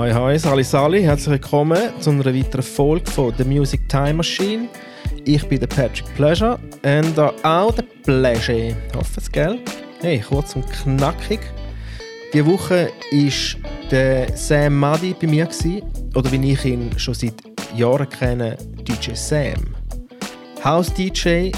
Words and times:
Hi, 0.00 0.14
hi, 0.14 0.38
Sali 0.38 0.64
Sali, 0.64 1.02
herzlich 1.02 1.32
willkommen 1.32 1.78
zu 2.00 2.08
einer 2.08 2.24
weiteren 2.24 2.62
Folge 2.62 3.10
von 3.10 3.34
The 3.36 3.44
Music 3.44 3.86
Time 3.86 4.14
Machine. 4.14 4.66
Ich 5.26 5.46
bin 5.46 5.60
der 5.60 5.66
Patrick 5.66 6.06
Pleasure 6.14 6.58
und 6.82 7.18
auch 7.44 7.74
der 7.74 7.84
Pleasure. 8.02 8.74
Hoffe 8.96 9.20
es, 9.20 9.30
gell? 9.30 9.58
Hey, 10.00 10.24
kurz 10.26 10.56
und 10.56 10.64
knackig. 10.72 11.40
Diese 12.32 12.46
Woche 12.46 12.88
war 13.12 13.88
der 13.90 14.34
Sam 14.34 14.78
Muddy 14.78 15.14
bei 15.20 15.26
mir, 15.26 15.44
gewesen, 15.44 15.82
oder 16.14 16.32
wie 16.32 16.50
ich 16.50 16.64
ihn 16.64 16.98
schon 16.98 17.12
seit 17.12 17.34
Jahren 17.76 18.08
kenne, 18.08 18.56
DJ 18.88 19.10
Sam. 19.12 19.76
House-DJ, 20.64 21.52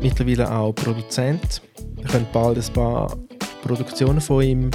mittlerweile 0.00 0.50
auch 0.50 0.72
Produzent. 0.72 1.60
Ihr 1.98 2.04
könnt 2.04 2.32
bald 2.32 2.56
ein 2.56 2.72
paar 2.72 3.14
Produktionen 3.60 4.22
von 4.22 4.42
ihm 4.42 4.70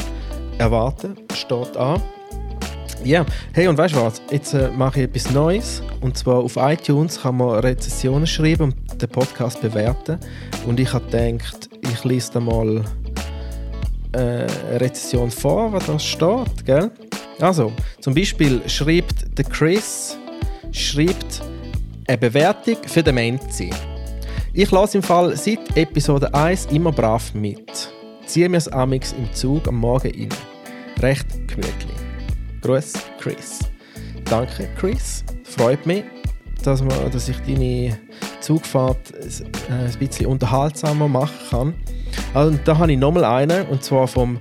erwarten. 0.60 1.16
Steht 1.34 1.76
an. 1.78 2.00
Ja, 3.04 3.26
hey 3.54 3.68
und 3.68 3.78
weißt 3.78 3.96
du 3.96 4.02
was? 4.02 4.22
Jetzt 4.32 4.54
äh, 4.54 4.70
mache 4.70 5.00
ich 5.00 5.06
etwas 5.06 5.32
Neues. 5.32 5.82
Und 6.02 6.18
zwar 6.18 6.38
auf 6.38 6.58
iTunes 6.58 7.22
kann 7.22 7.38
man 7.38 7.60
Rezessionen 7.60 8.28
schreiben 8.28 8.64
und 8.64 9.02
den 9.02 9.10
Podcast 9.10 9.62
bewerten. 9.62 10.20
Und 10.66 10.80
ich 10.80 10.92
habe 10.92 11.06
gedacht, 11.06 11.70
ich 11.82 12.04
lese 12.04 12.34
da 12.34 12.40
mal 12.40 12.84
äh, 14.14 14.20
eine 14.20 14.48
Rezession 14.82 15.32
vor, 15.32 15.72
was 15.74 15.86
da 15.86 16.00
steht, 16.00 16.66
gell? 16.66 16.92
Also, 17.40 17.72
zum 18.02 18.16
Beispiel 18.16 18.62
schreibt 18.68 19.38
der 19.38 19.46
Chris 19.46 20.18
schreibt 20.72 21.42
eine 22.08 22.18
Bewertung 22.18 22.78
für 22.86 23.04
den 23.04 23.16
Menzi. 23.16 23.70
Ich 24.54 24.72
lasse 24.72 24.98
im 24.98 25.04
Fall 25.04 25.36
seit 25.38 25.78
Episode 25.78 26.34
1 26.34 26.68
immer 26.72 26.92
brav 26.92 27.34
mit. 27.34 27.94
Ziehe 28.26 28.50
mir 28.50 28.58
das 28.58 28.68
Amix 28.68 29.14
im 29.14 29.32
Zug 29.34 29.68
am 29.68 29.76
Morgen 29.76 30.10
rein. 30.10 30.30
Recht 31.00 31.28
gemütlich. 31.48 31.97
Gruß, 32.68 32.94
Chris. 33.18 33.60
Danke, 34.26 34.68
Chris. 34.78 35.24
Freut 35.46 35.86
mich, 35.86 36.04
dass, 36.66 36.82
man, 36.82 37.10
dass 37.14 37.30
ich 37.30 37.38
deine 37.48 37.98
Zugfahrt 38.42 39.14
äh, 39.14 39.72
ein 39.74 39.98
bisschen 39.98 40.26
unterhaltsamer 40.26 41.08
machen 41.08 41.38
kann. 41.50 41.74
Also, 42.34 42.60
da 42.66 42.78
habe 42.78 42.92
ich 42.92 43.00
nochmal 43.00 43.24
einen, 43.24 43.66
und 43.68 43.82
zwar 43.84 44.06
vom. 44.06 44.40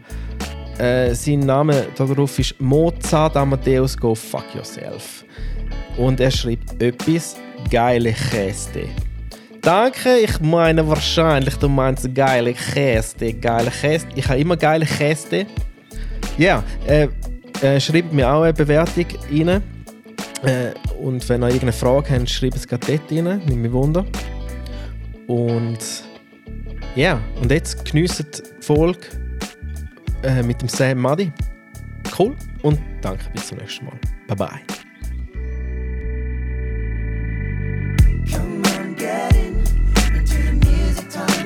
Äh, 0.78 1.14
sein 1.14 1.38
Name 1.38 1.86
darauf 1.96 2.36
ist 2.40 2.60
Mozart 2.60 3.36
Amadeus 3.36 3.96
Go 3.96 4.12
Fuck 4.12 4.56
Yourself. 4.56 5.24
Und 5.96 6.18
er 6.18 6.32
schreibt 6.32 6.82
etwas 6.82 7.36
geile 7.70 8.12
Käste. 8.12 8.88
Danke, 9.62 10.18
ich 10.18 10.40
meine 10.40 10.86
wahrscheinlich, 10.86 11.54
du 11.58 11.68
meinst 11.68 12.12
geile 12.12 12.52
Käste, 12.54 13.32
geile 13.34 13.70
Käste. 13.70 14.08
Ich 14.16 14.28
habe 14.28 14.40
immer 14.40 14.56
geile 14.56 14.84
Käste. 14.84 15.46
Ja, 16.36 16.62
yeah, 16.86 17.04
äh, 17.04 17.08
äh, 17.62 17.80
schreibt 17.80 18.12
mir 18.12 18.30
auch 18.30 18.42
eine 18.42 18.52
Bewertung 18.52 19.06
rein. 19.30 19.62
Äh, 20.42 20.72
und 21.00 21.28
wenn 21.28 21.42
ihr 21.42 21.48
irgendeine 21.48 21.72
Frage 21.72 22.10
habt, 22.10 22.30
schreibt 22.30 22.56
es 22.56 22.66
gerade 22.66 22.86
dort 22.86 23.12
rein. 23.12 23.42
Nimm 23.46 23.62
mich 23.62 23.72
Wunder. 23.72 24.04
Und 25.26 25.78
ja, 26.94 27.12
yeah, 27.12 27.20
und 27.40 27.50
jetzt 27.50 27.84
geniessen 27.84 28.26
die 28.32 28.64
Folge 28.64 29.00
äh, 30.22 30.42
mit 30.42 30.60
dem 30.60 30.68
Sam 30.68 31.00
Muddy. 31.00 31.32
Cool 32.18 32.34
und 32.62 32.78
danke, 33.02 33.24
bis 33.32 33.48
zum 33.48 33.58
nächsten 33.58 33.84
Mal. 33.84 33.98
Bye 34.28 34.36
bye. 34.36 34.60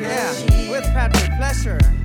Yeah, 0.01 0.33
with 0.71 0.85
Patrick 0.95 1.31
Pleasure. 1.37 2.00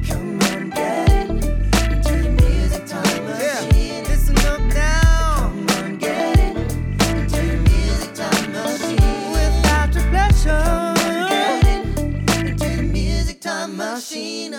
Machine. 14.06 14.58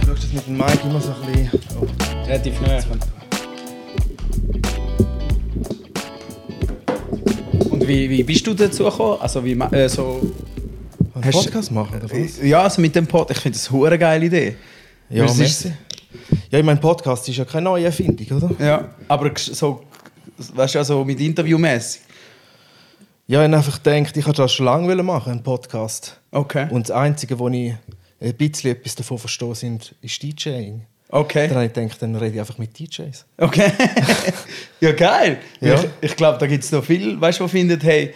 Du 0.00 0.06
schaust 0.06 0.24
das 0.24 0.32
mit 0.32 0.46
dem 0.46 0.56
Mike 0.56 0.78
immer 0.84 1.00
so 1.00 1.12
ein 1.12 1.32
bisschen. 1.32 1.50
Oh. 1.80 1.86
Relativ 2.26 2.60
nah. 2.60 2.78
Und 7.70 7.86
wie, 7.88 8.10
wie 8.10 8.22
bist 8.24 8.46
du 8.46 8.54
dazu 8.54 8.84
gekommen? 8.84 9.18
Also 9.20 9.44
wie 9.44 9.52
äh, 9.52 9.88
so... 9.88 10.20
Einen 11.14 11.24
Hast- 11.24 11.44
Podcast 11.44 11.70
machen, 11.70 11.98
oder 12.02 12.10
was? 12.10 12.42
Ja, 12.42 12.62
also 12.62 12.80
mit 12.80 12.94
dem 12.94 13.06
Pod, 13.06 13.30
ich 13.30 13.38
finde 13.38 13.56
das 13.56 13.72
eine 13.72 13.98
geile 13.98 14.26
Idee. 14.26 14.56
Ja, 15.08 15.24
Weil 15.24 15.44
es. 15.46 15.64
Ja, 16.50 16.58
ich 16.58 16.64
meine, 16.64 16.80
Podcast 16.80 17.28
ist 17.28 17.36
ja 17.36 17.44
keine 17.44 17.64
neue 17.64 17.84
Erfindung, 17.84 18.42
oder? 18.42 18.64
Ja, 18.64 18.94
aber 19.08 19.30
so, 19.36 19.84
weißt 20.36 20.74
du, 20.74 20.78
also 20.78 21.04
mit 21.04 21.20
Interviewmäßig. 21.20 22.02
Ja, 23.28 23.40
ich 23.40 23.46
habe 23.46 23.56
einfach 23.56 23.82
gedacht, 23.82 24.16
ich 24.16 24.24
wollte 24.24 24.42
das 24.42 24.52
schon 24.52 24.66
lange 24.66 25.02
machen, 25.02 25.32
einen 25.32 25.42
Podcast. 25.42 26.20
Okay. 26.30 26.68
Und 26.70 26.88
das 26.88 26.96
Einzige, 26.96 27.36
wo 27.38 27.48
ich 27.48 27.74
ein 28.20 28.34
bisschen 28.34 28.70
etwas 28.70 28.94
davon 28.94 29.18
verstehe, 29.18 29.54
sind, 29.54 29.94
ist 30.00 30.22
DJing. 30.22 30.82
Okay. 31.08 31.48
Dann 31.48 31.56
habe 31.56 31.66
ich 31.66 31.72
gedacht, 31.72 32.02
dann 32.02 32.14
rede 32.14 32.34
ich 32.34 32.40
einfach 32.40 32.58
mit 32.58 32.78
DJs. 32.78 33.24
Okay. 33.38 33.72
ja, 34.80 34.92
geil. 34.92 35.38
Ja. 35.60 35.74
Ich, 35.74 35.88
ich 36.02 36.16
glaube, 36.16 36.38
da 36.38 36.46
gibt 36.46 36.62
es 36.62 36.70
noch 36.70 36.84
viel, 36.84 37.20
weißt 37.20 37.40
du, 37.40 37.44
die 37.44 37.50
finden, 37.50 37.80
hey, 37.80 38.14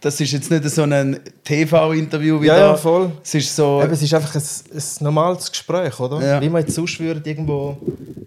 das 0.00 0.20
ist 0.20 0.32
jetzt 0.32 0.50
nicht 0.50 0.64
so 0.68 0.82
ein 0.82 1.20
TV-Interview 1.44 2.40
wie 2.40 2.46
Ja, 2.46 2.56
da. 2.56 2.66
ja, 2.68 2.76
voll. 2.76 3.12
Es 3.22 3.34
ist 3.34 3.54
so. 3.54 3.82
Eben, 3.82 3.92
es 3.92 4.02
ist 4.02 4.12
einfach 4.14 4.34
ein, 4.34 4.42
ein 4.42 4.82
normales 5.00 5.50
Gespräch, 5.50 6.00
oder? 6.00 6.26
Ja. 6.26 6.40
Wie 6.40 6.48
man 6.48 6.62
jetzt 6.62 6.74
sonst 6.74 6.98
würde, 6.98 7.28
irgendwo, 7.28 7.76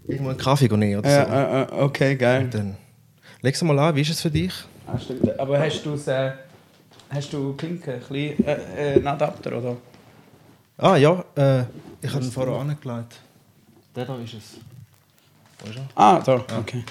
irgendwo 0.08 0.30
einen 0.30 0.38
Kaffee 0.38 0.68
nehmen 0.68 1.00
oder 1.00 1.10
so. 1.10 1.16
ja, 1.16 1.62
äh, 1.62 1.64
äh, 1.64 1.82
okay, 1.84 2.16
geil. 2.16 2.48
Dann 2.52 2.78
leg's 3.42 3.62
mal 3.64 3.78
an, 3.80 3.96
wie 3.96 4.02
ist 4.02 4.10
es 4.10 4.22
für 4.22 4.32
dich? 4.32 4.54
Hast 4.94 5.10
du- 5.10 5.40
Aber 5.40 5.60
hast 5.60 5.86
du 5.86 5.94
äh, 6.10 6.32
hast 7.10 7.34
du 7.34 7.54
Klinke, 7.54 7.94
ein 7.94 8.00
bisschen, 8.00 8.46
äh, 8.46 8.94
äh, 8.94 8.96
einen 8.96 9.08
Adapter 9.08 9.58
oder? 9.58 9.78
Ah 10.78 10.96
ja, 10.96 11.24
äh, 11.36 11.62
ich 12.02 12.14
habe 12.14 12.24
ihn 12.24 12.32
vorher 12.32 12.56
angelegt. 12.56 13.20
Der 13.96 14.06
da 14.06 14.16
ist 14.18 14.34
es. 14.34 14.58
Wo 15.60 15.70
ist 15.70 15.78
er? 15.78 15.88
Ah, 15.96 16.20
da, 16.20 16.36
okay. 16.60 16.84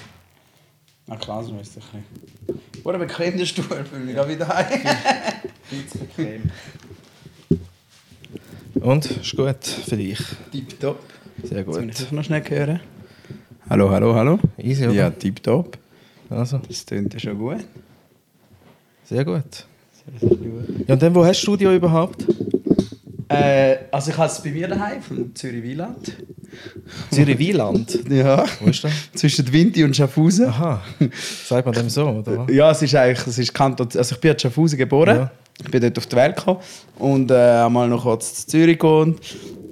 Na 1.07 1.15
klar, 1.15 1.43
so 1.43 1.57
ist 1.59 1.75
es 1.75 1.83
ein 1.93 2.03
bisschen. 2.47 2.83
Wurde 2.83 2.99
bequem 2.99 3.37
der 3.37 3.45
Stuhl, 3.45 3.63
fühle 3.83 4.05
mich 4.05 4.15
gerade 4.15 4.29
wieder 4.31 4.47
heim. 4.47 4.81
Und? 8.75 9.05
Ist 9.05 9.35
gut 9.35 9.65
für 9.65 9.97
dich? 9.97 10.19
Tipptopp. 10.51 10.99
Sehr 11.43 11.59
Jetzt 11.59 11.67
muss 11.67 11.77
ich 11.79 11.97
gut. 11.99 12.11
noch 12.11 12.23
schnell 12.23 12.43
hören. 12.49 12.79
Hallo, 13.69 13.89
hallo, 13.89 14.15
hallo. 14.15 14.39
Easy, 14.57 14.85
oder? 14.85 14.93
Ja, 14.93 15.09
tipptopp. 15.09 15.77
Also, 16.29 16.59
Das 16.59 16.85
klingt 16.85 17.13
ja 17.13 17.19
schon 17.19 17.37
gut. 17.37 17.65
Sehr 19.09 19.25
gut. 19.25 19.65
Sehr, 20.19 20.29
sehr 20.29 20.37
gut. 20.37 20.87
Ja, 20.87 20.93
und 20.93 21.01
dann, 21.01 21.15
wo 21.15 21.25
hast 21.25 21.39
du 21.39 21.43
Studio 21.43 21.73
überhaupt? 21.73 22.25
Äh, 23.27 23.77
also 23.91 24.11
ich 24.11 24.17
habe 24.17 24.27
es 24.27 24.41
bei 24.41 24.51
mir 24.51 24.67
daheim, 24.67 25.01
von 25.01 25.35
Zürich 25.35 25.61
Wieland. 25.61 26.13
Zürich 27.11 27.37
Wieland. 27.37 27.99
Ja. 28.09 28.45
Wo 28.59 28.69
ist 28.69 28.83
das? 28.83 28.91
Zwischen 29.13 29.51
Winti 29.51 29.83
und 29.83 29.95
Schaffhausen. 29.95 30.47
Aha. 30.47 30.81
Sagt 31.45 31.65
man 31.65 31.75
dem 31.75 31.89
so, 31.89 32.07
oder? 32.07 32.47
Ja, 32.51 32.71
es 32.71 32.81
ist 32.81 32.95
eigentlich, 32.95 33.27
es 33.27 33.37
ist 33.37 33.53
Kanton, 33.53 33.87
also 33.95 34.15
ich 34.15 34.21
bin 34.21 34.31
in 34.31 34.39
Schaffhausen 34.39 34.77
geboren. 34.77 35.15
Ja. 35.15 35.31
Ich 35.61 35.69
bin 35.69 35.81
dort 35.81 35.97
auf 35.97 36.07
die 36.07 36.15
Welt 36.15 36.37
gekommen 36.37 36.59
und 36.97 37.31
äh, 37.31 37.35
einmal 37.35 37.87
noch 37.87 38.03
kurz 38.03 38.43
in 38.43 38.49
Zürich 38.49 38.79
gewohnt. 38.79 39.19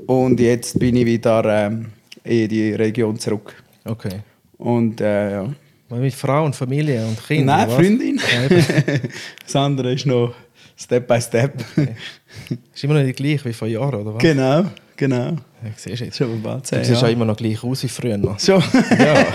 Und 0.05 0.39
jetzt 0.39 0.77
bin 0.77 0.95
ich 0.95 1.05
wieder 1.05 1.43
ähm, 1.45 1.87
in 2.23 2.47
die 2.49 2.73
Region 2.73 3.17
zurück. 3.17 3.55
Okay. 3.85 4.21
Und 4.57 5.01
äh, 5.01 5.31
ja. 5.31 5.49
Mit 5.89 6.13
Frau 6.13 6.43
und 6.45 6.55
Familie 6.55 7.05
und 7.05 7.25
Kindern? 7.25 7.45
Nein? 7.45 7.69
Freundin. 7.69 8.21
Das 9.45 9.55
andere 9.55 9.93
ist 9.93 10.05
noch 10.05 10.33
Step 10.77 11.07
by 11.07 11.19
Step. 11.21 11.53
ist 12.73 12.83
immer 12.83 12.95
noch 12.95 13.03
nicht 13.03 13.15
gleich 13.17 13.43
wie 13.45 13.53
vor 13.53 13.67
Jahren, 13.67 13.95
oder 13.95 14.13
was? 14.13 14.21
genau, 14.21 14.65
genau. 14.95 15.37
Ja, 15.63 15.71
siehst 15.75 16.01
du 16.01 16.05
jetzt. 16.05 16.17
Schon 16.17 16.41
bald 16.41 16.59
Du 16.65 16.69
zehn 16.69 16.79
siehst 16.79 16.89
ja 16.89 16.95
Jahre. 17.07 17.11
immer 17.13 17.25
noch 17.25 17.37
gleich 17.37 17.63
aus 17.63 17.83
wie 17.83 17.87
früher 17.87 18.17
noch. 18.17 18.39
Schon. 18.39 18.61
Ja. 18.99 19.25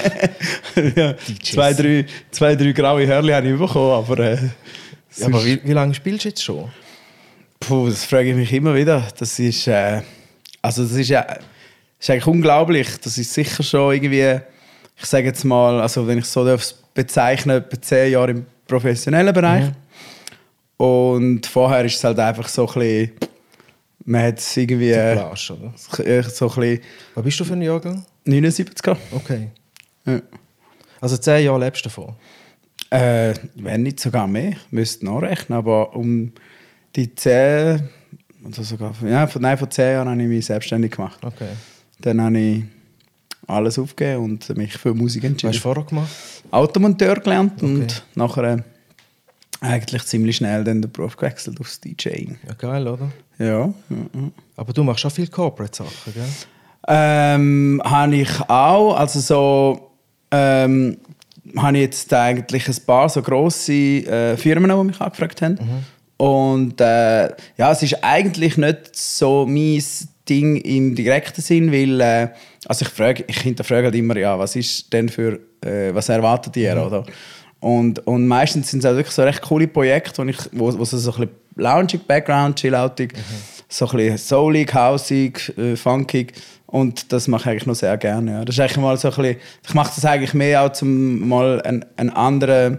ja. 0.95 1.15
Zwei, 1.43 1.73
drei, 1.73 2.07
zwei, 2.31 2.55
drei 2.55 2.73
graue 2.73 3.07
Hörli 3.07 3.33
habe 3.33 3.49
ich 3.49 3.59
bekommen, 3.59 3.93
aber 3.93 4.19
äh, 4.19 4.39
ja 5.17 5.27
aber 5.27 5.45
wie, 5.45 5.59
wie 5.65 5.73
lange 5.73 5.95
spielst 5.95 6.25
du 6.25 6.29
jetzt 6.29 6.43
schon? 6.45 6.71
Puh, 7.59 7.89
das 7.89 8.05
frage 8.05 8.31
ich 8.31 8.37
mich 8.37 8.53
immer 8.53 8.75
wieder. 8.75 9.09
Das 9.19 9.39
ist, 9.39 9.67
äh, 9.69 10.03
also 10.61 10.83
das 10.83 10.93
ist, 10.93 11.09
ja, 11.09 11.23
das 11.23 11.39
ist 11.99 12.11
eigentlich 12.11 12.27
unglaublich. 12.27 12.89
Das 13.03 13.17
ist 13.19 13.33
sicher 13.33 13.63
schon 13.63 13.95
irgendwie, 13.95 14.39
ich 15.03 15.09
sage 15.09 15.27
jetzt 15.27 15.45
mal, 15.45 15.81
also 15.81 16.07
wenn 16.07 16.19
ich 16.19 16.25
es 16.25 16.33
so 16.33 16.45
darf 16.45 16.75
bezeichnen, 16.95 17.57
etwa 17.57 17.81
zehn 17.81 18.13
Jahre 18.13 18.31
im 18.31 18.47
professionellen 18.67 19.35
Bereich. 19.35 19.73
Und 20.77 21.45
vorher 21.47 21.85
ist 21.85 21.97
es 21.97 22.05
halt 22.05 22.19
einfach 22.19 22.49
so 22.49 22.69
ein 22.69 22.75
bisschen, 22.75 23.13
man 24.05 24.23
hat 24.23 24.39
es 24.39 24.57
irgendwie 24.57 24.93
Plage, 24.93 25.21
oder? 25.23 25.37
so 25.37 25.55
ein 25.55 26.55
bisschen 26.55 26.81
Was 27.15 27.25
bist 27.25 27.41
du 27.41 27.45
für 27.45 27.53
ein 27.55 27.63
Jahrgang? 27.63 28.05
79 28.25 28.97
Okay. 29.13 29.49
ja. 30.07 30.21
Also 31.01 31.17
zehn 31.17 31.45
Jahre 31.45 31.59
lebst 31.59 31.85
du 31.85 31.89
davon? 31.89 32.15
Äh, 32.91 33.35
wenn 33.57 33.83
nicht 33.83 33.99
sogar 33.99 34.29
mehr, 34.29 34.51
ich 34.51 34.59
müsste 34.71 35.05
nachrechnen, 35.05 35.59
aber 35.59 35.97
um 35.97 36.33
die 36.95 37.13
zehn, 37.15 37.89
oder 38.45 38.63
sogar, 38.63 38.95
ja, 39.05 39.27
von, 39.27 39.43
nein, 39.43 39.59
vor 39.59 39.71
zehn 39.71 39.95
Jahren 39.95 40.09
habe 40.09 40.23
ich 40.23 40.29
mich 40.29 40.47
selbstständig 40.47 40.93
gemacht. 40.93 41.19
Okay. 41.25 41.49
Dann 42.01 42.21
habe 42.21 42.39
ich 42.39 42.65
alles 43.47 43.79
aufgegeben 43.79 44.25
und 44.25 44.57
mich 44.57 44.75
für 44.75 44.95
Musik 44.95 45.23
Was 45.23 45.27
hast 45.27 45.33
entschieden. 45.33 45.53
du 45.53 45.59
vorher 45.61 45.85
gemacht? 45.85 46.11
Automonteur 46.51 47.17
gelernt 47.17 47.63
und 47.63 48.05
nachher 48.15 48.45
äh, 48.45 48.63
eigentlich 49.61 50.05
ziemlich 50.05 50.37
schnell 50.37 50.65
dann 50.65 50.83
den 50.83 50.91
Beruf 50.91 51.17
gewechselt 51.17 51.61
aufs 51.61 51.81
DJing. 51.81 52.39
Ja, 52.47 52.55
geil, 52.55 52.87
oder? 52.87 53.11
Ja. 53.39 53.73
Aber 54.57 54.73
du 54.73 54.83
machst 54.85 55.05
auch 55.07 55.13
viel 55.13 55.29
Corporate-Sachen, 55.29 56.13
gell? 56.15 56.25
Ähm, 56.89 57.81
habe 57.85 58.17
ich 58.17 58.41
auch, 58.49 58.95
also 58.97 59.21
so 59.21 59.91
ähm, 60.33 60.97
habe 61.57 61.77
ich 61.77 61.83
jetzt 61.85 62.13
eigentlich 62.13 62.69
ein 62.69 62.77
paar 62.85 63.09
so 63.09 63.23
grosse 63.23 63.73
äh, 63.73 64.37
Firmen, 64.37 64.77
die 64.77 64.85
mich 64.85 65.01
angefragt 65.01 65.43
haben. 65.43 65.59
Und 66.17 66.81
äh, 66.81 67.29
ja, 67.57 67.73
es 67.73 67.83
ist 67.83 68.03
eigentlich 68.03 68.57
nicht 68.57 68.97
so 68.97 69.47
mein 69.47 69.83
Ding 70.33 70.57
im 70.57 70.95
direkten 70.95 71.43
Sinn, 71.43 71.71
weil 71.73 72.01
äh, 72.01 72.29
also 72.67 72.85
ich 72.87 72.89
frage, 72.89 73.25
ich 73.27 73.39
hinterfrage 73.41 73.85
halt 73.85 73.95
immer, 73.95 74.17
ja, 74.17 74.39
was 74.39 74.57
ist 74.57 74.91
denn 74.93 75.09
für, 75.09 75.39
äh, 75.65 75.93
was 75.93 76.09
erwartet 76.09 76.57
ihr, 76.57 76.83
oder? 76.85 77.05
Und, 77.61 78.05
und 78.07 78.27
meistens 78.27 78.71
sind 78.71 78.81
es 78.81 78.87
auch 78.87 78.97
wirklich 78.97 79.15
so 79.15 79.23
recht 79.23 79.43
coole 79.43 79.69
Projekte, 79.69 80.23
wo, 80.23 80.29
ich, 80.29 80.39
wo, 80.53 80.79
wo 80.79 80.85
so, 80.85 80.97
so 80.97 81.13
ein 81.13 81.17
bisschen 81.19 81.31
loungig, 81.57 82.07
Background, 82.07 82.59
chilloutig, 82.59 83.13
so 83.69 83.87
ein 83.87 83.97
bisschen 83.97 84.19
soulig, 84.19 84.75
hausig, 84.75 85.53
äh, 85.59 85.77
funkig. 85.77 86.33
Und 86.67 87.13
das 87.13 87.29
mache 87.29 87.43
ich 87.43 87.49
eigentlich 87.49 87.67
noch 87.67 87.75
sehr 87.75 87.97
gerne. 87.99 88.33
Ja. 88.33 88.45
Das 88.45 88.57
ist 88.57 88.61
eigentlich 88.61 88.79
mal 88.79 88.97
so 88.97 89.09
ein 89.09 89.15
bisschen, 89.15 89.37
ich 89.69 89.75
mache 89.75 89.93
das 89.95 90.05
eigentlich 90.05 90.35
mehr 90.35 90.63
auch 90.63 90.73
zum 90.73 91.29
mal 91.29 91.61
einen, 91.63 91.85
einen 91.97 92.11
anderen, 92.11 92.79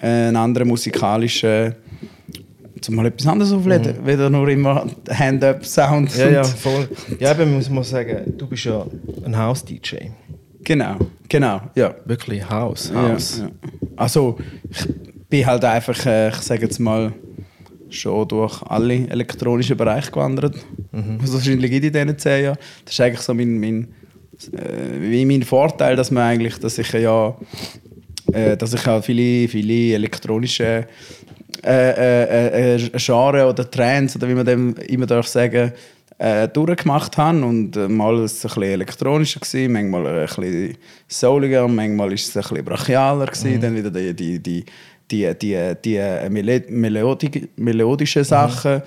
äh, 0.00 0.06
einen 0.06 0.36
anderen 0.36 0.68
musikalischen, 0.68 1.74
zum 2.80 2.94
mal 2.94 3.06
etwas 3.06 3.26
anderes 3.26 3.52
aufladen, 3.52 4.02
mhm. 4.02 4.06
wieder 4.06 4.30
nur 4.30 4.48
immer 4.48 4.86
Hand-up-Sound. 5.10 6.16
Ja, 6.16 6.30
ja, 6.30 6.44
voll. 6.44 6.88
Ja, 7.18 7.30
aber 7.30 7.46
muss 7.46 7.70
man 7.70 7.84
sagen, 7.84 8.34
du 8.36 8.46
bist 8.46 8.64
ja 8.64 8.86
ein 9.24 9.36
House-DJ. 9.36 9.96
Genau, 10.62 10.96
genau, 11.28 11.60
ja. 11.74 11.94
Wirklich 12.04 12.48
House, 12.48 12.90
Ja, 12.92 13.10
House. 13.10 13.38
ja. 13.40 13.50
Also, 13.96 14.36
ich 14.70 14.86
bin 15.28 15.46
halt 15.46 15.64
einfach, 15.64 16.04
äh, 16.06 16.28
ich 16.28 16.36
sage 16.36 16.62
jetzt 16.62 16.78
mal, 16.78 17.12
schon 17.88 18.26
durch 18.28 18.62
alle 18.62 19.08
elektronischen 19.08 19.76
Bereiche 19.76 20.10
gewandert. 20.10 20.56
Was 20.92 21.32
wahrscheinlich 21.32 21.70
in 21.72 21.82
diesen 21.82 22.18
zehn 22.18 22.44
Jahren. 22.44 22.58
Das 22.84 22.94
ist 22.94 23.00
eigentlich 23.00 23.20
so 23.20 23.32
mein, 23.34 23.58
mein, 23.58 23.88
äh, 24.52 25.00
wie 25.00 25.24
mein 25.24 25.42
Vorteil, 25.42 25.94
dass 25.96 26.10
man 26.10 26.24
eigentlich, 26.24 26.58
dass 26.58 26.78
ich 26.78 26.92
ja, 26.92 27.36
äh, 28.32 28.56
dass 28.56 28.74
ich 28.74 28.84
halt 28.86 29.04
viele, 29.04 29.46
viele 29.48 29.94
elektronische 29.94 30.86
äh, 31.64 31.90
äh, 31.90 32.74
äh, 32.76 32.90
Genre 32.96 33.46
oder 33.48 33.70
Trends 33.70 34.16
oder 34.16 34.28
wie 34.28 34.34
man 34.34 34.44
dem 34.46 34.74
immer 34.88 35.06
darf 35.06 35.26
sagen, 35.26 35.72
äh, 36.18 36.48
durchgemacht 36.48 37.16
habe 37.18 37.44
und 37.44 37.76
äh, 37.76 37.88
mal 37.88 38.16
war 38.16 38.24
es 38.24 38.36
ein 38.44 38.48
bisschen 38.48 38.62
elektronischer 38.62 39.40
gewesen, 39.40 39.72
manchmal 39.72 40.06
ein 40.06 40.26
bisschen 40.26 40.76
souliger, 41.08 41.68
manchmal 41.68 42.12
ist 42.12 42.28
es 42.28 42.36
ein 42.36 42.42
bisschen 42.48 42.64
brachialer 42.64 43.26
gewesen, 43.26 43.60
dann 43.60 43.74
wieder 43.76 43.90
die, 43.90 44.14
die, 44.14 44.38
die, 44.42 44.64
die, 45.10 45.34
die, 45.38 45.72
die 45.84 45.96
äh, 45.96 46.28
Mele- 46.30 46.64
Melodi 46.70 47.48
melodischen 47.56 48.24
Sachen 48.24 48.82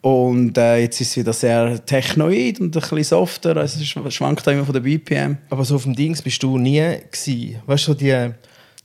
und 0.00 0.56
äh, 0.56 0.78
jetzt 0.82 1.00
ist 1.00 1.10
es 1.10 1.16
wieder 1.16 1.32
sehr 1.32 1.84
technoid 1.84 2.60
und 2.60 2.66
ein 2.76 2.80
bisschen 2.80 3.02
softer, 3.02 3.56
also 3.56 3.80
es 3.80 3.86
sch- 3.86 4.10
schwankt 4.12 4.46
immer 4.46 4.64
von 4.64 4.72
der 4.72 4.80
BPM. 4.80 5.36
Aber 5.50 5.64
so 5.64 5.74
auf 5.74 5.82
dem 5.82 5.96
Dings 5.96 6.22
bist 6.22 6.40
du 6.44 6.56
nie 6.56 6.78
gewesen. 6.80 7.56
Weißt 7.66 7.88
du, 7.88 7.92
so 7.92 7.98
die, 7.98 8.30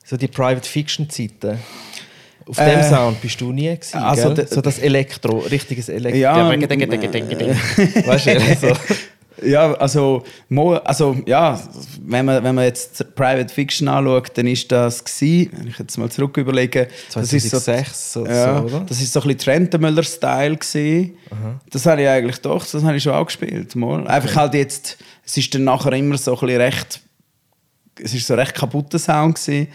so 0.03 0.17
die 0.17 0.27
Private 0.27 0.67
Fiction 0.67 1.07
Auf 2.47 2.57
dem 2.57 2.67
Äh, 2.67 2.83
Sound 2.83 3.21
bist 3.21 3.39
du 3.39 3.51
nie 3.51 3.69
gewesen, 3.69 3.97
also 3.97 4.33
gell? 4.33 4.47
So 4.47 4.61
das 4.61 4.79
Elektro, 4.79 5.39
richtiges 5.39 5.89
Elektro. 5.89 6.19
Ja, 6.19 6.35
weißt 8.05 8.25
du, 8.27 8.55
so. 8.67 8.73
Ja, 9.45 9.73
also, 9.73 10.23
mo, 10.47 10.75
also 10.75 11.17
ja, 11.25 11.59
wenn 12.05 12.25
man, 12.25 12.43
wenn 12.43 12.55
man 12.55 12.65
jetzt 12.65 13.15
Private 13.15 13.53
Fiction 13.53 13.87
anschaut, 13.87 14.31
dann 14.35 14.47
ist 14.47 14.71
das 14.71 15.03
gsi, 15.03 15.49
wenn 15.53 15.67
ich 15.67 15.79
jetzt 15.79 15.97
mal 15.97 16.09
zurück 16.09 16.37
überlege, 16.37 16.87
das 17.13 17.33
ist 17.33 17.49
so, 17.49 17.59
2006, 17.59 18.13
so, 18.13 18.25
ja, 18.25 18.59
so, 18.59 18.65
oder? 18.65 18.85
das 18.87 19.01
ist 19.01 19.11
so 19.11 19.21
ein 19.21 19.27
bisschen 19.27 19.39
Trentemüller-Style 19.39 20.57
gsi. 20.57 21.17
Das 21.71 21.85
habe 21.85 22.03
ich 22.03 22.07
eigentlich 22.07 22.39
doch, 22.41 22.65
das 22.65 22.83
habe 22.83 22.95
ich 22.95 23.03
schon 23.03 23.13
auch 23.13 23.25
gespielt. 23.25 23.75
Mal. 23.75 24.07
Einfach 24.07 24.35
halt 24.35 24.53
jetzt, 24.53 24.97
es 25.25 25.35
ist 25.35 25.53
dann 25.55 25.63
nachher 25.63 25.93
immer 25.93 26.17
so 26.17 26.35
ein 26.35 26.39
bisschen 26.39 26.61
recht, 26.61 27.01
es 28.01 28.13
ist 28.13 28.27
so 28.27 28.35
recht 28.35 28.55
kaputter 28.55 28.99
Sound. 28.99 29.39
Mhm. 29.47 29.67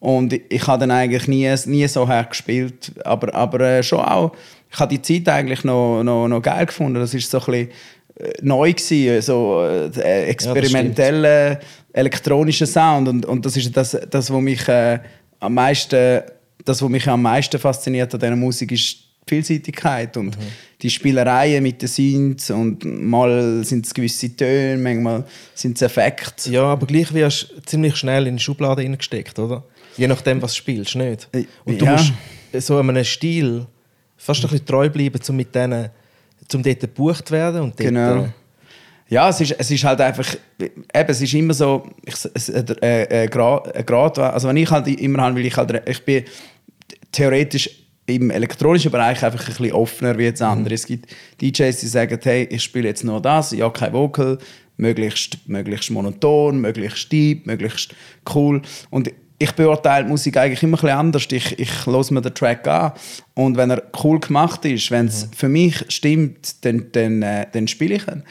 Und 0.00 0.32
ich, 0.32 0.42
ich 0.48 0.66
habe 0.66 0.80
dann 0.80 0.90
eigentlich 0.90 1.28
nie, 1.28 1.52
nie 1.66 1.86
so 1.86 2.08
her 2.08 2.24
gespielt, 2.24 2.92
aber, 3.04 3.34
aber 3.34 3.60
äh, 3.60 3.82
schon 3.82 4.00
auch, 4.00 4.32
ich 4.70 4.78
habe 4.78 4.96
die 4.96 5.02
Zeit 5.02 5.28
eigentlich 5.32 5.64
noch, 5.64 6.02
noch, 6.02 6.28
noch 6.28 6.42
geil 6.42 6.66
gefunden. 6.66 6.98
Das 6.98 7.14
ist 7.14 7.30
so 7.30 7.38
ein 7.38 7.44
bisschen 7.44 7.68
äh, 8.16 8.32
neu 8.42 8.72
gewesen, 8.72 9.22
so 9.22 9.64
äh, 9.64 10.24
experimenteller 10.24 11.60
elektronischer 11.92 12.66
Sound 12.66 13.08
und, 13.08 13.26
und 13.26 13.44
das 13.44 13.56
ist 13.56 13.76
das, 13.76 13.96
das 14.10 14.30
was 14.30 14.40
mich 14.40 14.66
äh, 14.68 14.98
am 15.40 15.54
meisten, 15.54 16.22
das 16.64 16.82
was 16.82 16.88
mich 16.88 17.06
am 17.06 17.22
meisten 17.22 17.58
fasziniert 17.58 18.12
an 18.14 18.20
dieser 18.20 18.36
Musik 18.36 18.72
ist 18.72 18.96
Vielseitigkeit 19.26 20.16
und 20.16 20.36
die 20.82 20.90
Spielereien 20.90 21.62
mit 21.62 21.80
den 21.80 21.88
Synths 21.88 22.50
und 22.50 22.84
mal 22.84 23.62
sind 23.64 23.86
es 23.86 23.94
gewisse 23.94 24.34
Töne, 24.36 24.76
manchmal 24.82 25.24
sind 25.54 25.76
es 25.76 25.82
Effekte. 25.82 26.50
Ja, 26.50 26.64
aber 26.64 26.86
gleich 26.86 27.12
wirst 27.14 27.50
du 27.54 27.62
ziemlich 27.62 27.96
schnell 27.96 28.26
in 28.26 28.36
die 28.36 28.42
Schublade 28.42 28.82
reingesteckt, 28.82 29.38
oder? 29.38 29.62
Je 29.96 30.06
nachdem, 30.08 30.40
was 30.42 30.52
du 30.52 30.58
spielst, 30.58 30.96
nicht? 30.96 31.28
Äh, 31.32 31.44
Und 31.64 31.80
du 31.80 31.84
ja. 31.84 31.92
musst 31.92 32.12
so 32.66 32.78
einem 32.78 33.04
Stil 33.04 33.66
fast 34.16 34.42
ein 34.44 34.50
bisschen 34.50 34.66
treu 34.66 34.88
bleiben, 34.88 35.20
um 35.28 35.36
mit 35.36 35.54
denen, 35.54 35.90
um 36.52 36.62
dort 36.62 36.80
gebucht 36.80 37.28
zu 37.28 37.34
werden. 37.34 37.62
Und 37.62 37.78
dort, 37.78 37.88
Genau. 37.88 38.24
äh, 38.24 38.28
Ja, 39.08 39.28
es 39.28 39.40
ist, 39.40 39.54
es 39.58 39.70
ist 39.70 39.84
halt 39.84 40.00
einfach, 40.00 40.34
eben, 40.58 40.74
es 40.92 41.20
ist 41.20 41.34
immer 41.34 41.54
so, 41.54 41.86
ich, 42.04 42.14
es, 42.34 42.48
äh, 42.48 43.24
äh, 43.24 43.28
Grad, 43.28 43.74
äh, 43.76 43.84
Grad, 43.84 44.18
also 44.18 44.48
wenn 44.48 44.56
ich 44.56 44.70
halt 44.70 44.88
immer 44.88 45.22
habe, 45.22 45.36
weil 45.36 45.46
ich 45.46 45.56
halt, 45.56 45.82
ich 45.88 46.02
bin 46.04 46.24
theoretisch 47.10 47.68
im 48.06 48.30
elektronischen 48.30 48.90
Bereich 48.90 49.24
einfach 49.24 49.40
ein 49.40 49.46
bisschen 49.46 49.72
offener 49.72 50.18
wie 50.18 50.24
jetzt 50.24 50.42
andere. 50.42 50.74
Es 50.74 50.86
gibt 50.86 51.14
DJs, 51.40 51.78
die 51.80 51.86
sagen, 51.86 52.18
hey, 52.22 52.44
ich 52.50 52.62
spiele 52.62 52.88
jetzt 52.88 53.04
nur 53.04 53.20
das, 53.20 53.52
ja, 53.52 53.70
kein 53.70 53.92
Vocal, 53.92 54.38
möglichst, 54.76 55.48
möglichst 55.48 55.90
monoton, 55.90 56.60
möglichst 56.60 57.10
deep, 57.12 57.46
möglichst 57.46 57.94
cool. 58.34 58.60
Und 58.90 59.10
ich 59.38 59.52
beurteile 59.52 60.04
die 60.04 60.10
Musik 60.10 60.36
eigentlich 60.36 60.62
immer 60.62 60.76
ein 60.78 60.80
bisschen 60.80 60.98
anders. 60.98 61.26
Ich, 61.30 61.58
ich 61.58 61.86
höre 61.86 62.12
mir 62.12 62.22
den 62.22 62.34
Track 62.34 62.66
an 62.68 62.92
und 63.34 63.56
wenn 63.56 63.70
er 63.70 63.82
cool 64.02 64.20
gemacht 64.20 64.64
ist, 64.64 64.90
wenn 64.90 65.06
es 65.06 65.28
für 65.34 65.48
mich 65.48 65.84
stimmt, 65.88 66.64
dann, 66.64 66.86
dann, 66.92 67.22
äh, 67.22 67.46
dann 67.50 67.66
spiele 67.66 67.96
ich 67.96 68.06
ihn. 68.06 68.22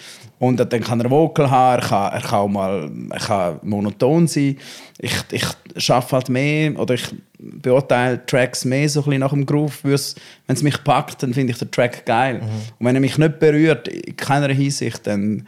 Und 0.42 0.58
dann 0.58 0.82
kann 0.82 1.00
er 1.00 1.12
Vocal 1.12 1.52
haben, 1.52 1.84
er 1.84 1.88
kann, 1.88 2.14
er 2.14 2.22
kann 2.22 2.40
auch 2.40 2.48
mal 2.48 2.92
er 3.12 3.20
kann 3.20 3.60
monoton 3.62 4.26
sein. 4.26 4.58
Ich, 4.98 5.14
ich 5.30 5.46
schaffe 5.78 6.16
halt 6.16 6.30
mehr 6.30 6.80
oder 6.80 6.96
ich 6.96 7.14
beurteile 7.38 8.26
Tracks 8.26 8.66
mehr 8.66 8.90
so 8.90 9.02
ein 9.02 9.06
bisschen 9.06 9.20
nach 9.20 9.30
dem 9.30 9.46
Groove. 9.46 9.84
Wenn 9.84 9.94
es 9.94 10.64
mich 10.64 10.84
packt, 10.84 11.22
dann 11.22 11.36
finde 11.36 11.54
ich 11.54 11.60
den 11.60 11.70
Track 11.70 12.08
geil. 12.08 12.42
Und 12.80 12.86
wenn 12.88 12.96
er 12.96 13.02
mich 13.02 13.20
nicht 13.20 13.38
berührt, 13.38 13.88
in 13.88 14.18
keiner 14.18 14.52
Hinsicht, 14.52 15.06
dann, 15.06 15.46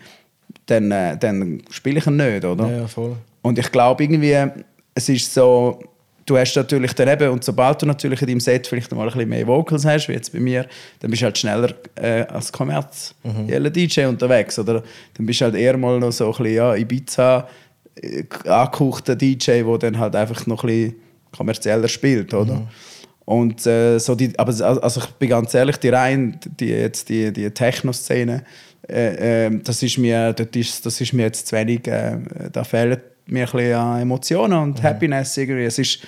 dann, 0.67 0.91
äh, 0.91 1.17
dann 1.17 1.63
spiele 1.71 1.97
ich 1.97 2.05
ihn 2.05 2.17
nicht, 2.17 2.45
oder? 2.45 2.67
ja, 2.67 2.77
ja, 2.81 2.87
voll. 2.87 3.15
Und 3.41 3.57
ich 3.57 3.71
glaube 3.71 4.03
irgendwie, 4.03 4.37
es 4.93 5.09
ist 5.09 5.33
so, 5.33 5.79
du 6.25 6.37
hast 6.37 6.55
natürlich 6.55 6.93
dann 6.93 7.07
eben, 7.09 7.29
und 7.29 7.43
sobald 7.43 7.81
du 7.81 7.85
natürlich 7.85 8.21
in 8.21 8.27
deinem 8.27 8.39
Set 8.39 8.67
vielleicht 8.67 8.91
mal 8.91 9.01
ein 9.01 9.13
bisschen 9.13 9.29
mehr 9.29 9.47
Vocals 9.47 9.85
hast, 9.85 10.07
wie 10.07 10.13
jetzt 10.13 10.31
bei 10.31 10.39
mir, 10.39 10.67
dann 10.99 11.11
bist 11.11 11.21
du 11.21 11.25
halt 11.25 11.37
schneller 11.37 11.73
äh, 11.95 12.21
als 12.23 12.51
kommerzieller 12.51 13.69
DJ 13.69 14.05
unterwegs. 14.05 14.57
Oder 14.59 14.83
dann 15.15 15.25
bist 15.25 15.41
du 15.41 15.45
halt 15.45 15.55
eher 15.55 15.77
mal 15.77 15.99
noch 15.99 16.11
so 16.11 16.25
ein 16.25 16.31
bisschen 16.31 16.55
ja, 16.55 16.75
Ibiza 16.75 17.47
äh, 18.01 18.23
angehauchter 18.47 19.15
DJ, 19.15 19.63
der 19.63 19.77
dann 19.77 19.99
halt 19.99 20.15
einfach 20.15 20.45
noch 20.47 20.63
ein 20.63 20.67
bisschen 20.67 20.95
kommerzieller 21.35 21.87
spielt, 21.87 22.33
oder? 22.33 22.67
Und 23.25 23.65
äh, 23.65 23.99
so 23.99 24.15
die, 24.15 24.37
aber 24.37 24.51
also 24.51 24.99
ich 24.99 25.07
bin 25.11 25.29
ganz 25.29 25.53
ehrlich, 25.53 25.77
die 25.77 25.89
rein, 25.89 26.39
die 26.59 26.67
jetzt 26.67 27.07
die, 27.07 27.31
die 27.31 27.49
Techno-Szene, 27.49 28.43
äh, 28.89 29.45
äh, 29.45 29.59
das 29.63 29.81
ist 29.81 29.97
mir, 29.97 30.33
das 30.33 30.47
ist, 30.55 30.85
das 30.85 30.99
ist 30.99 31.13
mir 31.13 31.23
jetzt 31.23 31.47
zu 31.47 31.55
wenig, 31.55 31.87
äh, 31.87 32.17
da 32.51 32.65
fehlen 32.65 32.99
mir 33.25 33.45
ein 33.45 33.51
bisschen 33.51 33.73
an 33.75 34.01
Emotionen 34.01 34.59
und 34.59 34.83
Happiness 34.83 35.37
irgendwie. 35.37 35.65
Es 35.65 35.79
ist, 35.79 35.99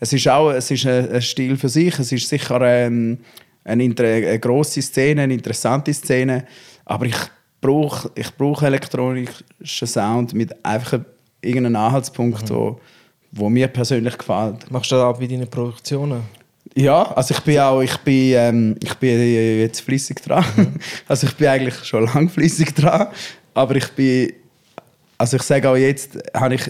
es 0.00 0.12
ist 0.12 0.28
auch, 0.28 0.50
es 0.50 0.70
ist 0.70 0.86
ein, 0.86 1.10
ein 1.10 1.22
Stil 1.22 1.56
für 1.56 1.68
sich, 1.68 1.98
es 1.98 2.12
ist 2.12 2.28
sicher 2.28 2.60
ähm, 2.62 3.18
eine, 3.64 3.84
eine 3.84 4.38
grosse 4.38 4.82
Szene, 4.82 5.22
eine 5.22 5.34
interessante 5.34 5.92
Szene, 5.92 6.44
aber 6.84 7.06
ich 7.06 7.16
brauche 7.60 8.10
ich 8.14 8.30
brauch 8.36 8.62
elektronischen 8.62 9.86
Sound 9.86 10.34
mit 10.34 10.64
einfach 10.64 11.00
irgendeinem 11.40 11.76
Anhaltspunkt, 11.76 12.50
wo, 12.50 12.80
wo 13.30 13.48
mir 13.48 13.68
persönlich 13.68 14.18
gefällt. 14.18 14.70
Machst 14.70 14.90
du 14.90 14.96
das 14.96 15.04
ab 15.04 15.20
wie 15.20 15.28
deine 15.28 15.46
Produktionen? 15.46 16.22
Ja, 16.74 17.02
also 17.12 17.34
ich 17.34 17.40
bin 17.40 17.58
auch, 17.58 17.82
ich 17.82 17.96
bin, 17.98 18.32
ähm, 18.34 18.76
ich 18.82 18.94
bin 18.94 19.60
jetzt 19.60 19.80
flüssig 19.80 20.22
dran. 20.22 20.44
Also 21.08 21.26
ich 21.26 21.34
bin 21.34 21.48
eigentlich 21.48 21.84
schon 21.84 22.04
lang 22.04 22.28
flüssig 22.28 22.74
dran, 22.74 23.08
aber 23.52 23.76
ich 23.76 23.88
bin, 23.90 24.32
also 25.22 25.36
ich 25.36 25.44
sage 25.44 25.68
auch 25.68 25.76
jetzt, 25.76 26.18
habe 26.34 26.56
ich 26.56 26.62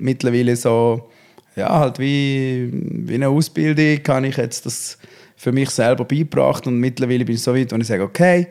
mittlerweile 0.00 0.56
so, 0.56 1.08
ja 1.54 1.78
halt 1.78 2.00
wie, 2.00 2.68
wie 2.72 3.14
eine 3.14 3.28
Ausbildung, 3.28 4.00
habe 4.08 4.26
ich 4.26 4.36
jetzt 4.36 4.66
das 4.66 4.98
für 5.36 5.52
mich 5.52 5.70
selber 5.70 6.04
beigebracht 6.04 6.66
und 6.66 6.78
mittlerweile 6.78 7.24
bin 7.24 7.36
ich 7.36 7.42
so 7.42 7.54
weit, 7.54 7.70
wo 7.70 7.76
ich 7.76 7.86
sage, 7.86 8.02
okay, 8.02 8.48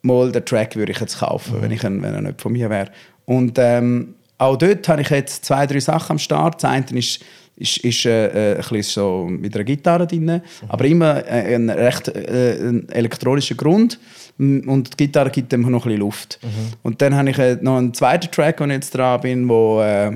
mal 0.00 0.32
den 0.32 0.46
Track 0.46 0.76
würde 0.76 0.92
ich 0.92 0.98
jetzt 0.98 1.18
kaufen, 1.18 1.60
wenn, 1.60 1.70
ich, 1.70 1.82
wenn 1.82 2.02
er 2.02 2.22
nicht 2.22 2.40
von 2.40 2.52
mir 2.52 2.70
wäre. 2.70 2.90
Und 3.26 3.58
ähm, 3.58 4.14
auch 4.38 4.56
dort 4.56 4.88
habe 4.88 5.02
ich 5.02 5.10
jetzt 5.10 5.44
zwei, 5.44 5.66
drei 5.66 5.80
Sachen 5.80 6.12
am 6.12 6.18
Start. 6.18 6.62
Das 6.62 6.70
eine 6.70 6.86
ist, 6.98 7.22
ist, 7.56 7.76
ist 7.84 8.06
äh, 8.06 8.54
äh, 8.54 8.62
ein 8.62 8.82
so 8.82 9.26
mit 9.28 9.54
einer 9.54 9.64
Gitarre 9.64 10.06
drin, 10.06 10.40
aber 10.68 10.86
immer 10.86 11.22
äh, 11.26 11.54
ein 11.54 11.68
recht 11.68 12.08
äh, 12.08 12.56
ein 12.58 12.88
elektronischer 12.88 13.56
Grund. 13.56 14.00
Und 14.40 14.92
die 14.92 15.04
Gitarre 15.04 15.30
gibt 15.30 15.52
dem 15.52 15.62
noch 15.62 15.68
ein 15.68 15.74
bisschen 15.74 16.00
Luft. 16.00 16.38
Und 16.82 17.02
dann 17.02 17.14
habe 17.14 17.30
ich 17.30 17.38
äh, 17.38 17.58
noch 17.60 17.76
einen 17.76 17.92
zweiten 17.92 18.30
Track, 18.30 18.60
wo 18.60 18.64
ich 18.64 18.72
jetzt 18.72 18.94
dran 18.94 19.20
bin, 19.20 19.48
wo... 19.48 19.80
Äh, 19.82 20.12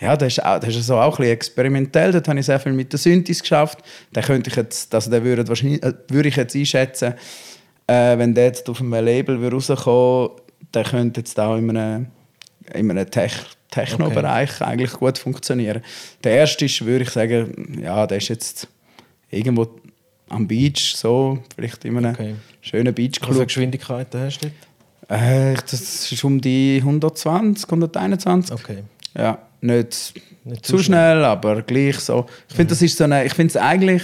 ja, 0.00 0.16
das 0.16 0.34
ist, 0.34 0.44
auch, 0.44 0.58
das 0.58 0.74
ist 0.74 0.86
so 0.86 0.96
auch 0.96 1.18
ein 1.18 1.22
bisschen 1.22 1.32
experimentell. 1.32 2.12
Dort 2.12 2.26
habe 2.26 2.38
ich 2.38 2.46
sehr 2.46 2.58
viel 2.58 2.72
mit 2.72 2.92
den 2.92 2.98
Synthes 2.98 3.40
geschafft. 3.40 3.78
Den 4.14 4.24
könnte 4.24 4.50
ich 4.50 4.56
jetzt, 4.56 4.92
also 4.94 5.08
den 5.10 5.22
würde, 5.22 5.46
wahrscheinlich, 5.46 5.82
äh, 5.82 5.94
würde 6.08 6.28
ich 6.28 6.36
jetzt 6.36 6.56
einschätzen, 6.56 7.14
äh, 7.86 8.18
wenn 8.18 8.34
der 8.34 8.46
jetzt 8.46 8.68
auf 8.68 8.80
einem 8.80 8.92
Label 8.92 9.40
würde 9.40 9.56
rauskommen 9.56 10.30
der 10.74 10.84
könnte 10.84 11.20
jetzt 11.20 11.38
auch 11.38 11.56
in 11.56 11.70
einem, 11.76 12.06
in 12.72 12.90
einem 12.90 13.10
Tech, 13.10 13.32
Techno-Bereich 13.70 14.60
eigentlich 14.60 14.92
gut 14.92 15.18
funktionieren. 15.18 15.82
Der 16.22 16.32
erste 16.32 16.64
ist, 16.64 16.84
würde 16.84 17.04
ich 17.04 17.10
sagen, 17.10 17.80
ja, 17.82 18.06
der 18.06 18.18
ist 18.18 18.28
jetzt 18.28 18.68
irgendwo 19.30 19.68
am 20.28 20.46
Beach, 20.48 20.94
so, 20.96 21.38
vielleicht 21.54 21.84
in 21.84 21.96
einem 21.98 22.14
Okay. 22.14 22.34
schönen 22.60 22.96
Wie 22.96 23.02
viele 23.02 23.08
Beachclub. 23.10 23.46
Geschwindigkeiten 23.46 24.20
hast 24.20 24.38
du 24.40 24.48
dort? 25.08 25.20
Äh, 25.22 25.54
das 25.54 26.10
ist 26.10 26.24
um 26.24 26.40
die 26.40 26.78
120, 26.80 27.66
121. 27.66 28.52
Okay. 28.54 28.78
Ja, 29.16 29.38
nicht, 29.60 30.14
Nicht 30.44 30.64
zu 30.66 30.76
zu 30.76 30.82
schnell, 30.82 31.24
aber 31.24 31.62
gleich 31.62 31.98
so. 32.00 32.26
Ich 32.48 32.56
finde, 32.56 32.70
das 32.70 32.82
ist 32.82 32.96
so 32.96 33.04
eine, 33.04 33.24
ich 33.24 33.34
finde 33.34 33.50
es 33.50 33.56
eigentlich, 33.56 34.02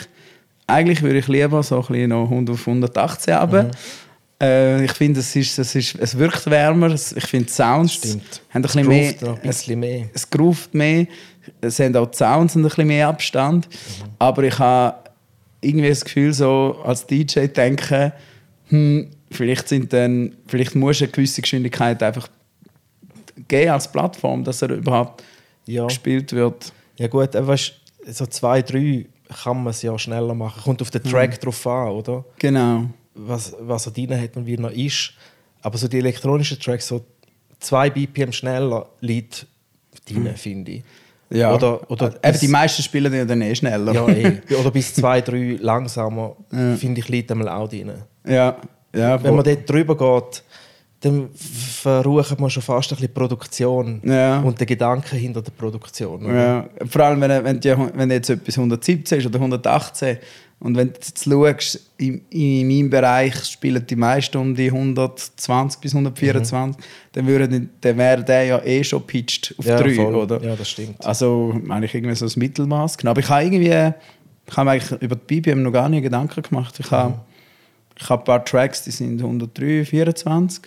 eigentlich 0.66 1.02
würde 1.02 1.18
ich 1.18 1.28
lieber 1.28 1.62
so 1.62 1.76
ein 1.80 1.86
bisschen 1.86 2.10
noch 2.10 2.24
100 2.24 2.54
auf 2.54 2.66
118 2.66 3.34
haben. 3.34 3.70
Äh, 4.42 4.84
ich 4.84 4.92
finde, 4.92 5.20
es, 5.20 5.34
ist, 5.36 5.58
es, 5.58 5.74
ist, 5.74 5.96
es 5.98 6.16
wirkt 6.16 6.48
wärmer. 6.50 6.88
Es- 6.88 7.12
Ich 7.12 7.24
finde, 7.26 7.46
die 7.46 7.52
Sounds 7.52 7.94
Stimmt. 7.94 8.40
haben 8.50 8.60
ein 8.60 8.62
bisschen 8.62 8.86
mehr, 8.88 9.14
ein 9.22 9.40
bisschen 9.42 9.80
mehr. 9.80 10.06
es 10.14 10.28
groovt 10.30 10.72
mehr. 10.74 11.06
Es 11.60 11.78
haben 11.80 11.94
auch 11.96 12.10
die 12.10 12.16
Sounds 12.16 12.54
ein 12.54 12.62
bisschen 12.62 12.86
mehr 12.86 13.08
Abstand. 13.08 13.68
Aber 14.18 14.42
ich 14.44 14.58
habe 14.58 14.96
irgendwie 15.60 15.88
das 15.88 16.04
Gefühl, 16.04 16.32
so 16.32 16.80
als 16.84 17.06
DJ 17.06 17.46
denken, 17.46 18.12
hm, 18.68 19.10
vielleicht, 19.30 19.68
sind 19.68 19.92
dann, 19.92 20.36
vielleicht 20.46 20.74
muss 20.74 21.02
eine 21.02 21.10
gewisse 21.10 21.42
Geschwindigkeit 21.42 22.02
einfach 22.02 22.28
geben 23.48 23.70
als 23.70 23.90
Plattform, 23.90 24.44
dass 24.44 24.62
er 24.62 24.70
überhaupt 24.70 25.22
Ja. 25.66 25.86
gespielt 25.86 26.32
wird. 26.32 26.72
Ja 26.98 27.08
gut, 27.08 27.34
aber 27.36 27.48
weißt, 27.48 27.72
so 28.08 28.26
zwei, 28.26 28.62
drei 28.62 29.06
kann 29.42 29.62
man 29.62 29.70
es 29.70 29.82
ja 29.82 29.96
schneller 29.98 30.34
machen. 30.34 30.62
Kommt 30.62 30.82
auf 30.82 30.90
den 30.90 31.02
Track 31.02 31.40
drauf 31.40 31.66
an, 31.66 31.88
oder? 31.88 32.24
Genau. 32.38 32.86
Was, 33.14 33.54
was 33.60 33.86
er 33.86 33.92
drin 33.92 34.20
hat 34.20 34.36
und 34.36 34.46
wie 34.46 34.56
er 34.56 34.70
ist. 34.72 35.12
Aber 35.62 35.76
so 35.78 35.88
die 35.88 35.98
elektronischen 35.98 36.58
Tracks, 36.58 36.88
so 36.88 37.04
zwei 37.58 37.90
BPM 37.90 38.32
schneller 38.32 38.88
liegt 39.00 39.46
drin, 40.08 40.28
finde 40.36 40.72
ich. 40.72 40.82
Ja. 41.32 41.54
Oder, 41.54 41.88
oder 41.90 42.06
Eben, 42.08 42.20
bis- 42.32 42.40
die 42.40 42.48
meisten 42.48 42.82
spielen 42.82 43.12
ja 43.14 43.24
dann 43.24 43.40
eh 43.42 43.54
schneller. 43.54 43.92
ja, 43.92 44.08
eh. 44.08 44.40
Oder 44.60 44.70
bis 44.72 44.92
zwei, 44.94 45.20
drei 45.20 45.56
langsamer, 45.60 46.36
finde 46.76 47.00
ich, 47.00 47.08
liegt 47.08 47.30
einmal 47.30 47.48
auch 47.48 47.68
drin. 47.68 47.92
ja. 48.26 48.56
ja 48.94 49.22
Wenn 49.22 49.36
man 49.36 49.44
dort 49.44 49.68
drüber 49.70 49.96
geht, 49.96 50.42
dann 51.02 51.28
verrucht 51.34 52.38
man 52.38 52.50
schon 52.50 52.62
fast 52.62 52.90
ein 52.90 52.96
bisschen 52.96 53.08
die 53.08 53.18
Produktion 53.18 54.00
Ja. 54.04 54.40
und 54.40 54.58
den 54.60 54.66
Gedanken 54.66 55.16
hinter 55.18 55.40
der 55.40 55.52
Produktion. 55.52 56.24
oder? 56.26 56.34
Ja, 56.34 56.68
vor 56.86 57.02
allem, 57.02 57.20
wenn, 57.22 57.44
wenn, 57.44 57.60
die, 57.60 57.74
wenn 57.94 58.10
jetzt 58.10 58.28
etwas 58.28 58.58
117 58.58 59.18
ist 59.18 59.26
oder 59.26 59.38
118 59.38 60.18
und 60.60 60.76
wenn 60.76 60.88
du 60.88 60.94
jetzt 60.94 61.24
schaust, 61.24 61.80
in, 61.96 62.20
in 62.28 62.68
meinem 62.68 62.90
Bereich 62.90 63.34
spielen 63.46 63.84
die 63.86 63.96
meisten 63.96 64.36
um 64.36 64.54
die 64.54 64.66
120 64.66 65.80
bis 65.80 65.94
124, 65.94 66.84
dann, 67.12 67.26
würden, 67.26 67.70
dann 67.80 67.96
wäre 67.96 68.22
der 68.22 68.44
ja 68.44 68.62
eh 68.62 68.84
schon 68.84 69.02
pitched 69.06 69.54
auf 69.58 69.64
Ja, 69.64 69.78
3, 69.78 69.94
voll. 69.94 70.14
oder? 70.14 70.42
Ja, 70.42 70.54
das 70.54 70.68
stimmt. 70.68 71.04
Also 71.04 71.58
eigentlich 71.68 71.94
irgendwie 71.94 72.14
so 72.14 72.26
das 72.26 72.36
Mittelmaß. 72.36 72.98
Genau. 72.98 73.12
Aber 73.12 73.20
ich 73.20 73.28
habe 73.30 73.44
irgendwie, 73.44 73.92
ich 74.46 74.56
habe 74.56 74.70
eigentlich 74.70 75.00
über 75.00 75.16
die 75.16 75.40
BPM 75.40 75.62
noch 75.62 75.72
gar 75.72 75.88
nicht 75.88 76.02
Gedanken 76.02 76.42
gemacht. 76.42 76.78
Ich 76.78 76.90
habe, 76.90 77.18
ich 77.98 78.08
habe 78.10 78.20
ein 78.20 78.24
paar 78.26 78.44
Tracks, 78.44 78.84
die 78.84 78.90
sind 78.90 79.18
103, 79.20 79.86
24. 79.86 80.64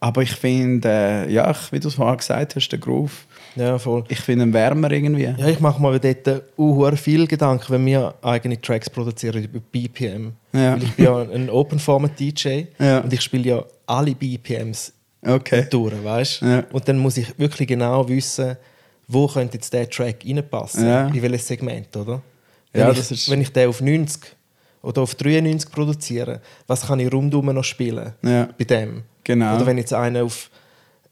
Aber 0.00 0.22
ich 0.22 0.32
finde, 0.32 0.88
äh, 0.88 1.32
ja, 1.32 1.54
wie 1.70 1.78
du 1.78 1.88
es 1.88 1.94
vorher 1.94 2.16
gesagt 2.16 2.56
hast, 2.56 2.68
der 2.70 2.78
Groove, 2.80 3.26
Ja, 3.56 3.78
voll. 3.78 4.04
ich 4.08 4.20
finde 4.20 4.44
ihn 4.44 4.52
wärmer 4.52 4.90
irgendwie. 4.90 5.24
Ja, 5.36 5.46
ich 5.48 5.60
mache 5.60 5.80
mir 5.82 5.98
dort 5.98 6.42
uh, 6.58 6.96
viel 6.96 7.26
Gedanken, 7.26 7.66
wenn 7.72 7.86
wir 7.86 8.14
eigene 8.22 8.60
Tracks 8.60 8.88
produzieren 8.88 9.42
über 9.44 9.58
BPM. 9.60 10.32
Ja. 10.52 10.72
Weil 10.74 10.82
ich 10.82 10.92
bin 10.94 11.04
ja 11.04 11.18
ein 11.18 11.50
Open-Format-DJ 11.50 12.64
Ja. 12.78 13.00
und 13.00 13.12
ich 13.12 13.20
spiele 13.20 13.44
ja 13.48 13.64
alle 13.86 14.14
BPMs 14.14 14.92
Okay. 15.26 15.66
durch, 15.70 15.92
weißt 16.04 16.42
Ja. 16.42 16.64
Und 16.72 16.88
dann 16.88 16.98
muss 16.98 17.16
ich 17.16 17.36
wirklich 17.38 17.66
genau 17.68 18.08
wissen, 18.08 18.56
wo 19.08 19.26
könnte 19.26 19.54
jetzt 19.54 19.72
der 19.72 19.88
Track 19.90 20.24
reinpassen, 20.24 20.86
Ja. 20.86 21.08
in 21.08 21.20
welches 21.22 21.46
Segment, 21.48 21.96
oder? 21.96 22.22
Wenn, 22.72 22.82
Ja, 22.82 22.90
ich, 22.92 23.10
ist- 23.10 23.30
wenn 23.30 23.40
ich 23.40 23.52
den 23.52 23.68
auf 23.68 23.80
90 23.80 24.36
oder 24.82 25.02
auf 25.02 25.14
93 25.16 25.70
produziere, 25.72 26.40
was 26.66 26.86
kann 26.86 27.00
ich 27.00 27.12
rundum 27.12 27.46
noch 27.46 27.64
spielen 27.64 28.12
Ja. 28.22 28.48
bei 28.56 28.64
dem? 28.64 29.02
Genau. 29.24 29.56
Oder 29.56 29.66
wenn 29.66 29.78
ich 29.78 29.82
jetzt 29.84 29.94
einen 29.94 30.22
auf 30.22 30.50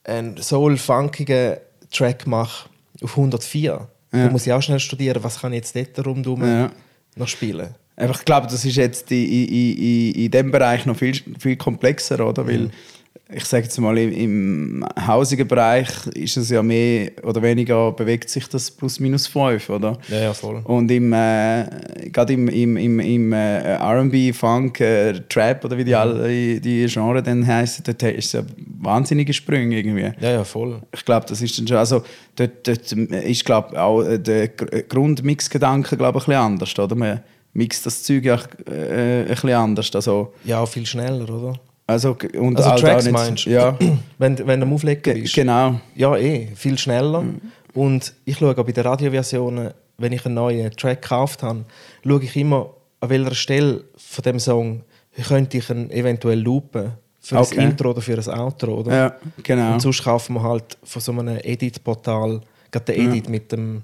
einen 0.05 0.37
soul-funkigen 0.37 1.57
Track 1.91 2.27
mache, 2.27 2.69
auf 3.03 3.17
104, 3.17 3.89
Ja. 4.13 4.31
muss 4.31 4.47
ich 4.47 4.53
auch 4.53 4.63
schnell 4.63 4.81
studieren, 4.81 5.23
was 5.23 5.41
kann 5.41 5.53
ich 5.53 5.59
jetzt 5.73 5.77
dort 5.97 6.07
rundum 6.07 6.43
Ja. 6.43 6.71
noch 7.17 7.29
spielen. 7.29 7.75
Aber 7.97 8.11
ich 8.13 8.25
glaube, 8.25 8.47
das 8.47 8.65
ist 8.65 8.77
jetzt 8.77 9.11
in, 9.11 9.25
in, 9.27 9.77
in, 9.79 10.13
in 10.25 10.31
dem 10.31 10.51
Bereich 10.51 10.85
noch 10.85 10.97
viel, 10.97 11.15
viel 11.39 11.57
komplexer, 11.57 12.21
oder? 12.27 12.45
Mhm. 12.45 12.71
Ich 13.33 13.45
sage 13.45 13.65
jetzt 13.65 13.79
mal, 13.81 13.97
im, 13.99 14.85
hausigen 15.07 15.49
Bereich 15.49 15.89
ist 16.15 16.37
es 16.37 16.51
ja 16.51 16.63
mehr 16.63 17.11
oder 17.23 17.43
weniger 17.43 17.91
bewegt 17.93 18.29
sich 18.31 18.49
das 18.49 18.71
plus 18.71 19.01
minus 19.01 19.27
5, 19.27 19.69
oder? 19.71 19.99
Ja, 20.09 20.21
ja, 20.21 20.33
voll. 20.35 20.61
Und 20.65 20.91
im, 20.91 21.13
äh, 21.13 21.65
gerade 22.13 22.33
im, 22.35 22.49
im, 22.49 22.77
im, 22.77 23.01
im 23.01 23.33
äh, 23.33 23.75
R&B, 23.77 24.33
Funk, 24.33 24.81
äh, 24.81 25.15
Trap 25.29 25.65
oder 25.65 25.77
wie 25.77 25.83
Mhm. 25.83 25.87
die 25.87 25.95
alle 25.95 26.61
die 26.61 26.87
Genre 26.87 27.23
dann 27.23 27.47
heißen, 27.47 27.85
dort 27.85 28.03
ist 28.03 28.27
es 28.27 28.33
ja 28.33 28.43
wahnsinnige 28.81 29.33
Sprünge 29.33 29.77
irgendwie. 29.79 30.13
Ja, 30.21 30.31
ja, 30.33 30.45
voll. 30.45 30.81
Ich 30.95 31.05
glaube, 31.05 31.27
das 31.29 31.41
ist 31.43 31.59
dann 31.59 31.67
schon, 31.67 31.77
also 31.79 32.03
dort, 32.37 32.67
dort 32.69 32.93
ist 32.93 33.45
glaube 33.45 33.81
auch 33.81 34.03
äh, 34.03 34.19
der 34.19 34.49
Gr- 34.49 34.83
Grundmixgedanke 34.83 35.97
glaube 35.97 36.19
ich 36.19 36.25
ein 36.25 36.31
bisschen 36.31 36.43
anders, 36.43 36.79
oder? 36.79 36.95
Man 36.95 37.21
mixt 37.55 37.87
das 37.87 38.03
Zeug 38.03 38.25
ja 38.25 38.39
äh, 38.71 39.23
ein 39.23 39.29
bisschen 39.29 39.51
anders, 39.53 39.91
also 39.95 40.33
Ja, 40.45 40.61
auch 40.61 40.69
viel 40.69 40.85
schneller, 40.87 41.29
oder? 41.29 41.59
Also 41.87 42.17
und 42.39 42.57
Also 42.57 42.71
da 42.71 42.77
Tracks 42.77 43.05
nicht- 43.05 43.13
meinst 43.13 43.47
du? 43.47 43.51
Ja, 43.51 43.77
Wenn, 44.19 44.39
wenn 44.47 44.61
du 44.61 44.67
am 44.67 44.73
Auflegen 44.73 45.03
ge- 45.03 45.21
bist. 45.21 45.35
genau. 45.35 45.81
Ja, 45.95 46.17
eh, 46.17 46.49
viel 46.55 46.77
schneller. 46.79 47.23
Mhm. 47.23 47.41
Und 47.75 48.15
ich 48.25 48.39
schaue 48.39 48.51
auch 48.57 48.65
bei 48.65 48.73
den 48.73 48.85
Radioversionen, 48.87 49.71
wenn 49.99 50.13
ich 50.13 50.25
einen 50.27 50.35
neuen 50.35 50.71
Track 50.73 51.03
gekauft 51.03 51.43
habe, 51.43 51.65
schaue 52.07 52.23
ich 52.23 52.35
immer, 52.37 52.71
an 53.01 53.11
welcher 53.11 53.35
Stelle 53.35 53.85
von 53.97 54.23
dem 54.23 54.39
Song 54.41 54.83
könnte 55.29 55.59
ich 55.59 55.69
ihn 55.71 55.91
eventuell 55.91 56.41
loopen. 56.41 56.93
Für 57.21 57.39
Okay. 57.41 57.59
ein 57.61 57.71
Intro 57.71 57.91
oder 57.91 58.01
für 58.01 58.17
ein 58.17 58.39
Outro, 58.39 58.81
oder? 58.81 58.95
Ja, 58.97 59.17
genau. 59.43 59.73
Und 59.75 59.81
sonst 59.81 60.03
kaufen 60.05 60.35
wir 60.35 60.43
halt 60.43 60.79
von 60.85 61.03
so 61.03 61.11
einem 61.13 61.39
Edit-Portal 61.43 62.41
gerade 62.71 62.93
den 62.93 63.11
Edit 63.11 63.29
mit 63.29 63.51
dem 63.53 63.83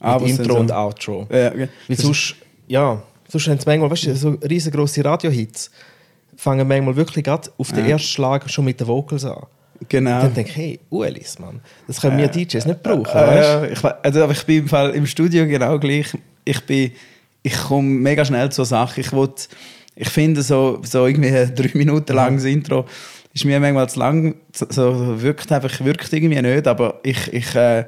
Ah, 0.00 0.16
Intro 0.16 0.54
so- 0.54 0.58
und 0.58 0.72
Outro. 0.72 1.26
Ja, 1.30 1.48
okay. 1.52 1.68
Weil 1.86 1.96
sonst, 1.96 2.34
ja, 2.66 3.00
sonst 3.28 3.46
haben 3.48 3.58
sie 3.58 3.66
manchmal, 3.66 3.88
weißt 3.90 4.06
du, 4.06 4.16
so 4.16 4.30
riesengroße 4.30 5.04
Radiohits 5.04 5.70
fangen 6.42 6.66
manchmal 6.66 6.96
wirklich 6.96 7.24
gerade 7.24 7.48
auf 7.56 7.70
den 7.70 7.86
ersten 7.86 8.08
Schlag 8.08 8.50
schon 8.50 8.64
mit 8.64 8.80
den 8.80 8.88
Vocals 8.88 9.24
an. 9.24 9.46
Genau. 9.88 10.16
Und 10.16 10.22
dann 10.22 10.34
denke 10.34 10.50
ich, 10.50 10.56
hey, 10.56 10.80
Uelis, 10.90 11.38
Mann, 11.38 11.60
das 11.86 12.00
können 12.00 12.18
wir 12.18 12.26
DJs 12.28 12.66
nicht 12.66 12.82
brauchen, 12.82 13.16
Äh, 13.16 13.36
ja, 13.36 13.64
ich, 13.64 13.84
also, 13.84 14.24
aber 14.24 14.32
ich 14.32 14.44
bin 14.44 14.58
im, 14.58 14.68
Fall 14.68 14.90
im 14.90 15.06
Studio 15.06 15.46
genau 15.46 15.78
gleich. 15.78 16.06
Ich 16.44 16.60
bin, 16.66 16.90
ich 17.42 17.56
komme 17.56 17.88
mega 17.88 18.24
schnell 18.24 18.50
zur 18.50 18.64
Sache. 18.64 19.00
Ich 19.00 19.12
wollt, 19.12 19.48
ich 19.94 20.08
finde 20.08 20.42
so, 20.42 20.80
so 20.82 21.06
irgendwie 21.06 21.30
ein 21.30 21.54
drei 21.54 21.70
Minuten 21.74 22.12
langes 22.12 22.44
Intro 22.44 22.86
ist 23.32 23.44
mir 23.44 23.60
manchmal 23.60 23.88
zu 23.88 24.00
lang. 24.00 24.34
So, 24.52 25.22
wirkt 25.22 25.50
einfach 25.52 25.80
wirkt 25.84 26.12
irgendwie 26.12 26.42
nicht. 26.42 26.66
Aber 26.66 27.00
ich, 27.04 27.32
ich 27.32 27.54
äh, 27.54 27.84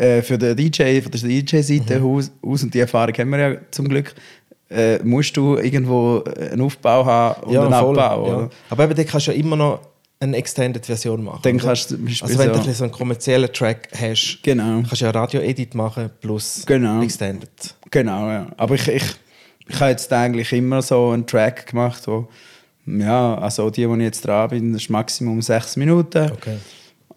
äh, 0.00 0.22
für 0.22 0.38
den 0.38 0.56
DJ, 0.56 1.00
von 1.00 1.10
der 1.12 1.20
DJ-Seite 1.20 2.02
aus, 2.02 2.30
aus 2.42 2.62
und 2.62 2.72
die 2.72 2.80
Erfahrung 2.80 3.14
haben 3.14 3.30
wir 3.30 3.38
ja 3.38 3.56
zum 3.70 3.88
Glück. 3.88 4.14
Äh, 4.70 5.00
musst 5.02 5.36
du 5.36 5.56
irgendwo 5.56 6.22
einen 6.24 6.60
Aufbau 6.60 7.04
haben 7.04 7.42
und 7.42 7.56
einen 7.56 7.72
voll, 7.72 7.98
Abbau. 7.98 8.28
ja. 8.42 8.48
Aber 8.70 8.84
eben, 8.84 8.94
dann 8.94 9.06
kannst 9.06 9.26
du 9.26 9.32
ja 9.32 9.36
immer 9.38 9.56
noch 9.56 9.80
eine 10.20 10.36
Extended-Version 10.36 11.24
machen. 11.24 11.40
Dann 11.42 11.56
oder? 11.56 11.64
kannst 11.64 11.90
du 11.90 11.96
also 12.20 12.38
wenn 12.38 12.52
du 12.52 12.72
so- 12.72 12.84
einen 12.84 12.92
kommerziellen 12.92 13.52
Track 13.52 13.88
hast, 14.00 14.38
Genau. 14.42 14.82
kannst 14.82 15.00
du 15.00 15.04
ja 15.06 15.10
Radio-Edit 15.10 15.74
machen 15.74 16.10
plus 16.20 16.62
Genau. 16.66 17.02
Extended. 17.02 17.50
Genau, 17.90 18.28
ja. 18.28 18.46
Aber 18.56 18.74
ich, 18.76 18.86
ich, 18.86 19.02
ich 19.66 19.80
habe 19.80 19.90
jetzt 19.90 20.12
eigentlich 20.12 20.52
immer 20.52 20.82
so 20.82 21.10
einen 21.10 21.26
Track 21.26 21.66
gemacht, 21.68 22.06
wo, 22.06 22.28
ja, 22.86 23.34
also 23.38 23.70
die, 23.70 23.88
wo 23.88 23.94
ich 23.96 24.02
jetzt 24.02 24.24
dran 24.26 24.50
bin, 24.50 24.72
das 24.72 24.82
ist 24.82 24.90
Maximum 24.90 25.42
sechs 25.42 25.74
Minuten. 25.76 26.30
Okay. 26.32 26.58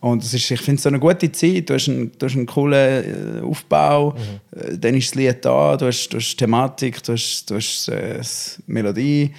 Und 0.03 0.22
das 0.22 0.33
ist, 0.33 0.51
ich 0.51 0.60
finde 0.60 0.75
es 0.75 0.83
so 0.83 0.89
eine 0.89 1.00
gute 1.00 1.31
Zeit. 1.31 1.69
Du 1.69 1.75
hast 1.75 1.88
einen, 1.88 2.12
du 2.19 2.25
hast 2.25 2.36
einen 2.36 2.45
coolen 2.45 3.38
äh, 3.38 3.41
Aufbau, 3.41 4.13
äh, 4.51 4.77
dann 4.77 4.95
ist 4.95 5.12
das 5.12 5.15
Lied 5.15 5.45
da, 5.45 5.77
du 5.77 5.86
hast, 5.86 6.10
du 6.10 6.17
hast 6.17 6.36
Thematik, 6.36 7.01
du 7.03 7.13
hast, 7.13 7.50
du 7.50 7.55
hast 7.55 7.88
äh, 7.88 8.22
Melodie 8.67 9.33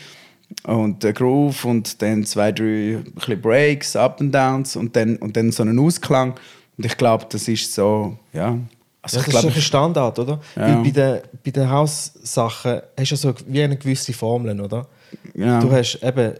und 0.63 1.03
der 1.03 1.13
Groove 1.13 1.67
und 1.67 2.01
dann 2.01 2.25
zwei, 2.25 2.51
drei 2.51 2.97
ein 3.29 3.41
Breaks, 3.43 3.95
Up 3.95 4.23
and 4.23 4.35
Downs 4.35 4.75
und 4.75 4.97
dann, 4.97 5.17
und 5.17 5.37
dann 5.37 5.53
so 5.53 5.63
einen 5.65 5.79
Ausklang. 5.79 6.33
Und 6.79 6.87
ich 6.87 6.97
glaube, 6.97 7.27
das 7.29 7.47
ist 7.47 7.75
so, 7.75 8.17
ja. 8.33 8.59
Also 9.03 9.19
Ja, 9.19 9.23
das 9.23 9.27
ist 9.27 9.29
glaube, 9.29 9.55
ein 9.55 9.61
Standard, 9.61 10.19
oder? 10.19 10.41
Ja. 10.57 10.81
Bei 10.81 10.91
den, 10.91 11.21
bei 11.45 11.51
den 11.51 11.69
Haussachen 11.69 12.81
hast 12.99 13.11
du 13.11 13.15
ja 13.15 13.17
so 13.19 13.35
wie 13.49 13.63
eine 13.63 13.77
gewisse 13.77 14.15
Formeln, 14.15 14.59
oder? 14.63 14.87
genau, 15.35 15.61
Du 15.61 15.71
hast 15.71 16.03
eben 16.03 16.33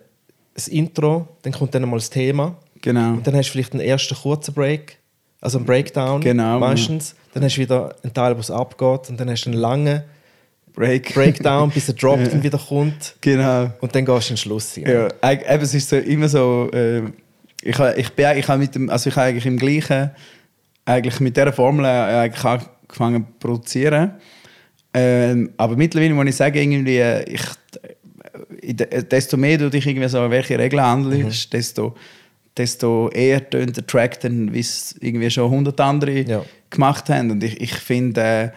das 0.55 0.69
Intro, 0.69 1.29
dann 1.43 1.53
kommt 1.53 1.75
dann 1.75 1.87
mal 1.87 1.97
das 1.97 2.09
Thema 2.09 2.57
genau. 2.85 3.15
und 3.15 3.27
dann 3.27 3.35
hast 3.37 3.49
du 3.49 3.53
vielleicht 3.53 3.73
einen 3.73 3.83
ersten 3.83 4.15
kurzen 4.15 4.55
Break, 4.55 4.99
also 5.41 5.59
einen 5.59 5.67
Breakdown 5.67 6.21
Genau. 6.21 6.59
meistens. 6.59 7.15
Dann 7.33 7.43
hast 7.43 7.57
du 7.57 7.61
wieder 7.63 7.95
einen 8.03 8.15
Teil, 8.15 8.37
wo 8.37 8.41
es 8.41 8.51
abgeht 8.51 9.11
und 9.11 9.19
dann 9.19 9.29
hast 9.31 9.45
du 9.45 9.51
einen 9.51 9.59
langen 9.59 10.03
Break. 10.73 11.15
Breakdown, 11.15 11.71
bis 11.71 11.87
der 11.87 11.95
Drop 11.95 12.19
dann 12.31 12.43
wieder 12.43 12.59
kommt 12.59 13.17
Genau. 13.21 13.71
und 13.81 13.95
dann 13.95 14.05
gehst 14.05 14.29
du 14.29 14.33
in 14.33 14.35
den 14.35 14.37
Schluss. 14.39 14.77
rein. 14.77 15.09
Ja, 15.23 15.33
eben, 15.33 15.63
es 15.63 15.75
ist 15.75 15.89
so, 15.89 15.97
immer 15.97 16.29
so. 16.29 16.71
Äh, 16.73 17.03
ich, 17.63 17.79
ich 17.97 18.11
bin 18.13 18.37
ich 18.37 18.49
habe 18.49 18.59
mit 18.59 18.75
dem, 18.75 18.91
also 18.91 19.09
ich 19.09 19.17
habe 19.17 19.29
eigentlich 19.29 19.47
im 19.47 19.57
gleichen, 19.57 20.11
eigentlich 20.85 21.19
mit 21.21 21.37
dieser 21.37 21.53
Formel 21.53 21.85
äh, 21.85 21.89
eigentlich 21.89 22.45
angefangen 22.45 23.25
zu 23.25 23.33
produzieren. 23.39 24.13
Ähm, 24.93 25.51
aber 25.57 25.75
mittlerweile 25.77 26.15
muss 26.15 26.27
ich 26.27 26.37
sagen, 26.37 26.57
irgendwie, 26.73 26.99
äh, 26.99 27.25
ich, 27.25 27.43
äh, 28.79 29.03
desto 29.05 29.37
mehr 29.37 29.59
du 29.59 29.71
dich 29.71 29.87
irgendwie 29.87 30.09
so 30.09 30.21
an 30.21 30.31
welche 30.31 30.59
Regeln 30.59 30.83
handelst, 30.83 31.53
desto, 31.53 31.95
desto 32.57 33.09
eher 33.11 33.49
tönt 33.51 33.77
der 33.77 33.87
Track 33.87 34.21
dann, 34.21 34.53
wie 34.55 34.61
es 34.61 34.95
irgendwie 35.01 35.31
schon 35.31 35.45
100 35.51 35.81
andere 35.81 36.21
Ja. 36.21 36.45
gemacht 36.71 37.09
haben. 37.09 37.31
Und 37.33 37.43
ich, 37.45 37.61
ich 37.61 37.75
finde, 37.75 38.21
äh, 38.21 38.51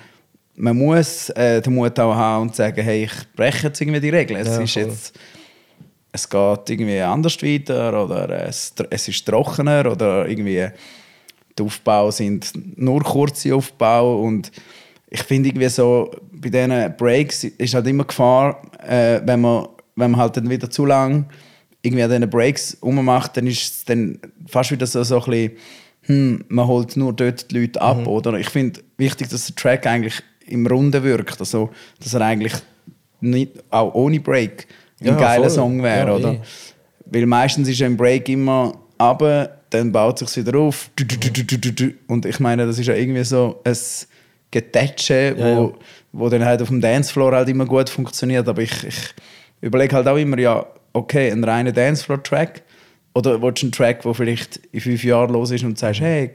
man 0.56 0.78
muss 0.78 1.30
äh, 1.32 1.62
den 1.62 1.76
Mut 1.76 2.00
auch 2.00 2.16
haben 2.16 2.44
und 2.44 2.56
sagen, 2.56 2.82
hey, 2.84 3.04
ich 3.06 3.34
breche 3.36 3.68
jetzt 3.68 3.82
irgendwie 3.82 4.00
die 4.00 4.10
Regeln. 4.10 4.40
Es 4.40 4.48
Ja, 4.48 4.62
ist 4.62 4.74
voll. 4.74 4.84
jetzt 4.84 5.18
es 6.12 6.28
geht 6.28 6.70
irgendwie 6.70 7.00
anders 7.00 7.42
weiter 7.44 8.04
oder 8.06 8.48
es, 8.48 8.74
es 8.90 9.08
ist 9.08 9.26
trockener 9.26 9.92
oder 9.92 10.28
irgendwie 10.28 10.68
die 11.60 11.64
Aufbau 11.64 12.10
sind 12.10 12.52
nur 12.78 13.02
kurze 13.04 13.54
Aufbau 13.54 14.22
und 14.22 14.52
ich 15.10 15.22
finde 15.24 15.50
irgendwie 15.50 15.70
so 15.70 16.10
bei 16.32 16.50
diesen 16.50 16.96
Breaks 16.98 17.44
ist 17.44 17.74
halt 17.76 17.86
immer 17.88 18.04
Gefahr, 18.06 18.62
äh, 18.88 19.22
wenn 19.26 19.42
man 19.42 19.68
wenn 19.96 20.12
man 20.12 20.20
halt 20.22 20.38
dann 20.38 20.50
wieder 20.50 20.70
zu 20.72 20.86
lang 20.86 21.26
irgendwie 21.82 22.04
an 22.04 22.10
diesen 22.10 22.30
Breaks 22.30 22.78
rummacht, 22.82 23.38
dann 23.38 23.48
ist 23.48 23.62
es 23.62 23.86
dann 23.86 24.20
fast 24.48 24.72
wieder 24.72 24.86
so, 24.88 25.04
so 25.04 25.22
ein 25.24 25.30
bisschen, 25.30 25.52
hm, 26.02 26.46
man 26.50 26.68
holt 26.68 26.98
nur 26.98 27.14
dort 27.14 27.52
die 27.52 27.60
Leute 27.60 27.82
ab, 27.82 27.98
Mhm. 28.00 28.08
oder? 28.08 28.34
Ich 28.40 28.50
finde 28.50 28.80
wichtig, 28.98 29.30
dass 29.30 29.46
der 29.48 29.56
Track 29.56 29.86
eigentlich 29.88 30.22
im 30.48 30.66
Runden 30.66 31.04
wirkt, 31.04 31.40
also 31.40 31.70
dass 32.02 32.14
er 32.14 32.22
eigentlich 32.22 32.54
nicht, 33.20 33.52
auch 33.70 33.94
ohne 33.94 34.20
Break 34.20 34.68
ein 35.02 35.08
Ja, 35.08 35.16
geiler 35.16 35.44
voll. 35.50 35.50
Song 35.52 35.84
wäre, 35.84 36.08
Ja, 36.10 36.16
oder? 36.16 36.34
eh. 36.34 36.40
Weil 37.06 37.26
meistens 37.26 37.68
ist 37.70 37.82
ein 37.82 37.96
Break 37.98 38.28
immer 38.30 38.74
runter, 39.02 39.58
dann 39.70 39.92
baut 39.92 40.22
es 40.22 40.34
sich 40.34 40.46
wieder 40.46 40.58
auf. 40.60 40.90
Und 42.08 42.26
ich 42.26 42.40
meine, 42.40 42.66
das 42.66 42.80
ist 42.80 42.88
ja 42.88 42.94
irgendwie 42.96 43.24
so 43.24 43.60
ein 43.64 43.76
Getätsche, 44.52 45.36
wo, 45.38 45.42
Ja, 45.42 45.62
ja. 45.62 45.72
wo 46.14 46.30
dann 46.30 46.46
halt 46.46 46.62
auf 46.62 46.70
dem 46.70 46.80
Dancefloor 46.82 47.34
halt 47.34 47.50
immer 47.50 47.66
gut 47.66 47.90
funktioniert. 47.90 48.48
Aber 48.48 48.62
ich, 48.62 48.84
ich 48.86 49.14
überlege 49.62 49.96
halt 49.96 50.08
auch 50.08 50.16
immer, 50.18 50.38
ja, 50.40 50.66
okay, 50.98 51.32
ein 51.32 51.44
reiner 51.44 51.72
Dancefloor-Track 51.72 52.64
oder 53.14 53.42
willst 53.42 53.62
du 53.62 53.68
einen 53.68 53.72
Track, 53.72 54.02
der 54.02 54.14
vielleicht 54.14 54.58
in 54.72 54.82
fünf 54.82 55.04
Jahren 55.04 55.32
los 55.32 55.52
ist 55.52 55.64
und 55.64 55.74
du 55.74 55.80
sagst, 55.80 56.02
hey, 56.02 56.32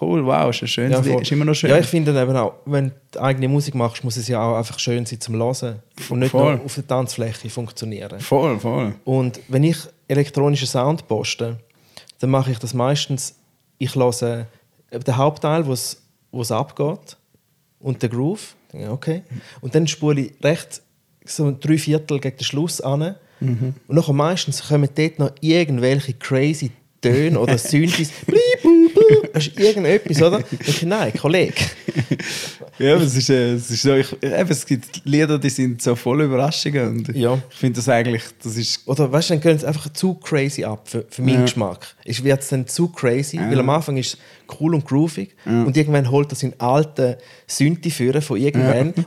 cool, 0.00 0.24
wow, 0.24 0.50
ist 0.50 0.62
ein 0.62 0.68
schönes 0.68 1.06
Ja, 1.06 1.20
ist 1.20 1.32
immer 1.32 1.44
noch 1.44 1.54
schön. 1.54 1.70
Ja, 1.70 1.78
ich 1.78 1.86
finde 1.86 2.10
eben 2.20 2.36
auch, 2.36 2.54
wenn 2.64 2.92
du 3.10 3.20
eigene 3.20 3.48
Musik 3.48 3.74
machst, 3.74 4.02
muss 4.04 4.16
es 4.16 4.28
ja 4.28 4.42
auch 4.42 4.56
einfach 4.56 4.78
schön 4.78 5.06
sein 5.06 5.20
zum 5.20 5.36
Hören 5.36 5.82
und 6.08 6.18
nicht 6.18 6.30
Voll. 6.30 6.56
nur 6.56 6.64
auf 6.64 6.74
der 6.74 6.86
Tanzfläche 6.86 7.50
funktionieren. 7.50 8.18
voll, 8.20 8.58
voll. 8.58 8.94
Und 9.04 9.40
wenn 9.48 9.64
ich 9.64 9.76
elektronischen 10.08 10.66
Sound 10.66 11.06
poste, 11.06 11.58
dann 12.18 12.30
mache 12.30 12.50
ich 12.50 12.58
das 12.58 12.74
meistens, 12.74 13.36
ich 13.78 13.94
höre 13.94 14.46
den 14.92 15.16
Hauptteil, 15.16 15.66
wo 15.66 15.72
es 15.72 16.50
abgeht 16.50 17.16
und 17.80 18.02
den 18.02 18.10
Groove, 18.10 18.54
okay. 18.88 19.22
Und 19.60 19.74
dann 19.74 19.86
spule 19.86 20.22
ich 20.22 20.32
recht 20.42 20.82
so 21.24 21.56
drei 21.58 21.78
Viertel 21.78 22.20
gegen 22.20 22.36
den 22.36 22.44
Schluss 22.44 22.80
an. 22.80 23.16
Mhm. 23.40 23.74
Und 23.88 23.96
nachher 23.96 24.12
meistens 24.12 24.68
kommen 24.68 24.88
dort 24.94 25.18
noch 25.18 25.32
irgendwelche 25.40 26.14
crazy 26.14 26.70
Töne 27.00 27.38
oder 27.38 27.58
Synthes. 27.58 28.10
Das 29.34 29.46
ist 29.48 29.60
irgendetwas, 29.60 30.22
oder? 30.22 30.40
Ich 30.50 30.58
denke, 30.58 30.86
nein, 30.86 31.12
Kollege. 31.14 31.54
Ja, 32.76 32.96
aber 32.96 33.04
es 33.04 33.14
ist, 33.16 33.30
äh, 33.30 33.52
es 33.52 33.70
ist 33.70 33.82
so, 33.82 33.94
ich, 33.94 34.12
eben, 34.20 34.50
es 34.50 34.66
gibt 34.66 35.02
Lieder, 35.04 35.38
die 35.38 35.48
sind 35.48 35.80
so 35.80 35.94
voll 35.94 36.22
Überraschungen 36.22 36.88
und 36.88 37.14
Ja. 37.16 37.40
ich 37.48 37.56
finde 37.56 37.76
das 37.76 37.88
eigentlich, 37.88 38.24
das 38.42 38.56
ist 38.56 38.88
Oder 38.88 39.12
weißt 39.12 39.30
du, 39.30 39.34
dann 39.34 39.40
gehen 39.42 39.56
sie 39.60 39.66
einfach 39.68 39.92
zu 39.92 40.14
crazy 40.14 40.64
ab 40.64 40.88
für, 40.88 41.04
für 41.08 41.22
meinen 41.22 41.34
Ja. 41.36 41.42
Geschmack. 41.42 41.94
Es 42.04 42.24
wird 42.24 42.50
dann 42.50 42.66
zu 42.66 42.88
crazy, 42.88 43.36
Ja. 43.36 43.48
weil 43.48 43.60
am 43.60 43.70
Anfang 43.70 43.96
ist 43.96 44.14
es 44.48 44.56
cool 44.60 44.74
und 44.74 44.84
groovig 44.84 45.36
und 45.44 45.76
irgendwann 45.76 46.10
holt 46.10 46.32
er 46.32 46.34
seinen 46.36 46.58
alten 46.58 47.14
Synthi 47.46 47.90
führen 47.90 48.22
von 48.22 48.38
irgendwann. 48.40 48.92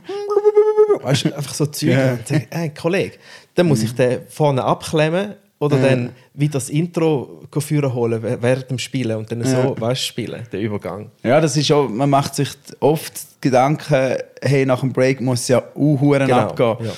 Weißt 1.02 1.24
du, 1.26 1.36
einfach 1.36 1.54
so 1.54 1.66
Zeug. 1.66 1.90
Ja. 1.90 2.12
Und 2.12 2.26
sag, 2.28 2.46
hey, 2.50 2.70
Kollege, 2.70 3.16
dann 3.54 3.66
muss 3.68 3.82
ich 3.82 3.92
den 3.94 4.20
vorne 4.28 4.62
abklemmen 4.64 5.34
oder 5.60 5.76
dann 5.76 6.10
wieder 6.34 6.52
das 6.52 6.70
Intro 6.70 7.42
führen 7.58 7.92
holen 7.92 8.22
wäh- 8.22 8.38
während 8.40 8.70
dem 8.70 8.78
Spielen 8.78 9.16
und 9.16 9.30
dann 9.32 9.42
so, 9.44 9.56
Ja. 9.56 9.80
weißt 9.80 10.04
spielen, 10.04 10.42
den 10.52 10.60
Übergang. 10.60 11.10
Ja, 11.24 11.40
das 11.40 11.56
ist 11.56 11.70
auch, 11.72 11.88
man 11.88 12.08
macht 12.08 12.34
sich 12.36 12.50
oft 12.80 13.40
Gedanken, 13.40 14.16
hey, 14.40 14.64
nach 14.66 14.80
dem 14.80 14.92
Break 14.92 15.20
muss 15.20 15.40
es 15.40 15.48
ja 15.48 15.62
uhuren 15.74 16.26
Genau, 16.28 16.38
abgehen. 16.38 16.76
ja. 16.86 16.92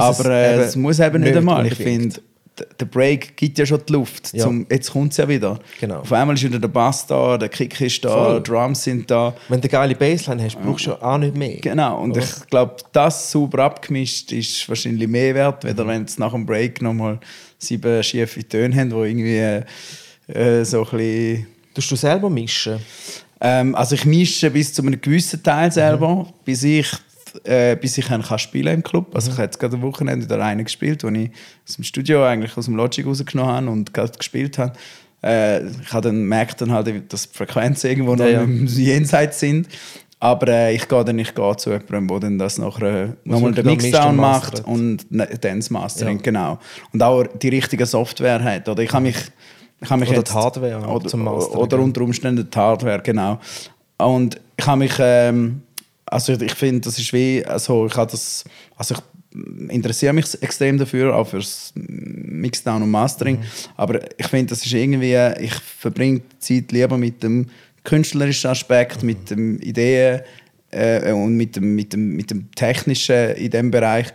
Aber 0.00 0.10
es 0.10 0.24
äh, 0.24 0.54
eben 0.54 0.62
es 0.62 0.76
muss 0.76 0.98
eben 1.00 1.22
nicht 1.22 1.36
einmal. 1.36 1.66
Ich 1.66 1.74
finde, 1.74 2.20
der 2.78 2.84
Break 2.86 3.36
gibt 3.36 3.58
ja 3.58 3.66
schon 3.66 3.80
die 3.88 3.92
Luft. 3.92 4.32
Ja. 4.32 4.44
Zum, 4.44 4.66
jetzt 4.70 4.90
kommt 4.92 5.12
es 5.12 5.18
ja 5.18 5.28
wieder. 5.28 5.58
Genau. 5.80 6.00
Auf 6.00 6.12
einmal 6.12 6.36
ist 6.36 6.44
wieder 6.44 6.58
der 6.58 6.68
Bass 6.68 7.06
da, 7.06 7.38
der 7.38 7.48
Kick 7.48 7.80
ist 7.80 8.04
da, 8.04 8.10
Voll. 8.10 8.42
Drums 8.42 8.84
sind 8.84 9.10
da. 9.10 9.34
Wenn 9.48 9.60
du 9.60 9.64
eine 9.64 9.70
geile 9.70 9.94
Bassline 9.94 10.44
hast, 10.44 10.60
brauchst 10.60 10.86
du 10.86 10.90
ja 10.90 11.02
auch 11.02 11.18
nicht 11.18 11.36
mehr. 11.36 11.56
Genau, 11.60 12.02
und 12.02 12.12
Oder? 12.12 12.20
ich 12.20 12.46
glaube, 12.48 12.76
das 12.92 13.30
sauber 13.30 13.64
abgemischt 13.64 14.32
ist 14.32 14.68
wahrscheinlich 14.68 15.08
mehr 15.08 15.34
wert, 15.34 15.64
weder 15.64 15.86
wenn 15.86 16.04
es 16.04 16.18
nach 16.18 16.32
dem 16.32 16.46
Break 16.46 16.82
nochmal 16.82 17.18
sieben 17.58 18.02
schiefe 18.02 18.46
Töne 18.48 18.74
haben, 18.76 18.90
die 18.90 18.96
irgendwie 18.96 19.64
äh, 20.32 20.64
so 20.64 20.84
ein 20.84 20.90
bisschen 20.90 21.46
Tust 21.74 21.90
du 21.90 21.96
selber 21.96 22.28
mischen? 22.28 22.78
Ähm, 23.40 23.74
also 23.74 23.94
ich 23.94 24.04
mische 24.04 24.50
bis 24.50 24.74
zu 24.74 24.82
einem 24.82 25.00
gewissen 25.00 25.42
Teil 25.42 25.70
selber, 25.70 26.26
bis 26.44 26.62
ich, 26.62 26.90
äh, 27.44 27.76
bis 27.76 27.96
ich 27.98 28.06
kann 28.06 28.22
spielen 28.38 28.74
im 28.74 28.82
Club. 28.82 29.14
Also 29.14 29.30
ich 29.30 29.36
habe 29.36 29.44
jetzt 29.44 29.58
gerade 29.58 29.76
am 29.76 29.82
Wochenende 29.82 30.24
wieder 30.26 30.42
einen 30.44 30.64
gespielt, 30.64 31.02
den 31.02 31.14
ich 31.14 31.30
aus 31.68 31.76
dem 31.76 31.84
Studio 31.84 32.24
eigentlich 32.24 32.56
aus 32.56 32.66
dem 32.66 32.76
Logic 32.76 33.06
rausgenommen 33.06 33.52
habe 33.54 33.70
und 33.70 33.94
gerade 33.94 34.12
gespielt 34.16 34.58
habe. 34.58 34.72
Äh, 35.22 35.66
ich 35.66 35.92
habe 35.92 36.08
dann 36.08 36.24
merkt 36.24 36.60
dann 36.60 36.72
halt, 36.72 37.12
dass 37.12 37.30
die 37.30 37.36
Frequenzen 37.36 37.90
irgendwo 37.90 38.14
noch 38.14 38.24
Ja, 38.24 38.30
ja. 38.30 38.42
im 38.42 38.66
Jenseits 38.66 39.40
sind. 39.40 39.68
Aber 40.22 40.48
äh, 40.48 40.74
ich 40.74 40.86
gehe 40.86 41.02
dann 41.04 41.18
ich 41.18 41.34
gehe 41.34 41.56
zu 41.56 41.70
jemandem, 41.70 42.06
der 42.08 42.20
dann 42.20 42.38
das 42.38 42.58
nachher 42.58 43.04
äh, 43.04 43.08
nochmal 43.24 43.52
den 43.52 43.64
Mixdown 43.66 44.16
macht 44.16 44.64
und 44.66 45.10
ne- 45.10 45.26
Dance 45.40 45.72
Mastering, 45.72 46.18
Ja. 46.18 46.22
genau. 46.22 46.58
Und 46.92 47.02
auch 47.02 47.24
die 47.24 47.48
richtige 47.48 47.86
Software 47.86 48.42
hat. 48.44 48.68
Oder 48.68 48.82
ich 48.82 48.92
habe 48.92 49.04
mich, 49.04 49.16
ich 49.80 49.88
habe 49.88 50.00
mich 50.00 50.10
Oder 50.10 50.18
jetzt, 50.18 50.30
die 50.30 50.34
Hardware 50.34 50.86
oder, 50.86 51.08
zum 51.08 51.24
Mastern, 51.24 51.56
Oder 51.58 51.78
unter 51.78 52.02
Umständen 52.02 52.46
die 52.50 52.58
Hardware, 52.58 53.00
genau. 53.02 53.38
Und 53.96 54.38
ich 54.58 54.66
habe 54.66 54.78
mich, 54.80 54.92
ähm, 54.98 55.62
also 56.10 56.32
ich 56.34 56.54
finde, 56.54 56.80
das 56.80 56.98
ist 56.98 57.12
wie, 57.12 57.44
also 57.44 57.86
ich 57.86 57.96
habe 57.96 58.10
das, 58.10 58.44
also 58.76 58.94
ich 58.94 59.70
interessiere 59.70 60.12
mich 60.12 60.26
extrem 60.42 60.76
dafür, 60.76 61.14
auch 61.14 61.28
fürs 61.28 61.72
Mixdown 61.76 62.82
und 62.82 62.90
Mastering, 62.90 63.36
Mhm. 63.38 63.44
aber 63.76 64.00
ich 64.18 64.26
finde, 64.26 64.46
das 64.50 64.64
ist 64.66 64.72
irgendwie, 64.72 65.16
ich 65.44 65.54
verbringe 65.54 66.20
die 66.20 66.38
Zeit 66.62 66.72
lieber 66.72 66.98
mit 66.98 67.22
dem 67.22 67.46
künstlerischen 67.84 68.50
Aspekt, 68.50 69.02
Mhm. 69.02 69.06
mit 69.06 69.30
dem 69.30 69.60
Ideen 69.60 70.20
äh, 70.72 71.12
und 71.12 71.36
mit 71.36 71.56
dem, 71.56 71.74
mit, 71.74 71.92
dem, 71.92 72.16
mit 72.16 72.30
dem 72.30 72.50
Technischen 72.52 73.30
in 73.36 73.50
diesem 73.50 73.70
Bereich 73.70 74.06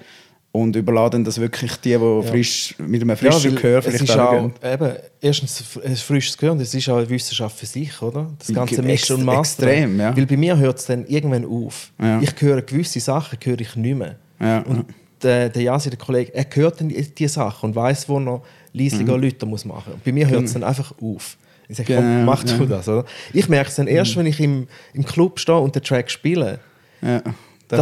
und 0.56 0.76
überladen 0.76 1.24
das 1.24 1.39
wirklich 1.39 1.76
die, 1.78 1.98
die 1.98 2.28
frisch, 2.28 2.76
mit 2.78 3.02
einem 3.02 3.18
frischen 3.18 3.52
weil 3.52 3.62
Gehör 3.62 3.80
es 3.80 3.86
vielleicht 3.86 4.04
ist 4.04 4.18
auch 4.18 4.52
eben, 4.63 4.91
erstens 5.22 5.63
ein 5.84 5.96
frisches 5.96 6.38
Gehör 6.38 6.54
und 6.54 6.62
es 6.62 6.74
ist 6.74 6.88
auch 6.89 6.98
eine 6.98 7.10
Wissenschaft 7.10 7.58
für 7.58 7.65
sich, 7.65 8.02
oder? 8.02 8.32
Das 8.39 8.54
ganze 8.54 8.82
Mischen 8.82 9.18
und 9.18 9.26
Mastern. 9.26 9.68
extrem, 9.68 10.00
ja. 10.00 10.15
Weil 10.15 10.26
bei 10.26 10.38
mir 10.38 10.58
hört 10.58 10.80
es 10.80 10.86
dann 10.86 11.06
irgendwann 11.08 11.46
auf. 11.46 11.91
Ja. 12.02 12.22
Ich 12.22 12.34
höre 12.39 12.62
gewisse 12.62 13.00
Sachen 13.00 13.38
höre 13.44 13.60
ich 13.60 13.76
nicht 13.76 13.98
mehr. 13.98 14.15
Ja. 14.39 14.60
Und 14.62 14.86
der, 15.22 15.50
der 15.50 15.62
Jasi, 15.62 15.89
der 15.89 16.00
Kollege, 16.00 16.34
er 16.34 16.46
hört 16.54 16.80
dann 16.80 16.89
die, 16.89 17.02
die 17.02 17.28
Sachen 17.28 17.70
und 17.70 17.76
weiß, 17.76 18.08
wo 18.08 18.20
er 18.20 18.41
leisiger 18.74 19.18
mhm. 19.18 19.24
Leute 19.24 19.46
muss 19.46 19.65
machen. 19.65 19.94
Und 19.94 20.04
bei 20.04 20.12
mir 20.12 20.28
hört 20.30 20.44
es 20.44 20.54
dann 20.54 20.63
einfach 20.63 20.94
auf. 21.02 21.38
Ich 21.68 21.78
sage, 21.78 21.96
komm, 21.96 22.04
Genau, 22.04 22.26
mach 22.26 22.44
du 22.44 22.52
ja. 22.52 22.60
Mhm. 22.60 22.70
das, 22.70 22.88
oder? 22.88 23.06
Ich 23.34 23.50
merke 23.50 23.70
es 23.70 23.76
dann 23.76 23.88
erst, 23.88 24.15
wenn 24.15 24.26
ich 24.26 24.39
im, 24.39 24.68
im 24.94 25.06
Club 25.06 25.39
stehe 25.39 25.58
und 25.58 25.76
den 25.76 25.84
Track 25.84 26.12
spiele. 26.12 26.60
Ja. 27.02 27.22
Dass 27.67 27.80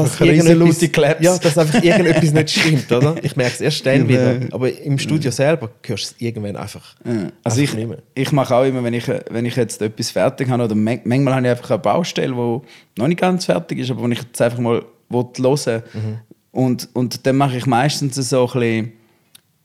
irgendetwas-. 0.48 0.80
Ja, 1.24 1.38
dass 1.38 1.58
einfach 1.58 1.84
irgendetwas 1.84 2.32
nicht 2.34 2.50
stimmt, 2.60 2.92
oder? 2.92 3.16
Ich 3.24 3.36
merke 3.36 3.54
es 3.56 3.62
erst 3.62 3.86
dann 3.86 4.08
wieder. 4.08 4.40
Aber 4.52 4.72
im 4.72 4.98
Studio 4.98 5.30
selber 5.32 5.70
hörst 5.86 6.12
du 6.12 6.16
es 6.16 6.22
irgendwann 6.22 6.56
einfach, 6.56 6.96
Ja. 7.06 7.30
Also 7.44 7.60
einfach 7.62 7.74
ich, 7.74 7.74
nicht 7.76 7.90
mehr. 7.90 7.98
ich 8.16 8.32
mache 8.32 8.56
auch 8.56 8.64
immer, 8.64 8.84
wenn 8.84 8.94
ich, 8.94 9.08
wenn 9.30 9.46
ich 9.46 9.56
jetzt 9.56 9.82
etwas 9.82 10.12
fertig 10.12 10.50
habe, 10.50 10.64
oder 10.64 10.76
man- 10.76 11.02
manchmal 11.04 11.36
habe 11.36 11.46
ich 11.48 11.52
einfach 11.52 11.70
eine 11.72 11.80
Baustelle, 11.80 12.34
die 12.34 13.02
noch 13.02 13.08
nicht 13.08 13.20
ganz 13.20 13.46
fertig 13.46 13.80
ist, 13.80 13.92
aber 13.92 14.02
wo 14.02 14.08
ich 14.08 14.20
jetzt 14.22 14.42
einfach 14.42 14.60
mal 14.60 14.84
hören 15.10 15.84
Mhm. 15.94 16.18
und, 16.52 16.90
und 16.94 17.26
dann 17.26 17.36
mache 17.38 17.58
ich 17.58 17.66
meistens 17.66 18.16
so 18.16 18.48
ein 18.48 18.60
bisschen, 18.60 18.92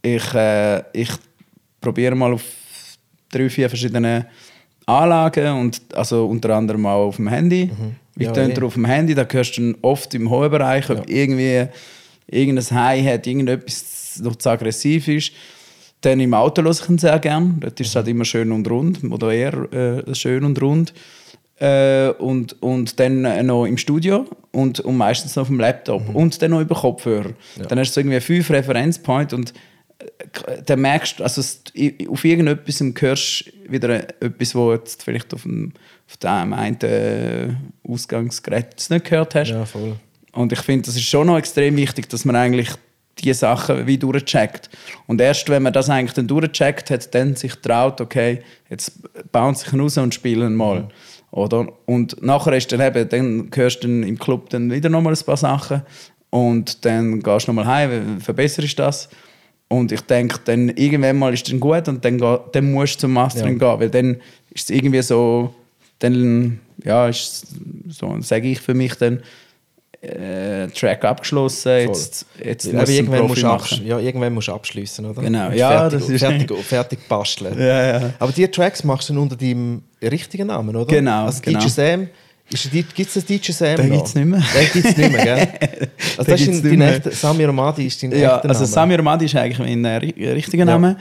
ich, 0.02 0.34
äh, 0.34 0.82
ich 0.92 1.10
probiere 1.80 2.14
mal 2.14 2.32
auf 2.32 2.42
drei, 3.30 3.48
vier 3.48 3.68
verschiedene 3.68 4.26
Anlagen 4.86 5.52
und 5.60 5.80
also 5.94 6.26
unter 6.26 6.54
anderem 6.56 6.86
auch 6.86 7.08
auf 7.08 7.16
dem 7.16 7.28
Handy. 7.28 7.70
Wie 8.18 8.24
Ja, 8.24 8.32
tönt 8.32 8.58
eh. 8.58 8.62
auf 8.62 8.74
dem 8.74 8.84
Handy? 8.84 9.14
Da 9.14 9.24
hörst 9.30 9.56
du 9.58 9.74
oft 9.80 10.12
im 10.14 10.28
hohen 10.28 10.50
Bereich, 10.50 10.90
ob 10.90 11.08
irgendwie 11.08 11.68
irgendein 12.26 12.70
High 12.70 13.06
hat, 13.06 13.26
irgendetwas 13.28 14.18
noch 14.20 14.34
zu 14.34 14.50
aggressiv 14.50 15.06
ist. 15.06 15.32
Dann 16.00 16.18
im 16.18 16.34
Auto 16.34 16.62
höre 16.62 16.72
ich 16.72 16.88
ihn 16.88 16.98
sehr 16.98 17.18
gern. 17.20 17.58
Dort 17.60 17.78
ist 17.78 17.88
es 17.88 17.96
halt 17.96 18.08
immer 18.08 18.24
schön 18.24 18.50
und 18.50 18.68
rund 18.68 19.04
oder 19.04 19.32
eher 19.32 19.72
äh, 19.72 20.14
schön 20.16 20.44
und 20.44 20.60
rund. 20.60 20.92
Äh, 21.60 22.10
und, 22.18 22.60
und 22.60 22.98
dann 22.98 23.24
äh, 23.24 23.42
noch 23.44 23.66
im 23.66 23.78
Studio 23.78 24.26
und, 24.50 24.80
und 24.80 24.96
meistens 24.96 25.36
noch 25.36 25.42
auf 25.42 25.48
dem 25.48 25.60
Laptop 25.60 26.14
und 26.14 26.42
dann 26.42 26.50
noch 26.52 26.60
über 26.60 26.74
Kopfhörer. 26.74 27.34
Dann 27.68 27.78
hast 27.78 27.96
du 27.96 28.00
irgendwie 28.00 28.20
fünf 28.20 28.50
Referenzpoints 28.50 29.32
und 29.34 29.54
äh, 29.98 30.62
dann 30.64 30.80
merkst 30.80 31.18
du, 31.18 31.24
also 31.24 31.40
auf 32.08 32.24
irgendetwas 32.24 32.80
hörst 33.00 33.46
du 33.46 33.72
wieder 33.72 34.08
etwas, 34.22 34.54
wo 34.54 34.72
jetzt 34.72 35.02
vielleicht 35.02 35.34
auf 35.34 35.42
dem, 35.42 35.72
auf 36.08 36.16
dem 36.16 36.52
einen 36.52 36.80
äh, 36.80 37.48
Ausgangsgerät 37.86 38.74
es 38.78 38.90
nicht 38.90 39.04
gehört 39.04 39.34
hast. 39.34 39.50
Ja, 39.50 39.64
voll. 39.64 39.96
Und 40.32 40.52
ich 40.52 40.60
finde, 40.60 40.86
das 40.86 40.96
ist 40.96 41.04
schon 41.04 41.26
noch 41.26 41.36
extrem 41.36 41.76
wichtig, 41.76 42.08
dass 42.08 42.24
man 42.24 42.36
eigentlich 42.36 42.70
die 43.18 43.32
Sachen 43.34 43.86
wie 43.86 43.98
durchcheckt. 43.98 44.70
Und 45.06 45.20
erst 45.20 45.48
wenn 45.48 45.62
man 45.62 45.72
das 45.72 45.90
eigentlich 45.90 46.14
dann 46.14 46.28
durchcheckt 46.28 46.90
hat, 46.90 47.14
dann 47.14 47.34
sich 47.34 47.54
traut, 47.56 48.00
okay, 48.00 48.40
jetzt 48.70 48.92
bounce 49.32 49.66
ich 49.66 49.72
ihn 49.72 49.80
raus 49.80 49.98
und 49.98 50.14
spiele 50.14 50.46
ihn 50.46 50.54
mal. 50.54 50.88
Oder? 51.30 51.66
Und 51.86 52.22
nachher 52.22 52.54
ist 52.54 52.72
dann 52.72 52.80
eben, 52.80 53.08
dann 53.08 53.50
hörst 53.54 53.82
du 53.82 53.88
dann 53.88 54.02
im 54.02 54.18
Club 54.18 54.48
dann 54.50 54.70
wieder 54.70 54.88
nochmal 54.88 55.12
ein 55.12 55.24
paar 55.24 55.36
Sachen 55.36 55.82
und 56.30 56.84
dann 56.84 57.20
gehst 57.20 57.48
du 57.48 57.52
nochmal 57.52 57.66
heim, 57.66 58.20
verbesserst 58.20 58.78
das. 58.78 59.08
Und 59.68 59.92
ich 59.92 60.00
denke, 60.02 60.38
dann 60.44 60.70
irgendwann 60.70 61.18
mal 61.18 61.34
ist 61.34 61.46
es 61.46 61.50
dann 61.50 61.60
gut 61.60 61.88
und 61.88 62.02
dann, 62.02 62.18
dann 62.52 62.72
musst 62.72 62.96
du 62.96 63.00
zum 63.00 63.12
Mastering 63.12 63.58
gehen, 63.58 63.80
weil 63.80 63.90
dann 63.90 64.14
ist 64.50 64.70
es 64.70 64.70
irgendwie 64.70 65.02
so, 65.02 65.54
dann, 65.98 66.60
ja, 66.84 67.08
ist 67.08 67.44
es 67.88 67.96
so, 67.98 68.16
sage 68.20 68.48
ich 68.48 68.60
für 68.60 68.74
mich 68.74 68.94
dann, 68.94 69.20
äh, 70.00 70.68
Track 70.68 71.04
abgeschlossen, 71.04 71.72
jetzt, 71.88 72.24
jetzt 72.44 72.68
Aber 72.68 72.78
muss 72.78 72.88
es 72.88 72.94
irgendwann 72.96 73.26
musst, 73.26 73.42
du 73.42 73.46
absch 73.48 73.80
ja, 73.84 73.98
irgendwann 73.98 74.32
musst 74.32 74.46
du 74.46 74.52
abschließen, 74.52 75.04
oder? 75.04 75.22
Genau. 75.22 75.48
Und 75.48 75.56
Ja, 75.56 75.70
fertig, 75.90 75.98
das 76.00 76.08
ist- 76.08 76.20
fertig, 76.20 76.52
fertig 76.64 77.08
basteln. 77.08 77.54
Ja, 77.58 77.98
ja. 78.00 78.10
Aber 78.20 78.30
die 78.30 78.46
Tracks 78.46 78.84
machst 78.84 79.08
du 79.08 79.14
dann 79.14 79.22
unter 79.22 79.34
deinem 79.36 79.82
richtigen 80.00 80.46
Namen, 80.46 80.76
oder? 80.76 80.86
Genau, 80.94 81.24
Also 81.26 81.40
genau. 81.42 81.58
DJ 81.58 81.66
Sam, 81.68 82.08
gibt 82.48 82.96
es 83.08 83.14
das 83.14 83.24
DJ 83.24 83.50
Sam 83.50 83.76
Den 83.76 83.88
noch? 83.88 83.96
gibt's 83.96 84.14
nicht 84.14 84.24
mehr. 84.26 84.40
Den 84.54 84.72
gibt 84.72 84.86
es 84.86 84.96
nicht 84.96 85.10
mehr, 85.12 85.24
gell? 85.24 85.48
Also 86.16 86.30
das 86.30 86.40
ist 86.42 86.64
dein 86.64 86.80
echter, 86.80 87.10
Samir 87.10 87.48
Omadi 87.48 87.86
ist 87.86 88.00
dein 88.00 88.12
Ja, 88.12 88.36
echter 88.36 88.48
also 88.50 88.60
Name. 88.62 88.66
Samir 88.72 89.02
Madi 89.02 89.24
ist 89.24 89.34
eigentlich 89.34 89.58
mein 89.58 89.84
äh, 89.84 89.98
ri- 89.98 90.32
richtiger 90.32 90.64
Name. 90.64 90.96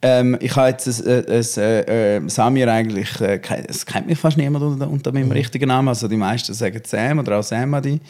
Ähm, 0.00 0.36
ich 0.40 0.54
habe 0.54 0.68
jetzt 0.68 0.86
ein, 0.86 1.26
ein, 1.26 1.26
ein, 1.28 2.26
äh, 2.26 2.28
Samir 2.30 2.72
eigentlich, 2.72 3.20
äh, 3.20 3.40
es 3.66 3.84
kennt 3.84 4.06
mich 4.06 4.18
fast 4.18 4.36
niemand 4.36 4.64
unter, 4.64 4.88
unter 4.88 5.10
Mhm. 5.12 5.18
meinem 5.20 5.32
richtigen 5.32 5.68
Namen. 5.68 5.88
Also 5.88 6.06
die 6.08 6.16
meisten 6.16 6.54
sagen 6.54 6.80
Sam 6.84 7.18
oder 7.18 7.38
auch 7.38 7.42
Sam 7.42 7.70
Madi. 7.70 8.00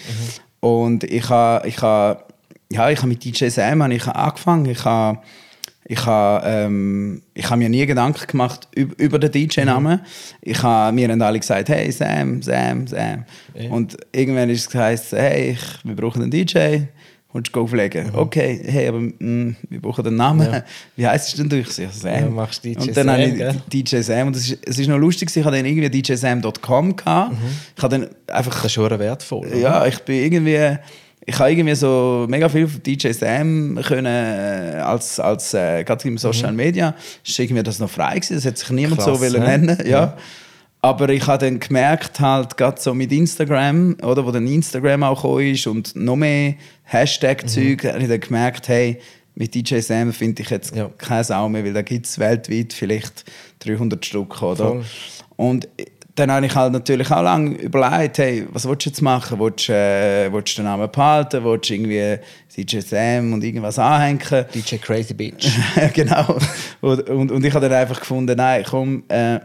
Und 0.61 1.05
ich 1.05 1.29
habe, 1.31 1.66
ich 1.66 1.81
habe, 1.81 2.22
ja, 2.70 2.90
ich 2.90 2.98
habe 2.98 3.09
mit 3.09 3.24
DJ 3.24 3.48
Sam 3.48 3.83
habe 3.83 3.94
ich 3.94 4.07
angefangen. 4.07 4.66
Ich 4.66 4.85
habe, 4.85 5.18
ich 5.90 6.05
habe, 6.05 6.46
ähm, 6.46 7.22
ich 7.33 7.48
habe 7.48 7.57
mir 7.59 7.70
nie 7.70 7.87
Gedanken 7.87 8.27
gemacht 8.27 8.68
über, 8.74 8.94
über 8.98 9.18
den 9.18 9.33
DJ-Namen. 9.33 10.01
Ich 10.42 10.62
habe 10.62 10.94
mir 10.94 11.09
haben 11.09 11.22
alle 11.22 11.38
gesagt, 11.40 11.70
hey 11.70 11.90
Sam, 11.90 12.42
Sam, 12.42 12.87
Sam. 12.87 13.24
Und 13.70 13.96
irgendwann 14.12 14.51
ist 14.51 14.61
es 14.61 14.68
geheißen, 14.70 15.18
hey, 15.18 15.53
ich, 15.53 15.61
wir 15.85 15.96
brauchen 15.96 16.20
einen 16.20 16.31
DJ. 16.31 16.81
Willst 17.33 17.55
du 17.55 17.61
auflegen? 17.61 18.14
Okay, 18.14 18.59
hey, 18.64 18.88
aber 18.88 19.01
mm, 19.01 19.57
wir 19.69 19.81
brauchen 19.83 20.07
einen 20.07 20.17
Namen. 20.17 20.62
Wie 20.97 21.07
heisst 21.07 21.29
es 21.29 21.35
denn 21.35 21.49
du? 21.49 21.59
Ich 21.59 21.69
sage, 21.69 21.91
Sam. 21.93 22.14
Ja, 22.14 22.31
machst 22.31 22.64
DJ 22.64 22.79
und 22.79 22.97
dann 22.97 23.07
Sam, 23.07 23.09
habe 23.11 23.23
ich? 23.71 23.85
DJ 23.85 24.01
Sam. 24.01 24.29
Und 24.29 24.37
es 24.37 24.51
ist, 24.51 24.59
es 24.67 24.79
ist 24.79 24.88
noch 24.88 24.97
lustig, 24.97 25.29
ich 25.37 25.45
hatte 25.45 25.57
dann 25.59 25.67
irgendwie 25.67 25.91
djsam.com. 26.03 26.97
gehabt. 26.97 27.35
Ich 27.77 27.83
habe 27.83 27.99
dann 27.99 28.09
einfach 28.35 28.55
Das 28.55 28.64
ist 28.64 28.73
schon 28.73 28.99
wertvoll. 28.99 29.47
oder? 29.47 29.57
ja, 29.57 29.87
ich 29.87 29.99
bin 30.01 30.17
irgendwie, 30.25 30.79
ich 31.27 31.38
habe 31.38 31.51
irgendwie 31.51 31.75
so 31.75 32.25
mega 32.31 32.49
viel 32.49 32.67
von 32.67 32.83
DJ 32.83 33.12
Sam 33.12 33.79
können 33.85 34.07
äh, 34.07 34.79
als, 34.79 35.21
als 35.21 35.53
äh, 35.53 35.85
gerade 35.85 36.09
im 36.09 36.17
Social 36.17 36.53
Media, 36.53 36.95
ist 37.23 37.38
irgendwie 37.38 37.62
das 37.62 37.79
noch 37.79 37.91
frei 37.91 38.14
gewesen, 38.14 38.37
das 38.37 38.47
hat 38.47 38.57
sich 38.57 38.71
niemand 38.71 39.03
so 39.03 39.21
wollen 39.21 39.43
hä? 39.43 39.59
nennen, 39.59 39.79
ja. 39.87 40.17
Aber 40.88 41.11
ich 41.11 41.27
habe 41.27 41.44
dann 41.44 41.61
gemerkt, 41.61 42.18
halt, 42.18 42.57
gerade 42.57 42.81
so 42.81 42.94
mit 42.94 43.12
Instagram, 43.12 43.94
oder, 44.03 44.24
wo 44.24 44.31
dann 44.31 44.46
Instagram 44.46 45.03
auch 45.03 45.20
gekommen 45.20 45.53
ist 45.53 45.66
und 45.66 45.94
noch 45.94 46.16
mehr 46.16 46.55
Hashtag-Zeug, 46.85 47.85
habe 47.85 47.98
ich 47.98 48.09
dann 48.09 48.20
gemerkt, 48.20 48.68
hey, 48.68 48.98
mit 49.35 49.55
DJ 49.55 49.81
Sam 49.81 50.14
finde 50.14 50.40
ich 50.40 50.48
jetzt 50.48 50.74
Ja. 50.74 50.88
keine 50.96 51.24
Sau 51.24 51.46
mehr, 51.51 51.62
weil 51.62 51.74
da 51.74 51.83
gibt 51.83 52.07
es 52.07 52.18
weltweit 52.18 52.72
vielleicht 52.72 53.27
300 53.59 54.03
Stück, 54.03 54.42
oder? 54.42 54.64
Voll. 54.64 54.85
Und 55.37 55.68
dann 56.14 56.33
habe 56.33 56.46
ich 56.46 56.55
halt 56.55 56.72
natürlich 56.72 57.11
auch 57.11 57.22
lange 57.22 57.51
überlegt, 57.57 58.16
hey, 58.16 58.46
was 58.51 58.66
willst 58.66 58.87
du 58.87 58.88
jetzt 58.88 59.03
machen? 59.03 59.38
Willst 59.38 59.68
du, 59.68 59.74
äh, 59.74 60.33
willst 60.33 60.57
du 60.57 60.62
den 60.62 60.70
Namen 60.70 60.90
behalten? 60.90 61.44
Willst 61.44 61.68
du 61.68 61.74
irgendwie 61.74 62.18
DJ 62.57 62.81
Sam 62.81 63.35
und 63.35 63.44
irgendwas 63.44 63.79
anhängen? 63.79 64.46
DJ 64.55 64.77
Crazy 64.77 65.12
Bitch. 65.12 65.48
genau. 65.92 66.38
Und, 66.81 67.11
und, 67.11 67.31
und 67.31 67.44
ich 67.44 67.53
habe 67.53 67.68
dann 67.68 67.79
einfach 67.79 68.01
gefunden, 68.01 68.35
nein, 68.38 68.64
komm, 68.66 69.05
äh, 69.09 69.38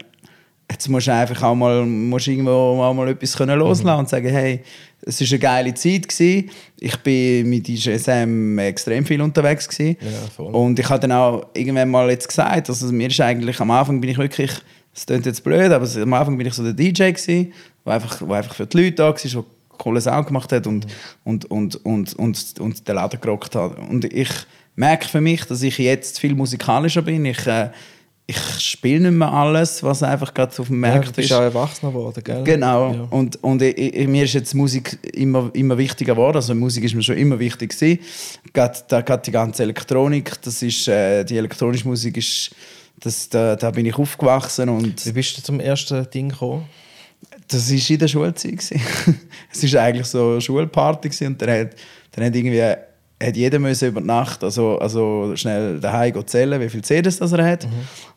jetzt 0.74 0.90
musst 0.90 1.08
du 1.08 1.14
einfach 1.14 1.42
auch 1.44 1.56
mal, 1.56 1.86
musst 1.86 2.28
irgendwo 2.28 2.52
auch 2.52 2.94
mal 2.94 3.08
etwas 3.08 3.38
können 3.38 3.58
loslassen 3.58 4.00
und 4.00 4.10
sagen, 4.10 4.30
hey, 4.30 4.62
es 5.06 5.22
war 5.22 5.28
eine 5.28 5.40
geile 5.40 5.74
Zeit. 5.74 6.08
Gewesen. 6.08 6.50
Ich 6.80 6.98
bin 6.98 7.50
mit 7.50 7.68
DJ 7.68 7.98
Sam 7.98 8.58
extrem 8.60 9.06
viel 9.06 9.22
unterwegs. 9.22 9.68
Gewesen. 9.68 9.98
Ja. 10.02 10.44
Und 10.44 10.78
ich 10.80 10.90
habe 10.90 11.00
dann 11.00 11.12
auch 11.12 11.48
irgendwann 11.54 11.90
mal 11.90 12.10
jetzt 12.10 12.28
gesagt, 12.28 12.70
also 12.70 12.92
mir 12.92 13.08
ist 13.08 13.22
eigentlich, 13.22 13.60
am 13.60 13.72
Anfang 13.72 14.02
bin 14.02 14.10
ich 14.10 14.18
wirklich, 14.18 14.52
es 14.94 15.06
klingt 15.06 15.26
jetzt 15.26 15.44
blöd, 15.44 15.72
aber 15.72 15.88
am 16.02 16.14
Anfang 16.14 16.38
bin 16.38 16.48
ich 16.48 16.54
so 16.54 16.64
der 16.64 16.74
DJ 16.74 17.12
gewesen, 17.12 17.54
der 17.86 17.94
einfach, 17.94 18.22
wo 18.22 18.34
einfach 18.34 18.56
für 18.56 18.66
die 18.66 18.78
Leute 18.78 18.96
da 18.96 19.08
war, 19.08 19.14
der 19.14 19.44
coole 19.78 20.02
Sound 20.02 20.28
gemacht 20.28 20.52
hat 20.52 20.68
und, 20.68 20.88
und, 21.24 21.46
und, 21.46 21.76
und, 21.86 22.14
und, 22.14 22.60
und 22.60 22.88
den 22.88 22.96
Laden 22.96 23.20
gerockt 23.20 23.56
hat. 23.56 23.78
Und 23.78 24.06
ich 24.06 24.30
merke 24.76 25.08
für 25.08 25.22
mich, 25.22 25.46
dass 25.46 25.62
ich 25.62 25.78
jetzt 25.78 26.20
viel 26.20 26.36
musikalischer 26.36 27.02
bin. 27.02 27.26
Ich, 27.26 27.46
äh, 27.48 27.70
ich 28.26 28.38
spiele 28.60 29.10
nicht 29.10 29.18
mehr 29.18 29.32
alles, 29.32 29.84
was 29.84 30.02
einfach 30.02 30.34
gerade 30.34 30.58
auf 30.58 30.68
dem 30.68 30.84
Ja, 30.84 30.92
Markt 30.92 31.10
du 31.10 31.14
bist 31.14 31.30
ist. 31.30 31.36
auch 31.36 31.42
erwachsener 31.42 31.92
geworden, 31.92 32.24
gell? 32.24 32.44
Genau. 32.44 32.94
Ja. 32.94 33.08
Und, 33.10 33.44
und 33.44 33.62
ich, 33.62 33.78
ich, 33.78 34.08
mir 34.08 34.24
ist 34.24 34.34
jetzt 34.34 34.54
Musik 34.54 34.98
immer, 35.14 35.50
immer 35.54 35.78
wichtiger 35.78 36.14
geworden. 36.14 36.38
Also 36.38 36.56
Musik 36.56 36.86
ist 36.86 36.96
mir 36.96 37.04
schon 37.04 37.18
immer 37.18 37.38
wichtig 37.40 37.72
gewesen. 37.72 38.00
Gerade, 38.54 38.80
da, 38.88 39.02
gerade 39.02 39.24
die 39.24 39.32
ganze 39.32 39.64
Elektronik, 39.64 40.42
das 40.42 40.62
ist, 40.62 40.88
äh, 40.88 41.26
die 41.26 41.38
elektronische 41.38 41.88
Musik 41.88 42.16
ist, 42.16 42.52
das, 43.02 43.28
da, 43.28 43.58
da 43.58 43.72
bin 43.72 43.86
ich 43.86 43.96
aufgewachsen 43.96 44.70
und 44.70 45.06
Wie 45.06 45.12
bist 45.12 45.38
du 45.38 45.42
zum 45.42 45.60
ersten 45.60 46.10
Ding 46.10 46.30
gekommen? 46.30 46.64
das 47.48 47.70
war 47.72 47.90
in 47.90 48.00
der 48.00 48.08
Schulzeit. 48.08 48.60
es 49.52 49.74
war 49.74 49.82
eigentlich 49.82 50.08
so 50.08 50.32
eine 50.32 50.42
Schulparty 50.42 51.26
und 51.26 51.42
dann 51.42 51.50
hat, 51.50 51.76
dann 52.12 52.26
hat 52.26 52.36
irgendwie 52.36 52.74
hat 53.24 53.36
jeder 53.38 53.60
müssen 53.60 53.88
über 53.90 54.02
die 54.02 54.08
Nacht 54.08 54.44
also, 54.44 54.78
also 54.80 55.34
schnell 55.36 55.80
daheim 55.80 56.14
zählen, 56.28 56.60
wie 56.62 56.70
viele 56.70 56.84
CDs 56.84 57.18
das 57.20 57.32
er 57.32 57.46
hat. 57.46 57.68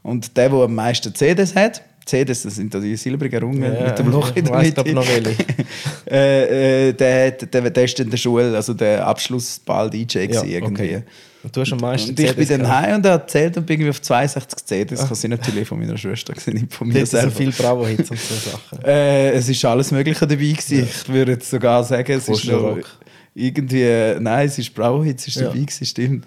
Und 0.02 0.36
der, 0.36 0.48
der 0.50 0.58
am 0.60 0.74
meisten 0.74 1.14
CDs 1.14 1.54
hat, 1.54 1.82
CDs, 2.04 2.42
das 2.42 2.54
sind 2.54 2.72
da 2.72 2.78
die 2.78 2.96
silbrigen 2.96 3.42
Rungen 3.42 3.62
Ja, 3.74 3.86
mit 3.86 3.98
dem 3.98 4.10
Loch 4.10 4.30
in 4.36 4.44
der 4.44 4.54
weiss 4.54 4.76
Mitte. 4.76 4.92
noch 4.94 5.04
äh, 6.10 6.88
äh, 6.88 6.92
der, 6.92 7.26
hat- 7.28 7.52
der, 7.52 7.70
der 7.70 7.84
ist 7.84 7.98
in 8.00 8.10
der 8.10 8.16
Schule, 8.16 8.54
also 8.54 8.74
der 8.74 9.06
Abschlussball 9.06 9.90
DJ 9.90 10.18
Ja, 10.30 10.42
irgendwie. 10.44 10.82
okay. 10.96 11.02
Und 11.42 11.54
du 11.56 11.60
hast 11.60 11.72
am 11.72 11.78
meisten 11.78 12.10
Und 12.10 12.18
ich 12.20 12.26
bin 12.26 12.34
CDs 12.46 12.48
dann 12.48 12.60
gehabt. 12.62 12.86
heim 12.86 12.94
und 12.96 13.06
er 13.06 13.12
hat 13.12 13.20
erzählt 13.22 13.56
und 13.56 13.66
bin 13.66 13.74
irgendwie 13.74 13.90
auf 13.90 14.02
62 14.02 14.64
CDs. 14.66 15.08
Das 15.08 15.20
sind 15.20 15.30
natürlich 15.30 15.68
von 15.68 15.78
meiner 15.78 15.96
Schwester, 15.96 16.32
nicht 16.52 16.72
von 16.72 16.88
mir 16.88 17.06
selber. 17.06 17.30
viel 17.30 17.52
Bravo-Hits 17.52 18.10
und 18.10 18.18
so 18.18 18.34
Sachen. 18.50 18.84
Äh, 18.84 19.30
es 19.30 19.48
ist 19.48 19.64
alles 19.64 19.90
Mögliche 19.92 20.26
dabei 20.26 20.34
gewesen. 20.36 20.88
Ich 20.90 21.08
würde 21.08 21.32
jetzt 21.32 21.48
sogar 21.50 21.84
sagen, 21.84 22.12
es 22.12 22.28
ist 22.28 22.46
noch 22.46 22.62
Rock. 22.62 22.84
Irgendwie, 23.36 24.18
nein, 24.20 24.46
es 24.48 24.58
ist 24.58 24.74
Bravo 24.74 25.04
Hits 25.04 25.28
ist 25.28 25.36
Ja. 25.36 25.42
dabei 25.44 25.58
gewesen, 25.60 25.84
stimmt. 25.86 26.24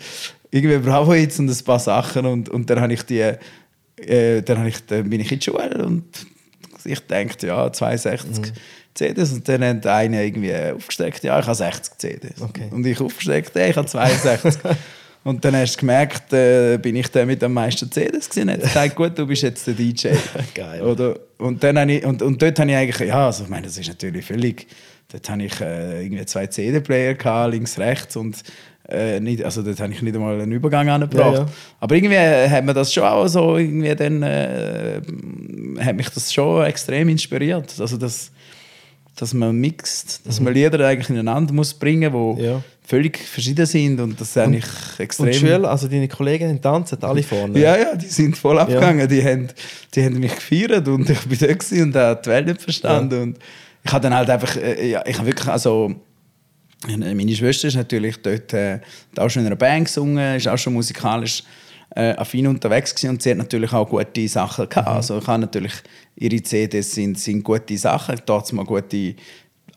Irgendwie 0.51 0.77
Bravo 0.77 1.13
Hits 1.13 1.39
und 1.39 1.49
ein 1.49 1.63
paar 1.65 1.79
Sachen 1.79 2.25
und, 2.25 2.49
und 2.49 2.69
dann 2.69 2.79
habe 2.79 2.93
ich 2.93 3.03
die, 3.03 3.33
äh, 3.97 4.41
dann, 4.41 4.65
ich, 4.67 4.85
dann 4.85 5.09
bin 5.09 5.19
ich 5.19 5.31
in 5.31 5.39
die 5.39 5.45
Schule 5.45 5.85
und 5.85 6.05
ich 6.85 6.99
dachte, 7.01 7.47
ja, 7.47 7.71
62 7.71 8.37
Mhm. 8.39 8.55
CDs 8.93 9.31
und 9.33 9.47
dann 9.47 9.63
hat 9.63 9.85
einer 9.87 10.21
irgendwie 10.23 10.53
aufgesteckt, 10.55 11.23
ja, 11.23 11.39
ich 11.39 11.45
habe 11.45 11.55
60 11.55 11.97
CDs. 11.97 12.41
Okay. 12.41 12.67
Und 12.71 12.85
ich 12.85 12.99
aufgesteckt, 12.99 13.51
hey, 13.55 13.69
ich 13.71 13.75
habe 13.77 13.87
62. 13.87 14.55
Und 15.25 15.43
dann 15.43 15.53
hast 15.57 15.75
du 15.75 15.79
gemerkt, 15.81 16.31
äh, 16.31 16.77
bin 16.77 16.95
ich 16.95 17.09
der 17.09 17.25
mit 17.25 17.43
am 17.43 17.51
meisten 17.53 17.91
CDs 17.91 18.29
gewesen. 18.29 18.49
Hat 18.51 18.61
gesagt, 18.61 18.95
gut, 18.95 19.19
du 19.19 19.27
bist 19.27 19.43
jetzt 19.43 19.67
der 19.67 19.73
DJ. 19.73 20.07
Geil. 20.55 20.81
Oder, 20.81 21.19
und, 21.37 21.61
dann 21.61 21.89
ich, 21.89 22.05
und, 22.05 22.21
und 22.21 22.41
dort 22.41 22.57
habe 22.57 22.71
ich 22.71 22.77
eigentlich, 22.77 23.09
ja, 23.09 23.25
also 23.25 23.43
ich 23.43 23.49
meine, 23.49 23.67
das 23.67 23.77
ist 23.77 23.89
natürlich 23.89 24.25
völlig, 24.25 24.65
dort 25.11 25.29
habe 25.29 25.43
ich 25.43 25.59
äh, 25.61 26.03
irgendwie 26.03 26.25
zwei 26.25 26.47
CD-Player 26.47 27.47
links, 27.47 27.77
rechts 27.79 28.15
und 28.15 28.43
äh, 28.87 29.19
nicht, 29.19 29.43
also 29.43 29.61
dort 29.61 29.79
habe 29.79 29.93
ich 29.93 30.01
nicht 30.01 30.15
einmal 30.15 30.39
einen 30.39 30.51
Übergang 30.51 30.89
angebracht. 30.89 31.33
Ja, 31.33 31.39
ja. 31.41 31.45
Aber 31.79 31.95
irgendwie 31.95 32.15
äh, 32.15 32.49
hat 32.49 32.65
mir 32.65 32.73
das 32.73 32.91
schon 32.93 33.03
auch 33.03 33.27
so, 33.27 33.57
irgendwie 33.57 33.95
dann, 33.95 34.23
äh, 34.23 35.01
hat 35.79 35.95
mich 35.95 36.09
das 36.09 36.33
schon 36.33 36.65
extrem 36.65 37.09
inspiriert. 37.09 37.73
Also 37.79 37.97
das, 37.97 38.31
dass 39.15 39.33
man 39.33 39.55
mixt, 39.55 40.25
dass 40.25 40.39
man 40.39 40.53
Lieder 40.53 40.85
eigentlich 40.87 41.09
ineinander 41.09 41.53
muss 41.53 41.73
bringen, 41.73 42.11
wo 42.13 42.37
Ja. 42.39 42.63
völlig 42.83 43.19
verschieden 43.19 43.65
sind 43.65 43.99
und 43.99 44.19
das 44.19 44.35
eigentlich 44.37 44.65
extrem... 44.97 45.27
Und 45.27 45.33
die 45.33 45.39
Schüler, 45.39 45.69
also 45.69 45.87
deine 45.87 46.07
Kolleginnen 46.07 46.59
tanzen 46.59 47.03
alle 47.03 47.21
vorne? 47.21 47.59
Ja, 47.59 47.77
ja, 47.77 47.95
die 47.95 48.07
sind 48.07 48.37
voll 48.37 48.57
abgegangen. 48.57 49.07
Die, 49.07 49.23
haben, 49.23 49.49
die 49.93 50.03
haben 50.03 50.19
mich 50.19 50.33
gefeiert 50.33 50.87
und 50.87 51.07
ich 51.09 51.19
bin 51.19 51.37
da 51.37 51.83
und 51.83 51.95
habe 51.95 52.21
die 52.23 52.29
Welt 52.29 52.47
nicht 52.47 52.61
verstanden. 52.61 53.21
Und 53.21 53.39
ich 53.83 53.91
habe 53.91 54.03
dann 54.03 54.13
halt 54.13 54.29
einfach, 54.29 54.55
äh, 54.57 54.89
ja, 54.89 55.03
ich 55.05 55.17
habe 55.17 55.27
wirklich, 55.27 55.47
also 55.47 55.93
meine 56.87 57.35
Schwester 57.35 57.67
ist 57.67 57.75
natürlich 57.75 58.21
dort 58.21 58.53
äh, 58.53 58.75
hat 58.75 59.19
auch 59.19 59.29
schon 59.29 59.41
in 59.41 59.47
einer 59.47 59.55
Band 59.55 59.85
gesungen, 59.85 60.35
ist 60.35 60.47
auch 60.47 60.57
schon 60.57 60.73
musikalisch 60.73 61.43
äh, 61.95 62.11
affin 62.11 62.47
unterwegs 62.47 62.93
gewesen 62.93 63.09
und 63.09 63.21
sie 63.21 63.31
hat 63.31 63.37
natürlich 63.37 63.73
auch 63.73 63.89
gute 63.89 64.27
Sachen 64.27 64.69
gehabt. 64.69 64.87
Also 64.87 65.17
ich 65.17 65.27
habe 65.27 65.41
natürlich, 65.41 65.73
ihre 66.15 66.41
CDs 66.41 66.93
sind, 66.93 67.19
sind 67.19 67.43
gute 67.43 67.77
Sachen, 67.77 68.15
dort 68.25 68.51
mal 68.53 68.65
gute 68.65 69.15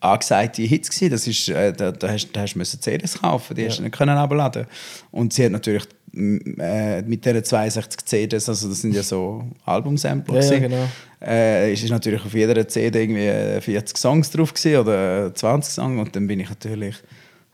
angesagte 0.01 0.63
Hits 0.63 0.91
gewesen. 0.91 1.11
Das 1.11 1.27
ist, 1.27 1.49
äh, 1.49 1.73
da, 1.73 1.93
da 1.93 2.09
hast, 2.11 2.31
da 2.33 2.43
hast 2.43 2.55
du 2.55 2.59
müssen 2.59 2.81
CDs 2.81 3.21
kaufen, 3.21 3.55
die 3.55 3.67
hast 3.67 3.79
du 3.79 3.83
nicht 3.83 3.97
können 3.97 4.17
abladen. 4.17 4.67
Und 5.11 5.33
sie 5.33 5.45
hat 5.45 5.53
natürlich 5.53 5.85
äh, 6.15 7.03
mit 7.03 7.25
diesen 7.25 7.45
62 7.45 8.05
CDs, 8.05 8.49
also 8.49 8.69
das 8.69 8.81
sind 8.81 8.95
ja 8.95 9.03
so 9.03 9.45
Albumsampler, 9.65 10.43
Ja, 10.43 10.53
ja, 10.53 10.59
genau. 10.59 10.89
äh, 11.25 11.73
ist 11.73 11.89
natürlich 11.89 12.25
auf 12.25 12.35
jeder 12.35 12.67
CD 12.69 13.03
irgendwie 13.03 13.27
äh, 13.27 13.61
40 13.61 13.97
Songs 13.97 14.31
drauf 14.31 14.53
gewesen, 14.53 14.77
oder 14.79 15.35
20 15.35 15.73
Songs 15.73 16.01
und 16.01 16.15
dann 16.15 16.27
bin 16.27 16.41
ich 16.41 16.49
natürlich 16.49 16.97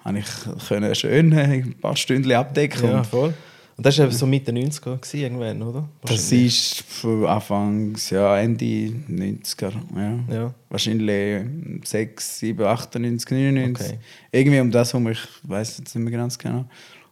habe 0.04 0.18
ich 0.20 0.68
können 0.68 0.94
schön 0.94 1.32
äh, 1.32 1.42
ein 1.42 1.74
paar 1.80 1.96
Stunden 1.96 2.32
abdecken 2.32 2.88
Ja, 2.88 2.98
und 2.98 3.06
voll. 3.06 3.34
Und 3.76 3.86
das 3.86 3.96
war 3.98 4.06
eben 4.06 4.14
so 4.14 4.26
Mitte 4.26 4.50
90er 4.50 4.96
gewesen, 4.96 5.20
irgendwann, 5.20 5.62
oder? 5.62 5.88
das 6.02 6.32
ist 6.32 6.82
von 6.82 7.24
Anfangs, 7.26 8.10
ja, 8.10 8.36
Ende 8.36 8.64
90er, 8.64 9.72
ja. 9.96 10.34
Ja. 10.34 10.54
Wahrscheinlich 10.68 11.44
6, 11.84 12.38
7, 12.40 12.64
98, 12.66 13.30
99. 13.30 13.86
Okay. 13.86 13.98
Irgendwie 14.32 14.58
um 14.58 14.72
das 14.72 14.92
herum, 14.92 15.08
ich 15.08 15.20
weiß 15.44 15.78
jetzt 15.78 15.94
nicht 15.94 16.04
mehr 16.04 16.18
ganz 16.18 16.36
genau. 16.36 16.64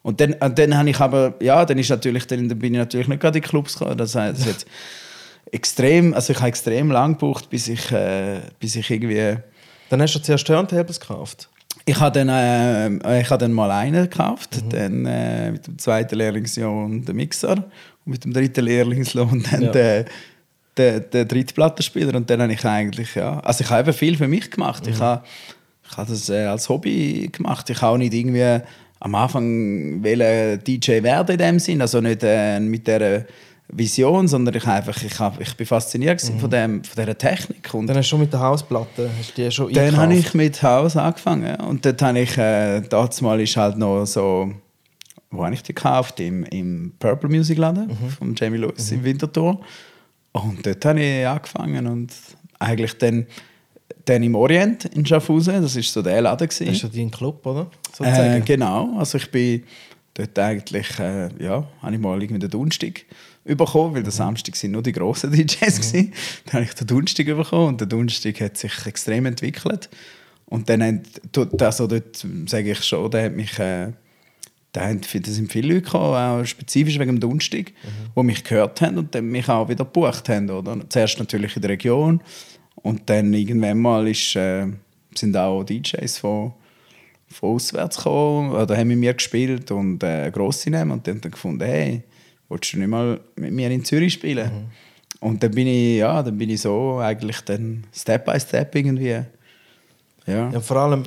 Und 0.06 0.20
dann, 0.20 0.34
und 0.34 0.56
dann 0.56 0.78
habe 0.78 0.88
ich 0.90 1.00
aber, 1.00 1.34
ja, 1.40 1.64
dann 1.64 1.78
ist 1.78 1.90
natürlich, 1.90 2.28
dann 2.28 2.46
bin 2.46 2.74
ich 2.74 2.78
natürlich 2.78 3.08
nicht 3.08 3.20
gerade 3.20 3.38
in 3.38 3.42
die 3.42 3.48
Clubs 3.48 3.76
gekommen. 3.76 3.98
Das 3.98 4.14
heißt, 4.14 4.46
hat 4.46 4.64
extrem, 5.50 6.14
also 6.14 6.32
ich 6.32 6.38
habe 6.38 6.48
extrem 6.48 6.92
lang 6.92 7.14
gebraucht, 7.18 7.50
bis 7.50 7.66
ich, 7.66 7.90
äh, 7.90 8.40
bis 8.60 8.76
ich 8.76 8.88
irgendwie 8.88 9.36
Dann 9.90 10.00
hast 10.00 10.14
du 10.14 10.20
zuerst 10.20 10.46
Turntables 10.46 11.00
gekauft. 11.00 11.48
Ich 11.86 11.98
habe 11.98 12.24
dann, 12.24 12.28
äh, 12.28 13.20
ich 13.20 13.30
habe 13.30 13.40
dann 13.40 13.52
mal 13.52 13.70
einen 13.72 14.08
gekauft, 14.08 14.62
Mhm. 14.62 14.70
dann 14.70 15.06
äh, 15.06 15.50
mit 15.52 15.66
dem 15.66 15.76
zweiten 15.78 16.14
Lehrlingslohn 16.16 17.04
den 17.04 17.16
Mixer 17.16 17.52
und 17.54 17.64
mit 18.04 18.24
dem 18.24 18.32
dritten 18.32 18.64
Lehrlingslohn 18.64 19.44
dann 19.50 19.62
Ja. 19.62 19.70
den, 19.72 20.04
den, 20.78 21.04
den 21.12 21.26
dritten 21.28 21.54
Plattenspieler 21.54 22.14
und 22.14 22.30
dann 22.30 22.42
habe 22.42 22.52
ich 22.52 22.64
eigentlich, 22.64 23.14
ja, 23.16 23.40
also 23.40 23.64
ich 23.64 23.70
habe 23.70 23.88
eben 23.88 23.92
viel 23.98 24.16
für 24.16 24.28
mich 24.28 24.52
gemacht. 24.52 24.86
Mhm. 24.86 24.92
Ich 24.92 25.00
habe, 25.00 25.24
ich 25.90 25.96
habe 25.96 26.10
das 26.10 26.28
äh, 26.28 26.44
als 26.46 26.68
Hobby 26.68 27.28
gemacht. 27.32 27.68
Ich 27.70 27.82
habe 27.82 27.94
auch 27.94 27.98
nicht 27.98 28.14
irgendwie 28.14 28.60
am 29.00 29.14
Anfang 29.14 30.02
wollen 30.02 30.62
DJ 30.64 31.02
werden 31.02 31.32
in 31.32 31.38
dem 31.38 31.58
Sinn, 31.58 31.80
also 31.80 32.00
nicht 32.00 32.22
äh, 32.22 32.58
mit 32.60 32.86
der 32.86 33.26
Vision, 33.68 34.28
sondern 34.28 34.54
ich 34.54 34.66
einfach, 34.66 35.02
ich, 35.02 35.18
habe, 35.18 35.42
ich 35.42 35.54
bin 35.56 35.66
fasziniert 35.66 36.20
gewesen 36.20 36.38
von, 36.38 36.48
dem, 36.50 36.84
von 36.84 37.02
dieser 37.04 37.18
Technik 37.18 37.74
und 37.74 37.82
Mhm. 37.82 37.86
Dann 37.88 37.96
hast 37.96 38.06
du 38.06 38.10
schon 38.10 38.20
mit 38.20 38.32
der 38.32 38.40
Hausplatte, 38.40 39.10
hast 39.18 39.36
du 39.36 39.42
die 39.42 39.50
schon 39.50 39.72
dann 39.72 39.96
habe 39.96 40.14
ich 40.14 40.32
mit 40.34 40.62
Haus 40.62 40.96
angefangen. 40.96 41.46
ja. 41.46 41.62
Und 41.64 41.84
dort 41.84 42.00
habe 42.00 42.20
ich, 42.20 42.38
äh, 42.38 42.80
damals 42.82 43.20
mal 43.20 43.40
ist 43.40 43.56
halt 43.56 43.76
noch 43.76 44.04
so, 44.06 44.52
wo 45.30 45.44
habe 45.44 45.54
ich 45.54 45.62
die 45.64 45.74
gekauft? 45.74 46.20
Im, 46.20 46.44
im 46.44 46.92
Purple 46.98 47.28
Music 47.28 47.58
Laden 47.58 47.88
Mhm. 47.88 48.08
von 48.10 48.34
Jamie 48.36 48.58
Lewis 48.58 48.92
im 48.92 49.02
Winterthur. 49.02 49.60
Und 50.32 50.64
dort 50.64 50.84
habe 50.84 51.00
ich 51.02 51.26
angefangen 51.26 51.86
und 51.88 52.12
eigentlich 52.60 52.96
dann, 52.98 53.26
dann 54.04 54.22
im 54.22 54.34
Orient 54.36 54.84
in 54.86 55.04
Schaffhausen, 55.04 55.60
das 55.60 55.74
ist 55.74 55.92
so 55.92 56.02
der 56.02 56.20
Laden 56.22 56.46
Das 56.46 56.60
ist 56.60 56.66
gewesen. 56.66 56.90
ja 56.94 57.00
dein 57.02 57.10
Club, 57.10 57.44
oder? 57.44 57.66
Äh, 58.00 58.04
Sozusagen. 58.14 58.44
genau, 58.44 58.98
also 58.98 59.18
ich 59.18 59.30
bin 59.30 59.62
dort 60.14 60.38
eigentlich, 60.38 60.98
äh, 60.98 61.28
ja, 61.42 61.66
habe 61.82 61.94
ich 61.94 62.00
mal 62.00 62.20
irgendwie 62.22 62.40
den 62.40 62.50
Donnerstag 62.50 63.04
bekommen, 63.44 63.94
weil 63.94 64.02
der 64.02 64.12
Samstag 64.12 64.56
sind 64.56 64.72
nur 64.72 64.82
die 64.82 64.92
grossen 64.92 65.30
DJs 65.32 65.58
gewesen. 65.76 66.12
Dann 66.46 66.52
habe 66.54 66.64
ich 66.64 66.74
den 66.74 66.86
Donnerstag 66.86 67.26
bekommen 67.26 67.68
und 67.68 67.80
der 67.80 67.86
Donnerstag 67.88 68.40
hat 68.40 68.56
sich 68.58 68.72
extrem 68.86 69.26
entwickelt. 69.26 69.88
Und 70.46 70.68
dann, 70.68 70.82
haben- 70.82 71.02
also 71.60 71.86
dort 71.86 72.24
sage 72.46 72.70
ich 72.72 72.82
schon, 72.84 73.10
der 73.10 73.24
hat 73.24 73.32
mich, 73.34 73.58
äh, 73.58 73.92
da 74.72 74.92
da 74.92 75.06
sind 75.30 75.50
viele 75.50 75.68
Leute 75.68 75.82
gekommen, 75.82 76.14
auch 76.14 76.44
spezifisch 76.44 76.98
wegen 76.98 77.12
dem 77.16 77.20
Donnerstag, 77.20 77.72
die 78.16 78.22
mich 78.22 78.44
gehört 78.44 78.80
haben 78.82 78.98
und 78.98 79.14
dann 79.14 79.24
mich 79.26 79.48
auch 79.48 79.68
wieder 79.68 79.84
gebucht 79.84 80.28
haben. 80.28 80.50
Oder? 80.50 80.78
Zuerst 80.90 81.18
natürlich 81.18 81.56
in 81.56 81.62
der 81.62 81.70
Region 81.70 82.20
und 82.76 83.08
dann 83.08 83.32
irgendwann 83.32 83.78
mal 83.78 84.06
ist, 84.06 84.36
äh, 84.36 84.66
sind 85.14 85.36
auch 85.36 85.64
DJs 85.64 86.18
von, 86.18 86.52
von 87.28 87.56
auswärts 87.56 87.96
gekommen 87.96 88.52
oder 88.52 88.76
haben 88.76 88.88
mit 88.88 88.98
mir 88.98 89.14
gespielt 89.14 89.70
und 89.70 90.02
äh, 90.02 90.30
grosse 90.30 90.70
nehmen 90.70 90.92
und 90.92 91.06
dann, 91.06 91.20
dann 91.20 91.32
gefunden, 91.32 91.64
hey, 91.64 92.02
willst 92.48 92.72
du 92.72 92.78
nicht 92.78 92.88
mal 92.88 93.20
mit 93.36 93.52
mir 93.52 93.70
in 93.70 93.84
Zürich 93.84 94.14
spielen? 94.14 94.70
Und 95.20 95.42
dann 95.42 95.50
bin 95.50 95.66
ich, 95.66 95.98
ja, 95.98 96.22
dann 96.22 96.36
bin 96.36 96.50
ich 96.50 96.60
so 96.60 96.98
eigentlich 96.98 97.40
dann 97.40 97.84
Step 97.92 98.24
by 98.26 98.38
Step 98.38 98.74
irgendwie, 98.74 99.22
ja. 100.26 100.50
Ja, 100.50 100.60
vor 100.60 100.76
allem, 100.78 101.04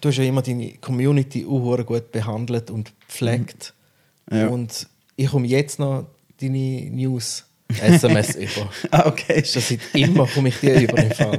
du 0.00 0.08
hast 0.08 0.16
ja 0.16 0.24
immer 0.24 0.42
deine 0.42 0.74
Community 0.80 1.44
auch 1.44 1.84
gut 1.84 2.12
behandelt 2.12 2.70
und 2.70 2.92
gepflegt. 3.06 3.74
Ja. 4.30 4.48
Und 4.48 4.86
ich 5.16 5.28
komme 5.28 5.46
jetzt 5.46 5.78
noch 5.78 6.06
deine 6.40 6.88
News, 6.90 7.44
SMS 7.68 8.36
über. 8.36 8.70
Ah, 8.90 9.08
okay. 9.08 9.40
Das 9.40 9.48
ist 9.48 9.54
ja 9.54 9.60
seit 9.60 9.94
immer 9.94 10.26
komme 10.26 10.48
ich 10.48 10.60
dir 10.60 10.80
über 10.80 10.96
den 10.96 11.12
Fall. 11.12 11.38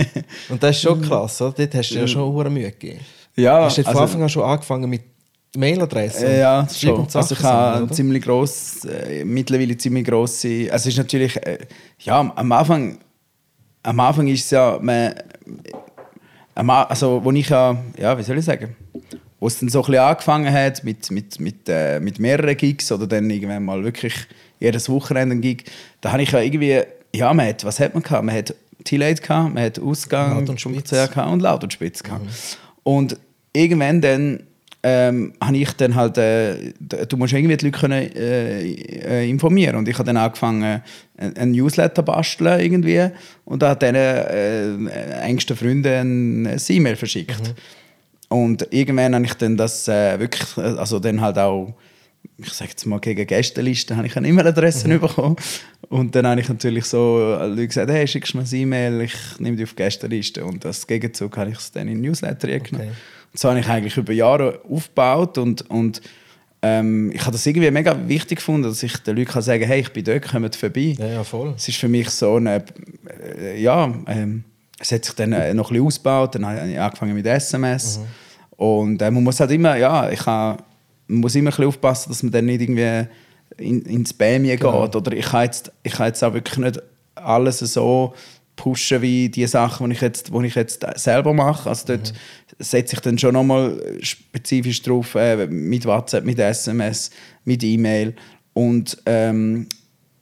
Und 0.48 0.62
das 0.62 0.76
ist 0.76 0.82
schon 0.82 1.02
krass, 1.02 1.40
oder? 1.42 1.52
Dort 1.52 1.74
hast 1.74 1.90
du 1.90 1.96
ja 1.96 2.06
schon 2.06 2.32
hure 2.32 2.48
Mühe 2.50 2.70
gegeben. 2.70 3.00
Ja, 3.36 3.64
hast 3.64 3.78
du 3.78 3.82
von 3.82 3.90
also- 3.90 4.02
Anfang 4.02 4.22
an 4.22 4.28
schon 4.28 4.42
angefangen 4.42 4.90
mit 4.90 5.02
Mailadresse? 5.56 6.26
Äh, 6.26 6.40
ja, 6.40 6.66
schon. 6.68 7.06
Also 7.12 7.34
ich 7.34 7.42
habe 7.42 7.90
ziemlich 7.90 8.22
gross, 8.22 8.84
äh, 8.84 9.24
mittlerweile 9.24 9.76
ziemlich 9.76 10.04
grosse. 10.04 10.68
Also 10.70 10.88
es 10.88 10.94
ist 10.94 10.98
natürlich, 10.98 11.36
äh, 11.36 11.58
ja, 12.00 12.20
am 12.20 12.52
Anfang, 12.52 12.98
am 13.82 14.00
Anfang 14.00 14.28
ist 14.28 14.44
es 14.44 14.50
ja, 14.50 14.78
man, 14.80 15.14
also 16.54 17.22
wo 17.22 17.30
ich 17.32 17.48
ja, 17.48 17.76
ja, 17.98 18.18
wie 18.18 18.22
soll 18.22 18.38
ich 18.38 18.44
sagen, 18.44 18.74
wo 19.38 19.46
es 19.46 19.58
dann 19.58 19.68
so 19.68 19.80
ein 19.80 19.86
bisschen 19.86 20.02
angefangen 20.02 20.52
hat 20.52 20.82
mit, 20.84 21.10
mit, 21.10 21.38
mit, 21.40 21.68
äh, 21.68 22.00
mit 22.00 22.18
mehreren 22.18 22.56
Gigs 22.56 22.90
oder 22.90 23.06
dann 23.06 23.28
irgendwann 23.30 23.64
mal 23.64 23.84
wirklich 23.84 24.14
jedes 24.58 24.88
Wochenende 24.88 25.36
ein 25.36 25.40
Gig, 25.40 25.64
da 26.00 26.12
habe 26.12 26.22
ich 26.22 26.32
ja 26.32 26.40
irgendwie, 26.40 26.80
ja, 27.14 27.32
man 27.32 27.46
hat, 27.48 27.64
was 27.64 27.78
hat 27.78 27.94
man 27.94 28.02
gehabt? 28.02 28.24
Man 28.24 28.34
hat 28.34 28.54
T-Late 28.84 29.20
gehabt, 29.20 29.54
man 29.54 29.62
hat 29.62 29.78
Ausgang 29.78 30.38
Laut 30.38 30.48
und 30.48 30.60
Spitz. 30.60 30.92
Und 30.92 31.40
Laut 31.40 31.62
und 31.62 31.72
Spitz 31.72 32.02
gehabt. 32.02 32.26
Und 32.86 33.16
irgendwann 33.52 34.00
dann 34.00 34.44
ähm, 34.84 35.32
habe 35.40 35.56
ich 35.56 35.72
dann 35.72 35.96
halt, 35.96 36.18
äh, 36.18 36.72
du 37.08 37.16
musst 37.16 37.32
irgendwie 37.32 37.56
die 37.56 37.64
Leute 37.64 37.76
können, 37.80 38.12
äh, 38.14 38.62
äh, 38.62 39.28
informieren. 39.28 39.74
Und 39.74 39.88
ich 39.88 39.94
habe 39.98 40.06
dann 40.06 40.16
angefangen, 40.16 40.82
ein, 41.16 41.36
ein 41.36 41.50
Newsletter 41.50 42.04
basteln 42.04 42.60
irgendwie. 42.60 43.08
Und 43.44 43.60
da 43.60 43.70
hat 43.70 43.82
dann 43.82 43.96
äh, 43.96 45.20
engsten 45.22 45.56
Freunden 45.56 46.46
ein 46.46 46.60
E-Mail 46.68 46.94
verschickt. 46.94 47.54
Und 48.28 48.68
irgendwann 48.70 49.16
habe 49.16 49.24
ich 49.24 49.34
dann 49.34 49.56
das 49.56 49.88
äh, 49.88 50.20
wirklich, 50.20 50.56
äh, 50.56 50.78
also 50.78 51.00
dann 51.00 51.20
halt 51.20 51.38
auch, 51.38 51.74
ich 52.38 52.52
sage 52.52 52.70
jetzt 52.70 52.86
mal 52.86 53.00
gegen 53.00 53.26
Gästelisten, 53.26 53.96
habe 53.96 54.06
ich 54.06 54.16
eine 54.16 54.28
E-Mail-Adresse 54.28 54.88
bekommen. 54.98 55.36
Und 55.88 56.14
dann 56.14 56.26
habe 56.26 56.40
ich 56.40 56.48
natürlich 56.48 56.84
so 56.84 57.36
äh, 57.38 57.46
Leute 57.46 57.68
gesagt, 57.68 57.90
hey, 57.90 58.06
schickst 58.06 58.34
du 58.34 58.38
mir 58.38 58.44
ein 58.44 58.54
E-Mail, 58.54 59.00
ich 59.02 59.14
nehme 59.38 59.56
dich 59.56 59.64
auf 59.64 59.70
die 59.70 59.76
Gästeliste. 59.76 60.44
Und 60.44 60.66
als 60.66 60.86
Gegenzug 60.86 61.36
habe 61.36 61.50
ich 61.50 61.58
es 61.58 61.72
dann 61.72 61.88
in 61.88 62.02
den 62.02 62.10
Newsletter 62.10 62.48
genommen. 62.48 62.88
Okay. 62.88 62.96
Und 63.32 63.38
so 63.38 63.48
habe 63.48 63.60
ich 63.60 63.68
eigentlich 63.68 63.96
über 63.96 64.12
Jahre 64.12 64.60
aufgebaut 64.68 65.38
und, 65.38 65.68
und 65.70 66.00
ähm, 66.62 67.12
ich 67.12 67.20
habe 67.20 67.32
das 67.32 67.46
irgendwie 67.46 67.70
mega 67.70 67.96
wichtig 68.08 68.38
gefunden, 68.38 68.64
dass 68.64 68.82
ich 68.82 68.96
den 68.98 69.16
Leuten 69.16 69.30
kann 69.30 69.42
sagen 69.42 69.64
hey, 69.64 69.80
ich 69.80 69.92
bin 69.92 70.04
dort, 70.04 70.26
kommt 70.28 70.56
vorbei. 70.56 70.96
Ja, 70.98 71.06
ja, 71.06 71.24
voll. 71.24 71.54
Es 71.56 71.68
ist 71.68 71.78
für 71.78 71.88
mich 71.88 72.10
so 72.10 72.36
eine, 72.36 72.64
äh, 73.38 73.60
ja, 73.60 73.92
ähm, 74.06 74.44
es 74.78 74.92
hat 74.92 75.04
sich 75.04 75.14
dann 75.14 75.32
äh, 75.32 75.54
noch 75.54 75.70
ein 75.70 75.74
bisschen 75.74 75.86
ausgebaut, 75.86 76.34
dann 76.34 76.46
habe 76.46 76.70
ich 76.70 76.78
angefangen 76.78 77.14
mit 77.14 77.26
SMS 77.26 78.00
und 78.56 79.00
äh, 79.00 79.10
man 79.10 79.22
muss 79.22 79.38
halt 79.38 79.50
immer, 79.50 79.76
ja, 79.76 80.10
ich 80.10 80.24
habe, 80.26 80.62
man 81.08 81.20
muss 81.20 81.34
immer 81.34 81.48
ein 81.48 81.50
bisschen 81.50 81.66
aufpassen, 81.66 82.10
dass 82.10 82.22
man 82.22 82.32
dann 82.32 82.46
nicht 82.46 82.60
irgendwie 82.60 83.08
in, 83.58 83.82
ins 83.82 84.10
Spam 84.10 84.44
geht. 84.44 84.64
Oder 84.64 85.12
ich 85.12 85.26
kann 85.26 85.44
jetzt, 85.44 85.72
ich 85.82 85.92
kann 85.92 86.06
jetzt 86.06 86.22
auch 86.22 86.34
wirklich 86.34 86.58
nicht 86.58 86.82
alles 87.14 87.58
so 87.58 88.14
pushen 88.56 89.02
wie 89.02 89.28
die 89.28 89.46
Sachen, 89.46 89.88
die 89.88 89.96
ich 89.96 90.00
jetzt, 90.00 90.30
die 90.32 90.46
ich 90.46 90.54
jetzt 90.54 90.84
selber 90.96 91.32
mache. 91.32 91.68
Also 91.68 91.86
dort 91.88 92.12
setze 92.58 92.96
ich 92.96 93.00
dann 93.00 93.18
schon 93.18 93.34
nochmal 93.34 93.80
spezifisch 94.00 94.82
drauf, 94.82 95.14
äh, 95.14 95.46
mit 95.46 95.84
WhatsApp, 95.84 96.24
mit 96.24 96.38
SMS, 96.38 97.10
mit 97.44 97.62
E-Mail. 97.62 98.14
Und 98.54 98.96
ähm, 99.04 99.68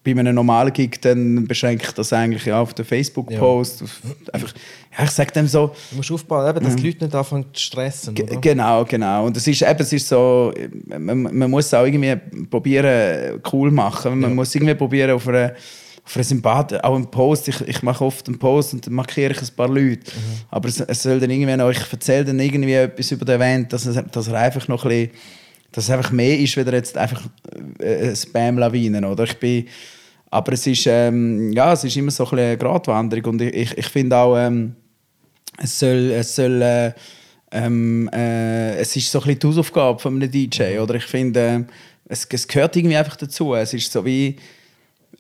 bei 0.05 0.11
einem 0.11 0.35
normalen 0.35 0.73
Gig 0.73 1.01
dann 1.01 1.47
beschränke 1.47 1.87
ich 1.87 1.93
das 1.93 2.13
eigentlich 2.13 2.45
ja 2.45 2.61
auf 2.61 2.75
den 2.75 2.85
Facebook-Post. 2.85 3.85
Einfach, 4.33 4.53
ja, 4.97 5.05
ich 5.05 5.11
sage 5.11 5.33
dem 5.33 5.49
so, 5.49 5.75
Du 5.91 5.97
musst 5.97 6.13
aufbauen, 6.13 6.49
eben, 6.49 6.65
dass 6.65 6.77
die 6.77 6.87
Leute 6.89 7.05
nicht 7.05 7.15
anfangen 7.15 7.47
zu 7.55 7.63
stressen. 7.63 8.15
Oder? 8.17 8.37
Genau, 8.37 8.85
genau. 8.85 9.25
Und 9.25 9.37
es 9.37 9.47
ist, 9.47 9.63
eben, 9.63 9.81
es 9.81 9.93
ist 9.95 10.07
so, 10.07 10.53
man, 10.87 11.23
man 11.23 11.51
muss 11.51 11.67
es 11.67 11.75
auch 11.75 11.85
irgendwie 11.85 12.15
probieren, 12.51 13.41
cool 13.51 13.71
machen. 13.71 14.21
Man 14.21 14.35
muss 14.35 14.55
irgendwie 14.55 14.75
probieren, 14.75 15.13
auf 15.13 15.27
einer, 15.27 15.55
auf 16.05 16.15
einer 16.15 16.25
Sympathie, 16.25 16.85
auch 16.85 16.97
im 16.97 17.11
Post, 17.11 17.49
ich, 17.49 17.61
ich 17.63 17.83
mache 17.83 18.05
oft 18.05 18.29
einen 18.29 18.39
Post 18.39 18.75
und 18.75 18.87
dann 18.87 18.93
markiere 18.93 19.33
ich 19.33 19.41
ein 19.41 19.57
paar 19.57 19.69
Leute. 19.69 20.13
Aber 20.51 20.69
es, 20.69 20.81
es 20.81 21.03
soll 21.03 21.19
dann 21.19 21.31
irgendwie 21.31 21.57
noch, 21.57 21.71
ich 21.71 21.81
erzähle 21.91 22.27
dann 22.27 22.41
irgendwie 22.41 22.75
etwas 22.75 23.11
über 23.11 23.25
den 23.25 23.37
Event, 23.37 23.73
dass, 23.73 23.89
dass 24.13 24.29
er 24.29 24.39
einfach 24.39 24.69
noch 24.69 24.85
ein 24.85 24.91
bisschen, 24.91 25.11
dass 25.75 25.85
es 25.85 25.91
einfach 25.91 26.13
mehr 26.13 26.39
ist, 26.39 26.57
wieder 26.57 26.73
jetzt 26.73 26.97
einfach 26.97 27.23
äh, 27.81 28.15
Spam-Lawinen, 28.15 29.05
oder? 29.05 29.25
Ich 29.25 29.35
bin, 29.35 29.67
aber 30.31 30.53
es 30.53 30.67
ist, 30.69 30.87
ähm, 30.87 31.53
ja, 31.53 31.73
es 31.73 31.83
ist 31.83 31.97
immer 31.97 32.13
so 32.13 32.25
ein 32.25 32.31
bisschen 32.31 32.47
eine 32.47 32.59
Gratwanderung 32.59 33.25
und 33.33 33.43
ich, 33.43 33.77
ich, 33.77 33.87
finde 33.87 34.17
auch, 34.17 34.37
ähm, 34.37 34.77
es 35.59 35.77
soll, 35.77 36.13
es 36.13 36.37
soll 36.37 36.63
äh, 36.63 36.93
ähm, 37.51 38.09
äh, 38.13 38.77
es 38.77 38.95
ist 38.95 39.11
so 39.11 39.19
ein 39.19 39.25
bisschen 39.25 39.41
die 39.41 39.47
Hausaufgabe 39.49 39.99
von 39.99 40.15
einem 40.15 40.31
DJ, 40.31 40.79
oder? 40.79 40.95
Ich 40.95 41.07
finde, 41.07 41.41
äh, 41.41 41.65
es, 42.07 42.25
es 42.31 42.47
gehört 42.47 42.77
irgendwie 42.77 42.97
einfach 42.97 43.17
dazu. 43.17 43.55
Es 43.55 43.75
ist 43.75 43.91
so 43.91 44.05
wie, 44.05 44.37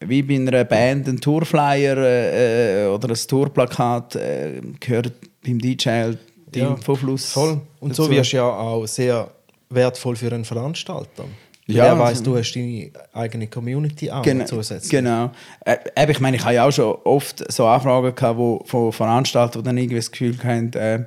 wie 0.00 0.22
bei 0.22 0.36
einer 0.36 0.64
Band 0.64 1.08
ein 1.08 1.20
Tourflyer 1.20 1.96
äh, 1.96 2.86
oder 2.86 3.08
ein 3.08 3.26
Tourplakat 3.26 4.16
äh, 4.16 4.60
gehört 4.78 5.12
beim 5.44 5.58
DJ 5.58 5.88
halt 5.88 6.18
Ja, 6.54 6.70
Infofluss 6.70 7.32
Voll. 7.32 7.60
Und 7.80 7.96
so 7.96 8.04
dazu. 8.04 8.14
wirst 8.14 8.32
du 8.32 8.36
ja 8.36 8.48
auch 8.48 8.86
sehr 8.86 9.28
wertvoll 9.70 10.16
für 10.16 10.32
einen 10.32 10.44
Veranstalter. 10.44 11.24
Ja, 11.66 11.76
Ja, 11.76 11.84
Wer 11.94 11.98
weiss, 11.98 12.08
also- 12.18 12.24
du 12.24 12.36
hast 12.36 12.52
deine 12.52 12.90
eigene 13.14 13.46
Community 13.46 14.10
auch 14.10 14.22
Genau, 14.22 14.44
zusätzlich. 14.44 14.90
genau. 14.90 15.30
Äh, 15.64 16.10
ich 16.10 16.20
meine, 16.20 16.36
ich 16.36 16.44
habe 16.44 16.54
ja 16.54 16.66
auch 16.66 16.70
schon 16.72 16.94
oft 17.04 17.50
so 17.50 17.66
Anfragen 17.66 18.14
gehabt, 18.14 18.38
wo, 18.38 18.62
von 18.66 18.92
Veranstaltern, 18.92 19.62
die 19.62 19.66
dann 19.66 19.78
irgendwie 19.78 19.96
das 19.96 20.10
Gefühl 20.10 20.36
haben, 20.44 20.70
äh, 20.74 21.04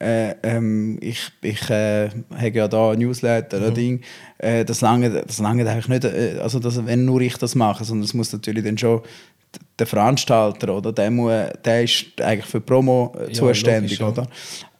äh, 0.00 0.34
ähm, 0.44 0.96
ich, 1.02 1.30
ich 1.42 1.68
äh, 1.68 2.08
habe 2.34 2.50
ja 2.54 2.68
da 2.68 2.92
ein 2.92 2.98
Newsletter, 3.00 3.58
Mhm. 3.60 3.66
ein 3.66 3.74
Ding, 3.74 4.00
äh, 4.38 4.64
das 4.64 4.80
lange 4.80 5.10
das 5.26 5.38
lange 5.40 5.68
eigentlich 5.68 5.88
nicht, 5.88 6.04
äh, 6.04 6.38
also 6.40 6.58
das, 6.58 6.86
wenn 6.86 7.04
nur 7.04 7.20
ich 7.20 7.36
das 7.36 7.54
mache, 7.54 7.84
sondern 7.84 8.04
es 8.04 8.14
muss 8.14 8.32
natürlich 8.32 8.64
dann 8.64 8.78
schon 8.78 9.02
der 9.78 9.86
Veranstalter 9.86 10.74
oder 10.74 10.92
der, 10.92 11.10
muss, 11.10 11.32
der 11.64 11.82
ist 11.82 12.06
eigentlich 12.22 12.46
für 12.46 12.60
Promo 12.60 13.12
äh, 13.18 13.26
Ja, 13.26 13.32
zuständig, 13.34 13.98
logisch, 13.98 14.16
ja. 14.16 14.22
oder? 14.22 14.30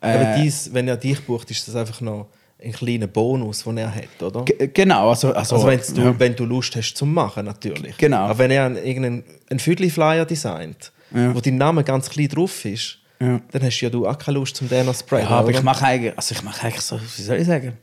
Aber 0.01 0.37
Äh, 0.37 0.43
dies, 0.43 0.73
wenn 0.73 0.87
er 0.89 0.97
dich 0.97 1.21
bucht, 1.27 1.51
ist 1.51 1.67
das 1.69 1.75
einfach 1.75 2.01
noch 2.01 2.29
ein 2.63 2.73
kleiner 2.73 3.07
Bonus, 3.07 3.63
den 3.65 3.79
er 3.79 3.95
hat, 3.95 4.21
oder? 4.23 4.45
ge- 4.45 4.69
genau, 4.75 5.11
also, 5.11 5.33
also, 5.33 5.57
Also 5.57 5.67
wenn's 5.69 5.93
du, 5.95 6.01
ja. 6.03 6.19
wenn 6.19 6.35
du 6.35 6.45
Lust 6.45 6.75
hast 6.77 6.95
zum 6.95 7.15
Machen, 7.15 7.45
natürlich. 7.47 7.97
Genau. 7.97 8.19
Aber 8.19 8.39
wenn 8.39 8.51
er 8.51 8.65
einen, 8.67 9.23
einen 9.49 9.59
Viertel-Flyer 9.61 10.25
designt, 10.27 10.91
Ja. 11.15 11.35
wo 11.35 11.41
dein 11.41 11.57
Name 11.57 11.85
ganz 11.85 12.11
klein 12.11 12.29
drauf 12.29 12.65
ist, 12.65 12.99
Ja. 13.21 13.41
dann 13.53 13.63
hast 13.63 13.81
ja 13.81 13.91
du 13.91 14.07
auch 14.09 14.19
keine 14.19 14.39
Lust, 14.39 14.57
zum 14.57 14.69
den 14.69 14.87
noch 14.87 14.95
zu 14.95 15.01
sprayen, 15.05 15.25
Ja, 15.25 15.31
aber 15.31 15.49
oder? 15.49 15.57
ich 15.59 15.63
mache 15.63 15.85
eigentlich, 15.85 16.17
also 16.17 16.35
ich 16.35 16.43
mache 16.43 16.67
eigentlich 16.67 16.81
so, 16.83 17.01
wie 17.01 17.23
soll 17.23 17.37
ich 17.39 17.47
sagen? 17.47 17.75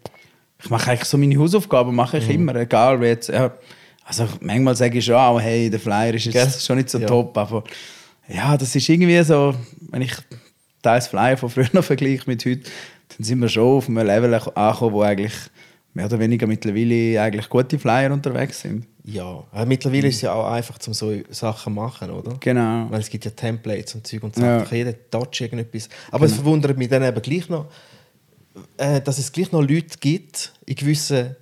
Ich 0.62 0.70
mache 0.70 0.92
eigentlich 0.92 1.06
so 1.10 1.18
meine 1.18 1.38
Hausaufgaben, 1.40 1.96
mache 1.96 2.18
Mhm. 2.18 2.24
ich 2.24 2.30
immer, 2.32 2.56
egal 2.56 3.00
wie 3.02 3.06
jetzt. 3.06 3.30
Ja, 3.30 3.54
also 4.04 4.28
manchmal 4.42 4.76
sage 4.76 4.98
ich 5.00 5.06
schon 5.06 5.16
auch, 5.16 5.40
hey, 5.40 5.70
der 5.70 5.80
Flyer 5.80 6.14
ist 6.14 6.26
jetzt 6.26 6.34
Gell? 6.34 6.50
schon 6.62 6.78
nicht 6.78 6.90
so 6.90 7.00
top, 7.00 7.38
aber 7.38 7.64
ja, 8.28 8.58
das 8.58 8.76
ist 8.76 8.88
irgendwie 8.90 9.22
so, 9.24 9.56
wenn 9.90 10.02
ich 10.02 10.14
das 10.82 11.08
Flyer 11.08 11.38
von 11.38 11.50
früher 11.50 11.82
vergleiche 11.84 12.24
mit 12.28 12.46
heute, 12.46 12.70
dann 13.18 13.24
sind 13.26 13.40
wir 13.40 13.50
schon 13.50 13.78
auf 13.78 13.88
einem 13.88 14.06
Level 14.06 14.34
angekommen, 14.34 14.94
wo 14.94 15.02
eigentlich 15.02 15.34
mehr 15.94 16.06
oder 16.06 16.20
weniger 16.20 16.46
mittlerweile 16.46 17.22
eigentlich 17.22 17.50
gute 17.50 17.80
Flyer 17.80 18.12
unterwegs 18.12 18.62
sind. 18.62 18.86
Ja, 19.06 19.44
aber 19.52 19.66
mittlerweile 19.66 20.08
ist 20.08 20.16
es 20.16 20.22
ja 20.24 20.34
auch 20.34 20.52
einfach, 20.52 20.78
um 20.88 20.94
so 20.94 21.14
Sachen 21.30 21.64
zu 21.64 21.70
machen, 21.70 22.10
oder? 22.10 22.36
Genau. 22.40 22.88
Weil 22.90 23.00
es 23.00 23.10
gibt 23.10 23.24
ja 23.24 23.32
Templates 23.32 23.96
und 23.96 24.06
Zeug 24.06 24.24
und 24.24 24.36
Ja. 24.38 24.60
Sachen. 24.60 24.76
Jeder 24.76 24.94
touch 25.10 25.42
irgendetwas. 25.42 25.88
Aber 26.12 26.26
es 26.26 26.34
verwundert 26.34 26.78
mich 26.78 26.90
dann 26.90 27.04
eben 27.04 27.22
gleich 27.22 27.48
noch, 27.48 27.68
äh, 28.78 29.00
dass 29.02 29.20
es 29.20 29.32
gleich 29.32 29.52
noch 29.52 29.62
Leute 29.62 29.98
gibt 30.00 30.54
in 30.66 30.76
gewissen 30.76 31.36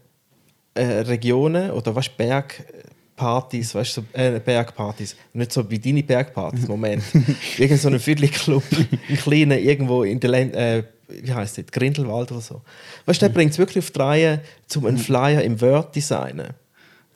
äh, 0.74 0.84
Regionen 0.84 1.72
oder 1.72 1.96
weißt, 1.96 2.18
Bergpartys, 2.18 3.74
weißt, 3.76 3.94
so, 3.94 4.04
äh, 4.14 4.40
Bergpartys. 4.40 5.16
Nicht 5.34 5.52
so 5.54 5.70
wie 5.70 5.80
deine 5.80 6.04
Bergpartys, 6.04 6.68
Moment. 6.68 7.04
Irgend 7.58 7.80
so 7.80 7.88
ein 7.90 8.00
Viertelclub, 8.00 8.64
ein 9.10 9.18
kleiner, 9.18 9.58
irgendwo 9.58 10.04
in 10.04 10.20
der 10.20 10.30
Länd 10.30 10.54
äh, 10.56 10.84
wie 11.22 11.34
heißt 11.34 11.58
das, 11.58 11.66
Grindelwald 11.72 12.32
oder 12.32 12.42
so. 12.42 12.62
Weißt 13.06 13.22
du, 13.22 13.26
der 13.28 13.34
bringt 13.34 13.52
es 13.52 13.58
wirklich 13.58 13.84
auf 13.84 13.92
die 13.92 14.00
Reihe, 14.00 14.42
um 14.76 14.86
einen 14.86 14.98
Flyer 14.98 15.42
im 15.44 15.60
Word 15.62 15.96
designen. 15.96 16.48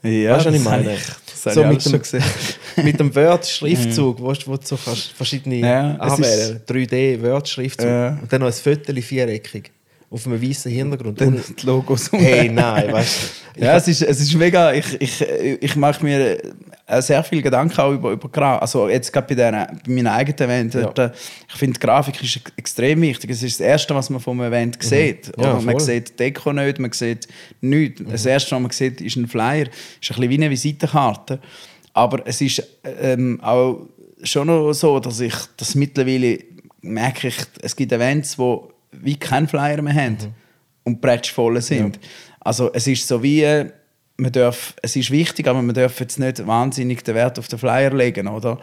Ja, 0.03 0.35
weißt 0.35 0.45
du, 0.45 0.49
was 0.49 0.55
ich 0.55 0.63
meine? 0.63 0.93
ich- 0.93 1.01
so 1.53 1.63
ich 1.63 1.67
mit 1.69 1.85
dem, 2.13 2.23
mit 2.85 2.99
dem 2.99 3.15
Word-Schriftzug, 3.15 4.19
wo, 4.19 4.33
wo 4.45 4.57
du 4.57 4.65
so 4.65 4.77
kannst 4.77 5.11
verschiedene 5.13 5.55
Ja, 5.57 5.95
anwählen 5.95 6.61
3D-Word-Schriftzug. 6.67 7.87
Ja. 7.87 8.09
Und 8.21 8.31
dann 8.31 8.41
noch 8.41 8.47
ein 8.47 8.53
Viertel 8.53 9.01
viereckig. 9.01 9.71
Auf 10.09 10.25
einem 10.25 10.41
weißen 10.41 10.71
Hintergrund. 10.71 11.19
Dann 11.19 11.35
Und, 11.35 11.61
die 11.61 11.65
Logos 11.65 12.09
hey, 12.13 12.49
nein, 12.49 12.91
weißt 12.93 13.19
du. 13.55 13.61
Ja, 13.65 13.75
es 13.75 13.87
ist, 13.87 14.03
es 14.03 14.19
ist 14.21 14.33
mega. 14.35 14.71
Ich, 14.71 15.01
ich, 15.01 15.21
ich 15.21 15.75
mache 15.75 16.03
mir 16.03 16.37
sehr 17.01 17.23
viel 17.23 17.41
Gedanken 17.41 17.79
auch 17.79 17.91
über, 17.91 18.11
über 18.11 18.29
Grafik. 18.29 18.61
Also 18.61 18.87
jetzt 18.87 19.11
gerade 19.11 19.35
bei, 19.35 19.51
bei 19.51 19.67
meinem 19.87 20.07
eigenen 20.07 20.39
Event. 20.39 20.73
Ja. 20.73 20.89
äh, 21.05 21.11
Ich 21.49 21.55
finde, 21.55 21.79
Grafik 21.79 22.23
ist 22.23 22.39
extrem 22.55 23.01
wichtig. 23.01 23.29
Es 23.31 23.43
ist 23.43 23.59
das 23.59 23.65
Erste, 23.67 23.93
was 23.93 24.09
man 24.09 24.21
vom 24.21 24.41
Event 24.41 24.81
sieht. 24.81 25.27
Mhm. 25.37 25.43
Ja, 25.43 25.51
Oder 25.53 25.61
man 25.61 25.71
voll. 25.73 25.79
sieht 25.81 26.17
Deko 26.19 26.53
nicht, 26.53 26.79
man 26.79 26.91
sieht 26.93 27.27
nichts. 27.61 27.99
Mhm. 28.01 28.09
Das 28.11 28.25
Erste, 28.25 28.51
was 28.55 28.61
man 28.61 28.71
sieht, 28.71 29.01
ist 29.01 29.15
ein 29.17 29.27
Flyer. 29.27 29.65
ist 29.65 29.71
ein 29.71 30.15
bisschen 30.15 30.29
wie 30.29 30.33
eine 30.35 30.49
Visitenkarte. 30.49 31.39
Aber 31.93 32.21
es 32.25 32.39
ist 32.41 32.63
ähm, 33.01 33.39
auch 33.41 33.87
schon 34.23 34.47
noch 34.47 34.71
so, 34.73 34.99
dass 34.99 35.19
ich 35.19 35.33
das 35.57 35.75
mittlerweile 35.75 36.39
merke, 36.81 37.27
ich, 37.27 37.37
es 37.61 37.75
gibt 37.75 37.91
Events, 37.91 38.37
wo 38.39 38.71
wie 38.91 39.15
kein 39.17 39.47
Flyer 39.47 39.81
mehr 39.81 39.93
haben 39.93 40.13
Mhm. 40.21 40.33
und 40.83 41.01
prätschvoll 41.01 41.59
sind. 41.61 41.99
Also 42.39 42.71
es 42.73 42.87
ist 42.87 43.05
so 43.05 43.21
wie, 43.21 43.41
äh, 43.43 43.69
man 44.17 44.31
darf, 44.31 44.73
es 44.81 44.95
ist 44.95 45.11
wichtig, 45.11 45.47
aber 45.47 45.61
man 45.61 45.75
darf 45.75 45.99
jetzt 45.99 46.19
nicht 46.19 46.45
wahnsinnig 46.45 47.03
den 47.03 47.15
Wert 47.15 47.37
auf 47.39 47.47
den 47.47 47.59
Flyer 47.59 47.93
legen, 47.93 48.27
oder? 48.27 48.59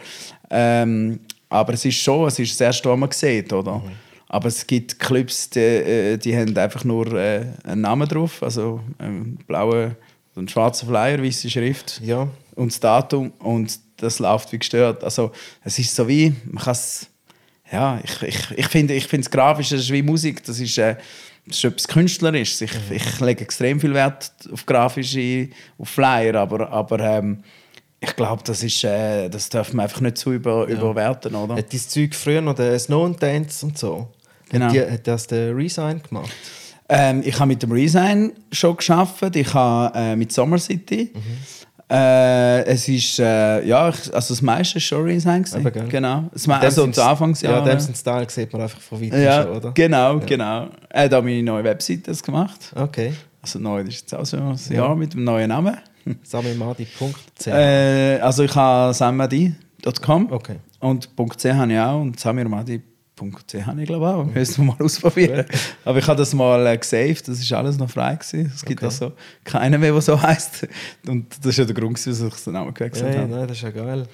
Ähm, 0.49 1.19
aber 1.49 1.73
es 1.73 1.85
ist 1.85 1.97
schon, 1.97 2.27
es 2.27 2.39
ist 2.39 2.51
das 2.53 2.61
erste, 2.61 2.89
was 2.89 2.97
man 2.99 3.11
sieht, 3.11 3.53
oder? 3.53 3.81
Aber 4.27 4.47
es 4.47 4.65
gibt 4.67 4.99
Clubs, 4.99 5.49
die, 5.51 5.59
äh, 5.59 6.17
die 6.17 6.35
haben 6.35 6.57
einfach 6.57 6.83
nur 6.83 7.13
äh, 7.13 7.45
einen 7.63 7.81
Namen 7.81 8.07
drauf, 8.07 8.43
also 8.43 8.81
einen 8.97 9.37
blauen, 9.47 9.95
einen 10.35 10.47
schwarzen 10.49 10.89
Flyer, 10.89 11.23
weiße 11.23 11.49
Schrift 11.49 12.01
Ja. 12.03 12.27
und 12.55 12.71
das 12.71 12.79
Datum 12.79 13.31
und 13.39 13.79
das 13.97 14.19
läuft 14.19 14.51
wie 14.51 14.59
gestört. 14.59 15.03
Also 15.03 15.31
es 15.63 15.79
ist 15.79 15.95
so 15.95 16.05
wie, 16.07 16.33
man 16.45 16.61
kann 16.63 16.73
es, 16.73 17.07
ja, 17.71 17.99
ich, 18.03 18.21
ich, 18.23 18.51
ich 18.57 18.67
finde 18.67 18.93
ich 18.95 19.07
finde 19.07 19.25
es 19.25 19.31
grafisch, 19.31 19.69
das 19.69 19.81
ist 19.81 19.91
wie 19.93 20.01
Musik, 20.01 20.43
das 20.43 20.59
ist, 20.59 20.77
äh, 20.77 20.97
das 21.47 21.57
ist 21.57 21.63
etwas 21.63 21.87
Künstlerisches. 21.87 22.61
Ich, 22.61 22.71
ich 22.91 23.19
lege 23.19 23.43
extrem 23.43 23.79
viel 23.79 23.93
Wert 23.93 24.31
auf 24.51 24.65
grafische, 24.65 25.49
auf 25.77 25.89
Flyer, 25.89 26.35
aber, 26.35 26.69
aber 26.69 26.99
ähm, 26.99 27.43
ich 27.99 28.15
glaube, 28.15 28.43
das, 28.43 28.63
ist, 28.63 28.83
äh, 28.83 29.29
das 29.29 29.49
darf 29.49 29.73
man 29.73 29.85
einfach 29.85 30.01
nicht 30.01 30.17
zu 30.17 30.33
über, 30.33 30.67
überwerten, 30.67 31.35
oder? 31.35 31.55
Hat 31.55 31.71
dein 31.71 31.79
Zeug 31.79 32.15
früher 32.15 32.41
noch 32.41 32.55
den 32.55 32.77
Snow 32.79 33.05
and 33.05 33.21
Dance 33.21 33.65
und 33.65 33.77
so? 33.77 34.07
Genau. 34.49 34.65
Hat, 34.65 34.73
die, 34.73 34.81
hat 34.81 35.07
das 35.07 35.27
der 35.27 35.55
Resign 35.55 36.01
gemacht? 36.01 36.31
Ähm, 36.87 37.23
ich 37.25 37.35
habe 37.39 37.47
mit 37.47 37.63
dem 37.63 37.71
Resign 37.71 38.33
schon 38.51 38.77
geschafft. 38.77 39.35
Ich 39.35 39.53
habe 39.53 39.97
äh, 39.97 40.15
mit 40.15 40.31
Summer 40.31 40.59
City. 40.59 41.11
Äh, 41.87 42.63
es 42.65 42.87
ist 42.87 43.19
äh, 43.19 43.63
ja, 43.63 43.89
ich, 43.89 44.13
also 44.13 44.33
das 44.33 44.41
meiste 44.41 44.79
ist 44.79 44.85
schon 44.85 45.05
gell? 45.05 45.87
Genau. 45.87 46.23
Das 46.33 46.47
me 46.47 46.57
also 46.57 46.87
zu 46.87 47.03
Anfangsjahren. 47.03 47.63
Ja, 47.65 47.73
dem 47.73 47.79
sind 47.79 47.95
Style 47.95 48.27
sieht 48.27 48.51
man 48.51 48.63
einfach 48.63 48.81
von 48.81 48.99
weitem 48.99 49.21
ja, 49.21 49.43
schon, 49.43 49.51
oder? 49.57 49.71
genau, 49.71 50.19
genau. 50.19 50.69
Er 50.89 51.03
hat 51.03 51.13
auch 51.13 51.21
meine 51.21 51.43
neue 51.43 51.63
Webseite 51.63 52.01
das 52.03 52.23
gemacht. 52.23 52.73
Okay. 52.73 53.13
Also 53.41 53.59
neu, 53.59 53.83
das 53.83 53.93
ist 53.93 54.01
jetzt 54.01 54.15
auch 54.15 54.25
so 54.25 54.37
ein 54.37 54.75
Jahr 54.75 54.95
mit 54.95 55.13
dem 55.13 55.23
neuen 55.23 55.49
Namen. 55.49 55.77
samimadi.ch 56.23 57.47
Äh, 57.47 58.19
also 58.19 58.43
ich 58.43 58.55
habe 58.55 58.93
samadi.com 58.93 60.31
Okay. 60.31 60.55
und 60.79 61.09
.ch 61.15 61.45
habe 61.45 61.71
ich 61.71 61.79
auch 61.79 62.01
und 62.01 62.19
samirmadi.ch 62.19 62.94
habe 63.65 63.81
ich 63.81 63.87
glaube 63.87 64.07
auch. 64.07 64.25
Müssen 64.25 64.65
wir 64.65 64.73
mal 64.73 64.77
ausprobieren. 64.85 65.45
Aber 65.85 65.99
ich 65.99 66.07
habe 66.07 66.17
das 66.17 66.33
mal 66.33 66.65
äh, 66.67 66.77
gesaved, 66.77 67.27
das 67.27 67.39
ist 67.39 67.51
alles 67.53 67.77
noch 67.77 67.89
frei 67.89 68.15
gewesen. 68.15 68.51
Es 68.53 68.63
gibt 68.65 68.79
Okay. 68.81 68.85
also 68.85 69.11
keinen 69.43 69.79
mehr, 69.79 69.91
der 69.93 70.01
so 70.01 70.21
heißt. 70.21 70.67
Und 71.07 71.27
das 71.39 71.45
ist 71.47 71.57
ja 71.57 71.65
der 71.65 71.75
Grund, 71.75 71.99
wieso 72.05 72.27
ich 72.27 72.35
den 72.35 72.53
Namen 72.53 72.73
gewechselt 72.73 73.13
Ja, 73.15 73.21
habe. 73.21 73.31
nein, 73.31 73.47
das 73.47 73.57
ist 73.57 73.63
ja 73.63 73.71
geil. 73.71 74.05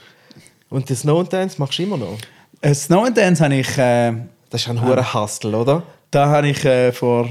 Und 0.70 0.88
den 0.90 0.96
Snow 0.96 1.20
and 1.20 1.34
Dance 1.34 1.56
machst 1.60 1.80
du 1.80 1.84
immer 1.84 1.98
noch? 1.98 2.18
Äh, 2.62 2.74
Snow 2.76 3.06
and 3.06 3.18
Dance 3.18 3.44
habe 3.44 3.56
ich, 3.56 3.78
äh, 3.78 4.14
Das 4.50 4.62
ist 4.62 4.70
ein 4.70 4.82
hoher 4.82 5.14
Hustle, 5.14 5.58
oder? 5.58 5.84
da 6.12 6.28
habe 6.28 6.50
ich 6.50 6.64
äh, 6.66 6.92
vor 6.92 7.28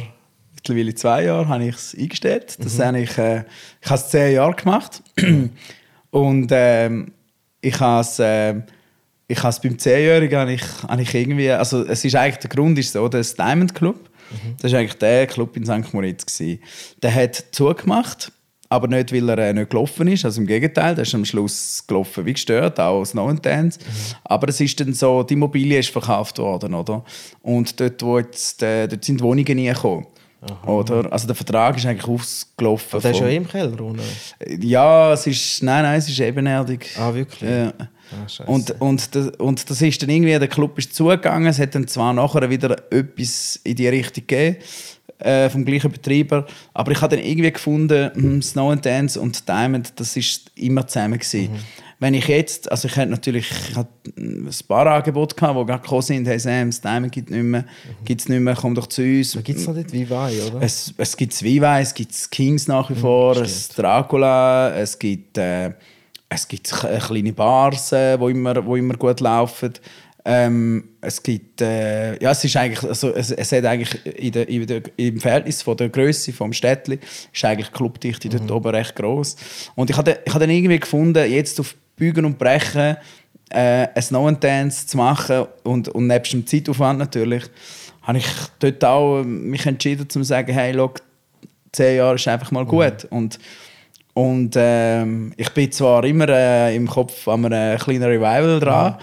mittlerweile 0.54 0.94
zwei 0.94 1.24
Jahren 1.24 1.48
habe 1.48 1.64
ich 1.66 1.74
es 1.76 1.96
eingestellt. 1.98 2.56
Das 2.59 2.78
Mhm. 2.78 2.83
habe 2.85 3.00
ich, 3.00 3.16
äh, 3.18 3.44
ich 3.80 3.88
habe 3.90 4.00
es 4.00 4.09
zehn 4.11 4.35
Jahre 4.35 4.54
gemacht. 4.54 5.02
Und 6.11 6.49
ähm, 6.51 7.12
ich 7.61 7.78
habe 7.78 8.01
es, 8.01 8.18
äh, 8.18 8.55
ich 9.31 9.39
habe 9.39 9.49
es 9.51 9.61
beim 9.61 9.78
Zehnjährigen 9.78 10.39
habe 10.39 10.53
ich, 10.53 10.62
habe 10.89 11.03
ich 11.03 11.14
irgendwie, 11.14 11.51
also 11.51 11.85
es 11.87 12.05
ist 12.05 12.14
eigentlich, 12.14 12.39
der 12.39 12.51
Grund 12.51 12.78
ist 12.78 12.93
so, 12.93 13.09
das 13.09 13.35
Diamond 13.35 13.74
Club, 13.74 13.97
Mhm. 14.31 14.55
das 14.62 14.70
ist 14.70 14.78
eigentlich 14.78 14.99
der 14.99 15.26
Club 15.26 15.57
in 15.57 15.64
St. 15.66 15.93
Moritz 15.93 16.24
gewesen. 16.24 16.61
Der 17.03 17.12
hat 17.12 17.47
zugemacht, 17.51 18.31
aber 18.68 18.87
nicht, 18.87 19.12
weil 19.12 19.28
er 19.28 19.39
äh, 19.39 19.53
nicht 19.53 19.70
gelaufen 19.70 20.07
ist, 20.07 20.24
also 20.24 20.41
im 20.41 20.47
Gegenteil, 20.47 20.95
der 20.95 21.03
ist 21.03 21.12
am 21.16 21.24
Schluss 21.24 21.83
gelaufen 21.89 22.24
wie 22.24 22.35
gestört, 22.35 22.78
auch 22.78 23.05
Snow 23.05 23.28
and 23.28 23.45
Dance. 23.45 23.81
Aber 24.22 24.49
es 24.49 24.61
ist 24.61 24.78
dann 24.78 24.93
so, 24.95 25.24
die 25.24 25.35
Immobilie 25.35 25.81
ist 25.81 25.91
verkauft 25.91 26.39
worden, 26.39 26.74
oder? 26.74 27.05
Und 27.43 27.81
dort, 27.81 28.01
wo 28.05 28.18
jetzt, 28.20 28.62
äh, 28.62 28.87
dort 28.87 29.05
sind 29.05 29.20
Wohnungen 29.20 29.47
reingekommen. 29.49 30.07
Oder? 30.64 31.12
Also 31.12 31.26
der 31.26 31.35
Vertrag 31.37 31.76
ist 31.76 31.85
eigentlich 31.87 32.09
ausgelaufen. 32.09 32.87
Aber 32.93 33.01
der 33.03 33.11
ist 33.11 33.20
ja 33.20 33.26
im 33.28 33.47
Keller 33.49 33.81
unten. 33.81 34.01
ja, 34.62 35.12
es 35.12 35.26
ist. 35.26 35.62
Nein, 35.62 35.83
nein, 35.83 35.99
es 35.99 36.09
ist 36.09 36.18
ebenerdig. 36.20 36.87
Ah, 36.99 37.12
wirklich? 37.12 37.51
Ja. 37.51 37.72
Ah, 38.12 38.28
scheisse. 38.28 38.50
Und, 38.50 38.80
und, 38.80 39.14
das, 39.14 39.28
und 39.36 39.70
das 39.70 39.82
ist 39.82 40.02
dann 40.02 40.11
irgendwie, 40.11 40.38
der 40.38 40.48
Club 40.48 40.78
ist 40.78 40.94
zugegangen, 40.94 41.48
es 41.48 41.58
hat 41.58 41.74
dann 41.74 41.86
zwar 41.86 42.12
nachher 42.12 42.48
wieder 42.50 42.76
etwas 42.92 43.61
in 43.64 43.76
die 43.76 43.88
Richtung 43.88 44.24
gegeben, 44.26 44.56
äh, 45.18 45.50
vom 45.50 45.64
gleichen 45.64 45.90
Betreiber, 45.90 46.46
aber 46.72 46.92
ich 46.92 47.00
habe 47.00 47.16
dann 47.16 47.24
irgendwie 47.24 47.52
gefunden, 47.52 48.11
hm, 48.14 48.42
Snow 48.42 48.72
and 48.72 48.84
Dance 48.84 49.20
und 49.20 49.48
Diamond, 49.48 49.92
das 49.96 50.16
ist 50.16 50.50
immer 50.54 50.86
zusammen 50.86 51.18
gewesen. 51.18 51.50
Wenn 51.98 52.14
ich 52.14 52.28
jetzt, 52.28 52.72
also 52.72 52.88
ich 52.88 52.96
hatte 52.96 53.11
natürlich 53.11 53.50
ich 53.50 53.76
hatte 53.76 53.90
ein 54.16 54.48
paar 54.66 54.86
Angebote, 54.86 55.36
gehabt, 55.36 55.61
die 55.61 55.66
gerade 55.66 55.82
gekommen 55.82 56.00
sind, 56.00 56.26
hey 56.26 56.38
Sam, 56.38 56.70
das 56.70 56.80
Diamond 56.80 57.12
gibt 57.12 57.28
es 57.28 57.36
nicht 57.36 57.44
mehr, 57.44 57.64
gibt's 58.06 58.28
nicht 58.30 58.40
mehr, 58.40 58.56
komm 58.58 58.74
doch 58.74 58.86
zu 58.86 59.02
uns. 59.02 59.32
Da 59.32 59.42
gibt 59.42 59.58
es 59.58 59.66
noch 59.66 59.74
nicht 59.74 59.92
wie 59.92 60.08
Wein, 60.08 60.32
oder? 60.48 60.62
Es, 60.62 60.94
es 60.96 61.14
gibt 61.14 61.34
Zwiebeln, 61.34 61.82
es 61.82 61.92
gibt 61.92 62.30
Kings 62.30 62.66
nach 62.66 62.88
wie 62.88 62.94
vor, 62.94 63.36
es 63.36 63.68
Dracula, 63.68 64.74
es 64.76 64.98
gibt, 64.98 65.36
äh, 65.36 65.72
es 66.31 66.47
gibt 66.49 66.72
äh, 66.85 66.99
kleine 66.99 67.33
Bars, 67.33 67.93
äh, 67.93 68.18
wo, 68.18 68.28
immer, 68.28 68.64
wo 68.64 68.76
immer 68.76 68.95
gut 68.95 69.20
laufen. 69.20 69.72
Ähm, 70.24 70.85
es 71.01 71.22
gibt, 71.22 71.61
äh, 71.61 72.22
ja, 72.22 72.31
es 72.31 72.45
ist 72.45 72.57
eigentlich, 72.57 72.83
also 72.85 73.12
es, 73.14 73.33
es 73.33 73.53
hat 73.53 73.64
eigentlich 73.64 74.07
in 74.07 74.33
der, 74.33 74.49
in 74.49 74.66
der, 74.66 74.83
im 74.97 75.18
Verhältnis 75.18 75.62
von 75.62 75.76
der 75.76 75.89
Größe 75.89 76.33
vom 76.33 76.53
Städtli 76.53 76.99
ist 77.33 77.45
eigentlich 77.45 77.72
Clubdichte 77.72 78.28
dort 78.28 78.51
oben 78.51 78.74
recht 78.74 78.95
groß. 78.95 79.37
Und 79.74 79.91
ich 79.91 79.97
habe 79.97 80.18
ich 80.24 80.33
habe 80.33 80.47
dann 80.47 80.55
irgendwie 80.55 80.78
gefunden, 80.78 81.31
jetzt 81.31 81.59
auf 81.59 81.74
Bügen 81.97 82.24
und 82.24 82.39
Brechen 82.39 82.97
äh, 83.49 83.89
ein 83.95 84.03
Snow 84.03 84.28
and 84.28 84.45
Dance 84.45 84.87
zu 84.87 84.99
machen 84.99 85.47
und, 85.64 85.89
und 85.89 86.07
nebst 86.07 86.33
dem 86.33 86.47
Zeitaufwand 86.47 86.99
natürlich, 86.99 87.45
habe 88.03 88.18
ich 88.18 88.26
dort 88.61 88.85
auch 88.85 89.24
mich 89.24 89.66
entschieden, 89.66 90.09
zu 90.09 90.22
sagen, 90.22 90.53
hey, 90.53 90.74
schau, 90.74 90.93
zehn 91.72 91.97
Jahre 91.97 92.14
ist 92.14 92.28
einfach 92.28 92.51
mal 92.51 92.66
gut. 92.66 93.07
Und, 93.11 93.39
und 94.14 94.54
ähm, 94.56 95.32
ich 95.36 95.50
bin 95.50 95.70
zwar 95.70 96.04
immer 96.04 96.28
äh, 96.28 96.74
im 96.74 96.86
Kopf 96.88 97.26
an 97.28 97.44
einem 97.44 97.78
kleinen 97.78 98.02
Revival 98.02 98.61
dran, 98.61 98.96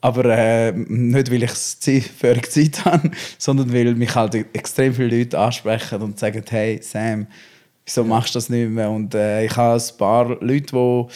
aber 0.00 0.24
äh, 0.26 0.72
nicht, 0.72 1.30
weil 1.30 1.42
ich 1.42 1.50
es 1.50 1.78
für 2.18 2.40
Zeit 2.42 2.84
habe, 2.84 3.10
sondern 3.38 3.72
weil 3.72 3.94
mich 3.94 4.14
halt 4.14 4.34
extrem 4.34 4.94
viele 4.94 5.18
Leute 5.18 5.38
ansprechen 5.38 6.02
und 6.02 6.18
sagen, 6.18 6.42
hey 6.48 6.80
Sam, 6.82 7.26
wieso 7.84 8.04
machst 8.04 8.34
du 8.34 8.38
das 8.38 8.48
nicht 8.48 8.70
mehr? 8.70 8.90
Und 8.90 9.14
äh, 9.14 9.44
ich 9.44 9.56
habe 9.56 9.80
ein 9.80 9.98
paar 9.98 10.28
Leute, 10.40 10.66
die 10.72 11.06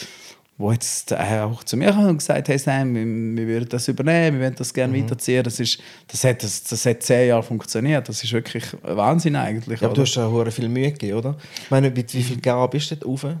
wo 0.57 0.71
jetzt 0.71 1.11
äh, 1.11 1.41
auch 1.41 1.63
zu 1.63 1.75
mir 1.75 1.91
kamen 1.91 2.07
und 2.07 2.17
gesagt 2.19 2.47
hey 2.47 2.57
Sam, 2.57 2.95
wir, 2.95 3.05
wir 3.05 3.47
würden 3.47 3.69
das 3.69 3.87
übernehmen, 3.87 4.37
wir 4.37 4.45
wollen 4.45 4.55
das 4.55 4.73
gerne 4.73 4.97
weiterziehen. 4.97 5.43
Das, 5.43 5.59
ist, 5.59 5.79
das, 6.07 6.23
hat, 6.23 6.43
das, 6.43 6.63
das 6.63 6.85
hat 6.85 7.03
zehn 7.03 7.27
Jahre 7.29 7.43
funktioniert. 7.43 8.07
Das 8.07 8.23
ist 8.23 8.31
wirklich 8.31 8.63
Wahnsinn 8.81 9.35
eigentlich. 9.35 9.81
Ja, 9.81 9.87
aber 9.87 9.95
du 9.95 10.01
hast 10.03 10.15
ja 10.15 10.29
hure 10.29 10.51
viel 10.51 10.69
Mühe 10.69 10.91
gegeben, 10.91 11.17
oder? 11.17 11.37
Ich 11.63 11.71
meine, 11.71 11.91
mit 11.91 12.13
wie 12.13 12.23
viel 12.23 12.37
Geld 12.37 12.71
bist 12.71 12.91
du 12.91 12.95
dort 12.95 13.23
rauf? 13.23 13.35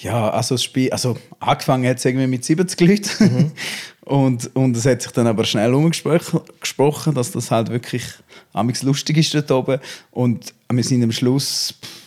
Ja, 0.00 0.30
also 0.30 0.54
das 0.54 0.62
Spiel, 0.62 0.92
also 0.92 1.16
angefangen 1.40 1.88
hat 1.88 1.98
es 1.98 2.04
irgendwie 2.04 2.28
mit 2.28 2.44
70 2.44 2.80
Leuten 2.80 3.52
und, 4.02 4.54
und 4.54 4.76
es 4.76 4.86
hat 4.86 5.02
sich 5.02 5.10
dann 5.10 5.26
aber 5.26 5.42
schnell 5.42 5.74
umgesprochen, 5.74 6.40
gesprochen, 6.60 7.14
dass 7.14 7.32
das 7.32 7.50
halt 7.50 7.68
wirklich 7.70 8.04
amigs 8.52 8.84
lustig 8.84 9.16
ist 9.16 9.34
dort 9.34 9.50
oben 9.50 9.80
und 10.12 10.54
wir 10.70 10.84
sind 10.84 11.02
am 11.02 11.10
Schluss 11.10 11.74
pff, 11.82 11.97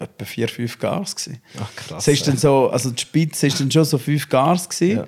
etwa 0.00 0.24
vier, 0.24 0.48
fünf 0.48 0.78
Gars 0.78 1.14
gewesen. 1.16 1.40
Ach, 1.60 1.74
krass, 1.76 2.06
Es 2.06 2.14
ist 2.14 2.28
dann 2.28 2.36
so, 2.36 2.68
also 2.70 2.90
die 2.90 3.00
Spitze 3.00 3.46
ist 3.46 3.60
dann 3.60 3.70
schon 3.70 3.84
so 3.84 3.98
fünf 3.98 4.28
Gars 4.28 4.68
gewesen. 4.68 4.98
Ja. 4.98 5.06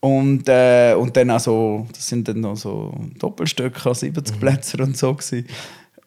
Und, 0.00 0.48
äh, 0.48 0.94
und 0.98 1.16
dann 1.16 1.30
also, 1.30 1.86
das 1.92 2.08
sind 2.08 2.26
dann 2.26 2.40
noch 2.40 2.56
so 2.56 2.92
Doppelstöcke, 3.18 3.94
70 3.94 4.34
Mhm. 4.34 4.40
Plätze 4.40 4.76
und 4.82 4.96
so 4.96 5.14
gewesen. 5.14 5.46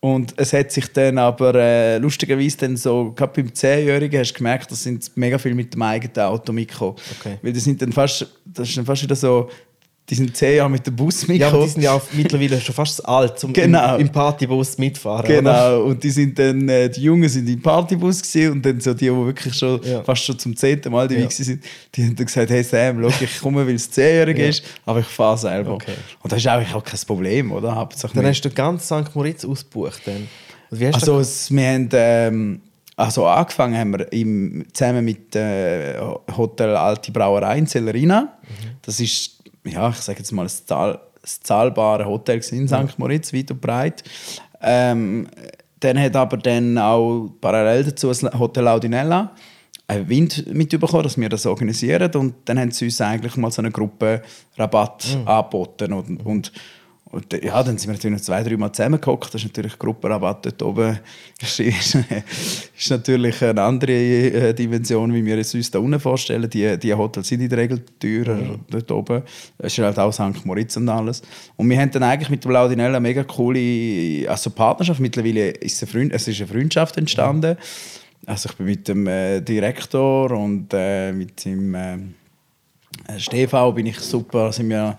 Und 0.02 0.34
es 0.38 0.54
hat 0.54 0.72
sich 0.72 0.92
dann 0.92 1.18
aber 1.18 1.56
äh, 1.56 1.98
lustigerweise 1.98 2.58
dann 2.58 2.78
so, 2.78 3.14
gerade 3.16 3.42
beim 3.42 3.52
10-Jährigen 3.52 4.20
hast 4.20 4.34
du 4.34 4.38
gemerkt, 4.38 4.70
da 4.70 4.76
sind 4.76 5.10
mega 5.16 5.38
viel 5.38 5.56
mit 5.56 5.74
dem 5.74 5.82
eigenen 5.82 6.20
Auto 6.28 6.52
mitgekommen. 6.54 6.96
Okay. 7.20 7.40
Weil 7.42 7.54
die 7.54 7.60
sind 7.60 7.82
dann 7.82 7.92
fast, 7.92 8.28
das 8.46 8.70
ist 8.70 8.78
dann 8.78 8.86
fast 8.86 9.02
wieder 9.02 9.16
so, 9.16 9.50
die 10.08 10.14
sind 10.16 10.38
10 10.38 10.58
Jahre 10.58 10.70
mit 10.70 10.86
dem 10.86 10.96
Bus 10.96 11.22
Ja, 11.22 11.26
aber 11.26 11.34
mitgekommen. 11.34 11.64
die 11.64 11.70
sind 11.72 11.82
ja 11.82 11.94
auch 11.94 12.02
mittlerweile 12.14 12.62
schon 12.62 12.76
fast 12.76 13.04
alt, 13.08 13.44
um 13.44 13.54
Genau. 13.54 13.96
im, 13.96 14.02
im 14.02 14.10
Partybus 14.12 14.78
mitfahren. 14.78 15.26
Oder? 15.26 15.36
Genau, 15.38 15.82
und 15.86 16.04
die 16.04 16.12
sind 16.12 16.38
dann, 16.38 16.70
äh, 16.70 16.90
die 16.90 17.02
Jungen 17.02 17.28
sind 17.28 17.50
im 17.50 17.60
Partybus 17.62 18.22
gewesen, 18.22 18.52
und 18.52 18.66
dann 18.66 18.80
so 18.80 18.94
die, 18.94 19.06
die 19.06 19.12
wirklich 19.12 19.56
schon 19.56 19.82
Ja. 19.84 20.04
fast 20.04 20.24
schon 20.24 20.38
zum 20.38 20.56
zehnten 20.56 20.92
Mal 20.92 21.08
dabei 21.08 21.22
Ja. 21.22 21.30
sind, 21.32 21.64
die 21.96 22.04
haben 22.04 22.16
dann 22.16 22.26
gesagt, 22.28 22.52
hey 22.52 22.62
Sam, 22.64 23.02
schau, 23.02 23.24
ich 23.24 23.40
komme, 23.40 23.66
weil 23.66 23.74
es 23.76 23.90
zehnjährig 23.90 24.38
Ja. 24.38 24.46
ist, 24.48 24.64
aber 24.86 25.00
ich 25.00 25.08
fahre 25.08 25.38
selber. 25.40 25.72
Okay. 25.74 25.96
Und 26.22 26.32
das 26.32 26.38
ist 26.40 26.48
eigentlich 26.48 26.76
auch 26.76 26.84
kein 26.84 27.00
Problem, 27.08 27.52
oder? 27.52 27.74
Hauptsache 27.76 28.14
Dann 28.16 28.28
hast 28.28 28.42
du 28.42 28.50
ganz 28.52 28.86
St. 28.86 29.16
Moritz 29.16 29.44
ausgebucht. 29.44 30.02
Dann. 30.06 30.28
Und 30.70 30.80
wie 30.80 30.86
hast 30.88 30.96
also 30.96 31.20
es, 31.20 31.50
wir 31.52 31.68
haben, 31.68 31.90
ähm, 31.94 32.62
also 32.96 33.26
angefangen 33.26 33.76
haben 33.76 33.92
wir 33.98 34.14
im, 34.14 34.66
zusammen 34.72 35.04
mit 35.04 35.36
äh, 35.36 35.96
Hotel 36.38 36.76
Alte 36.76 37.12
Brauerei 37.12 37.58
in 37.58 37.66
Celerina. 37.68 38.38
Das 38.84 39.00
ist, 39.00 39.35
ja, 39.66 39.90
ich 39.90 39.98
sage 39.98 40.20
jetzt 40.20 40.32
mal, 40.32 40.44
ein, 40.44 40.50
Zahl, 40.50 40.94
ein 40.94 41.00
zahlbares 41.24 42.06
Hotel 42.06 42.42
in 42.52 42.68
St. 42.68 42.98
Moritz, 42.98 43.34
weit 43.34 43.52
und 43.52 43.62
breit. 43.62 44.04
Ähm, 44.62 45.28
dann 45.80 46.00
hat 46.00 46.16
aber 46.16 46.38
dann 46.38 46.78
auch 46.78 47.30
parallel 47.42 47.84
dazu 47.84 48.08
das 48.08 48.24
Hotel 48.24 48.68
Audinella 48.68 49.32
einen 49.88 50.10
Wind 50.10 50.48
mitbekommen, 50.54 51.04
dass 51.04 51.18
wir 51.18 51.30
das 51.30 51.46
organisieren 51.46 52.12
und 52.16 52.36
dann 52.46 52.60
haben 52.60 52.72
sie 52.72 52.86
uns 52.86 53.00
eigentlich 53.02 53.38
mal 53.38 53.52
so 53.52 53.62
einen 53.62 53.72
Gruppenrabatt 53.72 55.20
angeboten 55.26 55.94
und, 55.94 56.26
und 56.26 56.52
und 57.16 57.34
äh, 57.34 57.46
ja, 57.46 57.64
dann 57.64 57.78
sind 57.78 57.88
wir 57.88 57.94
natürlich 57.94 58.18
noch 58.18 58.26
zwei, 58.26 58.44
drei 58.44 58.58
Mal 58.58 58.74
zusammengehockt. 58.74 59.34
Das 59.34 59.42
ist 59.42 59.48
natürlich 59.48 59.80
Gruppenrabatt 59.80 60.46
dort 60.46 60.62
oben. 60.62 61.00
ist, 61.42 61.60
ist, 61.62 61.98
ist 62.78 62.90
natürlich 62.90 63.42
eine 63.42 63.62
andere 63.62 63.94
äh, 63.94 64.54
Dimension, 64.54 65.14
wie 65.14 65.24
wir 65.24 65.38
es 65.38 65.56
uns 65.56 65.72
da 65.72 65.80
unten 65.80 66.00
vorstellen. 66.00 66.50
Die, 66.50 66.78
die 66.78 66.94
Hotels 66.94 67.30
sind 67.30 67.40
in 67.40 67.48
der 67.48 67.60
Regel 67.60 67.86
teurer 68.00 68.60
dort 68.70 68.92
oben. 68.92 69.24
Es 69.58 69.78
ist 69.78 69.84
halt 69.84 69.98
auch 69.98 70.12
St. 70.12 70.46
Moritz 70.46 70.76
und 70.76 70.90
alles. 70.90 71.22
Und 71.56 71.70
wir 71.70 71.80
haben 71.80 71.92
dann 71.92 72.04
eigentlich 72.04 72.30
mit 72.30 72.44
dem 72.44 72.52
Laudinella 72.52 72.98
eine 72.98 73.00
mega 73.00 73.24
coole 73.24 74.30
also 74.30 74.50
Partnerschaft. 74.50 75.00
Mittlerweile 75.00 75.52
ist 75.52 75.82
eine, 75.82 75.92
Freund, 75.92 76.12
es 76.12 76.28
ist 76.28 76.42
eine 76.42 76.48
Freundschaft 76.48 76.98
entstanden. 76.98 77.56
Also 78.26 78.50
ich 78.50 78.58
bin 78.58 78.66
mit 78.66 78.88
dem 78.90 79.08
äh, 79.08 79.40
Direktor 79.40 80.32
und 80.32 80.68
äh, 80.74 81.14
mit 81.14 81.46
dem 81.46 81.76
äh, 81.76 81.98
Stefan 83.18 83.74
bin 83.74 83.86
ich 83.86 84.00
super, 84.00 84.52
sind 84.52 84.68
wir 84.68 84.98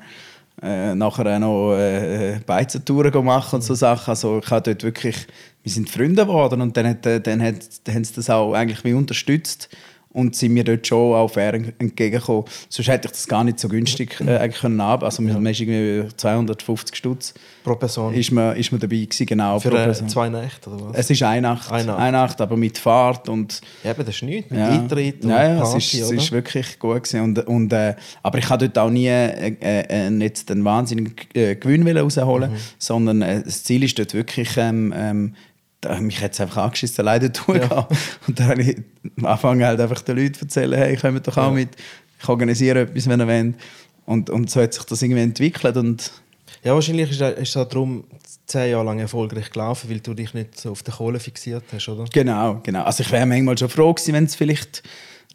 äh, 0.63 0.95
nachher 0.95 1.27
auch 1.27 1.39
noch 1.39 1.77
äh, 1.77 2.41
Beizentouren 2.47 3.13
gemacht 3.13 3.53
und 3.53 3.63
so 3.63 3.75
Sachen. 3.75 4.11
Also 4.11 4.41
ich 4.43 4.51
habe 4.51 4.63
dort 4.63 4.83
wirklich, 4.83 5.27
wir 5.63 5.73
sind 5.73 5.91
Freunde 5.91 6.25
geworden 6.25 6.61
und 6.61 6.77
dann, 6.77 6.89
hat, 6.89 7.07
äh, 7.07 7.21
dann, 7.21 7.43
hat, 7.43 7.57
dann 7.85 7.95
haben 7.97 8.05
sie 8.05 8.15
das 8.15 8.31
auch 8.31 8.55
eigentlich 8.55 8.85
wie 8.85 8.95
unterstützt 8.95 9.69
und 10.17 10.35
sind 10.35 10.55
mir 10.55 10.65
dort 10.65 10.87
schon 10.87 11.15
auch 11.15 11.29
fair 11.29 11.53
ent- 11.55 11.75
entgegengekommen. 11.79 12.45
Sonst 12.71 12.89
hätte 12.89 13.07
ich 13.09 13.13
das 13.13 13.29
gar 13.29 13.45
nicht 13.45 13.61
so 13.61 13.69
günstig 13.69 14.19
äh, 14.27 14.39
eigentlich 14.39 14.63
können 14.63 14.81
haben. 14.81 15.05
Also 15.05 15.23
man 15.23 15.45
ist 15.45 15.61
irgendwie 15.61 16.09
250 16.17 16.97
Stutz 16.97 17.35
pro 17.63 17.75
Person? 17.75 18.15
ist 18.15 18.31
man, 18.33 18.57
ist 18.57 18.73
man 18.73 18.81
dabei 18.81 18.97
gewesen, 18.97 19.27
genau. 19.27 19.61
für 19.61 19.69
pro 19.71 19.77
äh, 19.77 19.93
zwei 19.93 20.29
Nächte 20.31 20.71
oder 20.71 20.89
was? 20.89 20.97
Es 20.97 21.11
ist 21.11 21.23
eine 21.23 21.43
Nacht, 21.43 21.71
Eine 21.71 21.85
Nacht. 21.87 21.99
eine 22.01 22.13
Nacht, 22.13 22.41
aber 22.41 22.57
mit 22.57 22.79
Fahrt 22.79 23.29
und 23.29 23.61
ja, 23.85 23.91
eben, 23.91 24.07
das 24.07 24.15
ist 24.15 24.23
nichts. 24.23 24.51
Mit 24.51 24.59
ja. 24.61 24.69
Eintritt 24.71 25.23
und 25.25 25.31
ja, 25.31 25.49
ja, 25.55 25.61
Party, 25.61 25.79
es, 25.79 25.93
ist, 25.95 26.01
es 26.03 26.11
ist 26.13 26.33
wirklich 26.33 26.79
gut 26.79 27.05
gewesen. 27.05 27.21
Und, 27.21 27.47
und, 27.47 27.73
äh, 27.75 27.95
aber 28.23 28.39
ich 28.39 28.49
habe 28.49 28.69
dort 28.69 28.79
auch 28.87 28.91
nie 28.91 29.09
äh, 29.09 29.55
äh, 29.61 30.09
jetzt 30.23 30.51
einen 30.51 30.65
wahnsinnigen 30.65 31.15
äh, 31.35 31.57
Gewinn 31.57 31.87
rausholen, 31.97 32.53
Mhm. 32.53 32.57
sondern 32.79 33.23
äh, 33.23 33.43
das 33.43 33.65
Ziel 33.65 33.83
ist 33.85 33.99
dort 33.99 34.15
wirklich, 34.15 34.57
ähm, 34.57 34.95
ähm, 34.97 35.35
da, 35.81 36.01
mich 36.01 36.21
hat 36.23 36.33
es 36.33 36.41
einfach 36.41 36.65
angeschissen, 36.65 37.05
leider 37.05 37.33
tun 37.33 37.61
Ja. 37.71 37.87
Und 38.27 38.41
dann 38.41 38.49
habe 38.49 38.63
ich 38.63 38.77
am 39.19 39.27
Anfang 39.27 39.63
halt 39.65 39.81
einfach 39.81 40.01
den 40.03 40.17
Leuten 40.17 40.39
erzählen, 40.41 40.79
hey, 40.79 40.97
kommt 40.97 41.27
doch 41.27 41.37
auch 41.37 41.49
Ja. 41.49 41.51
mit, 41.51 41.71
ich 42.21 42.29
organisiere 42.29 42.81
etwas, 42.81 43.09
wenn 43.09 43.21
ihr 43.21 43.27
wollt. 43.29 43.55
Und, 44.07 44.31
und 44.31 44.51
so 44.51 44.61
hat 44.63 44.73
sich 44.75 44.85
das 44.85 45.03
irgendwie 45.03 45.23
entwickelt 45.23 45.77
und 45.77 46.11
Ja, 46.63 46.75
wahrscheinlich 46.75 47.11
ist 47.11 47.21
es 47.21 47.39
ist 47.39 47.57
darum 47.57 48.05
zehn 48.47 48.71
Jahre 48.71 48.85
lang 48.85 48.99
erfolgreich 49.01 49.51
gelaufen, 49.51 49.91
weil 49.91 49.99
du 50.01 50.15
dich 50.15 50.33
nicht 50.33 50.59
so 50.61 50.71
auf 50.71 50.83
der 50.85 50.95
Kohle 50.95 51.19
fixiert 51.21 51.65
hast, 51.73 51.89
oder? 51.89 52.05
Genau, 52.13 52.61
genau. 52.63 52.85
Also 52.85 53.03
ich 53.03 53.11
wäre 53.11 53.27
manchmal 53.27 53.59
schon 53.59 53.69
froh 53.69 53.93
gewesen, 53.93 54.15
wenn 54.15 54.25
es 54.25 54.37
vielleicht 54.37 54.83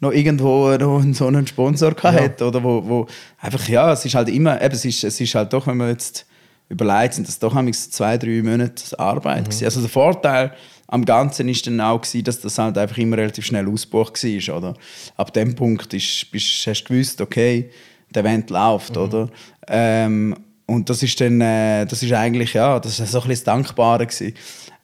noch 0.00 0.10
irgendwo 0.12 0.70
noch 0.78 1.00
einen- 1.02 1.14
so 1.14 1.26
einen 1.26 1.46
Sponsor 1.46 1.92
gehabt 1.94 2.16
Ja. 2.16 2.22
hätte 2.24 2.44
oder 2.46 2.64
wo, 2.64 2.82
wo 2.88 3.06
einfach 3.40 3.68
ja, 3.68 3.92
es 3.92 4.04
ist 4.04 4.14
halt 4.14 4.28
immer, 4.30 4.60
eben, 4.60 4.74
es 4.74 4.84
ist, 4.84 5.04
es 5.04 5.20
ist 5.20 5.34
halt 5.34 5.52
doch, 5.52 5.66
wenn 5.66 5.76
man 5.76 5.90
jetzt 5.90 6.24
überlegt, 6.72 7.14
sind 7.14 7.28
das 7.28 7.38
doch 7.38 7.54
zwei, 7.70 8.18
drei 8.18 8.42
Monate 8.42 8.98
Arbeit 8.98 9.44
gewesen. 9.44 9.64
Also 9.66 9.80
der 9.80 9.90
Vorteil 9.90 10.52
am 10.88 11.04
Ganzen 11.04 11.48
ist 11.48 11.66
dann 11.66 11.80
auch 11.80 12.00
gewesen, 12.00 12.24
dass 12.24 12.40
das 12.40 12.58
halt 12.58 12.76
einfach 12.76 12.98
immer 12.98 13.16
relativ 13.16 13.46
schnell 13.46 13.68
ausgebucht 13.68 14.22
war, 14.22 14.56
oder? 14.56 14.74
Ab 15.16 15.32
dem 15.32 15.54
Punkt 15.54 15.92
ist, 15.94 16.30
bist, 16.30 16.66
hast 16.66 16.84
du 16.84 16.88
gewusst, 16.92 17.20
okay, 17.20 17.70
der 18.10 18.22
Event 18.22 18.50
läuft, 18.50 18.96
oder? 18.96 19.28
Ähm, 19.68 20.36
und 20.66 20.88
das 20.88 21.02
ist 21.02 21.20
dann, 21.20 21.40
äh, 21.40 21.86
das 21.86 22.02
ist 22.02 22.12
eigentlich, 22.12 22.54
ja, 22.54 22.78
das 22.80 22.98
ist 22.98 23.10
so 23.10 23.20
ein 23.20 23.28
bisschen 23.28 23.44
das 23.44 23.44
Dankbare 23.44 24.06
gewesen. 24.06 24.34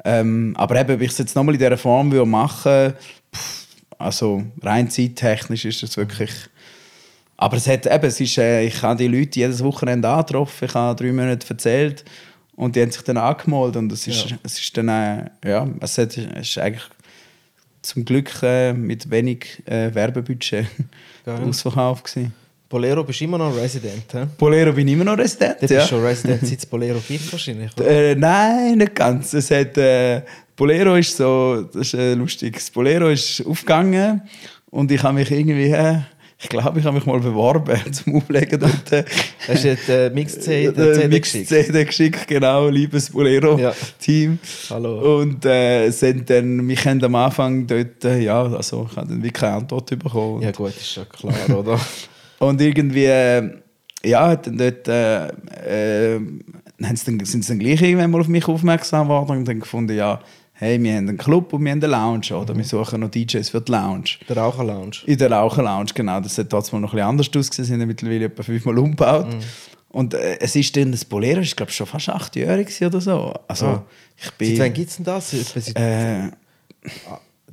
Ähm, 0.04 0.54
aber 0.56 0.80
eben, 0.80 0.94
ob 0.94 1.00
ich 1.00 1.10
es 1.10 1.18
jetzt 1.18 1.34
nochmal 1.34 1.54
in 1.54 1.58
dieser 1.58 1.76
Form 1.76 2.12
würde 2.12 2.26
machen 2.26 2.94
pff, 3.34 3.66
also 3.98 4.44
rein 4.62 4.90
zeittechnisch 4.90 5.64
ist 5.64 5.82
es 5.82 5.96
wirklich... 5.96 6.30
Aber 7.40 7.56
es 7.56 7.66
hat 7.68 7.86
eben, 7.86 8.04
es 8.04 8.20
ist, 8.20 8.36
äh, 8.38 8.64
ich 8.64 8.82
habe 8.82 8.96
die 8.98 9.06
Leute 9.08 9.38
jedes 9.38 9.62
Wochenende 9.62 10.08
angetroffen, 10.08 10.66
ich 10.68 10.74
habe 10.74 11.02
drei 11.02 11.12
Monate 11.12 11.46
erzählt 11.48 12.04
Und 12.56 12.74
die 12.74 12.82
haben 12.82 12.90
sich 12.90 13.02
dann 13.02 13.16
angemeldet 13.16 13.76
und 13.76 13.92
es 13.92 14.06
ist, 14.08 14.30
Ja. 14.30 14.36
es 14.42 14.58
ist 14.58 14.76
dann, 14.76 14.88
äh, 14.88 15.30
ja, 15.46 15.66
es, 15.80 15.96
hat, 15.98 16.16
es 16.16 16.48
ist 16.48 16.58
eigentlich 16.58 16.82
zum 17.82 18.04
Glück 18.04 18.30
äh, 18.42 18.72
mit 18.72 19.08
wenig 19.10 19.62
äh, 19.66 19.94
Werbebudget 19.94 20.66
Geil. 21.24 21.38
ausverkauft 21.48 22.04
gewesen. 22.06 22.32
Bolero 22.68 23.02
bist 23.04 23.22
immer 23.22 23.38
noch 23.38 23.56
Resident, 23.56 24.12
hä? 24.12 24.26
Bolero 24.36 24.72
bin 24.72 24.88
immer 24.88 25.04
noch 25.04 25.16
Resident, 25.16 25.54
Du 25.56 25.60
bist 25.60 25.70
ja. 25.72 25.86
schon 25.86 26.04
Resident, 26.04 26.44
seit 26.46 26.68
Bolero 26.68 26.98
gibt 27.06 27.30
wahrscheinlich, 27.32 27.70
oder? 27.78 27.86
Äh, 27.88 28.14
nein, 28.16 28.76
nicht 28.78 28.94
ganz. 28.96 29.32
Es 29.32 29.50
hat, 29.52 29.78
äh, 29.78 30.22
Bolero 30.56 30.96
ist 30.96 31.16
so, 31.16 31.62
das 31.62 31.76
ist 31.86 31.94
äh, 31.94 32.14
lustig. 32.14 32.54
Das 32.56 32.68
Bolero 32.70 33.08
ist 33.10 33.46
aufgegangen 33.46 34.20
und 34.70 34.90
ich 34.90 35.02
habe 35.02 35.14
mich 35.14 35.30
irgendwie, 35.30 35.70
äh, 35.70 36.00
ich 36.40 36.48
glaube, 36.48 36.78
ich 36.78 36.84
habe 36.84 36.96
mich 36.96 37.04
mal 37.06 37.18
beworben 37.18 37.80
zum 37.92 38.16
Auflegen 38.16 38.60
dort. 38.60 38.92
äh, 38.92 39.04
Hast 39.48 39.64
du 39.64 39.76
den 39.76 40.14
Mix-CD 40.14 40.66
äh, 41.02 41.08
Mix 41.08 41.32
geschickt? 41.32 41.72
Geschickt, 41.72 42.28
genau, 42.28 42.68
liebes 42.68 43.08
Ja. 43.08 43.14
Bolero-Team. 43.14 44.38
Hallo. 44.70 45.18
Und 45.20 45.44
äh, 45.44 45.90
sind 45.90 46.30
dann, 46.30 46.58
mich 46.58 46.84
haben 46.86 47.02
am 47.02 47.14
Anfang 47.16 47.66
dort, 47.66 48.04
äh, 48.04 48.20
ja, 48.20 48.42
also 48.44 48.86
ich 48.88 48.96
habe 48.96 49.08
dann 49.08 49.16
wirklich 49.16 49.32
keine 49.32 49.54
Antwort 49.56 49.90
bekommen. 49.98 50.42
Ja 50.42 50.52
gut, 50.52 50.76
ist 50.76 50.94
ja 50.96 51.04
klar, 51.04 51.34
oder? 51.58 51.80
Und 52.38 52.60
irgendwie, 52.60 53.06
äh, 53.06 53.50
ja, 54.04 54.36
dann 54.36 54.58
dort, 54.58 54.86
äh, 54.86 55.26
äh, 55.26 56.20
sind 56.94 57.26
sie 57.26 57.48
dann 57.48 57.58
gleich 57.58 57.82
irgendwann 57.82 58.12
mal 58.12 58.20
auf 58.20 58.28
mich 58.28 58.46
aufmerksam 58.46 59.08
geworden 59.08 59.38
und 59.38 59.48
dann 59.48 59.58
gefunden, 59.58 59.96
ja, 59.96 60.20
hey, 60.60 60.82
wir 60.82 60.92
haben 60.96 61.08
einen 61.08 61.16
Club 61.18 61.52
und 61.52 61.64
wir 61.64 61.70
haben 61.70 61.82
eine 61.82 61.92
Lounge, 61.92 62.32
oder 62.36 62.56
wir 62.56 62.64
suchen 62.64 63.00
noch 63.00 63.10
DJs 63.10 63.48
für 63.48 63.60
die 63.60 63.70
Lounge. 63.72 64.10
Der 64.28 64.36
Raucher-Lounge. 64.36 64.96
In 65.06 65.16
der 65.18 65.30
Raucher-Lounge, 65.30 65.90
genau. 65.94 66.20
Das 66.20 66.36
hat 66.38 66.50
trotzdem 66.50 66.80
noch 66.80 66.90
ein 66.92 66.96
bisschen 66.96 67.08
anders 67.08 67.28
ausgesehen, 67.36 67.64
sind 67.66 67.80
ja 67.80 67.86
mittlerweile 67.86 68.24
etwa 68.26 68.42
fünfmal 68.42 68.78
umgebaut. 68.78 69.28
Und 69.90 70.14
äh, 70.14 70.38
es 70.40 70.54
ist 70.56 70.76
dann, 70.76 70.92
das 70.92 71.04
Bolero 71.04 71.40
ist 71.40 71.56
glaube 71.56 71.70
ich 71.70 71.76
schon 71.76 71.86
fast 71.86 72.08
achtjährig 72.10 72.68
oder 72.82 73.00
so. 73.00 73.32
Also, 73.46 73.66
Ah. 73.66 73.84
ich 74.16 74.30
bin... 74.32 74.56
Seit 74.56 74.66
wann 74.66 74.72
gibt 74.74 74.90
es 74.90 74.96
denn 74.96 75.04
das? 75.04 75.32
Äh, 75.74 76.30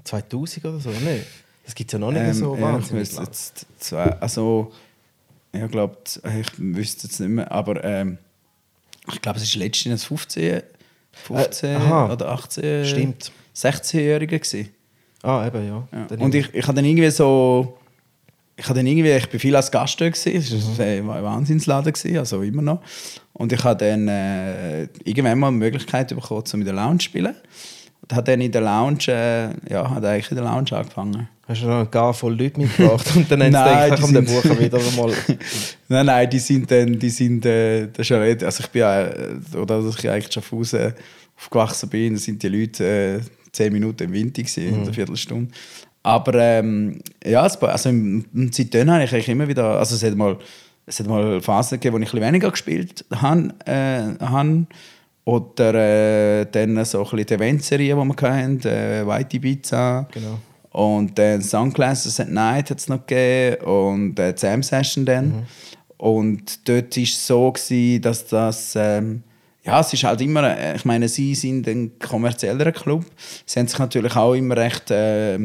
2000 0.03 0.65
oder 0.65 0.79
so? 0.79 0.89
Nein. 0.89 1.21
Das 1.63 1.73
gibt 1.73 1.89
es 1.89 1.93
ja 1.93 1.99
noch 1.99 2.11
nicht 2.11 2.21
Ähm, 2.21 2.33
so 2.33 2.51
ja, 2.53 2.59
ich 2.59 2.61
wahnsinnig 2.61 3.11
lang. 3.13 3.25
jetzt 3.25 3.65
zwei, 3.79 4.03
also 4.19 4.71
ich 5.51 5.71
glaube, 5.71 5.97
ich 6.39 6.47
wüsste 6.59 7.07
jetzt 7.07 7.19
nicht 7.19 7.29
mehr, 7.29 7.51
aber 7.51 7.83
ähm, 7.83 8.17
ich 9.11 9.21
glaube, 9.21 9.39
es 9.39 9.55
war 9.55 9.59
letztens 9.63 10.03
15, 10.03 10.61
15 11.23 11.69
Äh, 11.69 12.11
oder 12.11 12.29
18, 12.29 12.85
Stimmt. 12.85 13.31
16-Jährige 13.55 14.39
gewesen. 14.39 14.69
Ah, 15.23 15.47
eben, 15.47 15.67
ja. 15.67 15.87
Ja. 15.91 16.17
Und 16.17 16.35
ich, 16.35 16.53
ich 16.53 16.63
habe 16.67 16.75
dann 16.75 16.85
irgendwie 16.85 17.09
so, 17.09 17.77
ich 18.57 18.65
dann 18.65 18.85
irgendwie, 18.85 19.11
ich 19.11 19.29
bin 19.29 19.39
viel 19.39 19.55
als 19.55 19.71
Gast 19.71 19.97
gewesen, 19.97 20.35
es 20.35 20.77
war 20.77 20.85
ein 20.85 21.07
Wahnsinnsladen 21.07 21.91
gewesen, 21.91 22.17
also 22.17 22.41
immer 22.41 22.61
noch. 22.61 22.81
Und 23.33 23.51
ich 23.51 23.63
habe 23.63 23.77
dann 23.77 24.07
äh, 24.07 24.83
irgendwann 25.03 25.39
mal 25.39 25.51
die 25.51 25.57
Möglichkeit 25.57 26.09
bekommen, 26.09 26.43
um 26.53 26.59
in 26.59 26.65
der 26.65 26.75
Lounge 26.75 26.99
zu 26.99 27.05
spielen. 27.05 27.35
Und 28.01 28.13
habe 28.13 28.23
dann 28.23 28.39
in 28.41 28.51
der 28.51 28.61
Lounge, 28.61 29.07
äh, 29.07 29.49
ja, 29.73 29.89
hat 29.89 30.05
eigentlich 30.05 30.29
in 30.29 30.37
der 30.37 30.45
Lounge 30.45 30.71
angefangen. 30.71 31.27
Hast 31.47 31.61
du 31.61 31.67
noch 31.67 31.79
einen 31.79 31.91
gar 31.91 32.13
voll 32.13 32.35
Leute 32.35 32.59
mitgebracht 32.59 33.05
und 33.15 33.29
dann 33.29 33.43
haben 33.43 33.51
sie 33.51 33.57
Nein, 33.57 33.91
gedacht, 33.91 34.15
den 34.15 34.25
Buchen 34.25 34.59
wieder 34.59 34.79
mal. 34.97 35.13
Nein, 35.87 36.05
nein, 36.07 36.29
die 36.29 36.39
sind 36.39 36.71
dann, 36.71 36.97
die 36.97 37.09
sind, 37.09 37.45
äh, 37.45 37.87
das 37.87 37.99
ist 37.99 38.09
ja 38.09 38.19
nicht, 38.19 38.43
also 38.43 38.63
ich 38.63 38.69
bin 38.71 38.79
ja, 38.79 39.01
äh, 39.03 39.37
oder 39.55 39.81
dass 39.81 39.99
ich 39.99 40.09
eigentlich 40.09 40.33
Schaffhausen 40.33 40.93
aufgewachsen 41.37 41.89
bin, 41.89 42.13
da 42.13 42.19
sind 42.19 42.41
die 42.41 42.47
Leute 42.47 42.83
äh, 42.83 43.19
zehn 43.51 43.71
Minuten 43.71 44.03
im 44.03 44.13
Winter 44.13 44.41
gewesen, 44.41 44.67
in 44.67 44.81
einer 44.81 44.93
Viertelstunde. 44.93 45.51
Aber 46.01 46.33
ähm, 46.35 46.99
ja, 47.23 47.41
also 47.41 47.59
seitdem 47.59 48.91
habe 48.91 49.03
ich 49.03 49.13
eigentlich 49.13 49.29
immer 49.29 49.47
wieder, 49.47 49.77
also 49.77 49.95
es 49.95 50.03
hat 50.03 50.15
mal, 50.15 50.37
es 50.87 50.99
hat 50.99 51.07
mal 51.07 51.41
Phasen 51.41 51.79
gegeben, 51.79 51.95
wo 51.95 51.99
ich 51.99 52.07
ein 52.07 52.11
bisschen 52.11 52.27
weniger 52.27 52.49
gespielt 52.49 53.05
habe, 53.11 53.53
äh, 53.65 54.23
habe. 54.23 54.65
oder 55.25 55.73
äh, 55.75 56.45
dann 56.51 56.83
so 56.85 56.99
ein 56.99 57.03
bisschen 57.03 57.25
die 57.25 57.33
Eventserie, 57.35 57.95
die 57.95 58.03
wir 58.03 58.29
hatten, 58.29 58.67
äh, 58.67 59.05
White 59.05 59.37
Ibiza. 59.37 60.07
Genau. 60.11 60.39
Und 60.75 61.17
dann 61.17 61.39
Sunglasses 61.41 62.19
at 62.19 62.29
Night 62.29 62.69
hat 62.69 62.79
es 62.79 62.89
noch 62.89 63.05
gegeben 63.07 63.63
und 63.63 64.19
äh, 64.19 64.33
die 64.33 64.45
Jam 64.45 64.61
Session 64.61 65.05
dann. 65.05 65.47
Und 65.95 66.67
dort 66.67 66.97
war 66.97 67.03
es 67.03 67.25
so, 67.27 67.49
gewesen, 67.49 68.01
dass 68.01 68.27
das. 68.27 68.73
Ähm, 68.75 69.23
ja, 69.63 69.79
es 69.79 69.93
ist 69.93 70.03
halt 70.03 70.19
immer. 70.19 70.43
äh, 70.57 70.75
Ich 70.75 70.83
meine, 70.83 71.07
sie 71.07 71.33
sind 71.33 71.65
ein 71.69 71.97
kommerzieller 71.97 72.73
Club. 72.73 73.05
Sie 73.45 73.57
haben 73.57 73.69
sich 73.69 73.79
natürlich 73.79 74.17
auch 74.17 74.33
immer 74.33 74.57
recht 74.57 74.91
äh, 74.91 75.39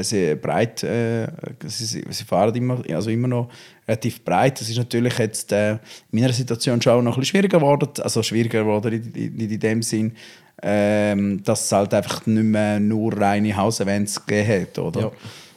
sehr 0.00 0.36
breit. 0.36 0.82
Äh, 0.82 1.28
sie, 1.66 1.84
sie 1.84 2.04
sie 2.08 2.24
fahren 2.24 2.54
immer, 2.54 2.82
also 2.90 3.10
immer 3.10 3.28
noch 3.28 3.50
relativ 3.86 4.24
breit. 4.24 4.62
Das 4.62 4.70
ist 4.70 4.78
natürlich 4.78 5.18
jetzt 5.18 5.52
äh, 5.52 5.72
in 5.72 5.78
meiner 6.10 6.32
Situation 6.32 6.80
schon 6.80 6.92
auch 6.94 7.02
noch 7.02 7.18
ein 7.18 7.20
bisschen 7.20 7.32
schwieriger 7.38 7.58
geworden. 7.58 7.90
Also 8.00 8.22
schwieriger 8.22 8.60
geworden 8.60 8.94
in, 8.94 9.38
in, 9.38 9.50
in 9.50 9.60
dem 9.60 9.82
Sinn, 9.82 10.16
ähm, 10.62 11.42
dass 11.44 11.64
es 11.64 11.72
halt 11.72 11.94
einfach 11.94 12.26
nicht 12.26 12.42
mehr 12.44 12.78
nur 12.80 13.16
reine 13.18 13.56
Hausevents 13.56 14.24
gegeben 14.26 14.62
hat, 14.62 14.78
oder? 14.78 15.00
Ja. 15.00 15.10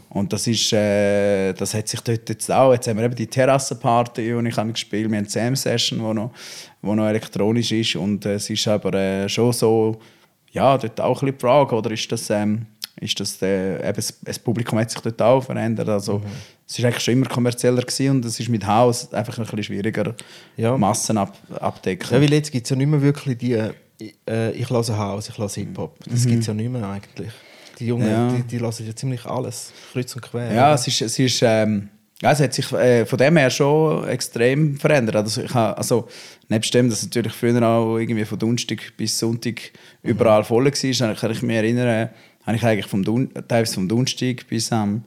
Und 0.09 0.31
das 0.31 0.45
ist, 0.45 0.71
äh, 0.73 1.53
das 1.53 1.73
hat 1.73 1.87
sich 1.87 1.99
dort 2.01 2.29
jetzt 2.29 2.51
auch, 2.51 2.71
jetzt 2.71 2.87
haben 2.87 2.97
wir 2.97 3.05
eben 3.05 3.15
die 3.15 3.25
Terrassenparty, 3.25 4.21
die 4.21 4.47
ich 4.47 4.57
habe 4.57 4.71
gespielt, 4.71 5.09
wir 5.09 5.17
haben 5.17 5.25
die 5.27 5.33
Jam-Session, 5.33 5.97
die 5.99 6.13
noch, 6.13 6.31
wo 6.83 6.93
noch 6.93 7.07
elektronisch 7.07 7.71
ist 7.71 7.95
und 7.95 8.23
äh, 8.25 8.35
es 8.35 8.47
ist 8.49 8.67
aber 8.67 8.93
äh, 8.93 9.27
schon 9.27 9.51
so, 9.51 9.99
ja, 10.51 10.77
dort 10.77 11.01
auch 11.01 11.21
ein 11.23 11.25
bisschen 11.25 11.37
die 11.37 11.41
Frage, 11.41 11.75
oder 11.75 11.89
ist 11.91 12.11
das, 12.11 12.29
ähm, 12.29 12.67
ist 13.01 13.19
das 13.19 13.41
äh, 13.41 13.77
eben, 13.79 13.95
das, 13.95 14.19
das 14.21 14.37
Publikum 14.37 14.77
hat 14.77 14.91
sich 14.91 15.01
dort 15.01 15.19
auch 15.19 15.41
verändert, 15.41 15.89
also 15.89 16.19
Mhm. 16.19 16.25
es 16.67 16.77
ist 16.77 16.85
eigentlich 16.85 17.03
schon 17.03 17.13
immer 17.15 17.25
kommerzieller 17.27 17.81
gewesen 17.81 18.09
und 18.11 18.25
es 18.25 18.39
ist 18.39 18.49
mit 18.49 18.67
Haus 18.67 19.11
einfach 19.11 19.35
ein 19.39 19.45
bisschen 19.45 19.63
schwieriger, 19.63 20.13
Ja. 20.57 20.77
Massen 20.77 21.17
ab, 21.17 21.35
abdecken. 21.59 22.07
Ja, 22.11 22.21
weil 22.21 22.31
jetzt 22.33 22.51
gibt 22.51 22.67
es 22.67 22.69
ja 22.69 22.75
nicht 22.75 22.87
mehr 22.87 23.01
wirklich 23.01 23.35
die, 23.39 23.59
äh, 24.29 24.51
ich 24.51 24.69
höre 24.69 24.97
House, 24.97 25.29
ich 25.29 25.37
höre 25.37 25.49
Hip-Hop. 25.49 25.97
Das 26.09 26.25
gibt 26.25 26.41
es 26.41 26.47
ja 26.47 26.53
nicht 26.53 26.71
mehr 26.71 26.87
eigentlich. 26.87 27.31
Die 27.79 27.87
Jungen, 27.87 28.05
Mhm. 28.05 28.11
Ja. 28.11 28.31
die, 28.33 28.43
die 28.43 28.59
hören 28.59 28.73
ja 28.85 28.95
ziemlich 28.95 29.25
alles, 29.25 29.73
kreuz 29.91 30.15
und 30.15 30.21
quer. 30.21 30.53
Ja, 30.53 30.73
es 30.73 30.87
ist, 30.87 31.01
es 31.01 31.17
ist 31.17 31.41
ähm, 31.43 31.89
ja, 32.21 32.31
es 32.31 32.39
hat 32.39 32.53
sich 32.53 32.71
äh, 32.71 33.05
von 33.05 33.17
dem 33.17 33.35
her 33.35 33.49
schon 33.49 34.07
extrem 34.07 34.77
verändert. 34.77 35.15
Also, 35.17 35.41
ich 35.41 35.53
habe, 35.53 35.77
also 35.77 36.07
nebst 36.47 36.73
dem, 36.73 36.89
dass 36.89 37.03
natürlich 37.03 37.33
früher 37.33 37.61
auch 37.67 37.97
irgendwie 37.97 38.23
von 38.23 38.39
Donnerstag 38.39 38.93
bis 38.95 39.17
Sonntag 39.19 39.59
überall 40.03 40.43
voll 40.43 40.65
war, 40.65 41.15
kann 41.15 41.31
ich 41.31 41.41
mich 41.41 41.55
erinnern, 41.57 42.09
habe 42.45 42.57
ich 42.57 42.63
eigentlich 42.63 42.85
vom 42.87 43.03
Dun 43.03 43.29
teilweise 43.47 43.73
vom 43.73 43.87
Donnerstag 43.89 44.47
bis 44.47 44.71
am, 44.71 45.03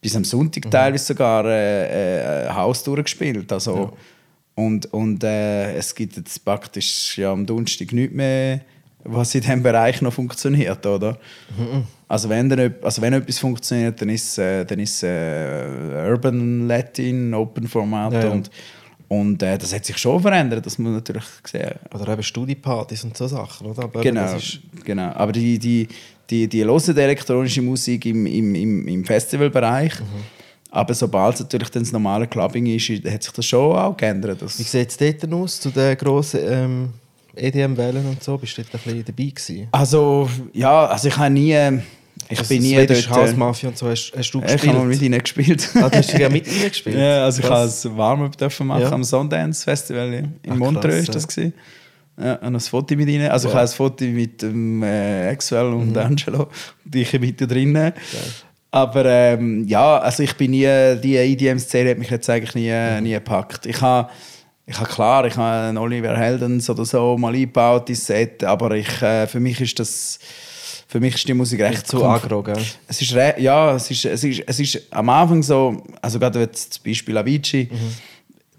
bis 0.00 0.16
am 0.16 0.24
Sonntag 0.24 0.70
teilweise 0.70 1.04
sogar 1.04 1.44
äh, 1.44 2.44
äh, 2.46 2.48
Haus 2.50 2.82
durchgespielt. 2.84 3.52
Also, 3.52 3.94
Und, 4.56 4.92
und 4.94 5.22
äh, 5.22 5.74
es 5.76 5.94
gibt 5.94 6.16
jetzt 6.16 6.42
praktisch 6.42 7.18
ja, 7.18 7.30
am 7.30 7.44
Donnerstag 7.44 7.92
nichts 7.92 8.14
mehr, 8.14 8.62
was 9.04 9.34
in 9.34 9.42
diesem 9.42 9.62
Bereich 9.62 10.00
noch 10.00 10.14
funktioniert, 10.14 10.84
oder? 10.86 11.18
Also 12.08 12.30
wenn, 12.30 12.48
dann, 12.48 12.74
also 12.82 13.02
wenn 13.02 13.12
etwas 13.12 13.38
funktioniert, 13.38 14.00
dann 14.00 14.08
ist 14.08 14.38
äh, 14.38 14.64
dann 14.64 14.78
ist 14.78 15.02
äh, 15.02 16.08
Urban 16.08 16.66
Latin, 16.66 17.34
Open 17.34 17.68
Format 17.68 18.14
Ja, 18.14 18.24
ja. 18.24 18.30
und, 18.30 18.50
und 19.08 19.42
äh, 19.42 19.58
das 19.58 19.74
hat 19.74 19.84
sich 19.84 19.98
schon 19.98 20.22
verändert, 20.22 20.64
das 20.64 20.78
muss 20.78 20.86
man 20.86 20.94
natürlich 20.94 21.24
sehen. 21.44 21.74
Oder 21.92 22.14
eben 22.14 22.22
Studiepartys 22.22 23.04
und 23.04 23.14
so 23.14 23.26
Sachen, 23.26 23.66
oder? 23.66 23.84
Aber 23.84 24.00
Genau, 24.00 24.36
genau. 24.84 25.12
Aber 25.12 25.32
die, 25.32 25.58
die, 25.58 25.86
die, 26.30 26.48
die 26.48 26.64
hören 26.64 26.94
die 26.94 27.00
elektronische 27.00 27.60
Musik 27.60 28.06
im, 28.06 28.24
im, 28.24 28.54
im, 28.54 28.88
im 28.88 29.04
Festivalbereich. 29.04 30.00
Mhm. 30.00 30.35
Aber 30.76 30.92
sobald 30.94 31.34
es 31.36 31.40
natürlich 31.40 31.70
dann 31.70 31.82
das 31.84 31.92
normale 31.92 32.26
Clubbing 32.26 32.66
ist, 32.66 32.88
hat 33.10 33.22
sich 33.22 33.32
das 33.32 33.46
schon 33.46 33.76
auch 33.76 33.96
geändert. 33.96 34.42
Wie 34.58 34.62
sieht 34.62 34.90
es 34.90 34.96
dort 34.96 35.32
aus, 35.32 35.58
zu 35.60 35.70
den 35.70 35.96
grossen 35.96 36.40
ähm, 36.46 36.88
EDM-Wellen 37.34 38.06
und 38.06 38.22
so? 38.22 38.36
Bist 38.36 38.58
du 38.58 38.62
dort 38.62 38.74
ein 38.74 38.80
bisschen 38.82 39.04
dabei 39.06 39.30
gewesen? 39.30 39.68
also, 39.72 40.28
ja, 40.52 40.86
also 40.86 41.08
ich 41.08 41.16
habe 41.16 41.30
nie... 41.30 41.56
Ich 42.28 42.38
Also 42.38 42.48
bin 42.48 42.62
nie 42.62 42.74
dort... 42.86 42.90
Äh, 42.90 43.34
Mafia 43.36 43.68
und 43.68 43.78
so 43.78 43.88
hast, 43.88 44.12
hast 44.16 44.30
du 44.32 44.42
Ich 44.42 44.52
habe 44.66 44.66
mal 44.78 44.84
mit 44.86 44.98
gespielt? 44.98 45.02
ihnen 45.02 45.20
gespielt. 45.22 45.68
Ah, 45.76 45.88
du 45.88 45.96
hast 45.98 46.10
sogar 46.10 46.28
mit 46.30 46.46
ihnen 46.46 46.68
gespielt? 46.68 46.96
Ja, 46.98 47.24
also 47.24 47.42
ich 47.42 47.48
habe 47.48 47.70
ein 47.70 47.96
Warm-up 47.96 48.36
dürfen 48.36 48.66
machen 48.66 48.82
Ja. 48.82 48.90
am 48.92 49.04
Sundance 49.04 49.64
Festival 49.64 50.12
in 50.12 50.32
Ach, 50.50 50.56
Montreux 50.56 51.06
krass, 51.06 51.08
ist 51.08 51.14
das 51.14 51.22
ja. 51.22 51.28
gewesen. 51.42 51.54
Ja, 52.18 52.34
und 52.36 52.54
ein 52.54 52.60
Foto 52.60 52.96
mit 52.96 53.08
ihnen. 53.08 53.28
Also 53.30 53.48
ich 53.48 53.54
Wow. 53.54 53.60
habe 53.60 53.70
ein 53.70 53.74
Foto 53.76 54.04
mit 54.04 54.42
dem 54.42 54.82
äh, 54.82 55.28
Axwell 55.28 55.66
und 55.66 55.90
Mhm. 55.92 55.96
Angelo 55.98 56.48
und 56.84 56.94
ich 56.96 57.12
mit 57.20 57.40
da 57.40 57.46
drinnen. 57.46 57.92
Aber 58.76 59.06
ähm, 59.06 59.64
ja, 59.66 59.98
also 59.98 60.22
ich 60.22 60.34
bin 60.36 60.50
nie, 60.50 60.66
die 61.02 61.16
EDM-Szene 61.16 61.90
hat 61.90 61.98
mich 61.98 62.10
jetzt 62.10 62.28
eigentlich 62.28 62.54
nie, 62.54 62.70
Mhm. 62.70 63.02
nie 63.04 63.12
gepackt. 63.12 63.64
Ich 63.64 63.80
habe 63.80 64.10
ich 64.66 64.76
habe 64.78 64.88
klar, 64.90 65.24
ich 65.26 65.36
habe 65.36 65.68
einen 65.68 65.78
Oliver 65.78 66.16
Heldens 66.16 66.68
oder 66.68 66.84
so 66.84 67.16
mal 67.16 67.32
eingebaut 67.32 67.88
ins 67.88 68.04
Set, 68.04 68.42
aber 68.44 68.72
ich, 68.72 69.00
äh, 69.00 69.26
für 69.28 69.38
mich 69.40 69.60
ist 69.60 69.78
das, 69.78 70.18
für 70.88 70.98
mich 71.00 71.14
ist 71.14 71.26
die 71.28 71.34
Musik 71.34 71.60
recht 71.60 71.86
zu 71.86 72.04
aggro, 72.04 72.42
gell? 72.42 72.58
es 72.88 73.00
ist, 73.00 73.12
ja, 73.12 73.76
es 73.76 73.90
ist, 73.90 74.04
es, 74.04 74.24
ist, 74.24 74.42
es 74.46 74.60
ist 74.60 74.82
am 74.90 75.08
Anfang 75.08 75.42
so, 75.42 75.82
also 76.02 76.18
gerade 76.18 76.40
jetzt 76.40 76.74
zum 76.74 76.82
Beispiel 76.84 77.16
Avicii, 77.16 77.70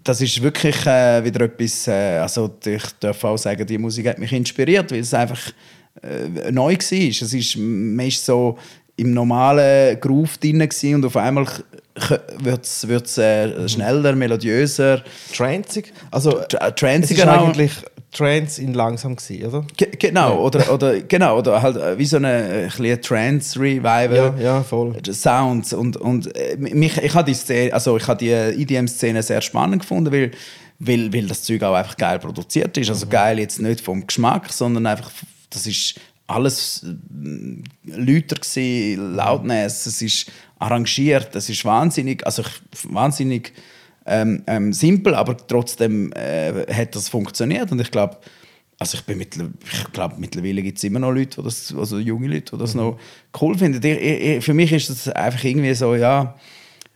das 0.02 0.20
ist 0.22 0.42
wirklich 0.42 0.84
äh, 0.86 1.22
wieder 1.22 1.42
etwas, 1.44 1.86
äh, 1.86 2.18
also 2.22 2.50
ich 2.64 2.82
darf 3.00 3.22
auch 3.22 3.36
sagen, 3.36 3.66
die 3.66 3.78
Musik 3.78 4.08
hat 4.08 4.18
mich 4.18 4.32
inspiriert, 4.32 4.90
weil 4.90 5.00
es 5.00 5.12
einfach 5.12 5.52
äh, 6.02 6.50
neu 6.50 6.72
war. 6.72 7.08
Es 7.08 7.32
ist, 7.34 7.56
man 7.56 8.06
ist 8.06 8.24
so 8.24 8.56
im 8.98 9.12
normalen 9.14 9.98
Groove 10.00 10.36
drin 10.38 10.58
gewesen 10.58 10.96
und 10.96 11.04
auf 11.06 11.16
einmal 11.16 11.46
wird 12.38 12.66
es 13.06 13.18
äh, 13.18 13.68
schneller, 13.68 14.14
melodiöser, 14.14 15.02
Transig? 15.34 15.92
Also, 16.10 16.38
Tra- 16.42 16.58
es 16.60 16.68
ist 16.68 16.76
transiger 16.76 17.40
auch. 17.40 17.46
eigentlich 17.48 17.72
Trance 18.12 18.60
in 18.62 18.72
langsam 18.74 19.16
gewesen, 19.16 19.46
oder? 19.46 19.66
Ge 19.76 19.88
genau, 19.98 20.40
oder, 20.42 20.72
oder, 20.72 21.00
genau, 21.00 21.38
oder 21.38 21.60
halt 21.60 21.76
äh, 21.76 21.98
wie 21.98 22.06
so 22.06 22.16
eine, 22.16 22.68
äh, 22.68 22.92
ein 22.92 23.02
Trance-Revival. 23.02 24.34
Ja, 24.38 24.42
ja, 24.42 24.62
voll. 24.62 24.94
Sounds 25.12 25.72
und, 25.72 25.96
und 25.96 26.34
äh, 26.36 26.56
mich, 26.56 26.96
ich 26.96 27.14
habe 27.14 27.30
die 27.30 27.34
Szene, 27.34 27.72
also 27.72 27.96
ich 27.96 28.06
habe 28.06 28.18
die 28.18 28.30
EDM-Szene 28.30 29.22
sehr 29.22 29.40
spannend 29.42 29.82
gefunden, 29.82 30.12
weil, 30.12 30.30
weil, 30.78 31.12
weil 31.12 31.26
das 31.26 31.42
Zeug 31.42 31.62
auch 31.62 31.74
einfach 31.74 31.96
geil 31.96 32.18
produziert 32.18 32.76
ist. 32.78 32.88
Also 32.88 33.06
geil 33.08 33.38
jetzt 33.40 33.60
nicht 33.60 33.80
vom 33.80 34.06
Geschmack, 34.06 34.52
sondern 34.52 34.86
einfach, 34.86 35.10
das 35.50 35.66
ist 35.66 36.00
alles 36.28 36.84
äh, 36.84 37.90
lauter 37.90 38.36
gsi, 38.36 38.96
Loudness, 38.98 39.86
es 39.86 40.00
ist 40.02 40.30
arrangiert, 40.58 41.34
es 41.34 41.48
ist 41.48 41.64
wahnsinnig, 41.64 42.24
also 42.24 42.42
wahnsinnig 42.84 43.52
ähm, 44.06 44.42
ähm, 44.46 44.72
simpel, 44.72 45.14
aber 45.14 45.36
trotzdem 45.36 46.12
äh, 46.12 46.66
hat 46.72 46.94
das 46.94 47.08
funktioniert 47.08 47.70
und 47.72 47.80
ich 47.80 47.90
glaube, 47.90 48.16
also 48.78 48.96
ich 48.96 49.04
bin 49.04 49.18
mittler, 49.18 49.48
ich 49.72 49.92
glaube 49.92 50.14
mittlerweile 50.18 50.62
gibt 50.62 50.78
es 50.78 50.84
immer 50.84 50.98
noch 51.00 51.10
Leute, 51.12 51.42
das, 51.42 51.74
also 51.76 51.98
junge 51.98 52.28
Leute, 52.28 52.52
die 52.56 52.58
das 52.58 52.74
Mhm. 52.74 52.80
noch 52.80 52.98
cool 53.40 53.58
finden. 53.58 53.84
Ich, 53.84 53.98
ich, 54.00 54.44
für 54.44 54.54
mich 54.54 54.72
ist 54.72 54.88
das 54.90 55.08
einfach 55.08 55.42
irgendwie 55.42 55.74
so, 55.74 55.94
ja, 55.96 56.36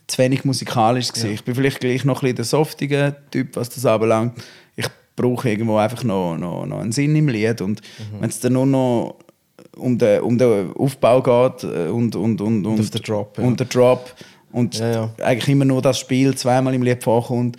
zu 0.07 0.19
wenig 0.19 0.45
musikalisch 0.45 1.09
gewesen. 1.09 1.31
Ich 1.33 1.43
bin 1.45 1.55
vielleicht 1.55 1.81
gleich 1.81 2.05
noch 2.05 2.19
ein 2.19 2.27
bisschen 2.27 2.37
der 2.37 2.45
softige 2.45 3.17
Typ, 3.31 3.57
was 3.57 3.71
das 3.71 3.85
anbelangt. 3.87 4.39
Ich 4.77 4.87
brauche 5.17 5.49
irgendwo 5.51 5.77
einfach 5.77 6.05
noch, 6.05 6.37
noch, 6.39 6.67
noch 6.67 6.81
einen 6.81 6.93
Sinn 6.93 7.15
im 7.17 7.29
Lied 7.29 7.61
und 7.61 7.81
Mhm. 7.81 8.21
wenn 8.21 8.31
es 8.31 8.41
dann 8.41 8.53
nur 8.55 8.67
noch 8.67 9.19
um 9.77 9.99
den, 9.99 10.21
um 10.23 10.39
den 10.39 10.73
Aufbau 10.75 11.23
geht 11.23 11.65
äh, 11.65 11.89
und, 11.89 12.15
und, 12.17 12.41
und, 12.41 12.67
und, 12.67 12.81
auf 12.81 12.91
den 12.91 13.03
Drop, 13.03 13.39
ja. 13.39 13.45
und 13.45 13.61
den 13.61 13.69
Drop 13.69 14.15
und 14.53 14.79
Ja, 14.79 14.93
ja. 14.93 15.11
eigentlich 15.23 15.49
immer 15.49 15.65
nur 15.65 15.83
das 15.83 15.99
Spiel 15.99 16.35
zweimal 16.35 16.75
im 16.75 16.83
Lied 16.83 17.03
vorkommt. 17.03 17.57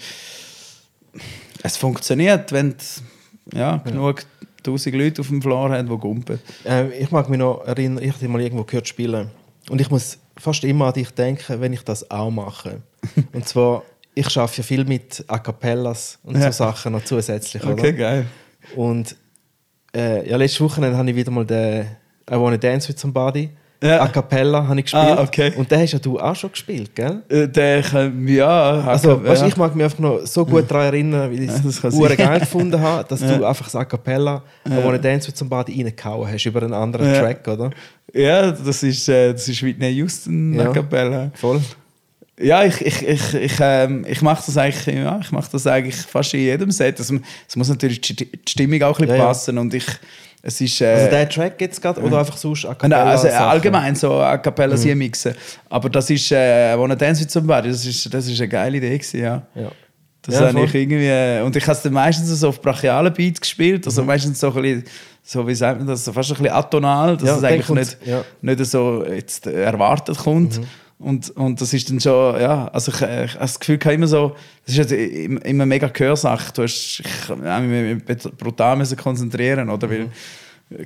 Es 1.63 1.77
funktioniert, 1.77 2.51
wenn 2.51 2.75
ja, 3.53 3.77
genug 3.77 4.25
tausend 4.61 4.95
Leute 4.95 5.21
auf 5.21 5.27
dem 5.27 5.41
Floor 5.41 5.71
haben, 5.71 5.89
die 5.89 5.97
gumpen. 5.97 6.39
Ähm, 6.65 6.91
ich 6.97 7.11
mag 7.11 7.29
mich 7.29 7.39
noch 7.39 7.65
erinnern, 7.65 8.03
ich 8.03 8.13
habe 8.13 8.27
mal 8.27 8.41
irgendwo 8.41 8.63
gehört 8.63 8.87
spielen. 8.87 9.31
Und 9.69 9.81
ich 9.81 9.89
muss 9.89 10.17
fast 10.37 10.63
immer 10.63 10.87
an 10.87 10.93
dich 10.93 11.09
denken, 11.11 11.61
wenn 11.61 11.73
ich 11.73 11.83
das 11.83 12.09
auch 12.09 12.29
mache. 12.29 12.81
und 13.33 13.47
zwar, 13.47 13.83
ich 14.13 14.37
arbeite 14.37 14.57
ja 14.57 14.63
viel 14.63 14.85
mit 14.85 15.23
A 15.27 15.39
Cappellas 15.39 16.19
und 16.23 16.41
so 16.41 16.51
Sachen 16.51 16.93
noch 16.93 17.03
zusätzlich. 17.03 17.63
Okay, 17.63 17.71
Oder? 17.73 17.93
geil. 17.93 18.25
Und 18.75 19.15
äh, 19.95 20.29
ja, 20.29 20.37
letzte 20.37 20.63
Woche 20.63 20.81
habe 20.81 21.09
ich 21.09 21.15
wieder 21.15 21.31
mal 21.31 21.45
den 21.45 21.87
I 22.31 22.35
Wanna 22.35 22.57
Dance 22.57 22.87
with 22.89 22.99
Somebody. 22.99 23.49
Ja. 23.83 24.01
A 24.01 24.07
Cappella 24.07 24.65
habe 24.65 24.79
ich 24.79 24.85
gespielt. 24.85 25.03
Ah, 25.03 25.21
okay. 25.21 25.51
Und 25.57 25.69
den 25.69 25.81
hast 25.81 25.91
ja 25.91 25.99
du 25.99 26.17
auch 26.17 26.33
schon 26.37 26.49
gespielt, 26.51 26.95
gell? 26.95 27.21
Äh, 27.27 27.49
Der 27.49 27.81
ja, 28.27 28.47
Also, 28.87 29.09
ja. 29.11 29.23
weißt, 29.25 29.45
ich 29.45 29.57
mag 29.57 29.75
mich 29.75 29.83
einfach 29.83 29.99
noch 29.99 30.19
so 30.25 30.45
gut 30.45 30.71
daran 30.71 30.85
erinnern, 30.85 31.29
wie 31.31 31.43
ich 31.43 31.51
Ja, 31.51 31.57
das 31.59 31.83
es 31.83 31.93
hure 31.93 32.07
sein. 32.07 32.17
geil 32.17 32.39
gefunden 32.39 32.79
habe, 32.79 33.03
dass 33.09 33.19
Ja. 33.21 33.37
du 33.37 33.43
einfach 33.45 33.65
das 33.65 33.75
A 33.75 33.83
Cappella 33.83 34.41
I 34.65 34.71
Wanna 34.81 34.97
Dance 34.99 35.27
with 35.27 35.37
Somebody 35.37 35.83
reingehauen 35.83 36.31
hast 36.31 36.45
über 36.45 36.61
einen 36.63 36.73
anderen 36.73 37.13
Ja. 37.13 37.19
Track, 37.19 37.45
oder? 37.45 37.71
Ja, 38.13 38.51
das 38.51 38.83
ist, 38.83 39.09
äh, 39.09 39.33
das 39.33 39.49
ist 39.49 39.61
Whitney 39.61 39.91
Houston 39.95 40.53
Ja. 40.53 40.69
a 40.69 40.73
cappella. 40.73 41.31
Voll. 41.33 41.59
Ja, 42.39 42.63
ich, 42.63 42.79
ich, 42.79 43.05
ich, 43.05 43.33
ich, 43.33 43.53
ähm, 43.59 44.05
ich 44.07 44.21
mache 44.21 44.43
das 44.45 44.57
eigentlich, 44.57 44.95
ja, 44.95 45.19
ich 45.21 45.31
mache 45.33 45.49
das 45.51 45.67
eigentlich 45.67 45.97
fast 45.97 46.33
in 46.33 46.39
jedem 46.39 46.71
Set. 46.71 47.01
Es 47.01 47.11
muss 47.55 47.67
natürlich 47.67 47.99
die 47.99 48.13
Sti- 48.13 48.29
die 48.31 48.49
Stimmung 48.51 48.81
auch 48.83 48.97
ein 48.97 49.01
bisschen 49.07 49.09
Ja, 49.09 49.15
ja. 49.23 49.25
passen 49.27 49.57
und 49.57 49.73
ich, 49.73 49.85
es 50.45 50.59
ist... 50.61 50.79
Äh, 50.81 50.93
Also 50.93 51.09
der 51.09 51.29
Track 51.29 51.59
jetzt 51.61 51.81
gerade 51.81 52.01
oder 52.01 52.19
einfach 52.19 52.37
sonst 52.37 52.65
A 52.65 52.69
Nein, 52.69 52.77
Cappella? 52.77 53.03
also 53.05 53.27
Sachen? 53.29 53.45
allgemein 53.47 53.95
so 53.95 54.19
a 54.19 54.37
cappella 54.37 54.75
mhm. 54.77 54.97
mixen. 54.97 55.33
Aber 55.69 55.89
das 55.89 56.09
ist, 56.09 56.31
äh, 56.31 56.77
«Wanna 56.77 56.95
Dance 56.95 57.23
with 57.23 57.31
Somebody», 57.31 57.69
das 57.69 57.85
ist, 57.85 58.13
das 58.13 58.27
ist 58.27 58.39
eine 58.39 58.49
geile 58.49 58.77
Idee 58.77 58.97
gewesen, 58.97 59.19
ja. 59.21 59.41
Ja. 59.55 59.71
Das 60.21 60.35
Ja, 60.35 60.41
habe 60.41 60.51
voll. 60.53 60.65
ich 60.65 60.75
irgendwie... 60.75 61.07
äh, 61.07 61.41
Und 61.41 61.55
ich 61.55 61.63
habe 61.63 61.73
es 61.73 61.81
dann 61.81 61.93
meistens 61.93 62.27
so 62.39 62.49
auf 62.49 62.61
brachialen 62.61 63.11
Beats 63.13 63.41
gespielt, 63.41 63.81
Mhm. 63.85 63.87
also 63.89 64.03
meistens 64.03 64.39
so 64.39 64.47
ein 64.53 64.61
bisschen, 64.61 64.83
so 65.23 65.47
wie 65.47 65.55
sagt 65.55 65.79
man 65.79 65.87
das, 65.87 66.03
so 66.05 66.11
fast 66.13 66.31
ein 66.31 66.37
bisschen 66.37 66.53
atonal, 66.53 67.15
dass 67.17 67.27
Ja, 67.27 67.37
es 67.37 67.43
eigentlich 67.43 67.69
nicht, 67.69 67.97
ja. 68.05 68.23
Mhm. 68.41 68.49
nicht 68.49 68.65
so 68.65 69.05
jetzt 69.05 69.47
erwartet 69.47 70.17
kommt. 70.17 70.59
Und, 70.99 71.31
und 71.31 71.59
das 71.59 71.73
ist 71.73 71.89
dann 71.89 71.99
schon, 71.99 72.39
ja, 72.39 72.67
also 72.67 72.91
ich, 72.91 73.01
äh, 73.01 73.25
ich 73.25 73.31
habe 73.33 73.41
das 73.41 73.59
Gefühl, 73.59 73.77
ich 73.81 73.85
immer 73.91 74.07
so, 74.07 74.35
das 74.65 74.75
ist 74.77 74.89
jetzt 74.89 74.91
immer, 75.45 75.65
mega 75.65 75.87
Gehörsache. 75.87 76.53
Du 76.53 76.63
hast, 76.63 77.01
ich 77.03 77.29
habe 77.29 77.61
mich 77.61 78.03
brutal 78.37 78.77
müssen 78.77 78.97
konzentrieren, 78.97 79.69
oder? 79.69 79.89
Weil 79.89 80.09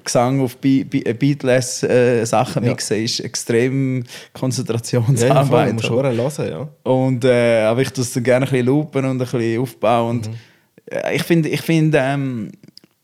Gesang 0.03 0.41
auf 0.41 0.58
Be 0.58 0.84
Be 0.84 1.14
Beatless 1.14 1.84
äh, 1.84 2.26
Sachen 2.26 2.64
Ja. 2.64 2.72
mixen 2.72 3.03
ist 3.03 3.20
extrem 3.22 3.97
Ja, 3.99 4.03
ja, 4.03 4.08
Konzentrationsarbeit. 4.34 5.70
du 5.70 5.74
musst 5.76 5.86
schon 5.86 6.03
hören, 6.03 6.49
ja. 6.49 6.68
Und 6.91 7.24
äh, 7.24 7.62
aber 7.62 7.82
ich 7.82 7.91
das 7.91 8.12
dann 8.12 8.24
gerne 8.24 8.45
ein 8.45 8.51
bisschen 8.51 8.66
loopen 8.66 9.05
und 9.05 9.12
ein 9.22 9.28
bisschen 9.28 9.62
aufbauen. 9.62 10.10
Und 10.18 10.30
äh, 10.91 11.16
ich 11.16 11.24
finde, 11.24 11.49
ich 11.49 11.62
finde, 11.62 11.99
ähm, 12.01 12.51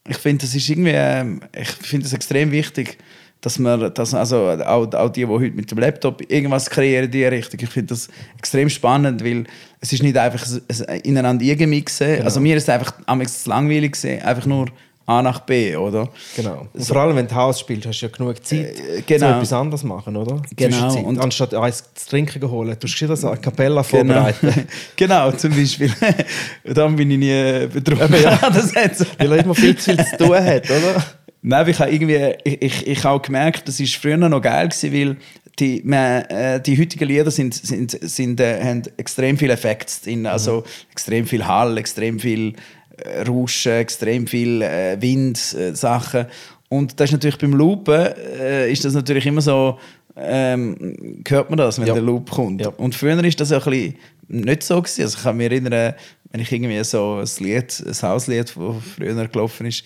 ich 0.08 0.18
finde, 0.18 0.46
das 0.46 0.56
ist 0.56 0.68
irgendwie, 0.68 0.92
ähm, 0.94 1.42
ich 1.56 1.70
finde 1.70 2.06
es 2.06 2.12
extrem 2.14 2.52
wichtig, 2.52 2.98
dass 3.44 3.60
man, 3.60 3.94
dass, 3.94 4.14
also 4.14 4.50
auch, 4.66 4.92
auch 4.94 5.10
die, 5.10 5.20
die 5.22 5.28
heute 5.28 5.52
mit 5.52 5.70
dem 5.70 5.78
Laptop 5.78 6.22
irgendwas 6.32 6.70
kreieren 6.70 7.06
in 7.06 7.12
die 7.12 7.26
Richtung, 7.26 7.60
ich 7.62 7.70
finde 7.70 7.88
das 7.90 8.08
extrem 8.40 8.70
spannend, 8.70 9.24
weil 9.24 9.44
es 9.82 9.92
ist 9.94 10.02
nicht 10.02 10.18
einfach 10.18 10.46
ein- 10.48 10.86
ein 10.88 11.00
ineinander 11.02 11.46
eingemixen. 11.46 12.22
Also 12.24 12.40
mir 12.40 12.56
ist 12.58 12.64
es 12.64 12.70
einfach 12.70 12.94
am 13.06 13.24
zu 13.28 13.50
langweilig 13.50 13.92
gewesen, 13.94 14.22
einfach 14.24 14.46
nur 14.46 14.68
A 15.06 15.22
nach 15.22 15.42
B, 15.42 15.76
oder? 15.76 16.08
Genau. 16.38 16.66
Und 16.72 16.86
vor 16.86 16.96
allem, 16.96 17.18
wenn 17.18 17.28
du 17.28 17.36
Haus 17.36 17.60
spielst, 17.60 17.86
hast 17.86 18.00
du 18.00 18.06
ja 18.06 18.12
genug 18.16 18.46
Zeit, 18.46 18.80
Äh, 18.80 19.02
genau. 19.06 19.32
so 19.32 19.36
etwas 19.36 19.52
anderes 19.52 19.84
machen, 19.84 20.16
oder? 20.16 20.42
Genau. 20.56 20.96
Und- 21.00 21.20
Anstatt 21.20 21.54
eins 21.54 21.84
zu 21.96 22.10
trinken 22.12 22.50
holen, 22.50 22.78
du 22.80 22.88
hast 22.88 23.02
das 23.02 23.26
A 23.26 23.36
Cappella 23.36 23.82
Genau, 23.82 23.84
vorbereiten. 23.84 24.68
genau 24.96 25.32
zum 25.34 25.50
Beispiel. 25.54 25.92
Dann 26.64 26.96
bin 26.96 27.12
ich 27.12 27.18
nie 27.18 27.68
betroffen. 27.68 28.16
Ja. 28.24 28.38
das 28.50 28.74
hat 28.74 28.96
so. 28.96 29.04
Weil 29.18 29.34
er 29.34 29.44
immer 29.44 29.54
viel 29.56 29.76
zu 29.76 29.94
viel 29.94 30.06
zu 30.06 30.16
tun 30.18 30.36
hat, 30.38 30.64
oder? 30.70 31.04
Nein, 31.44 31.68
ich 31.68 31.80
habe 31.80 31.92
irgendwie, 31.92 32.36
ich, 32.46 32.62
ich, 32.62 32.88
ich 32.88 33.04
habe 33.04 33.16
auch 33.16 33.22
gemerkt, 33.22 33.68
das 33.68 33.80
ist 33.80 33.96
früher 33.96 34.18
noch 34.18 34.42
geil 34.42 34.70
gewesen, 34.70 34.94
weil 34.94 35.18
die, 35.60 35.82
man, 35.84 36.24
äh, 36.24 36.62
die 36.62 36.80
heutigen 36.80 37.08
Lieder 37.08 37.30
sind, 37.30 37.54
sind, 37.54 37.92
sind, 38.02 38.40
äh, 38.40 38.64
haben 38.64 38.84
extrem 38.98 39.38
viele 39.38 39.54
Effekte 39.54 39.92
drin, 40.04 40.26
also 40.26 40.64
extrem 40.92 41.28
viel 41.28 41.46
Hall, 41.46 41.78
extrem 41.78 42.20
viel 42.20 42.54
äh, 42.98 43.22
Rauschen, 43.24 43.74
extrem 43.74 44.26
viel 44.26 44.62
äh, 44.62 45.00
Wind, 45.02 45.54
äh, 45.54 45.76
Sachen. 45.76 46.26
Und 46.70 47.00
das 47.00 47.10
ist 47.10 47.14
natürlich 47.14 47.38
beim 47.38 47.54
Loopen 47.54 48.14
äh, 48.40 48.72
ist 48.72 48.84
das 48.86 48.94
natürlich 48.94 49.26
immer 49.26 49.42
so, 49.42 49.78
ähm, 50.16 51.22
hört 51.28 51.50
man 51.50 51.58
das, 51.58 51.78
wenn 51.80 51.88
Ja. 51.88 51.94
der 51.94 52.04
Loop 52.04 52.32
kommt. 52.32 52.62
Ja. 52.62 52.70
Und 52.70 52.96
früher 52.96 53.22
ist 53.24 53.40
das 53.40 53.50
ja 53.50 53.58
ein 53.58 53.64
bisschen 53.64 53.96
nicht 54.28 54.64
so 54.64 54.82
gewesen. 54.82 55.02
Also 55.04 55.18
ich 55.18 55.24
kann 55.24 55.38
mich 55.38 55.52
erinnern, 55.52 55.94
wenn 56.32 56.42
ich 56.42 56.52
irgendwie 56.52 56.84
so 56.84 57.22
ein 57.22 57.44
Lied, 57.44 57.84
ein 57.86 58.02
Hauslied, 58.10 58.56
das 58.56 58.84
früher 58.96 59.28
gelaufen 59.28 59.66
ist, 59.68 59.84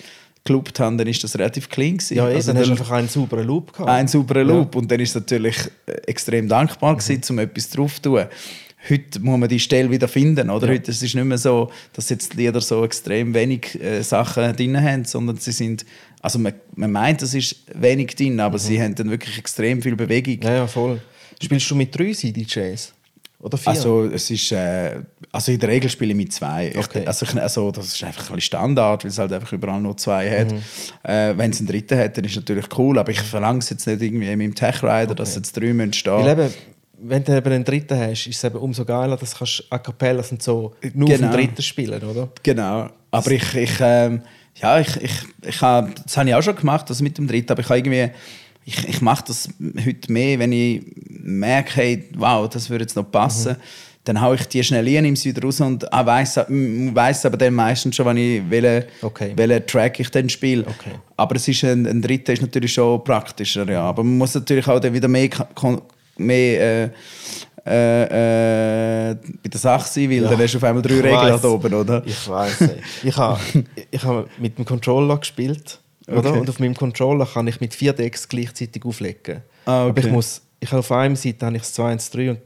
gelobt 0.48 0.80
habe, 0.80 0.98
dann 0.98 1.08
ist 1.08 1.24
das 1.24 1.38
relativ 1.38 1.70
clean 1.70 1.98
gewesen. 1.98 2.18
Ja, 2.18 2.30
eh, 2.30 2.36
Also 2.36 2.52
dann 2.52 2.62
hast 2.62 2.68
du 2.68 2.72
einfach 2.72 2.91
einen 2.91 3.08
sauberen 3.08 3.45
Loop 3.45 3.74
gehabt. 3.74 3.89
einen 3.89 4.08
sauberen 4.08 4.48
Loop. 4.48 4.76
Und 4.76 4.89
dann 4.91 5.00
ist 5.00 5.10
es 5.10 5.16
natürlich 5.16 5.58
äh, 5.86 5.91
extrem 6.08 6.48
dankbar 6.48 6.95
gewesen, 6.98 7.22
um 7.30 7.39
etwas 7.39 7.70
drauf 7.70 7.95
zu 8.02 8.10
tun. 8.10 8.26
Heute 8.89 9.20
muss 9.20 9.39
man 9.39 9.50
die 9.50 9.60
Stelle 9.60 9.91
wieder 9.91 10.08
finden. 10.08 10.50
Oder? 10.50 10.68
Ja. 10.68 10.74
Heute 10.74 10.91
ist 10.91 11.04
es 11.04 11.14
nicht 11.14 11.24
mehr 11.24 11.38
so, 11.38 11.70
dass 11.93 12.10
jetzt 12.10 12.34
die 12.34 12.38
Lieder 12.38 12.62
so 12.62 12.84
extrem 12.86 13.34
wenig 13.34 13.80
äh, 13.82 14.02
Sachen 14.02 14.56
drin 14.56 14.82
haben, 14.82 15.04
sondern 15.04 15.38
sie 15.38 15.52
sind, 15.52 15.86
also 16.22 16.39
man, 16.39 16.54
man 16.76 16.91
meint, 16.91 17.22
es 17.22 17.34
ist 17.34 17.64
wenig 17.74 18.16
drin, 18.16 18.39
aber 18.39 18.58
sie 18.60 18.82
haben 18.82 18.95
dann 18.95 19.10
wirklich 19.10 19.38
extrem 19.38 19.82
viel 19.82 19.95
Bewegung. 19.95 20.39
Ja, 20.41 20.54
ja, 20.56 20.68
voll. 20.68 21.02
Spielst 21.41 21.70
du 21.70 21.76
mit 21.76 21.98
drei 21.98 22.14
CDJs? 22.14 22.93
Oder 23.39 23.57
vier? 23.57 23.69
Also 23.69 24.05
es 24.05 24.29
ist, 24.31 24.51
äh, 24.51 24.99
also 25.31 25.51
in 25.51 25.59
der 25.59 25.69
Regel 25.69 25.89
spiele 25.89 26.11
ich 26.11 26.17
mit 26.17 26.33
zwei. 26.33 26.73
Okay. 26.75 27.01
Ich, 27.01 27.07
also, 27.07 27.25
ich, 27.25 27.39
also 27.39 27.71
das 27.71 27.88
ist 27.88 28.03
einfach 28.03 28.21
ein 28.23 28.35
bisschen 28.35 28.41
Standard, 28.41 29.03
weil 29.03 29.11
es 29.11 29.19
halt 29.19 29.31
einfach 29.31 29.53
überall 29.53 29.79
nur 29.79 29.95
zwei 29.95 30.39
hat. 30.39 30.51
Mhm. 30.51 30.61
Äh, 31.03 31.38
Wenn 31.38 31.51
es 31.51 31.59
einen 31.59 31.67
dritten 31.67 31.99
hat, 31.99 32.17
dann 32.17 32.25
ist 32.25 32.31
es 32.31 32.38
natürlich 32.38 32.65
cool, 32.77 32.97
aber 32.97 33.11
ich 33.11 33.21
verlange 33.21 33.59
es 33.59 33.69
jetzt 33.69 33.85
nicht 33.85 34.01
irgendwie 34.01 34.31
in 34.31 34.39
meinem 34.39 34.55
Tech 34.55 34.81
Rider, 34.81 35.13
dass 35.13 35.35
jetzt 35.35 35.55
drei 35.55 35.71
müssen 35.73 35.93
stehen. 35.93 36.27
Eben, 36.27 36.51
wenn 36.99 37.23
du 37.23 37.38
eben 37.38 37.51
einen 37.53 37.63
dritten 37.63 37.95
hast, 37.99 38.25
ist 38.25 38.38
es 38.38 38.43
eben 38.43 38.57
umso 38.57 38.83
geiler, 38.83 39.15
dass 39.17 39.31
du 39.33 39.38
kannst 39.38 39.63
A 39.69 39.77
Cappellas 39.77 40.31
und 40.31 40.41
so 40.41 40.73
nur 40.95 41.07
auf 41.07 41.15
Genau. 41.15 41.31
dem 41.31 41.31
dritten 41.31 41.61
spielen, 41.61 42.01
oder? 42.03 42.29
Genau. 42.41 42.89
Aber 43.11 43.31
ich, 43.31 43.53
ich, 43.53 43.73
ähm, 43.79 44.23
ja, 44.55 44.79
ich, 44.79 44.95
ich, 44.97 45.11
ich 45.45 45.61
hab, 45.61 45.93
das 46.03 46.17
habe 46.17 46.29
ich 46.29 46.33
auch 46.35 46.41
schon 46.41 46.55
gemacht, 46.55 46.89
das 46.89 47.01
mit 47.03 47.19
dem 47.19 47.27
dritten, 47.27 47.51
aber 47.51 47.61
ich 47.61 47.69
habe 47.69 47.77
irgendwie, 47.77 48.09
ich, 48.68 48.86
ich 48.88 49.01
mache 49.01 49.24
das 49.28 49.47
heute 49.86 50.11
mehr, 50.11 50.39
wenn 50.39 50.51
ich 50.51 50.82
merke, 51.09 51.72
hey, 51.76 52.03
wow, 52.18 52.49
das 52.49 52.70
würde 52.70 52.84
jetzt 52.84 52.95
noch 52.97 53.09
passen. 53.09 53.53
Mhm. 53.53 53.61
Dann 54.03 54.22
haue 54.22 54.36
ich 54.36 54.45
die 54.47 54.63
schnell 54.63 54.86
rein, 54.86 55.03
nehme 55.03 55.15
sie 55.18 55.30
wieder 55.30 55.41
raus 55.43 55.59
und 55.61 55.91
ah, 55.91 56.05
weiss, 56.05 56.36
weiss 56.38 57.26
aber 57.26 57.38
dann 57.38 57.53
meistens 57.53 57.95
schon, 57.95 58.05
wenn 58.05 58.18
ich, 58.18 58.41
welchen, 58.49 58.88
Okay. 59.01 59.34
welchen 59.36 59.65
Track 59.68 59.99
ich 60.01 60.09
dann 60.11 60.30
spiele. 60.30 60.63
Okay. 60.68 60.91
Aber 61.15 61.36
es 61.38 61.47
ist 61.47 61.63
ein, 61.63 61.86
ein 61.86 62.01
dritter 62.01 62.34
ist 62.34 62.41
natürlich 62.41 62.74
schon 62.74 63.03
praktischer, 63.03 63.70
ja. 63.70 63.82
Aber 63.84 64.03
man 64.03 64.18
muss 64.18 64.34
natürlich 64.36 64.68
auch 64.68 64.80
dann 64.80 64.93
wieder 64.93 65.07
mehr, 65.07 65.30
mehr 66.18 66.61
äh, 66.86 66.89
äh, 67.65 69.11
äh, 69.11 69.15
bei 69.43 69.49
der 69.49 69.59
Sache 69.59 69.88
sein, 69.89 70.09
weil 70.09 70.24
Ja. 70.24 70.30
dann 70.30 70.39
hast 70.39 70.53
du 70.53 70.57
auf 70.57 70.63
einmal 70.63 70.82
drei 70.82 71.03
weiss. 71.03 71.41
da 71.41 71.47
oben, 71.49 71.74
oder? 71.74 72.01
Ich 72.05 72.30
weiß. 72.30 72.70
Ich 73.03 73.18
habe 73.18 73.39
ich 73.91 74.03
hab 74.03 74.28
mit 74.39 74.57
dem 74.57 74.63
Controller 74.65 75.18
gespielt. 75.18 75.80
Oder? 76.08 76.30
Okay. 76.32 76.39
Und 76.39 76.49
auf 76.49 76.60
meinem 76.60 76.74
Controller 76.76 77.26
kann 77.26 77.47
ich 77.47 77.60
mit 77.60 77.74
vier 77.74 77.93
Decks 77.93 78.28
gleichzeitig 78.30 78.86
auflegen. 78.86 79.41
Ah, 79.66 79.88
Aber 79.88 79.97
ich 79.99 80.05
okay. 80.05 80.14
muss, 80.14 80.41
ich 80.60 80.72
auf 80.74 80.91
einer 80.91 81.16
Seite 81.16 81.45
habe 81.45 81.55
ich 81.55 81.62
das 81.62 81.74
2 81.74 81.91
1 81.91 82.10
3 82.12 82.30
und, 82.32 82.39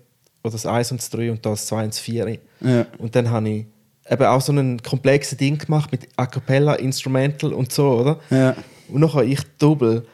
oder 0.43 0.51
das 0.53 0.65
1 0.65 0.91
und 0.91 1.01
das 1.01 1.09
3 1.11 1.31
und 1.31 1.45
da 1.45 1.51
das 1.51 1.67
2 1.67 1.77
1 1.77 1.99
4. 1.99 2.37
Ja. 2.61 2.85
Und 2.97 3.15
dann 3.15 3.29
habe 3.29 3.49
ich 3.49 3.65
eben 4.09 4.23
auch 4.25 4.41
so 4.41 4.51
ein 4.51 4.81
komplexes 4.81 5.37
Ding 5.37 5.57
gemacht 5.57 5.91
mit 5.91 6.07
A 6.17 6.25
Cappella, 6.25 6.73
Instrumental 6.75 7.53
und 7.53 7.71
so, 7.71 7.91
oder? 7.99 8.19
Ja. 8.31 8.55
Und 8.89 9.01
dann 9.01 9.13
habe 9.13 9.25
ich 9.25 9.39
Double 9.59 10.05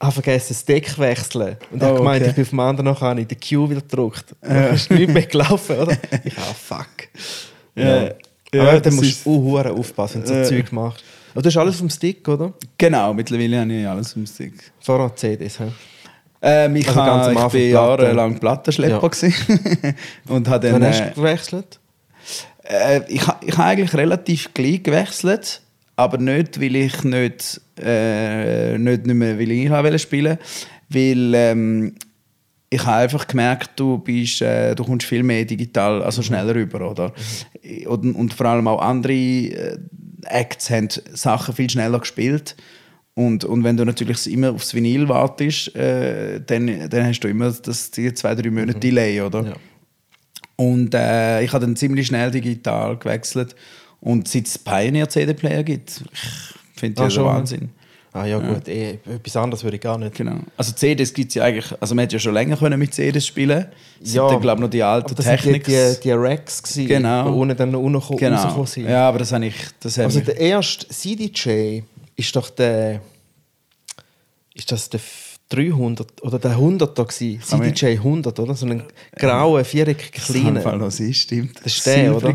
habe 0.00 0.12
vergessen, 0.12 0.48
das 0.50 0.64
Deck 0.64 0.98
wechseln. 0.98 1.56
Und 1.70 1.82
Oh, 1.82 1.86
habe 1.86 1.98
gemeint, 1.98 2.20
okay. 2.22 2.30
ich 2.30 2.34
bin 2.36 2.44
auf 2.44 2.50
dem 2.50 2.60
anderen 2.60 2.84
noch 2.86 3.02
an, 3.02 3.16
den 3.16 3.28
Q 3.40 3.70
wieder 3.70 3.80
gedrückt. 3.80 4.34
Dann 4.42 4.74
ist 4.74 4.90
nicht 4.90 5.10
mehr 5.10 5.22
gelaufen, 5.22 5.76
oder? 5.78 5.96
Ich 6.24 6.36
ah, 6.36 6.54
fuck. 6.54 6.86
Ja. 7.74 8.10
Ja, 8.54 8.62
Aber 8.62 8.72
das 8.72 8.82
dann 8.82 8.94
musst 8.96 9.24
du 9.24 9.30
auch 9.30 9.42
hure 9.42 9.72
aufpassen, 9.72 10.22
wenn 10.22 10.28
du 10.28 10.28
so 10.28 10.54
Ja. 10.54 10.62
Zeug 10.62 10.72
machst. 10.72 11.02
Aber 11.36 11.42
du 11.42 11.48
hast 11.50 11.56
alles 11.58 11.76
vom 11.76 11.90
Stick, 11.90 12.26
oder? 12.28 12.54
Genau, 12.78 13.12
mittlerweile 13.12 13.60
habe 13.60 13.72
ich 13.74 13.86
alles 13.86 14.14
im 14.16 14.24
Stick. 14.26 14.54
Vorher 14.80 15.14
CDs, 15.14 15.60
hä? 15.60 15.64
Ähm, 16.40 16.76
ich, 16.76 16.88
Also 16.88 17.00
ganz 17.00 17.26
am 17.26 17.38
ha, 17.38 17.46
ich 17.46 17.52
bin 17.52 17.70
jahrelang 17.70 18.38
Plattenschlepper 18.38 19.10
Ja. 19.22 19.94
und 20.34 20.48
habe 20.48 20.66
dann, 20.66 20.80
Wann 20.80 20.88
hast 20.88 21.00
äh, 21.00 21.08
du 21.10 21.14
gewechselt? 21.16 21.78
äh, 22.64 23.00
ich, 23.08 23.26
ha- 23.26 23.38
ich 23.44 23.52
habe 23.56 23.68
eigentlich 23.68 23.92
relativ 23.94 24.54
gleich 24.54 24.82
gewechselt, 24.82 25.60
aber 25.96 26.16
nicht, 26.18 26.58
weil 26.58 26.74
ich 26.76 27.04
nicht, 27.04 27.60
äh, 27.82 28.78
nicht, 28.78 29.06
nicht 29.06 29.14
mehr 29.14 29.38
Vinyl 29.38 29.70
haben 29.70 29.84
wollte 29.84 29.98
spielen, 29.98 30.38
weil 30.88 31.32
ähm, 31.34 31.94
ich 32.70 32.84
habe 32.84 32.96
einfach 32.96 33.26
gemerkt, 33.26 33.70
du 33.76 33.98
bist, 33.98 34.42
äh, 34.42 34.74
du 34.74 34.84
kommst 34.84 35.06
viel 35.06 35.22
mehr 35.22 35.44
digital, 35.44 36.02
also 36.02 36.22
schneller 36.22 36.54
rüber, 36.54 36.90
oder? 36.90 37.12
Und, 37.86 38.14
und 38.14 38.34
vor 38.34 38.46
allem 38.46 38.66
auch 38.68 38.80
andere 38.80 39.12
äh, 39.12 39.78
Acts 40.28 40.70
haben 40.70 40.88
Sachen 41.12 41.54
viel 41.54 41.70
schneller 41.70 41.98
gespielt. 42.00 42.56
Und, 43.14 43.44
und 43.44 43.64
wenn 43.64 43.76
du 43.78 43.84
natürlich 43.84 44.30
immer 44.30 44.52
aufs 44.52 44.74
Vinyl 44.74 45.08
wartest, 45.08 45.74
äh, 45.74 46.40
dann, 46.40 46.90
dann 46.90 47.06
hast 47.06 47.20
du 47.20 47.28
immer 47.28 47.50
das, 47.50 47.90
die 47.90 48.12
zwei, 48.12 48.34
drei 48.34 48.50
Monate 48.50 48.78
Delay, 48.78 49.22
oder? 49.22 49.44
Ja. 49.44 49.54
Und 50.56 50.94
äh, 50.94 51.42
ich 51.42 51.52
habe 51.52 51.64
dann 51.64 51.76
ziemlich 51.76 52.06
schnell 52.06 52.30
digital 52.30 52.98
gewechselt. 52.98 53.56
Und 54.00 54.28
seit 54.28 54.46
es 54.46 54.58
Pioneer 54.58 55.08
CD-Player 55.08 55.62
gibt, 55.62 56.02
ich 56.12 56.80
finde 56.80 57.00
Ah, 57.00 57.04
das 57.04 57.14
schon. 57.14 57.24
Wahnsinn. 57.24 57.70
Ah 58.16 58.24
ja, 58.26 58.38
gut, 58.38 58.66
eh, 58.68 58.98
etwas 59.06 59.36
anderes 59.36 59.62
würde 59.64 59.76
ich 59.76 59.82
gar 59.82 59.98
nicht. 59.98 60.14
Genau. 60.14 60.38
Also 60.56 60.72
CDs 60.72 61.12
gibt 61.12 61.28
es 61.30 61.34
ja 61.34 61.44
eigentlich, 61.44 61.66
also 61.80 61.94
man 61.94 62.02
hätte 62.04 62.16
ja 62.16 62.20
schon 62.20 62.34
länger 62.34 62.56
können 62.56 62.78
mit 62.78 62.94
CDs 62.94 63.26
spielen 63.26 63.66
Das 64.00 64.14
Ja, 64.14 64.28
dann, 64.28 64.40
glaube 64.40 64.58
ich, 64.58 64.62
noch 64.62 64.70
die 64.70 64.82
alten 64.82 65.06
Aber 65.06 65.14
das 65.14 65.26
waren 65.26 65.52
die, 65.52 65.60
die, 65.62 65.96
die 66.02 66.10
Racks, 66.12 66.62
gewesen, 66.62 66.86
Genau. 66.88 67.24
die 67.24 67.30
ohne 67.36 67.54
dann 67.54 67.70
noch 67.72 67.80
rausgekommen 67.80 68.18
genau. 68.18 68.64
sind. 68.64 68.88
Ja, 68.88 69.08
aber 69.08 69.18
das 69.18 69.32
habe 69.32 69.46
ich, 69.46 69.54
das 69.80 69.98
Also 69.98 70.20
der 70.20 70.36
erste 70.38 70.88
CDJ 70.88 71.82
ist 72.16 72.34
doch 72.34 72.50
der. 72.50 73.00
Ist 74.54 74.72
das 74.72 74.88
der 74.88 75.00
F- 75.00 75.38
300 75.50 76.22
oder 76.22 76.38
der 76.38 76.56
100er 76.56 77.04
gewesen? 77.06 77.40
CDJ 77.42 77.98
100, 77.98 78.38
oder? 78.40 78.54
So 78.54 78.66
einen 78.66 78.82
grauen, 79.16 79.64
viereckigen 79.64 80.12
das 80.14 80.24
Fall 80.26 80.62
kleinen. 80.62 80.78
noch 80.80 80.86
ist, 80.88 81.16
stimmt. 81.16 81.58
Das 81.62 81.76
ist 81.76 81.86
der, 81.86 82.16
oder? 82.16 82.34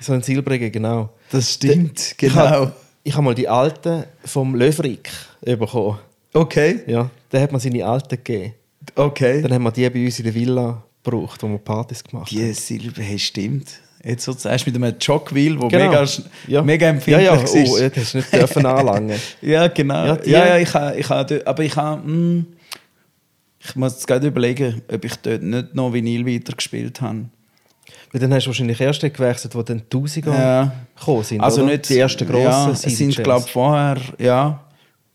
So 0.00 0.12
ein 0.12 0.22
silbriger, 0.22 0.70
genau. 0.70 1.10
Das 1.30 1.54
stimmt, 1.54 2.14
genau. 2.16 2.70
Habe 3.08 3.10
ich 3.10 3.16
hab 3.16 3.24
mal 3.24 3.34
die 3.34 3.48
alten 3.48 4.04
vom 4.24 4.54
Löfrik 4.54 5.10
bekommen. 5.42 5.98
Okay, 6.34 6.80
Ja, 6.86 7.10
der 7.32 7.40
hat 7.42 7.52
mir 7.52 7.60
seine 7.60 7.84
alten 7.84 8.16
gegeben. 8.16 8.54
okay. 8.94 9.42
Dann 9.42 9.52
haben 9.52 9.62
wir 9.64 9.72
die 9.72 9.88
bei 9.88 10.04
uns 10.04 10.18
in 10.18 10.24
der 10.26 10.34
Villa 10.34 10.82
gebraucht, 11.02 11.42
wo 11.42 11.48
wir 11.48 11.58
Partys 11.58 12.04
gemacht 12.04 12.30
haben. 12.30 12.36
Die 12.38 12.52
Silber, 12.52 13.02
hey, 13.02 13.18
stimmt. 13.18 13.80
Jetzt 14.04 14.24
so 14.24 14.32
du 14.32 14.48
mit 14.48 14.76
einem 14.76 14.94
Jogwheel, 15.00 15.60
wo 15.60 15.68
Genau. 15.68 15.86
mega, 15.90 16.06
Ja. 16.46 16.62
mega 16.62 16.86
Ja, 16.86 16.92
empfindlich 16.92 17.26
ja, 17.26 17.34
ist. 17.34 17.54
oh, 17.54 17.78
das 17.80 17.96
hast 17.96 18.12
du 18.14 18.18
nicht 18.18 18.32
dürfen 18.32 18.66
anlangen. 18.78 19.18
Ja, 19.40 19.66
genau. 19.68 20.04
Ja, 20.06 20.18
Ja, 20.24 20.46
ja, 20.46 20.58
ich 20.58 20.72
habe, 20.72 20.96
ich 20.98 21.08
habe, 21.08 21.42
aber 21.46 21.62
ich 21.64 21.74
habe, 21.76 22.02
hm, 22.04 22.46
ich 23.60 23.74
muss 23.74 23.94
jetzt 23.94 24.06
gerade 24.06 24.28
überlegen, 24.28 24.82
ob 24.92 25.04
ich 25.04 25.16
dort 25.16 25.42
nicht 25.42 25.74
noch 25.74 25.92
Vinyl 25.92 26.24
weitergespielt 26.26 27.00
habe. 27.00 27.24
Weil 28.12 28.20
dann 28.20 28.32
hast 28.32 28.44
du 28.44 28.48
wahrscheinlich 28.48 28.80
erst 28.80 29.00
gewechselt, 29.02 29.54
wo 29.54 29.62
dann 29.62 29.82
1000er 29.90 30.32
Ja. 30.32 30.72
gekommen 30.98 31.24
sind. 31.24 31.40
Also 31.42 31.62
oder? 31.62 31.72
nicht 31.72 31.88
die 31.88 31.98
ersten 31.98 32.26
grossen 32.26 32.44
Ja, 32.44 32.70
es 32.70 32.80
sind, 32.82 33.22
glaube 33.22 33.44
ich, 33.46 33.52
vorher, 33.52 33.98
ja. 34.18 34.60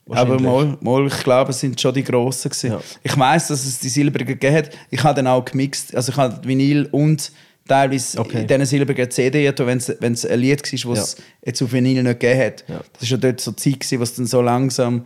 Aber 0.09 0.37
mal, 0.39 0.77
mal, 0.81 1.07
ich 1.07 1.23
glaube, 1.23 1.51
es 1.51 1.59
sind 1.61 1.79
schon 1.79 1.93
die 1.93 2.03
grossen 2.03 2.49
gewesen. 2.51 2.71
Ja. 2.71 2.81
Ich 3.03 3.17
weiß, 3.17 3.47
dass 3.47 3.65
es 3.65 3.79
die 3.79 3.87
silbrigen 3.89 4.27
gegeben 4.37 4.55
hat. 4.57 4.69
Ich 4.91 5.01
habe 5.03 5.15
dann 5.15 5.27
auch 5.27 5.45
gemixt, 5.45 5.95
also 5.95 6.11
ich 6.11 6.17
habe 6.17 6.45
Vinyl 6.45 6.87
und 6.91 7.31
teilweise 7.67 8.19
Okay. 8.19 8.41
in 8.41 8.47
diesen 8.47 8.65
silbrigen 8.65 9.09
CD, 9.09 9.51
wenn 9.57 9.77
es 9.77 9.95
wenn 10.01 10.11
es 10.13 10.25
ein 10.25 10.39
Lied 10.39 10.61
war, 10.85 10.95
das 10.95 11.03
es 11.15 11.17
jetzt 11.45 11.61
auf 11.61 11.71
Vinyl 11.71 12.03
nicht 12.03 12.19
gegeben 12.19 12.41
hat. 12.41 12.65
Ja. 12.67 12.81
Das 12.99 13.03
war 13.03 13.07
ja 13.09 13.17
dort 13.17 13.39
so 13.39 13.51
die 13.51 13.55
Zeit, 13.71 13.79
gewesen, 13.79 13.99
wo 13.99 14.03
es 14.03 14.13
dann 14.15 14.25
so 14.25 14.41
langsam 14.41 15.05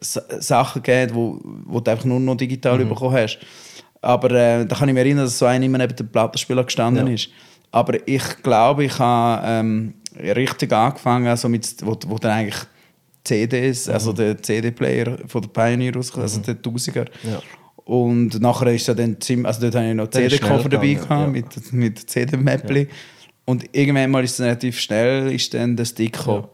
Sa- 0.00 0.22
Sachen 0.40 0.82
gegeben 0.82 1.14
wo, 1.14 1.40
wo 1.66 1.80
du 1.80 1.90
einfach 1.90 2.04
nur 2.04 2.20
noch 2.20 2.36
digital 2.36 2.78
Mhm. 2.84 2.88
bekommen 2.90 3.14
hast. 3.14 3.38
Aber 4.04 4.30
äh, 4.30 4.66
da 4.66 4.76
kann 4.76 4.88
ich 4.88 4.94
mich 4.94 5.00
erinnern, 5.04 5.24
dass 5.24 5.38
so 5.38 5.46
einer 5.46 5.64
immer 5.64 5.78
neben 5.78 5.96
dem 5.96 6.08
Plattenspieler 6.08 6.64
gestanden 6.64 7.06
Ja. 7.06 7.12
ist. 7.14 7.28
Aber 7.70 8.06
ich 8.06 8.22
glaube, 8.42 8.84
ich 8.84 8.98
habe 8.98 9.42
ähm, 9.46 9.94
richtig 10.18 10.72
angefangen, 10.72 11.26
also 11.26 11.48
mit, 11.48 11.66
wo, 11.84 11.96
wo 12.06 12.18
dann 12.18 12.30
eigentlich 12.32 12.60
CDs, 13.24 13.88
also 13.88 14.12
Mhm. 14.12 14.16
der 14.16 14.42
CD-Player 14.42 15.18
von 15.26 15.42
der 15.42 15.48
Pioneer 15.48 15.94
rauskam, 15.94 16.20
also 16.20 16.40
der 16.40 16.56
1000er. 16.62 17.06
Ja. 17.24 17.40
Und 17.84 18.40
nachher 18.40 18.72
ist 18.72 18.88
er 18.88 18.94
dann 18.94 19.20
ziemlich, 19.20 19.46
also 19.46 19.60
dort 19.62 19.74
habe 19.74 19.88
ich 19.88 19.94
noch 19.94 20.08
CD-Koffer 20.10 20.68
dabei 20.68 20.94
gehabt, 20.94 21.32
mit, 21.32 21.72
mit 21.72 21.98
CD-Mäppli. 22.10 22.88
Und 23.46 23.64
irgendwann 23.76 24.10
mal 24.10 24.24
ist 24.24 24.32
es 24.38 24.40
relativ 24.40 24.78
schnell, 24.78 25.32
ist 25.32 25.52
dann 25.52 25.76
der 25.76 25.84
Stick 25.84 26.14
gekommen. 26.16 26.44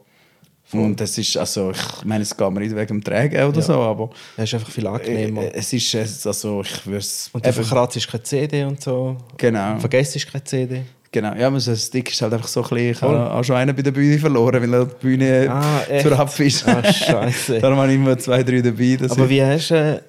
Und 0.73 0.99
das 0.99 1.17
ist, 1.17 1.35
also 1.37 1.71
ich 1.71 2.05
meine, 2.05 2.23
es 2.23 2.35
geht 2.35 2.49
mir 2.51 2.59
nicht 2.61 2.75
wegen 2.75 2.87
dem 2.87 3.03
Tragen 3.03 3.43
oder 3.43 3.57
Ja. 3.57 3.61
so, 3.61 3.73
aber 3.73 4.09
Das 4.37 4.45
ist 4.49 4.53
einfach 4.53 4.71
viel 4.71 4.87
angenehmer. 4.87 5.41
äh, 5.43 5.51
es 5.55 5.73
ist, 5.73 5.93
es- 5.95 6.25
also 6.27 6.61
ich 6.61 6.85
würde 6.85 6.99
es... 6.99 7.29
und 7.33 7.45
du 7.45 7.51
verkratzt 7.53 8.07
keine 8.09 8.23
CD 8.23 8.63
und 8.63 8.81
so. 8.81 9.17
Genau. 9.37 9.77
Vergesst 9.79 10.15
ist 10.15 10.31
keine 10.31 10.43
CD. 10.43 10.81
Genau, 11.13 11.35
ja, 11.35 11.47
aber 11.47 11.59
so 11.59 11.71
ein 11.71 11.77
Stick 11.77 12.09
ist 12.09 12.21
halt 12.21 12.31
einfach 12.33 12.47
so 12.47 12.61
klein. 12.61 12.91
Ich 12.91 12.97
Voll. 12.97 13.09
habe 13.17 13.31
auch 13.33 13.43
schon 13.43 13.57
einen 13.57 13.75
bei 13.75 13.81
der 13.81 13.91
Bühne 13.91 14.17
verloren, 14.17 14.61
weil 14.61 14.73
er 14.73 14.85
die 14.85 14.95
Bühne 15.01 15.47
Ah, 15.51 15.81
echt? 15.89 16.07
für 16.07 16.17
Apf 16.17 16.39
ist. 16.39 16.65
Ah, 16.65 16.81
scheisse. 16.93 17.59
Darum 17.61 17.77
habe 17.79 17.89
ich 17.89 17.95
immer 17.95 18.17
zwei, 18.17 18.41
drei 18.43 18.61
dabei. 18.61 18.97
Aber 19.09 19.29
wie 19.29 19.43
hast 19.43 19.71
du, 19.71 20.01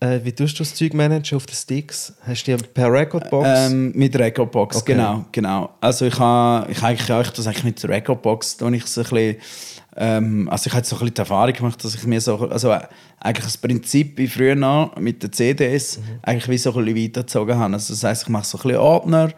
äh, 0.00 0.20
wie 0.22 0.32
tust 0.32 0.54
du 0.58 0.62
das 0.62 0.74
Zeug 0.74 0.94
managen 0.94 1.36
auf 1.36 1.44
den 1.44 1.54
Sticks? 1.54 2.14
Hast 2.22 2.44
du 2.48 2.56
die 2.56 2.62
per 2.64 2.90
Recordbox? 2.90 3.46
Ähm, 3.46 3.92
mit 3.94 4.18
Recordbox, 4.18 4.76
Okay. 4.78 4.92
genau, 4.94 5.26
genau. 5.32 5.68
Also 5.82 6.06
ich 6.06 6.18
habe 6.18 6.72
ich, 6.72 6.82
eigentlich, 6.82 7.10
ich 7.10 7.30
das 7.30 7.46
eigentlich 7.46 7.64
mit 7.64 7.82
der 7.82 7.90
Recordbox, 7.90 8.56
da 8.56 8.70
ich 8.70 8.86
so 8.86 9.02
ein 9.02 9.06
bisschen, 9.06 9.36
ähm, 10.00 10.48
also 10.48 10.68
ich 10.68 10.74
habe 10.74 10.86
so 10.86 10.94
ein 10.96 11.00
bisschen 11.00 11.14
die 11.14 11.20
Erfahrung 11.20 11.52
gemacht, 11.52 11.84
dass 11.84 11.94
ich 11.94 12.06
mir 12.06 12.20
so, 12.20 12.36
also 12.48 12.70
äh, 12.70 12.80
eigentlich 13.18 13.44
das 13.44 13.56
Prinzip 13.56 14.16
wie 14.16 14.28
früher 14.28 14.54
noch 14.54 14.94
mit 14.96 15.22
den 15.22 15.32
CDs 15.32 15.98
eigentlich 16.22 16.48
wie 16.48 16.58
so 16.58 16.72
ein 16.74 16.84
bisschen 16.84 17.04
weitergezogen 17.04 17.58
habe. 17.58 17.74
Also 17.74 17.92
das 17.92 18.04
heisst, 18.04 18.22
ich 18.22 18.28
mache 18.28 18.46
so 18.46 18.58
ein 18.58 18.62
bisschen 18.62 18.78
Ordner, 18.78 19.30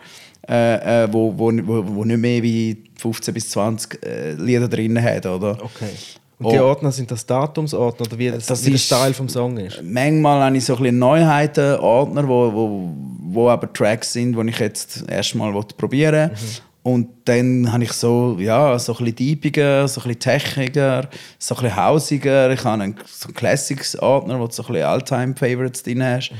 äh, 0.47 1.05
äh, 1.05 1.09
wo, 1.11 1.33
wo, 1.37 1.47
wo, 1.47 2.05
nicht 2.05 2.19
mehr 2.19 2.43
wie 2.43 2.85
15 2.99 3.33
bis 3.33 3.49
20 3.51 4.05
äh, 4.05 4.33
Lieder 4.35 4.69
drin 4.69 5.03
hat, 5.03 5.25
oder? 5.25 5.53
okay. 5.63 5.91
Und 6.39 6.53
die 6.53 6.59
Oh. 6.59 6.65
Ordner 6.69 6.91
sind 6.91 7.11
das 7.11 7.27
Datumsordner 7.27 8.07
oder 8.07 8.19
wie 8.19 8.31
das, 8.31 8.47
Das 8.47 8.65
wie 8.65 8.71
der 8.71 8.79
Style 8.79 9.13
vom 9.13 9.29
Song 9.29 9.59
ist? 9.59 9.83
Manchmal 9.83 10.43
habe 10.43 10.57
ich 10.57 10.65
so 10.65 10.75
ein 10.75 10.83
bisschen 10.83 10.99
Neuheiten, 10.99 11.79
Ordner, 11.81 12.27
wo, 12.27 12.53
wo, 12.53 12.95
wo 13.33 13.49
aber 13.51 13.71
Tracks 13.71 14.15
sind, 14.15 14.35
die 14.35 14.49
ich 14.49 14.59
jetzt 14.59 15.05
erstmal 15.09 15.53
probieren 15.77 16.31
will. 16.31 16.39
Und 16.83 17.09
dann 17.27 17.71
habe 17.71 17.85
ich 17.85 17.93
so, 17.93 18.37
ja, 18.39 18.79
so 18.79 18.93
ein 18.93 18.99
bisschen 18.99 19.17
deepiger, 19.17 19.87
so 19.87 20.01
ein 20.01 20.09
bisschen 20.09 20.21
techiger, 20.21 21.09
so 21.39 21.55
ein 21.55 21.63
bisschen 21.63 21.77
hausiger. 21.77 22.51
Ich 22.51 22.65
habe 22.65 22.83
einen, 22.83 22.95
so 23.07 23.27
einen 23.27 23.35
Classics-Ordner, 23.35 24.41
wo 24.41 24.47
du 24.47 24.53
so 24.53 24.63
ein 24.63 24.73
bisschen 24.73 24.87
Alltime-Favorites 24.87 25.83
drin 25.83 26.03
hast. 26.03 26.33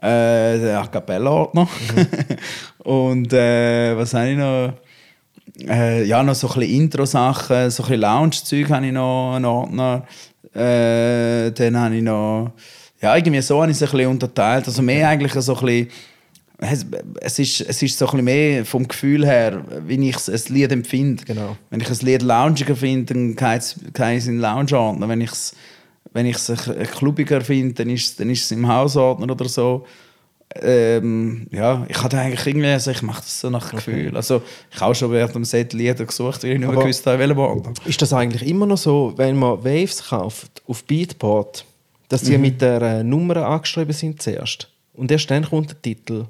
Äh, 0.00 0.58
den 0.58 0.76
A 0.76 0.86
Cappella-Ordner. 0.86 1.68
Und 2.78 3.32
äh, 3.32 3.96
was 3.96 4.14
habe 4.14 4.30
ich 4.30 4.38
noch? 4.38 4.72
Äh, 5.68 6.04
ja, 6.04 6.22
noch 6.22 6.34
so 6.34 6.48
ein 6.48 6.60
bisschen 6.60 6.82
Intro-Sachen, 6.82 7.70
so 7.70 7.82
ein 7.82 7.88
bisschen 7.88 8.00
Lounge-Zeug 8.00 8.70
habe 8.70 8.86
ich 8.86 8.92
noch, 8.92 9.34
einen 9.34 9.44
Ordner. 9.44 10.06
Äh, 10.54 11.50
dann 11.50 11.76
habe 11.78 11.96
ich 11.96 12.02
noch... 12.02 12.52
Ja, 13.02 13.16
irgendwie 13.16 13.42
so 13.42 13.60
habe 13.60 13.70
ich 13.70 13.76
es 13.76 13.82
ein 13.82 13.90
bisschen 13.90 14.10
unterteilt. 14.10 14.66
Also 14.66 14.80
mehr 14.82 15.08
eigentlich 15.08 15.32
so 15.32 15.54
ein 15.56 15.64
bisschen... 15.64 15.88
Es, 16.60 16.84
es, 17.20 17.38
ist, 17.38 17.60
es 17.60 17.82
ist 17.82 17.98
so 17.98 18.06
ein 18.06 18.10
bisschen 18.10 18.24
mehr 18.24 18.64
vom 18.64 18.88
Gefühl 18.88 19.24
her, 19.24 19.64
wie 19.86 20.08
ich 20.08 20.28
ein 20.28 20.40
Lied 20.48 20.72
empfinde. 20.72 21.24
Genau. 21.24 21.56
Wenn 21.70 21.80
ich 21.80 21.88
ein 21.88 21.98
Lied 22.04 22.22
loungiger 22.22 22.74
finde, 22.74 23.14
dann 23.14 23.36
geht 23.36 23.62
es 23.62 24.26
in 24.26 24.34
den 24.34 24.40
Lounge-Ordner. 24.40 25.08
Wenn 25.08 25.20
ich 25.20 25.30
es 25.30 25.54
wenn 26.12 26.26
ich's 26.26 26.52
clubbiger 26.96 27.40
finde, 27.40 27.74
dann 27.74 27.90
ist 27.90 28.04
es 28.04 28.16
dann 28.16 28.30
ist 28.30 28.44
es 28.44 28.50
im 28.50 28.66
Hausordner 28.66 29.30
oder 29.30 29.48
so. 29.48 29.86
Ähm, 30.62 31.46
ja, 31.52 31.86
ich 31.88 32.02
hatte 32.02 32.18
eigentlich 32.18 32.46
irgendwie, 32.46 32.68
also 32.68 32.90
ich 32.90 33.02
mache 33.02 33.20
das 33.20 33.40
so 33.40 33.50
nach 33.50 33.70
Gefühl. 33.70 34.16
Also 34.16 34.40
ich 34.70 34.80
habe 34.80 34.90
auch 34.90 34.94
schon 34.94 35.12
während 35.12 35.34
dem 35.34 35.44
Set 35.44 35.74
Lieder 35.74 36.06
gesucht, 36.06 36.42
weil 36.42 36.52
ich 36.52 36.58
nicht 36.58 36.68
mehr 36.68 36.78
gewusst 36.78 37.06
habe, 37.06 37.18
welchen 37.18 37.38
Ordner. 37.38 37.74
Ist 37.84 38.00
das 38.00 38.14
eigentlich 38.14 38.48
immer 38.48 38.64
noch 38.64 38.78
so, 38.78 39.12
wenn 39.16 39.36
man 39.36 39.62
Waves 39.62 40.08
kauft 40.08 40.62
auf 40.66 40.84
Beatport, 40.84 41.66
dass 42.08 42.22
die 42.22 42.38
mit 42.38 42.62
der 42.62 42.80
äh, 42.80 43.04
Nummer 43.04 43.36
angeschrieben 43.46 43.92
sind 43.92 44.22
zuerst? 44.22 44.70
Und 44.94 45.12
erst 45.12 45.30
dann 45.30 45.44
kommt 45.44 45.70
der 45.70 45.82
Titel. 45.82 46.24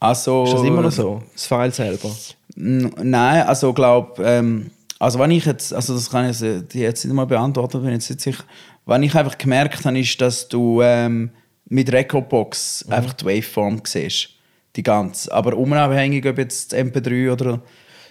Also, 0.00 0.44
Ist 0.44 0.52
das 0.54 0.62
immer 0.62 0.82
noch 0.82 0.92
so? 0.92 1.22
Das 1.32 1.46
File 1.46 1.72
selber? 1.72 2.10
Nein, 2.56 3.46
also 3.46 3.72
glaube, 3.72 4.22
ähm, 4.24 4.70
also 4.98 5.18
wenn 5.18 5.30
ich 5.30 5.44
jetzt, 5.44 5.72
also 5.72 5.94
das 5.94 6.10
kann 6.10 6.28
ich 6.30 6.40
jetzt- 6.40 6.74
jetzt 6.74 7.04
nicht 7.04 7.14
mal 7.14 7.24
beantworten, 7.26 7.80
bin 7.80 7.88
ich 7.90 7.94
jetzt 7.96 8.10
nicht 8.10 8.20
sicher. 8.20 8.44
Wenn 8.86 9.02
ich 9.02 9.14
einfach 9.14 9.36
gemerkt 9.38 9.84
habe, 9.84 9.98
ist, 9.98 10.20
dass 10.20 10.48
du 10.48 10.80
ähm, 10.82 11.30
mit 11.68 11.92
Recordbox 11.92 12.86
einfach 12.88 13.12
die 13.12 13.26
Waveform 13.26 13.80
siehst, 13.84 14.30
die 14.76 14.82
ganze. 14.82 15.32
Aber 15.32 15.56
unabhängig, 15.56 16.24
ob 16.26 16.38
jetzt 16.38 16.72
MP3 16.74 17.32
oder 17.32 17.60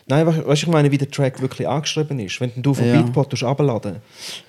Nein, 0.10 0.26
weißt 0.26 0.38
du, 0.48 0.52
ich 0.54 0.68
meine, 0.68 0.90
wie 0.90 0.98
der 0.98 1.12
Track 1.12 1.42
wirklich 1.42 1.68
angeschrieben 1.68 2.18
ist. 2.20 2.40
Wenn 2.40 2.52
du 2.56 2.74
von 2.74 2.88
Ja. 2.88 3.02
Beatport 3.02 3.44
runterladen 3.44 3.98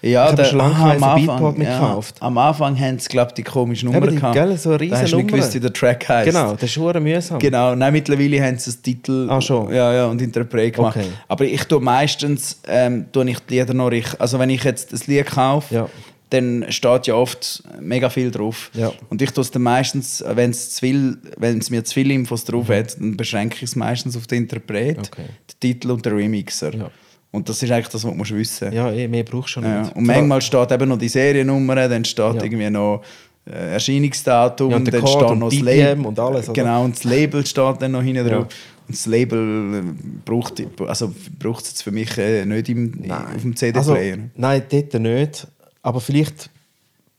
Ja, 0.02 0.28
Ich 0.30 0.36
der- 0.36 0.44
schon 0.44 0.58
lange 0.58 0.74
aha, 0.74 0.92
am 0.92 1.02
Anfang, 1.02 1.26
Beatport 1.26 1.58
mehr 1.58 1.68
ja. 1.70 2.00
Am 2.20 2.38
Anfang 2.38 2.78
haben 2.78 2.98
sie, 3.00 3.08
glaube 3.08 3.30
ich, 3.30 3.34
die 3.34 3.42
komische 3.42 3.86
Nummer 3.86 3.98
Eben 3.98 4.10
die, 4.10 4.16
gehabt. 4.16 4.34
gell, 4.34 4.56
so 4.56 4.70
eine 4.70 4.86
Da 4.88 4.98
hast 5.00 5.12
du 5.12 5.16
nicht 5.16 5.24
riesen 5.26 5.26
gewusst, 5.26 5.54
wie 5.54 5.60
der 5.60 5.72
Track 5.72 6.08
heisst. 6.08 6.26
Genau, 6.30 6.52
das 6.52 6.62
ist 6.62 6.70
schon 6.72 7.02
mühsam. 7.02 7.38
Genau, 7.40 7.74
nein, 7.74 7.92
mittlerweile 7.92 8.40
haben 8.40 8.56
sie 8.56 8.70
das 8.70 8.80
Titel 8.80 9.26
Ah, 9.28 9.40
schon? 9.40 9.74
Ja, 9.74 9.92
ja, 9.92 10.06
und 10.06 10.22
Interpret 10.22 10.76
gemacht. 10.76 10.96
Okay. 10.96 11.08
Aber 11.26 11.44
ich 11.44 11.64
tue 11.64 11.80
meistens 11.80 12.60
ähm, 12.68 13.06
tue 13.10 13.28
ich 13.28 13.40
die 13.40 13.58
Lieder 13.58 13.74
noch 13.74 13.90
richtig. 13.90 14.20
Also 14.20 14.38
wenn 14.38 14.50
ich 14.50 14.62
jetzt 14.62 14.92
das 14.92 15.08
Lied 15.08 15.26
kaufe, 15.26 15.74
Ja. 15.74 15.88
Dann 16.30 16.66
steht 16.70 17.06
ja 17.06 17.14
oft 17.14 17.62
mega 17.80 18.10
viel 18.10 18.30
drauf. 18.30 18.70
Ja. 18.74 18.92
Und 19.08 19.22
ich 19.22 19.30
tue 19.30 19.42
es 19.42 19.50
dann 19.50 19.62
meistens, 19.62 20.22
wenn 20.26 20.50
es 20.50 21.70
mir 21.70 21.84
zu 21.84 21.94
viele 21.94 22.12
Infos 22.14 22.44
drauf 22.44 22.68
hat, 22.68 22.98
dann 23.00 23.16
beschränke 23.16 23.56
ich 23.56 23.62
es 23.62 23.76
meistens 23.76 24.16
auf 24.16 24.26
den 24.26 24.42
Interpret, 24.44 24.96
Mhm. 24.98 25.02
Okay. 25.04 25.24
den 25.24 25.60
Titel 25.60 25.90
und 25.90 26.04
den 26.04 26.12
Remixer. 26.14 26.74
Ja. 26.74 26.90
Und 27.30 27.48
das 27.48 27.62
ist 27.62 27.70
eigentlich 27.70 27.88
das, 27.88 28.04
was 28.04 28.10
du 28.10 28.16
musst 28.16 28.34
wissen 28.34 28.72
Ja, 28.72 28.90
eh, 28.90 29.06
mehr 29.06 29.22
brauchst 29.22 29.48
du 29.56 29.60
schon 29.60 29.64
ja. 29.64 29.82
nicht. 29.82 29.94
Und 29.96 30.06
manchmal 30.06 30.40
steht 30.40 30.72
eben 30.72 30.88
noch 30.88 30.98
die 30.98 31.08
Seriennummer, 31.08 31.88
dann 31.88 32.04
steht 32.04 32.34
Ja. 32.36 32.42
irgendwie 32.42 32.70
noch 32.70 33.02
äh, 33.50 33.72
Erscheinungsdatum, 33.74 34.70
Ja, 34.70 34.76
und 34.76 34.92
dann 34.92 35.00
Code 35.00 35.12
steht 35.12 35.30
und 35.30 35.38
noch 35.38 35.50
das 35.50 35.60
Label. 35.60 36.06
und 36.06 36.18
alles, 36.18 36.48
oder? 36.50 36.62
Genau, 36.62 36.84
und 36.84 36.94
das 36.96 37.04
Label 37.04 37.46
steht 37.46 37.80
dann 37.80 37.92
noch 37.92 38.02
hinten 38.02 38.26
drauf. 38.28 38.46
Und 38.86 38.94
das 38.96 39.06
Label 39.06 39.74
äh, 39.74 39.82
braucht, 40.24 40.62
also 40.86 41.14
braucht 41.38 41.64
es 41.64 41.70
jetzt 41.70 41.82
für 41.82 41.90
mich 41.90 42.16
äh, 42.18 42.44
nicht 42.44 42.68
im, 42.68 43.10
auf 43.10 43.40
dem 43.42 43.54
CD-Player. 43.56 44.12
Also, 44.14 44.22
nein, 44.36 44.62
dort 44.70 44.94
nicht. 45.00 45.46
Aber 45.88 46.00
vielleicht 46.02 46.50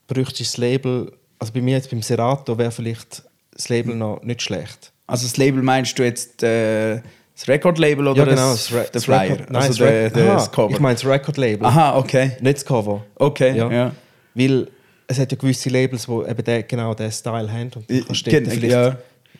bräuchte 0.06 0.44
das 0.44 0.56
Label, 0.56 1.10
also 1.40 1.52
bei 1.52 1.60
mir 1.60 1.74
jetzt 1.76 1.90
beim 1.90 2.02
Serato 2.02 2.56
wäre 2.56 2.70
vielleicht 2.70 3.24
das 3.52 3.68
Label 3.68 3.96
noch 3.96 4.22
nicht 4.22 4.42
schlecht. 4.42 4.92
Also 5.08 5.26
das 5.26 5.36
Label 5.36 5.60
meinst 5.60 5.98
du 5.98 6.04
jetzt 6.04 6.40
äh, 6.44 7.00
das 7.34 7.48
Record-Label 7.48 8.06
oder 8.06 8.26
das, 8.26 8.72
Re- 8.72 8.86
der 8.94 9.00
Flyer? 9.00 9.22
Record, 9.32 9.50
nein, 9.50 9.62
also 9.62 9.84
das, 9.84 10.12
der, 10.12 10.24
aha, 10.28 10.34
das 10.34 10.52
Cover. 10.52 10.70
Ich 10.72 10.78
meine 10.78 10.94
das 10.94 11.04
Record-Label, 11.04 11.66
Aha, 11.66 11.98
okay. 11.98 12.32
nicht 12.40 12.58
das 12.58 12.64
Cover. 12.64 13.04
Okay, 13.16 13.56
ja. 13.56 13.90
Weil 14.34 14.68
es 15.08 15.18
hat 15.18 15.32
ja 15.32 15.36
gewisse 15.38 15.68
Labels, 15.68 16.06
die 16.06 16.12
eben 16.12 16.44
den, 16.44 16.64
genau 16.68 16.94
diesen 16.94 17.10
Style 17.10 17.50
haben 17.52 17.70
und 17.74 17.90
du 17.90 18.04
kannst 18.04 18.24
dort 18.24 18.30
gen- 18.36 18.46
vielleicht 18.50 18.72
ja. 18.72 18.96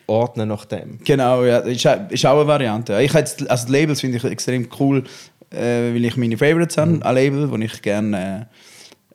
ordnen 0.07 0.49
nach 0.49 0.65
dem. 0.65 0.99
Genau, 1.05 1.45
ja, 1.45 1.59
ist, 1.59 1.87
auch- 1.87 2.09
ist 2.09 2.25
auch 2.25 2.35
eine 2.39 2.47
Variante. 2.47 3.01
Ich 3.01 3.13
jetzt, 3.13 3.49
also 3.49 3.65
die 3.67 3.71
Labels 3.71 4.01
finde 4.01 4.17
ich 4.17 4.23
extrem 4.25 4.67
cool, 4.77 5.05
äh, 5.51 5.93
weil 5.93 6.03
ich 6.03 6.17
meine 6.17 6.37
Favorites 6.37 6.75
habe, 6.77 6.91
Mhm. 6.91 7.03
an 7.03 7.15
Label, 7.15 7.49
wo 7.49 7.55
ich 7.55 7.81
gerne 7.81 8.49
äh, 8.51 8.55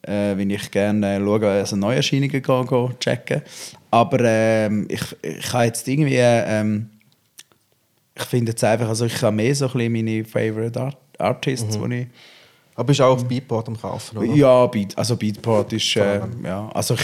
äh, 0.06 0.36
wenn 0.36 0.50
ich 0.50 0.70
gerne 0.70 1.16
äh, 1.16 1.20
schaue, 1.20 1.48
also 1.50 1.76
Neuerscheinungen 1.76 2.42
gehen, 2.42 2.66
gehen 2.66 2.94
checken. 3.00 3.42
Aber 3.90 4.18
ähm, 4.22 4.86
ich, 4.90 5.02
ich 5.22 5.52
habe 5.52 5.64
jetzt 5.64 5.86
irgendwie, 5.88 6.16
ähm, 6.18 6.90
ich 8.14 8.22
finde 8.24 8.52
jetzt 8.52 8.64
einfach, 8.64 8.88
also 8.88 9.06
ich 9.06 9.20
habe 9.22 9.36
mehr 9.36 9.54
so 9.54 9.66
ein 9.66 9.72
bisschen 9.72 9.92
meine 9.92 10.24
Favorite 10.24 10.80
Art 10.80 10.96
Artists, 11.18 11.78
Mhm. 11.78 11.90
die 11.90 11.96
ich 12.02 12.06
Aber 12.74 12.84
bist 12.88 13.00
du 13.00 13.04
auch 13.04 13.12
auf 13.14 13.24
Beatport 13.24 13.68
am 13.68 13.80
Kaufen, 13.80 14.18
oder? 14.18 14.34
ja, 14.34 14.66
Beat, 14.66 14.96
also 14.98 15.16
Beatport 15.16 15.72
ist, 15.72 15.96
äh, 15.96 16.20
ja, 16.44 16.68
also 16.74 16.92
ich, 16.94 17.00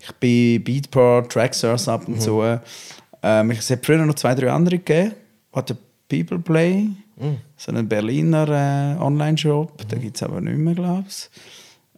ich 0.00 0.12
bin 0.12 0.64
Beatport, 0.64 1.30
Tracksource 1.30 1.88
ab 1.88 2.08
Mhm. 2.08 2.14
und 2.14 2.22
so. 2.22 2.42
Ähm, 3.22 3.50
ich- 3.50 3.58
es 3.58 3.68
hat 3.70 3.84
früher 3.84 3.98
noch 4.06 4.14
zwei, 4.14 4.34
drei 4.34 4.50
andere 4.50 4.78
gegeben. 4.78 5.12
Hat 5.52 5.68
der 5.68 5.76
People 6.08 6.38
Play, 6.38 6.88
Mhm. 7.16 7.36
so 7.58 7.70
einen 7.72 7.86
Berliner 7.86 8.96
äh, 8.98 9.02
Online-Shop, 9.02 9.86
den 9.88 10.00
gibt 10.00 10.16
es 10.16 10.22
aber 10.22 10.40
nicht 10.40 10.56
mehr, 10.56 10.74
glaube 10.74 11.04
ich. 11.08 11.28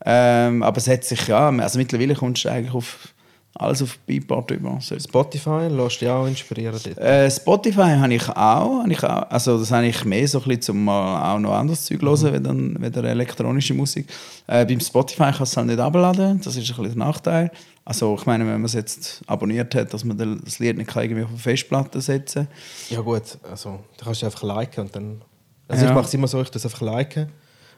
Ähm, 0.05 0.63
aber 0.63 0.79
es 0.79 0.89
hat 0.89 1.05
sich, 1.05 1.27
ja, 1.29 1.49
also 1.49 1.79
mittlerweile 1.79 2.15
kommst 2.15 2.45
du 2.45 2.51
eigentlich 2.51 2.75
auf 2.75 3.15
alles 3.57 3.83
auf 3.83 3.99
Beatport 4.01 4.51
über. 4.51 4.79
So. 4.81 4.99
Spotify, 4.99 5.69
lässt 5.69 6.01
dich 6.01 6.09
auch 6.09 6.27
inspirieren 6.27 6.79
dort. 6.83 6.99
Äh, 6.99 7.31
Spotify 7.31 7.97
habe 7.97 8.15
ich 8.15 8.29
auch. 8.29 8.83
Habe 8.83 8.93
ich 8.93 9.05
auch 9.05 9.31
also 9.31 9.59
das 9.59 9.71
habe 9.71 9.87
ich 9.87 10.05
mehr 10.05 10.27
so 10.27 10.41
ein 10.41 10.49
bisschen, 10.49 10.77
um 10.77 10.89
auch 10.89 11.39
noch 11.39 11.53
anderes 11.53 11.85
Zeug 11.85 12.01
zu 12.01 12.31
hören, 12.31 12.73
mhm. 12.73 12.83
weder 12.83 13.05
elektronische 13.05 13.75
Musik. 13.75 14.09
Äh, 14.47 14.67
beim 14.67 14.81
Spotify 14.81 15.31
kann 15.31 15.43
es 15.43 15.57
halt 15.57 15.69
nicht 15.69 15.79
abladen. 15.79 16.41
Das 16.43 16.57
ist 16.57 16.69
ein 16.69 16.77
bisschen 16.77 16.99
der 16.99 17.07
Nachteil. 17.07 17.51
Also 17.85 18.17
ich 18.19 18.27
meine, 18.27 18.45
wenn 18.45 18.55
man 18.55 18.65
es 18.65 18.73
jetzt 18.73 19.23
abonniert 19.27 19.75
hat, 19.75 19.93
dass 19.93 20.05
man 20.05 20.41
das 20.45 20.59
Lied 20.59 20.79
nicht 20.79 20.91
kann 20.91 21.05
irgendwie 21.05 21.23
auf 21.23 21.29
eine 21.29 21.39
Festplatte 21.39 22.01
setzen 22.01 22.49
Ja 22.89 23.03
gut, 23.03 23.39
also 23.49 23.79
da 23.99 24.07
kannst 24.07 24.23
du 24.23 24.27
einfach 24.27 24.43
liken 24.43 24.85
und 24.85 24.97
dann... 24.97 25.23
Also 25.69 25.85
Ja. 25.85 25.91
ich 25.91 25.95
mache 25.95 26.07
es 26.07 26.15
immer 26.15 26.27
so, 26.27 26.41
ich 26.41 26.49
es 26.53 26.65
einfach 26.65 26.81
liken. 26.81 27.31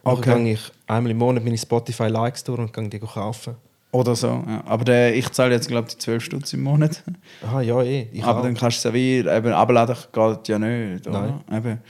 Dann 0.06 0.14
Okay. 0.18 0.44
gehe 0.44 0.52
ich 0.54 0.60
einmal 0.86 1.10
im 1.10 1.18
Monat 1.18 1.44
meine 1.44 1.58
Spotify-Likes 1.58 2.44
durch 2.44 2.58
und 2.60 2.72
gehe 2.72 2.88
die 2.88 2.98
kaufen. 3.00 3.56
Oder 3.92 4.14
so. 4.14 4.26
Ja. 4.46 4.62
Aber 4.66 4.84
der, 4.84 5.14
ich 5.16 5.30
zahle 5.30 5.54
jetzt, 5.54 5.68
glaube 5.68 5.88
ich, 5.88 5.94
die 5.94 6.00
12 6.00 6.22
Stutz 6.24 6.52
im 6.52 6.62
Monat. 6.62 7.02
Aha, 7.46 7.60
ja 7.62 7.80
eh. 7.82 8.08
Ich 8.12 8.22
Aber 8.24 8.40
auch. 8.40 8.42
dann 8.42 8.54
kannst 8.54 8.76
du 8.84 8.88
es 8.88 8.92
ja 8.92 8.94
wie, 8.94 9.18
eben 9.18 9.52
abladen 9.52 9.96
geht 10.12 10.48
ja 10.48 10.58
nicht. 10.58 11.06
Oder? 11.06 11.40
Eben. 11.50 11.80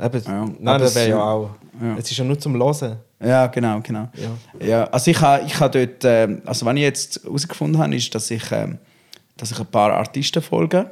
Eben, 0.00 0.22
Ja, 0.26 0.44
Nein, 0.60 0.80
das 0.80 0.94
wäre 0.94 1.08
ja 1.10 1.22
auch... 1.22 1.50
ja. 1.80 1.96
Es 1.98 2.10
ist 2.10 2.16
ja 2.16 2.24
nur 2.24 2.38
zum 2.38 2.54
Hören. 2.54 2.96
Ja, 3.18 3.46
genau, 3.48 3.80
genau. 3.80 4.08
Ja. 4.60 4.66
Ja, 4.66 4.84
also 4.84 5.10
ich 5.10 5.20
habe 5.20 5.44
ich 5.46 5.58
ha 5.58 5.68
dort, 5.68 6.04
ähm, 6.04 6.42
also 6.44 6.66
was 6.66 6.74
ich 6.74 6.80
jetzt 6.82 7.24
herausgefunden 7.24 7.80
habe, 7.82 7.96
ist, 7.96 8.14
dass 8.14 8.30
ich, 8.30 8.52
ähm, 8.52 8.78
dass 9.38 9.50
ich 9.50 9.58
ein 9.58 9.66
paar 9.66 9.92
Artisten 9.94 10.42
folge, 10.42 10.90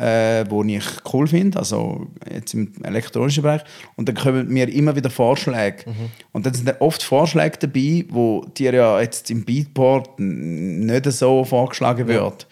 äh, 0.00 0.44
die 0.44 0.76
ich 0.76 0.84
cool 1.12 1.26
finde, 1.26 1.58
also 1.58 2.06
jetzt 2.32 2.54
im 2.54 2.72
elektronischen 2.82 3.42
Bereich. 3.42 3.62
Und 3.96 4.08
dann 4.08 4.16
kommen 4.16 4.48
mir 4.48 4.68
immer 4.68 4.96
wieder 4.96 5.10
Vorschläge. 5.10 5.84
Und 6.32 6.46
dann 6.46 6.54
sind 6.54 6.66
dann 6.68 6.76
oft 6.80 7.02
Vorschläge 7.02 7.58
dabei, 7.58 8.04
wo 8.08 8.44
dir 8.56 8.72
ja 8.72 9.00
jetzt 9.00 9.30
im 9.30 9.44
Beatport 9.44 10.18
n- 10.18 10.86
nicht 10.86 11.04
so 11.12 11.44
vorgeschlagen 11.44 12.06
wird. 12.08 12.46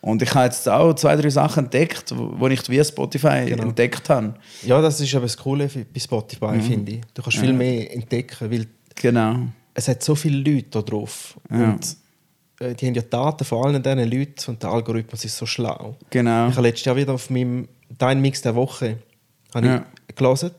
Und 0.00 0.20
ich 0.20 0.34
habe 0.34 0.44
jetzt 0.44 0.68
auch 0.68 0.92
zwei, 0.94 1.16
drei 1.16 1.30
Sachen 1.30 1.64
entdeckt, 1.64 2.12
wo 2.14 2.34
wo 2.38 2.46
ich 2.48 2.68
via 2.68 2.84
Spotify 2.84 3.46
Genau. 3.46 3.62
entdeckt 3.64 4.08
habe. 4.10 4.34
Ja, 4.62 4.82
das 4.82 5.00
ist 5.00 5.12
eben 5.14 5.22
das 5.22 5.36
Coole 5.36 5.66
bei 5.66 5.98
Spotify, 6.00 6.60
finde 6.60 6.92
ich. 6.92 7.00
Du 7.14 7.22
kannst 7.22 7.38
viel 7.38 7.54
mehr 7.54 7.90
entdecken, 7.92 8.50
weil 8.50 8.66
Genau. 8.96 9.46
es 9.72 9.88
hat 9.88 10.02
so 10.04 10.14
viele 10.14 10.36
Leute 10.38 10.68
da 10.70 10.82
drauf. 10.82 11.38
Ja. 11.50 11.70
Und 11.70 11.96
die 12.72 12.86
haben 12.86 12.94
ja 12.94 13.02
Daten 13.02 13.44
von 13.44 13.66
allen 13.66 13.82
diesen 13.82 14.10
Leuten 14.10 14.50
und 14.50 14.62
der 14.62 14.70
Algorithmus 14.70 15.24
ist 15.24 15.36
so 15.36 15.44
schlau. 15.44 15.96
Genau. 16.10 16.48
Ich 16.48 16.54
habe 16.56 16.66
letztes 16.66 16.86
Jahr 16.86 16.96
wieder 16.96 17.12
auf 17.12 17.28
meinem 17.28 17.68
Dein 17.98 18.20
Mix 18.20 18.40
der 18.42 18.54
Woche 18.54 18.96
habe 19.54 19.66
Ja. 19.66 19.84
ich 20.08 20.14
gelesen. 20.16 20.50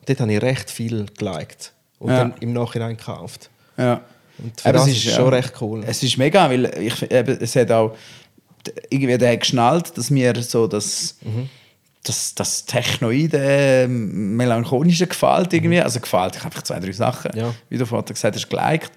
Und 0.00 0.08
dort 0.08 0.20
habe 0.20 0.32
ich 0.32 0.42
recht 0.42 0.70
viel 0.70 1.06
geliked. 1.16 1.72
Und 1.98 2.10
Ja. 2.10 2.18
dann 2.18 2.34
im 2.40 2.52
Nachhinein 2.52 2.96
gekauft. 2.96 3.48
Ja. 3.76 4.00
Und 4.38 4.60
für 4.60 4.68
Aber 4.68 4.78
das 4.78 4.88
ist 4.88 5.04
ist, 5.04 5.14
schon 5.14 5.28
recht 5.32 5.52
cool. 5.60 5.82
Es 5.86 6.02
ist 6.02 6.16
mega, 6.18 6.48
weil 6.48 6.66
ich, 6.80 7.10
eben, 7.10 7.38
es 7.40 7.56
hat 7.56 7.70
auch 7.72 7.96
irgendwie 8.90 9.18
der 9.18 9.36
geschnallt, 9.36 9.96
dass 9.96 10.10
mir 10.10 10.40
so 10.42 10.66
das, 10.68 11.16
Mhm. 11.24 11.48
das, 12.04 12.34
das 12.36 12.64
Technoide, 12.64 13.38
ähm, 13.40 14.36
melancholische 14.36 15.06
gefällt 15.08 15.52
irgendwie. 15.52 15.80
Also 15.80 15.98
gefällt, 16.00 16.36
ich 16.36 16.44
habe 16.44 16.62
zwei, 16.62 16.78
drei 16.78 16.92
Sachen, 16.92 17.32
Ja. 17.36 17.52
wie 17.68 17.78
du 17.78 17.84
vorher 17.86 18.04
gesagt 18.04 18.36
hast, 18.36 18.48
geliked. 18.48 18.92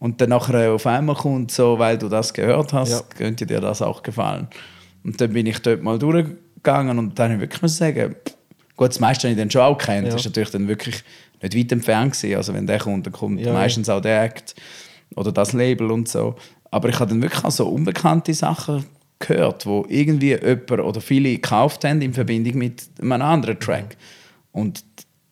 Und 0.00 0.20
dann 0.20 0.28
nachher 0.30 0.72
auf 0.72 0.86
einmal 0.86 1.16
kommt 1.16 1.50
so, 1.50 1.78
weil 1.78 1.98
du 1.98 2.08
das 2.08 2.32
gehört 2.32 2.72
hast, 2.72 2.90
Ja. 2.92 3.00
könnte 3.16 3.46
dir 3.46 3.60
das 3.60 3.82
auch 3.82 4.02
gefallen. 4.02 4.46
Und 5.04 5.20
dann 5.20 5.32
bin 5.32 5.46
ich 5.46 5.58
dort 5.60 5.82
mal 5.82 5.98
durchgegangen 5.98 6.98
und 6.98 7.18
dann 7.18 7.32
habe 7.32 7.34
ich 7.34 7.40
wirklich 7.40 7.62
muss 7.62 7.76
sagen, 7.76 8.14
gut, 8.76 8.88
das 8.90 9.00
meiste 9.00 9.26
habe 9.26 9.32
ich 9.32 9.38
dann 9.38 9.50
schon 9.50 9.62
auch 9.62 9.76
kennt. 9.78 10.06
Ja. 10.06 10.12
Das 10.12 10.20
ist 10.20 10.26
natürlich 10.26 10.50
dann 10.50 10.68
wirklich 10.68 11.02
nicht 11.42 11.56
weit 11.56 11.72
entfernt 11.72 12.12
gewesen. 12.14 12.36
Also 12.36 12.54
wenn 12.54 12.66
der 12.66 12.78
kommt, 12.78 13.06
dann 13.06 13.12
kommt 13.12 13.40
Ja, 13.40 13.52
meistens 13.52 13.88
auch 13.88 14.00
der 14.00 14.22
Act 14.22 14.54
oder 15.16 15.32
das 15.32 15.52
Label 15.52 15.90
und 15.90 16.08
so. 16.08 16.36
Aber 16.70 16.88
ich 16.88 17.00
habe 17.00 17.10
dann 17.10 17.22
wirklich 17.22 17.44
auch 17.44 17.50
so 17.50 17.66
unbekannte 17.68 18.34
Sachen 18.34 18.84
gehört, 19.18 19.66
wo 19.66 19.84
irgendwie 19.88 20.34
jemand 20.36 20.70
oder 20.70 21.00
viele 21.00 21.30
gekauft 21.30 21.84
haben 21.84 22.00
in 22.02 22.12
Verbindung 22.14 22.58
mit 22.58 22.82
einem 23.00 23.12
anderen 23.22 23.58
Track. 23.58 23.96
Und 24.52 24.84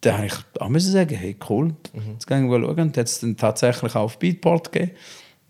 da 0.07 0.17
habe 0.17 0.27
ich 0.27 0.35
auch 0.61 0.69
müssen 0.69 0.93
sagen, 0.93 1.15
hey 1.17 1.37
cool, 1.49 1.75
jetzt 2.13 2.27
gehen 2.27 2.49
wir 2.51 2.61
schauen. 2.61 2.79
Und 2.79 2.97
hat 2.97 3.07
es 3.07 3.21
dann 3.21 3.37
tatsächlich 3.37 3.95
auch 3.95 4.03
auf 4.05 4.19
Beatport 4.19 4.73
gegeben. 4.73 4.93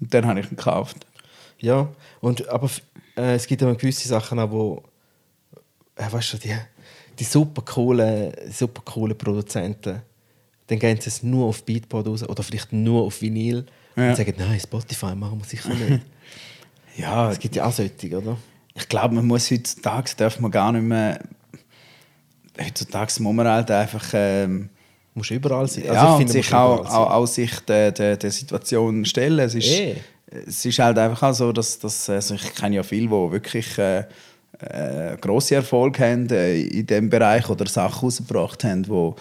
Und 0.01 0.13
dann 0.13 0.27
habe 0.27 0.41
ich 0.41 0.47
ihn 0.51 0.57
gekauft. 0.57 1.07
Ja, 1.59 1.89
und, 2.21 2.49
aber 2.49 2.69
äh, 3.17 3.35
es 3.35 3.47
gibt 3.47 3.63
immer 3.63 3.75
gewisse 3.75 4.09
Sachen 4.09 4.39
auch, 4.39 4.51
wo, 4.51 4.83
äh, 5.97 6.11
weißt 6.11 6.35
du, 6.35 6.39
die, 6.39 6.55
die 7.19 7.25
super 7.25 7.63
coolen, 7.63 8.33
super 8.51 8.83
coolen 8.85 9.17
Produzenten, 9.17 10.03
dann 10.67 10.79
gehen 10.79 11.01
sie 11.01 11.09
es 11.09 11.23
nur 11.23 11.47
auf 11.47 11.65
Beatport 11.65 12.07
raus 12.07 12.23
oder 12.29 12.43
vielleicht 12.43 12.73
nur 12.73 13.03
auf 13.05 13.23
Vinyl 13.23 13.65
Ja. 13.97 14.11
und 14.11 14.17
sagen, 14.17 14.35
nein, 14.37 14.61
Spotify 14.61 15.15
machen 15.15 15.39
wir 15.41 15.45
sicher 15.47 15.73
nicht. 15.75 16.03
Ja, 16.99 17.31
Es 17.31 17.39
gibt 17.39 17.55
ja 17.57 17.67
auch 17.67 17.73
solche, 17.73 18.17
oder? 18.17 18.39
ich 18.75 18.89
glaube, 18.89 19.15
man 19.15 19.27
muss 19.27 19.51
heutzutage, 19.51 20.13
darf 20.17 20.41
man 20.41 20.51
gar 20.51 20.73
nicht 20.73 20.83
mehr, 20.83 21.21
heutzutage 22.59 23.23
muss 23.23 23.35
man 23.35 23.47
halt 23.49 23.71
einfach 23.71 24.05
ähm, 24.15 24.69
Muss 25.15 25.31
überall 25.31 25.67
sein. 25.69 25.85
ja, 25.85 25.93
Also 25.93 26.05
ich 26.05 26.11
und 26.13 26.19
finde, 26.19 26.33
sich 26.33 26.55
auch, 26.55 26.87
auch, 26.87 27.11
auch 27.11 27.27
sich 27.27 27.61
der, 27.61 27.93
der, 27.93 28.17
der 28.17 28.31
Situation 28.31 29.05
stellen. 29.05 29.39
Es 29.39 29.55
ist, 29.55 29.67
Eh. 29.69 29.97
es 30.47 30.65
ist 30.65 30.79
halt 30.79 30.99
einfach 30.99 31.23
auch 31.31 31.35
so, 31.35 31.53
dass, 31.53 31.79
dass 31.79 32.09
also 32.11 32.35
ich 32.35 32.55
kenne 32.55 32.77
ja 32.77 32.83
viele, 32.83 33.07
die 33.09 33.33
wirklich 33.33 33.79
äh, 33.79 34.05
äh, 34.61 35.17
grosse 35.21 35.57
Erfolge 35.57 36.03
haben 36.03 36.29
äh, 36.31 36.61
in 36.61 36.87
diesem 36.87 37.11
Bereich 37.11 37.49
oder 37.49 37.67
Sachen 37.67 38.01
rausgebracht 38.01 38.65
haben, 38.65 38.87
wo, 38.89 39.17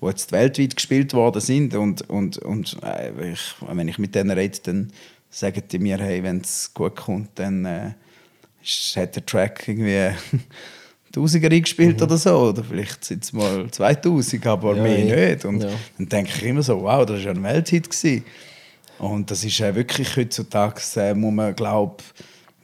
wo 0.00 0.08
jetzt 0.08 0.32
weltweit 0.32 0.76
gespielt 0.76 1.12
worden 1.14 1.40
sind. 1.40 1.74
Und, 1.74 2.08
und, 2.08 2.38
und 2.38 2.76
äh, 2.82 3.32
ich, 3.32 3.54
wenn 3.60 3.88
ich 3.88 3.98
mit 3.98 4.14
denen 4.14 4.30
rede, 4.30 4.58
dann 4.64 4.92
sagen 5.30 5.62
die 5.70 5.78
mir, 5.78 5.98
hey, 5.98 6.22
wenn 6.22 6.40
es 6.40 6.72
gut 6.72 6.96
kommt, 6.96 7.30
dann 7.38 7.64
äh, 7.64 7.90
hat 8.96 9.16
der 9.16 9.26
Track 9.26 9.68
irgendwie 9.68 10.10
1000er 11.14 11.52
eingespielt 11.52 12.00
oder 12.02 12.16
so. 12.16 12.36
Oder 12.50 12.62
vielleicht 12.64 13.04
sind 13.04 13.24
es 13.24 13.32
mal 13.32 13.70
2000, 13.70 14.46
aber 14.46 14.76
Ja, 14.76 14.82
mehr 14.82 14.98
eh. 14.98 15.30
nicht. 15.32 15.44
Und 15.44 15.62
Ja. 15.62 15.70
dann 15.98 16.08
denke 16.08 16.30
ich 16.36 16.42
immer 16.44 16.62
so, 16.62 16.82
wow, 16.82 17.04
das 17.06 17.16
war 17.18 17.24
ja 17.24 17.30
ein 17.30 17.42
Welthit. 17.42 17.88
Gewesen. 17.90 18.24
Und 18.98 19.30
das 19.30 19.44
ist 19.44 19.60
äh, 19.60 19.74
wirklich 19.74 20.16
heutzutage, 20.16 20.80
äh, 20.96 21.14
muss 21.14 21.32
man 21.32 21.54
glauben, 21.54 21.96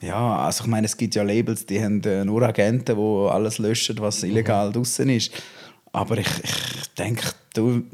ja, 0.01 0.36
also 0.45 0.64
ich 0.64 0.70
meine, 0.70 0.86
es 0.86 0.97
gibt 0.97 1.14
ja 1.14 1.22
Labels, 1.22 1.64
die 1.64 1.82
haben 1.82 2.03
äh, 2.03 2.24
nur 2.24 2.42
Agenten, 2.42 2.97
die 2.97 3.30
alles 3.30 3.59
löschen, 3.59 3.97
was 4.01 4.22
illegal 4.22 4.70
draußen 4.72 5.09
ist. 5.09 5.32
Aber 5.92 6.18
ich, 6.18 6.26
ich 6.42 6.95
denke, 6.99 7.22
du, 7.55 7.84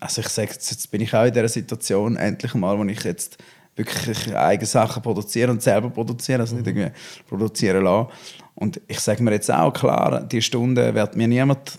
also 0.00 0.20
ich 0.20 0.28
sage, 0.28 0.50
jetzt, 0.52 0.70
jetzt 0.70 0.90
bin 0.90 1.00
ich 1.00 1.14
auch 1.14 1.24
in 1.24 1.32
dieser 1.32 1.48
Situation, 1.48 2.16
endlich 2.16 2.52
mal, 2.54 2.76
wo 2.78 2.84
ich 2.84 3.02
jetzt 3.04 3.38
wirklich 3.76 4.34
eigene 4.36 4.66
Sachen 4.66 5.02
produziere 5.02 5.50
und 5.52 5.62
selber 5.62 5.88
produziere, 5.88 6.40
also 6.40 6.56
nicht 6.56 6.66
irgendwie 6.66 6.90
produzieren 7.28 7.84
lassen. 7.84 8.08
Und 8.54 8.80
ich 8.86 9.00
sage 9.00 9.22
mir 9.22 9.32
jetzt 9.32 9.50
auch, 9.50 9.72
klar, 9.72 10.22
die 10.22 10.42
Stunde 10.42 10.94
wird 10.94 11.16
mir 11.16 11.28
niemand 11.28 11.78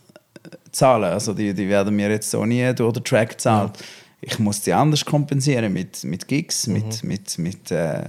zahlen. 0.71 1.05
Also 1.05 1.33
die, 1.33 1.53
die 1.53 1.69
werden 1.69 1.95
mir 1.95 2.09
jetzt 2.09 2.29
so 2.29 2.45
nie 2.45 2.73
durch 2.73 2.93
den 2.93 3.03
Track 3.03 3.29
gezahlt. 3.31 3.71
Ich 4.21 4.39
muss 4.39 4.61
die 4.61 4.73
anders 4.73 5.05
kompensieren 5.05 5.71
mit, 5.71 6.03
mit 6.03 6.27
Gigs, 6.27 6.67
mit, 6.67 7.03
mit, 7.03 7.37
mit 7.37 7.71
äh, 7.71 8.05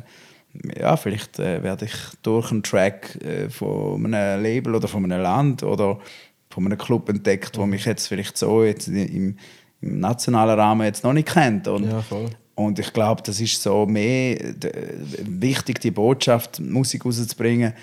ja, 0.79 0.97
vielleicht 0.97 1.39
äh, 1.39 1.63
werde 1.63 1.85
ich 1.85 1.95
durch 2.23 2.51
einen 2.51 2.63
Track 2.63 3.17
äh, 3.23 3.49
von 3.51 4.05
einem 4.07 4.43
Label 4.43 4.75
oder 4.75 4.89
von 4.89 5.05
einem 5.05 5.21
Land 5.21 5.63
oder 5.63 5.99
von 6.51 6.65
einem 6.65 6.79
Club 6.79 7.09
entdeckt, 7.09 7.59
wo 7.59 7.67
mich 7.67 7.85
jetzt 7.85 8.09
vielleicht 8.09 8.39
so 8.39 8.65
jetzt 8.65 8.89
im, 8.89 9.37
im 9.81 10.01
nationalen 10.01 10.59
Rahmen 10.59 10.87
jetzt 10.87 11.05
noch 11.05 11.13
nicht 11.13 11.29
kennt. 11.29 11.69
Und, 11.69 11.91
Ja, 11.91 12.01
voll. 12.01 12.31
und 12.55 12.79
ich 12.79 12.93
glaube, 12.93 13.23
das 13.23 13.41
ist 13.41 13.63
so 13.63 13.85
mehr 13.85 14.39
wichtig, 15.23 15.81
die 15.81 15.91
Botschaft, 15.91 16.61
Musik 16.61 17.05
rauszubringen, 17.05 17.75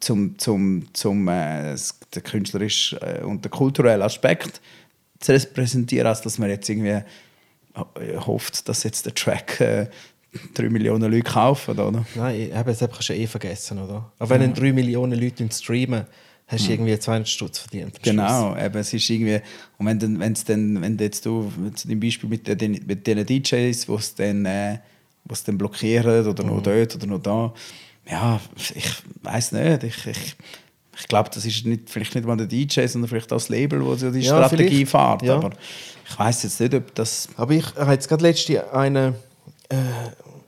zum, 0.00 0.38
zum, 0.38 0.86
zum 0.94 1.28
äh, 1.28 1.76
den 2.14 2.22
künstlerischen 2.22 2.98
äh, 3.02 3.22
und 3.22 3.44
den 3.44 3.50
kulturellen 3.50 4.02
Aspekt 4.02 4.60
zu 5.20 5.32
repräsentieren, 5.32 6.06
als 6.06 6.22
dass 6.22 6.38
man 6.38 6.48
jetzt 6.48 6.68
irgendwie 6.68 6.88
äh, 6.90 7.04
hofft, 8.18 8.68
dass 8.68 8.82
jetzt 8.82 9.06
der 9.06 9.14
Track 9.14 9.60
äh, 9.60 9.88
drei 10.54 10.68
Millionen 10.68 11.10
Leute 11.10 11.30
kaufen, 11.30 11.78
oder? 11.78 12.04
Nein, 12.14 12.40
eben, 12.40 12.64
das 12.64 12.78
kannst 12.80 13.08
du 13.08 13.12
ja 13.14 13.20
eh 13.20 13.26
vergessen, 13.26 13.78
oder? 13.78 14.12
Aber 14.18 14.30
wenn 14.30 14.40
dann 14.40 14.54
3 14.54 14.72
Millionen 14.72 15.18
Leute 15.18 15.48
streamen, 15.50 16.04
hast 16.46 16.66
du 16.66 16.72
irgendwie 16.72 16.98
200 16.98 17.28
Stutz 17.28 17.58
verdient. 17.58 18.02
Genau, 18.02 18.56
eben, 18.56 18.76
es 18.78 18.92
ist 18.92 19.08
irgendwie, 19.08 19.40
und 19.78 19.86
wenn, 19.86 19.98
dann, 19.98 20.18
wenn's 20.20 20.44
dann, 20.44 20.80
wenn 20.80 20.96
du 20.96 21.04
jetzt 21.04 21.24
du, 21.26 21.52
im 21.88 22.00
Beispiel 22.00 22.28
mit 22.28 22.46
den, 22.60 22.82
mit 22.86 23.06
den 23.06 23.24
DJs, 23.24 23.86
die 23.86 23.92
es 23.92 24.14
dann, 24.14 24.44
äh, 24.44 24.78
dann 25.46 25.58
blockieren 25.58 26.26
oder 26.26 26.42
Mhm. 26.42 26.50
noch 26.50 26.62
dort 26.62 26.96
oder 26.96 27.06
noch 27.06 27.22
da, 27.22 27.54
ja, 28.10 28.40
ich 28.56 29.02
weiß 29.22 29.52
nicht, 29.52 29.84
ich, 29.84 30.06
ich, 30.06 30.36
ich 30.98 31.08
glaube, 31.08 31.30
das 31.32 31.44
ist 31.44 31.64
nicht, 31.66 31.90
vielleicht 31.90 32.14
nicht 32.14 32.26
mal 32.26 32.36
der 32.36 32.46
DJ, 32.46 32.86
sondern 32.86 33.08
vielleicht 33.08 33.30
das 33.30 33.48
Label, 33.48 33.84
das 33.84 34.00
so 34.00 34.10
die 34.10 34.20
Ja, 34.20 34.46
Strategie 34.46 34.86
fährt, 34.86 35.22
ja. 35.22 35.36
aber 35.36 35.50
ich 36.08 36.18
weiß 36.18 36.42
jetzt 36.44 36.60
nicht, 36.60 36.74
ob 36.74 36.94
das... 36.94 37.28
Aber 37.36 37.52
ich 37.52 37.74
habe 37.76 37.92
jetzt 37.92 38.08
gerade 38.08 38.22
letzte 38.22 38.72
eine, 38.72 39.14
äh, 39.68 39.76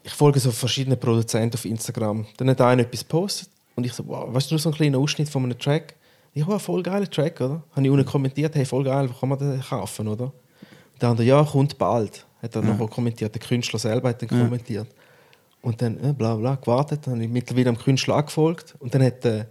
ich 0.02 0.12
folge 0.12 0.40
so 0.40 0.50
verschiedene 0.50 0.96
Produzenten 0.96 1.54
auf 1.54 1.64
Instagram. 1.64 2.26
Dann 2.38 2.50
hat 2.50 2.60
einer 2.62 2.82
etwas 2.82 3.00
gepostet 3.00 3.48
und 3.76 3.84
ich 3.84 3.92
so, 3.92 4.06
wow, 4.06 4.32
weißt 4.32 4.50
du, 4.50 4.54
nur 4.54 4.58
so 4.58 4.70
ein 4.70 4.74
kleiner 4.74 4.98
Ausschnitt 4.98 5.28
von 5.28 5.44
einem 5.44 5.58
Track. 5.58 5.94
Ich 6.32 6.46
wow, 6.46 6.60
voll 6.60 6.82
geiler 6.82 7.10
Track, 7.10 7.40
oder? 7.40 7.62
Habe 7.72 7.84
ich 7.84 7.90
unten 7.90 8.06
kommentiert, 8.06 8.54
hey, 8.54 8.64
voll 8.64 8.84
geil, 8.84 9.08
wo 9.10 9.14
kann 9.14 9.28
man 9.28 9.38
den 9.38 9.60
kaufen, 9.60 10.08
oder? 10.08 10.24
Und 10.24 11.02
der 11.02 11.08
andere, 11.10 11.26
ja, 11.26 11.44
kommt 11.44 11.76
bald. 11.76 12.24
Hat 12.40 12.56
er 12.56 12.62
noch 12.62 12.88
kommentiert, 12.88 13.34
der 13.34 13.42
Künstler 13.42 13.78
selber 13.78 14.08
hat 14.08 14.22
dann 14.22 14.28
kommentiert. 14.30 14.86
Und 15.62 15.82
dann, 15.82 15.98
äh, 16.02 16.12
bla 16.12 16.36
bla, 16.36 16.54
gewartet, 16.54 17.00
dann 17.04 17.14
habe 17.14 17.24
ich 17.24 17.30
mittlerweile 17.30 17.68
am 17.68 17.78
Künstler 17.78 18.16
angefolgt 18.16 18.74
und 18.78 18.94
dann 18.94 19.02
hat 19.02 19.24
der, 19.24 19.46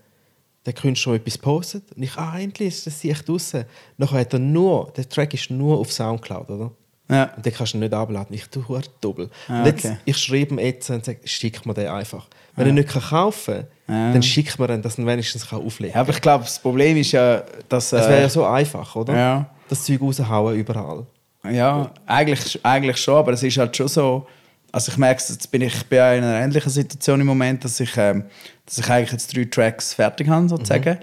der 0.65 0.73
Künstler 0.73 1.13
etwas 1.13 1.35
gepostet 1.35 1.83
und 1.95 2.01
ich, 2.01 2.17
ah, 2.17 2.37
endlich 2.39 2.69
ist 2.69 2.87
das 2.87 3.03
echt 3.03 3.29
draussen. 3.29 3.65
Nachher 3.97 4.19
hat 4.19 4.33
er 4.33 4.39
nur, 4.39 4.91
der 4.97 5.07
Track 5.07 5.33
ist 5.33 5.51
nur 5.51 5.77
auf 5.77 5.91
Soundcloud, 5.91 6.49
oder? 6.49 6.71
Ja. 7.11 7.31
Und 7.35 7.45
den 7.45 7.53
kannst 7.53 7.73
du 7.73 7.77
nicht 7.79 7.93
abladen. 7.93 8.35
Ich 8.35 8.47
tue 8.47 8.67
hure 8.67 8.81
doppel. 9.01 9.29
Ah, 9.47 9.59
und 9.59 9.65
jetzt, 9.65 9.85
okay. 9.85 9.97
ich 10.05 10.17
schreibe 10.17 10.53
ihm 10.53 10.59
jetzt 10.59 10.89
und 10.89 11.03
sage, 11.03 11.19
schick 11.25 11.65
mir 11.65 11.73
den 11.73 11.87
einfach. 11.87 12.27
Wenn 12.55 12.67
er 12.67 12.73
nicht 12.73 12.89
kann 12.89 13.01
kaufen 13.01 13.65
kann, 13.87 13.95
Ja. 13.95 14.13
dann 14.13 14.21
schickt 14.21 14.59
mir 14.59 14.67
den, 14.67 14.81
dass 14.81 14.97
er 14.97 15.05
wenigstens 15.05 15.47
kann 15.47 15.63
auflegen 15.65 15.95
Ja, 15.95 16.01
aber 16.01 16.11
ich 16.11 16.21
glaube, 16.21 16.43
das 16.43 16.59
Problem 16.59 16.97
ist 16.97 17.11
ja, 17.11 17.43
dass... 17.67 17.93
Es 17.93 18.05
äh, 18.05 18.09
wäre 18.09 18.21
ja 18.21 18.29
so 18.29 18.45
einfach, 18.45 18.95
oder? 18.95 19.15
Ja. 19.15 19.49
Das 19.69 19.83
Zeug 19.83 20.01
raushauen 20.01 20.55
überall. 20.55 21.05
Ja, 21.49 21.91
eigentlich, 22.05 22.59
eigentlich 22.63 22.97
schon, 22.97 23.15
aber 23.15 23.31
es 23.33 23.43
ist 23.43 23.57
halt 23.57 23.75
schon 23.75 23.87
so. 23.87 24.27
Also 24.71 24.91
ich 24.91 24.97
merke, 24.97 25.23
jetzt 25.27 25.51
bin 25.51 25.61
ich 25.61 25.73
in 26.17 26.23
einer 26.23 26.39
ähnlichen 26.41 26.69
Situation 26.71 27.19
im 27.21 27.27
Moment, 27.27 27.63
dass 27.65 27.79
ich, 27.79 27.91
ähm, 27.97 28.25
dass 28.65 28.77
ich 28.77 28.89
eigentlich 28.89 29.11
jetzt 29.11 29.35
drei 29.35 29.45
Tracks 29.45 29.93
fertig 29.93 30.27
habe, 30.27 30.47
sozusagen. 30.47 30.97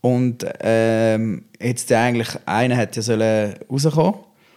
Und 0.00 0.44
ähm, 0.60 1.44
jetzt 1.60 1.90
ja 1.90 2.02
eigentlich 2.02 2.28
einer 2.46 2.76
hätte 2.76 3.00
ja 3.00 3.02
sollen 3.02 3.54
rauskommen. 3.70 4.14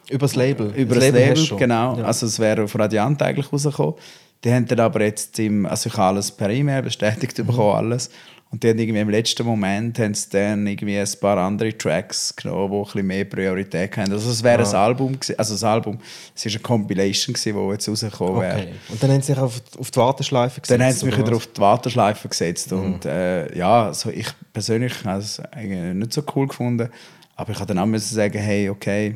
Über 0.10 0.26
das 0.26 0.36
Label. 0.36 0.72
Über 0.76 0.96
das 0.96 1.04
Label, 1.04 1.30
hast 1.32 1.42
du 1.42 1.46
schon. 1.46 1.58
genau. 1.58 1.98
Ja. 1.98 2.06
Also 2.06 2.26
es 2.28 2.40
wäre 2.40 2.64
auf 2.64 2.78
Radiant 2.78 3.22
eigentlich 3.22 3.52
rausgekommen. 3.52 3.96
Die 4.44 4.54
haben 4.54 4.68
dann 4.68 4.80
aber 4.80 5.02
jetzt 5.04 5.38
im, 5.40 5.66
also 5.66 5.88
ich 5.90 5.94
habe 5.98 6.16
alles 6.16 6.32
per 6.32 6.50
E-Mail 6.50 6.84
bestätigt 6.84 7.38
Mhm. 7.40 7.48
bekommen, 7.48 7.76
alles. 7.76 8.10
Und 8.56 8.64
die 8.64 8.70
haben 8.70 8.80
irgendwie 8.80 9.02
im 9.02 9.10
letzten 9.10 9.46
Moment 9.46 10.00
haben 10.00 10.14
sie 10.14 10.30
dann 10.30 10.66
irgendwie 10.66 10.98
ein 10.98 11.08
paar 11.20 11.38
andere 11.40 11.78
Tracks 11.78 12.34
genommen, 12.34 12.72
die 12.72 12.78
ein 12.78 12.84
bisschen 12.86 13.08
mehr 13.08 13.26
Priorität 13.26 13.98
haben. 13.98 14.14
Also 14.14 14.30
es 14.30 14.42
wäre 14.42 14.64
Ah. 14.64 14.70
ein 14.70 14.76
Album, 14.76 15.18
also 15.38 15.54
das 15.56 15.64
Album, 15.66 16.00
es 16.34 16.46
war 16.46 16.52
eine 16.54 16.60
Compilation, 16.62 17.36
die 17.36 17.50
jetzt 17.74 17.90
rausgekommen 17.90 18.42
wäre. 18.42 18.56
okay. 18.60 18.68
Und 18.88 19.04
dann 19.04 19.12
haben 19.12 19.22
sie 19.22 19.34
sich 19.34 19.38
auf, 19.38 19.62
auf 19.78 19.92
die 19.92 19.98
Warteschleife 20.00 20.62
gesetzt. 20.62 20.72
Dann 20.72 20.88
haben 20.88 20.94
sie 20.96 21.06
mich 21.06 21.18
wieder 21.18 21.36
auf 21.36 21.48
die 21.48 21.60
Warteschleife 21.60 22.30
gesetzt. 22.30 22.72
Mhm. 22.72 22.78
Und 22.94 23.04
äh, 23.06 23.58
ja, 23.58 23.88
also 23.88 24.10
ich 24.10 24.28
persönlich 24.54 24.94
habe 25.04 25.20
es 25.20 25.38
eigentlich 25.52 25.94
nicht 25.94 26.14
so 26.14 26.24
cool 26.34 26.48
gefunden. 26.48 26.90
Aber 27.36 27.52
ich 27.52 27.58
habe 27.60 27.68
dann 27.68 27.80
auch 27.80 27.86
müssen 27.86 28.16
sagen, 28.16 28.38
hey, 28.40 28.70
okay, 28.70 29.16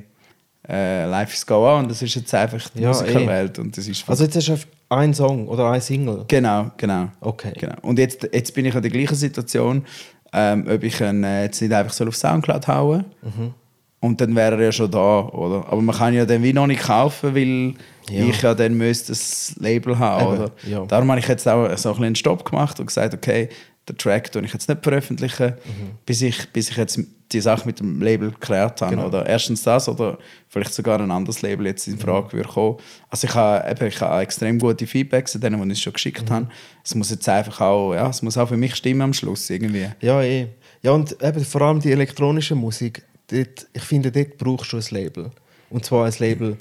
äh, 0.68 1.06
life 1.06 1.34
is 1.34 1.46
go 1.46 1.66
on. 1.66 1.88
Das 1.88 2.02
ist 2.02 2.14
jetzt 2.14 2.34
einfach 2.36 2.68
die 2.76 2.82
Ja, 2.82 2.90
Musikerwelt. 2.90 3.58
Und 3.58 3.78
das 3.78 3.88
ist 3.88 4.04
Also 4.06 4.26
jetzt 4.26 4.36
hast 4.36 4.50
du 4.50 4.58
ein 4.90 5.14
Song 5.14 5.48
oder 5.48 5.70
ein 5.72 5.82
Single. 5.82 6.26
Genau, 6.28 6.72
genau. 6.78 7.10
Okay. 7.22 7.54
genau. 7.60 7.76
Und 7.84 8.00
jetzt, 8.00 8.28
jetzt 8.34 8.54
bin 8.54 8.66
ich 8.66 8.76
in 8.76 8.82
der 8.82 8.92
gleichen 8.92 9.16
Situation, 9.16 9.86
ähm, 10.34 10.68
ob 10.70 10.84
ich 10.84 11.00
ihn 11.02 11.24
äh, 11.24 11.44
jetzt 11.44 11.62
nicht 11.62 11.72
einfach 11.74 12.08
auf 12.08 12.16
Soundcloud 12.16 12.68
hauen 12.68 13.06
Mhm. 13.22 13.54
und 14.02 14.20
dann 14.22 14.36
wäre 14.36 14.56
er 14.56 14.62
ja 14.66 14.72
schon 14.72 14.90
da, 14.92 15.22
oder? 15.28 15.66
Aber 15.72 15.82
man 15.82 15.96
kann 15.96 16.14
ja 16.14 16.26
den 16.26 16.42
wie 16.44 16.54
noch 16.54 16.68
nicht 16.68 16.82
kaufen, 16.84 17.34
weil 17.36 17.74
Ja. 18.16 18.26
ich 18.26 18.42
ja 18.42 18.54
dann 18.56 18.74
müsste 18.76 19.12
das 19.12 19.56
Label 19.60 19.98
haben, 20.00 20.34
Eben, 20.34 20.44
oder? 20.44 20.52
ja. 20.68 20.86
Darum 20.86 21.10
habe 21.12 21.20
ich 21.20 21.28
jetzt 21.28 21.48
auch 21.48 21.66
so 21.78 21.90
ein 21.90 21.94
bisschen 21.94 22.04
einen 22.06 22.16
Stopp 22.16 22.44
gemacht 22.46 22.80
und 22.80 22.88
gesagt, 22.88 23.14
okay, 23.14 23.50
den 23.90 23.98
Track 23.98 24.32
tue 24.32 24.44
ich 24.44 24.54
jetzt 24.54 24.70
nicht 24.70 24.84
veröffentlichen, 24.84 25.54
Mhm. 25.66 25.92
bis, 26.06 26.22
ich, 26.22 26.50
bis 26.52 26.70
ich 26.70 26.78
jetzt 26.78 27.00
die 27.32 27.42
Sache 27.42 27.66
mit 27.68 27.80
dem 27.80 28.02
Label 28.02 28.32
geklärt 28.32 28.82
habe. 28.82 28.96
Genau. 28.96 29.08
Oder 29.08 29.26
erstens 29.28 29.62
das 29.64 29.88
oder 29.88 30.18
vielleicht 30.48 30.74
sogar 30.74 31.00
ein 31.00 31.12
anderes 31.12 31.42
Label 31.44 31.68
jetzt 31.68 31.88
in 31.88 32.00
Frage 32.00 32.34
würde 32.34 32.50
kommen. 32.50 32.78
Also 33.10 33.28
ich 33.28 33.36
habe, 33.36 33.70
eben, 33.70 33.86
ich 33.88 34.02
habe 34.02 34.22
extrem 34.22 34.58
gute 34.58 34.88
Feedbacks 34.88 35.36
an 35.36 35.42
denen, 35.42 35.62
die 35.68 35.74
ich 35.74 35.82
schon 35.82 35.94
geschickt 35.94 36.28
Mhm. 36.30 36.34
habe. 36.34 36.48
Es 36.84 36.96
muss 36.96 37.10
jetzt 37.12 37.30
einfach 37.30 37.62
auch, 37.62 37.94
ja, 37.94 38.10
es 38.10 38.22
muss 38.24 38.38
auch 38.38 38.48
für 38.50 38.58
mich 38.58 38.76
stimmen 38.76 39.02
am 39.02 39.14
Schluss 39.14 39.50
irgendwie. 39.50 39.90
Ja, 40.02 40.22
eh. 40.24 40.48
Ja, 40.82 40.92
und 40.92 41.22
eben, 41.22 41.44
vor 41.46 41.62
allem 41.62 41.80
die 41.82 41.92
elektronische 41.92 42.56
Musik, 42.56 43.04
dort, 43.28 43.68
ich 43.74 43.84
finde, 43.84 44.12
dort 44.12 44.38
brauchst 44.38 44.72
du 44.74 44.78
ein 44.78 44.84
Label. 44.90 45.30
Und 45.70 45.86
zwar 45.86 46.06
ein 46.08 46.14
Label, 46.18 46.58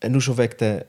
äh, 0.00 0.08
nur 0.08 0.20
schon 0.20 0.38
wegen 0.38 0.54
der, 0.60 0.86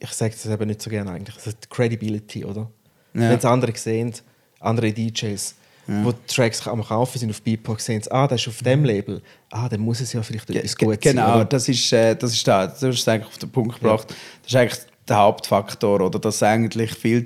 ich 0.00 0.10
sage 0.10 0.32
das 0.34 0.46
eben 0.52 0.66
nicht 0.66 0.82
so 0.82 0.90
gerne 0.90 1.12
eigentlich, 1.12 1.36
also 1.36 1.52
die 1.52 1.68
Credibility, 1.68 2.44
oder? 2.44 2.70
Ja. 3.14 3.30
Wenn 3.30 3.38
es 3.38 3.44
andere 3.44 3.76
sehen, 3.76 4.12
andere 4.60 4.92
DJs, 4.92 5.54
wo 5.86 6.12
die 6.12 6.18
Tracks 6.26 6.66
am 6.68 6.84
Kaufen 6.84 7.18
sind 7.18 7.30
auf 7.30 7.40
Beatport, 7.40 7.80
sehen 7.80 8.02
sie, 8.02 8.10
ah, 8.12 8.26
das 8.28 8.42
ist 8.42 8.48
auf 8.48 8.58
dem 8.62 8.84
Label, 8.84 9.22
ah, 9.50 9.68
dann 9.70 9.80
muss 9.80 10.00
es 10.00 10.12
ja 10.12 10.22
vielleicht 10.22 10.50
etwas 10.50 10.76
Ge- 10.76 10.86
gut 10.88 11.00
genau, 11.00 11.26
sein. 11.26 11.34
oder? 11.36 11.44
das 11.46 11.66
ist, 11.68 11.90
äh, 11.94 12.14
das 12.14 12.34
ist 12.34 12.46
da, 12.46 12.66
das 12.66 12.82
ist 12.82 13.08
eigentlich 13.08 13.28
auf 13.28 13.38
den 13.38 13.48
Punkt 13.50 13.80
gebracht. 13.80 14.08
Das 14.42 14.52
ist 14.52 14.56
eigentlich 14.56 14.80
der 15.08 15.16
Hauptfaktor, 15.16 16.00
oder? 16.02 16.18
Dass 16.18 16.42
eigentlich 16.42 16.90
viel, 16.92 17.24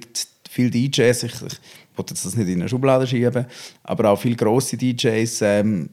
viel 0.48 0.70
DJs, 0.70 1.22
ich, 1.24 1.32
ich 1.32 1.40
wollte 1.96 2.14
das 2.14 2.36
nicht 2.36 2.48
in 2.48 2.60
eine 2.60 2.68
Schublade 2.68 3.04
schieben, 3.04 3.46
aber 3.82 4.10
auch 4.10 4.20
viele 4.20 4.36
grosse 4.36 4.76
DJs, 4.76 5.42
ähm, 5.42 5.88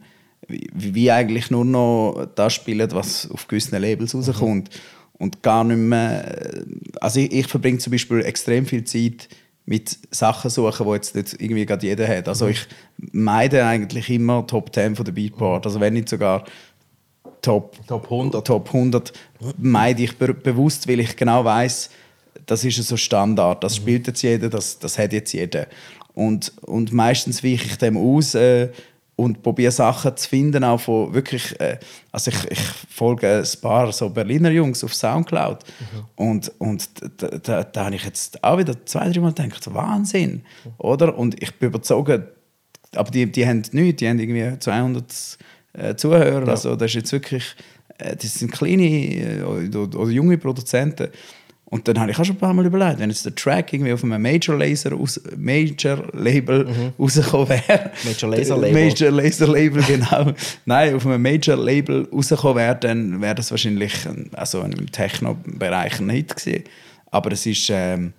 wie, 0.47 0.69
wie 0.93 1.11
eigentlich 1.11 1.49
nur 1.49 1.65
noch 1.65 2.27
das 2.35 2.53
spielen, 2.53 2.87
was 2.91 3.29
auf 3.31 3.47
gewissen 3.47 3.81
Labels 3.81 4.13
rauskommt. 4.13 4.69
Und 5.13 5.41
gar 5.43 5.63
nicht 5.63 5.77
mehr. 5.77 6.53
äh, 6.55 6.63
Also 7.01 7.19
ich, 7.19 7.31
ich 7.31 7.47
verbringe 7.47 7.79
zum 7.79 7.91
Beispiel 7.91 8.21
extrem 8.23 8.65
viel 8.67 8.83
Zeit 8.83 9.27
mit 9.70 9.99
Sachen 10.09 10.49
suchen, 10.49 10.88
die 10.88 10.93
jetzt 10.93 11.15
nicht 11.15 11.39
irgendwie 11.39 11.63
gerade 11.63 11.86
jeder 11.86 12.07
hat. 12.07 12.28
Also 12.28 12.47
ich 12.47 12.65
meide 12.97 13.63
eigentlich 13.63 14.09
immer 14.09 14.47
Top 14.47 14.74
10 14.74 14.95
von 14.95 15.05
der 15.05 15.11
Beatport. 15.11 15.63
Also 15.63 15.80
wenn 15.80 15.93
nicht 15.93 16.09
sogar 16.09 16.43
Top, 17.43 17.78
Top 17.86 18.05
100. 18.05 18.47
Top 18.47 18.67
100 18.74 19.13
meide 19.59 20.01
ich 20.01 20.17
be 20.17 20.34
bewusst, 20.34 20.88
weil 20.88 20.99
ich 20.99 21.15
genau 21.15 21.45
weiß, 21.45 21.91
das 22.47 22.65
ist 22.65 22.78
so 22.78 22.97
Standard. 22.97 23.63
Das 23.63 23.76
spielt 23.76 24.07
jetzt 24.07 24.24
jeder, 24.24 24.49
das, 24.49 24.80
das 24.80 24.97
hat 24.97 25.13
jetzt 25.13 25.34
jeder. 25.34 25.67
Und, 26.15 26.51
und 26.61 26.91
meistens 26.91 27.43
weiche 27.43 27.67
ich 27.67 27.78
dem 27.78 27.95
aus 27.95 28.34
äh, 28.34 28.70
und 29.20 29.43
probiere 29.43 29.72
Sachen 29.72 30.15
zu 30.15 30.30
finden, 30.30 30.63
auch 30.63 30.80
von 30.80 31.13
wirklich, 31.13 31.59
äh, 31.59 31.78
also 32.11 32.32
ich, 32.32 32.51
ich 32.51 32.59
folge 32.59 33.28
ein 33.28 33.61
paar 33.61 33.91
so 33.91 34.09
Berliner 34.09 34.49
Jungs 34.49 34.82
auf 34.82 34.95
Soundcloud 34.95 35.59
und, 36.15 36.49
und 36.57 36.89
da, 37.17 37.28
da, 37.28 37.63
da 37.65 37.86
habe 37.86 37.95
ich 37.95 38.05
jetzt 38.05 38.41
auch 38.41 38.57
wieder 38.57 38.86
zwei, 38.86 39.09
drei 39.09 39.20
Mal 39.20 39.34
gedacht, 39.34 39.74
Wahnsinn, 39.74 40.43
oder? 40.78 41.17
Und 41.17 41.41
ich 41.43 41.53
bin 41.55 41.67
überzeugt, 41.67 42.22
aber 42.95 43.11
die, 43.11 43.30
die 43.30 43.45
haben 43.45 43.61
nichts, 43.74 43.99
die 43.99 44.07
haben 44.07 44.20
irgendwie 44.20 44.57
200 44.57 45.38
äh, 45.74 45.95
Zuhörer, 45.95 46.47
also 46.47 46.78
das 46.78 46.91
ist 46.91 46.95
jetzt 46.95 47.11
wirklich, 47.11 47.55
äh, 47.97 48.15
das 48.15 48.36
sind 48.36 48.53
kleine 48.53 48.84
äh, 48.84 49.43
oder 49.43 50.11
junge 50.11 50.38
Produzenten. 50.38 51.09
Und 51.72 51.88
dann 51.88 51.99
habe 51.99 52.09
ich 52.09 52.17
auch 52.17 52.26
schon 52.26 52.36
ein 52.36 52.39
paar 52.39 52.53
Mal 52.53 52.65
überlegt, 52.65 52.99
wenn 52.99 53.11
jetzt 53.11 53.26
der 53.26 53.36
Track 53.36 53.72
irgendwie 53.74 53.93
auf 53.93 54.03
einem 54.03 54.20
Major 54.20 54.57
Laser 54.57 54.91
aus, 54.95 55.22
Major 55.38 56.03
Label 56.13 56.67
rausgekommen 56.97 57.49
wäre. 57.49 57.91
Mhm. 58.03 58.09
Major 58.09 58.30
Laser 58.32 58.57
Label. 58.57 58.84
Major 58.86 59.11
Laser 59.11 59.47
Label, 59.47 59.84
genau. 59.88 60.34
Nein, 60.65 60.95
auf 60.95 61.05
einem 61.05 61.22
Major 61.22 61.55
Label 61.57 62.07
rausgekommen 62.11 62.55
wäre, 62.57 62.76
dann 62.76 63.22
wäre 63.22 63.36
das 63.36 63.51
wahrscheinlich 63.51 64.07
ein, 64.07 64.32
also 64.34 64.61
im 64.61 64.91
Techno-Bereich 64.91 65.99
ein 65.99 66.09
Hit 66.09 66.36
gewesen. 66.36 66.63
Aber 67.11 67.32
es 67.34 67.45
ist, 67.45 67.70
ähm, 67.72 68.13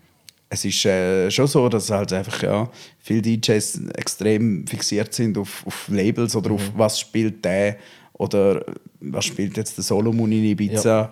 es 0.49 0.65
ist 0.65 0.85
äh, 0.85 1.29
schon 1.31 1.47
so, 1.49 1.69
dass 1.69 1.91
halt 1.91 2.13
einfach 2.13 2.43
ja, 2.45 2.71
viele 3.01 3.23
DJs 3.23 3.81
extrem 3.97 4.65
fixiert 4.67 5.13
sind 5.13 5.37
auf, 5.37 5.67
auf 5.67 5.89
Labels 5.89 6.37
oder 6.37 6.51
Mhm. 6.51 6.55
auf 6.55 6.73
was 6.77 7.01
spielt 7.01 7.45
der 7.45 7.77
oder 8.13 8.65
was 9.01 9.25
spielt 9.25 9.57
jetzt 9.57 9.77
der 9.77 9.83
Solomon 9.85 10.31
in 10.31 10.45
Ibiza. 10.45 11.01
Ja. 11.03 11.11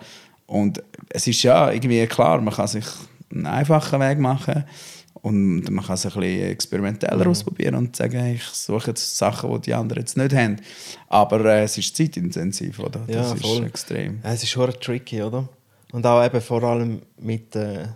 Und 0.49 0.81
es 1.09 1.27
ist 1.27 1.43
ja 1.43 1.71
irgendwie 1.71 2.05
klar, 2.07 2.41
man 2.41 2.53
kann 2.53 2.67
sich 2.67 2.85
einen 3.31 3.45
einfachen 3.45 3.99
Weg 3.99 4.17
machen 4.17 4.63
und 5.21 5.69
man 5.69 5.85
kann 5.85 5.93
es 5.93 6.05
ein 6.07 6.11
bisschen 6.13 6.49
experimenteller 6.49 7.23
Mhm. 7.25 7.29
ausprobieren 7.31 7.75
und 7.75 7.95
sagen, 7.95 8.33
ich 8.33 8.43
suche 8.45 8.87
jetzt 8.91 9.15
Sachen, 9.17 9.53
die 9.53 9.61
die 9.61 9.73
anderen 9.75 10.01
jetzt 10.01 10.17
nicht 10.17 10.33
haben. 10.33 10.55
Aber 11.07 11.45
äh, 11.45 11.63
es 11.65 11.77
ist 11.77 11.95
zeitintensiv, 11.95 12.79
oder? 12.79 13.01
Das 13.05 13.15
Ja, 13.15 13.33
ist 13.33 13.41
voll. 13.45 13.65
extrem. 13.65 14.19
Ja, 14.23 14.33
es 14.33 14.41
ist 14.41 14.49
schon 14.49 14.71
tricky, 14.81 15.21
oder? 15.21 15.47
Und 15.91 16.05
auch 16.07 16.25
eben 16.25 16.41
vor 16.41 16.63
allem 16.63 17.01
mit, 17.19 17.55
äh, 17.55 17.87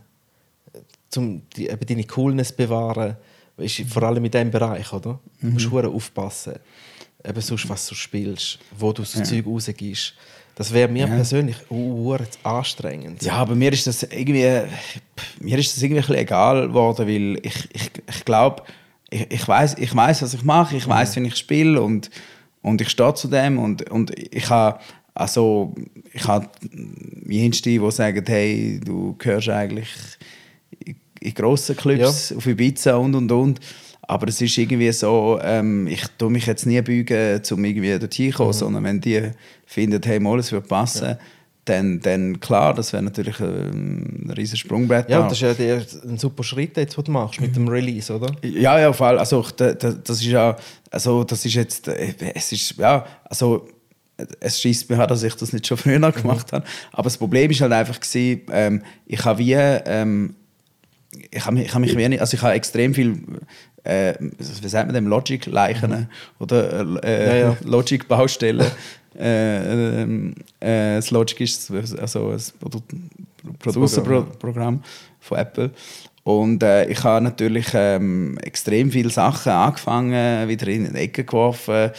zum 1.09 1.41
die, 1.55 1.67
eben 1.69 1.85
deine 1.85 2.03
Coolness 2.03 2.51
bewahren, 2.51 3.17
ist 3.57 3.81
vor 3.81 4.03
allem 4.03 4.25
in 4.25 4.31
diesem 4.31 4.51
Bereich, 4.51 4.91
oder? 4.93 5.19
Du 5.41 5.47
Mhm. 5.47 5.53
musst 5.53 5.71
hure 5.71 5.87
aufpassen. 5.87 6.53
Eben 7.25 7.41
sonst, 7.41 7.69
was 7.69 7.87
du 7.87 7.95
spielst, 7.95 8.59
wo 8.77 8.91
du 8.91 9.03
so 9.03 9.19
Ja. 9.19 9.25
Zeug 9.25 9.45
rausgibst. 9.45 10.13
Das 10.55 10.71
wäre 10.73 10.87
mir 10.87 11.07
Ja. 11.07 11.15
persönlich 11.15 11.57
hure 11.69 12.27
anstrengend. 12.43 13.23
Ja, 13.23 13.33
aber 13.33 13.55
mir 13.55 13.73
ist 13.73 13.87
das 13.87 14.03
irgendwie, 14.03 14.61
mir 15.39 15.57
ist 15.57 15.75
das 15.75 15.81
irgendwie 15.81 16.01
ein 16.01 16.07
bisschen 16.07 16.15
egal 16.21 16.67
geworden, 16.67 17.07
weil 17.07 17.39
ich, 17.45 17.69
ich, 17.73 17.91
ich 18.07 18.25
glaube, 18.25 18.63
ich, 19.09 19.31
ich 19.31 19.47
weiß, 19.47 19.75
ich 19.79 19.95
weiß, 19.95 20.21
was 20.21 20.33
ich 20.33 20.43
mache, 20.43 20.75
ich 20.77 20.87
weiß, 20.87 21.15
wie 21.15 21.27
ich 21.27 21.35
spiele 21.35 21.81
und, 21.81 22.09
und 22.61 22.81
ich 22.81 22.89
stehe 22.89 23.13
zu 23.15 23.27
dem 23.27 23.57
und, 23.57 23.89
und 23.89 24.11
ich 24.17 24.49
habe 24.49 24.79
also 25.15 25.73
ich 26.11 26.27
habe 26.27 26.49
Jenste, 27.27 27.69
die 27.69 27.91
sagen, 27.91 28.23
hey, 28.25 28.79
du 28.83 29.15
gehörst 29.17 29.49
eigentlich 29.49 29.89
in, 31.19 31.33
grossen 31.33 31.75
Clubs 31.75 32.31
auf 32.31 32.45
Ibiza 32.47 32.95
und 32.95 33.15
und 33.15 33.31
und. 33.31 33.59
Aber 34.05 34.27
es 34.27 34.41
ist 34.41 34.57
irgendwie 34.57 34.91
so, 34.91 35.39
ähm, 35.41 35.87
ich 35.87 36.03
tue 36.17 36.29
mich 36.29 36.45
jetzt 36.45 36.65
nie 36.65 36.81
beugen, 36.81 37.41
um 37.51 37.65
irgendwie 37.65 37.97
dorthin 37.97 38.31
zu 38.31 38.37
kommen, 38.37 38.53
sondern 38.53 38.83
wenn 38.83 38.99
die 39.01 39.31
finden, 39.65 40.01
hey, 40.03 40.19
mal, 40.19 40.39
es 40.39 40.51
würde 40.51 40.67
passen, 40.67 41.15
dann, 41.65 42.01
dann 42.01 42.39
klar, 42.41 42.73
das 42.73 42.91
wäre 42.91 43.01
natürlich 43.01 43.39
ähm, 43.39 44.25
ein 44.25 44.31
riesen 44.31 44.57
Sprungbrett. 44.57 45.09
Ja, 45.09 45.19
das 45.23 45.33
ist 45.33 45.41
ja 45.41 45.53
der, 45.53 45.81
ein 46.03 46.17
super 46.17 46.43
Schritt, 46.43 46.75
jetzt, 46.75 46.97
den 46.97 47.03
du 47.05 47.11
machst 47.11 47.39
mit 47.39 47.55
dem 47.55 47.69
Release, 47.69 48.13
oder? 48.13 48.35
Ja, 48.43 48.77
ja, 48.77 48.89
auf 48.89 49.01
alle- 49.01 49.19
also 49.19 49.45
das 49.57 49.93
ist 50.19 50.25
ja, 50.25 50.57
also 50.91 51.23
das 51.23 51.45
ist 51.45 51.53
jetzt, 51.53 51.87
äh, 51.87 52.13
es 52.35 52.51
ist, 52.51 52.75
ja, 52.77 53.05
also 53.23 53.65
es 54.41 54.59
schießt 54.61 54.89
mir 54.89 54.99
an, 54.99 55.07
dass 55.07 55.23
ich 55.23 55.33
das 55.35 55.53
nicht 55.53 55.65
schon 55.65 55.77
früher 55.77 55.99
noch 55.99 56.13
gemacht 56.13 56.51
habe. 56.51 56.65
Aber 56.91 57.03
das 57.03 57.17
Problem 57.17 57.49
ist 57.49 57.61
halt 57.61 57.71
einfach 57.71 57.97
gewesen, 57.99 58.41
ähm, 58.51 58.81
ich 59.05 59.23
habe 59.23 59.39
wie, 59.39 59.53
ähm, 59.53 60.35
ich 61.31 61.45
habe 61.45 61.55
mich, 61.55 61.65
ich 61.67 61.73
habe 61.73 61.85
mich 61.85 61.95
wenig, 61.95 62.19
also 62.19 62.35
ich 62.35 62.43
habe 62.43 62.53
extrem 62.55 62.93
viel, 62.93 63.17
äh, 63.83 64.13
wie 64.19 64.67
sagt 64.69 64.87
man 64.87 64.93
dem, 64.93 65.07
Logic-Leichen 65.07 66.07
oder 66.39 67.03
äh, 67.03 67.27
Ja, 67.27 67.47
ja. 67.49 67.57
Logic-Baustellen. 67.63 68.65
äh, 69.19 70.13
äh, 70.13 70.31
das 70.59 71.11
Logic 71.11 71.41
ist 71.41 71.71
also 71.99 72.29
ein 72.29 72.41
Produ 72.59 72.81
Producer-Programm 73.59 74.81
von 75.19 75.37
Apple. 75.37 75.71
Und 76.23 76.63
äh, 76.63 76.85
ich 76.85 77.03
habe 77.03 77.23
natürlich 77.23 77.67
ähm, 77.73 78.37
extrem 78.41 78.91
viele 78.91 79.09
Sachen 79.09 79.51
angefangen, 79.51 80.47
wieder 80.47 80.67
in 80.67 80.93
die 80.93 80.99
Ecke 80.99 81.25
geworfen, 81.25 81.91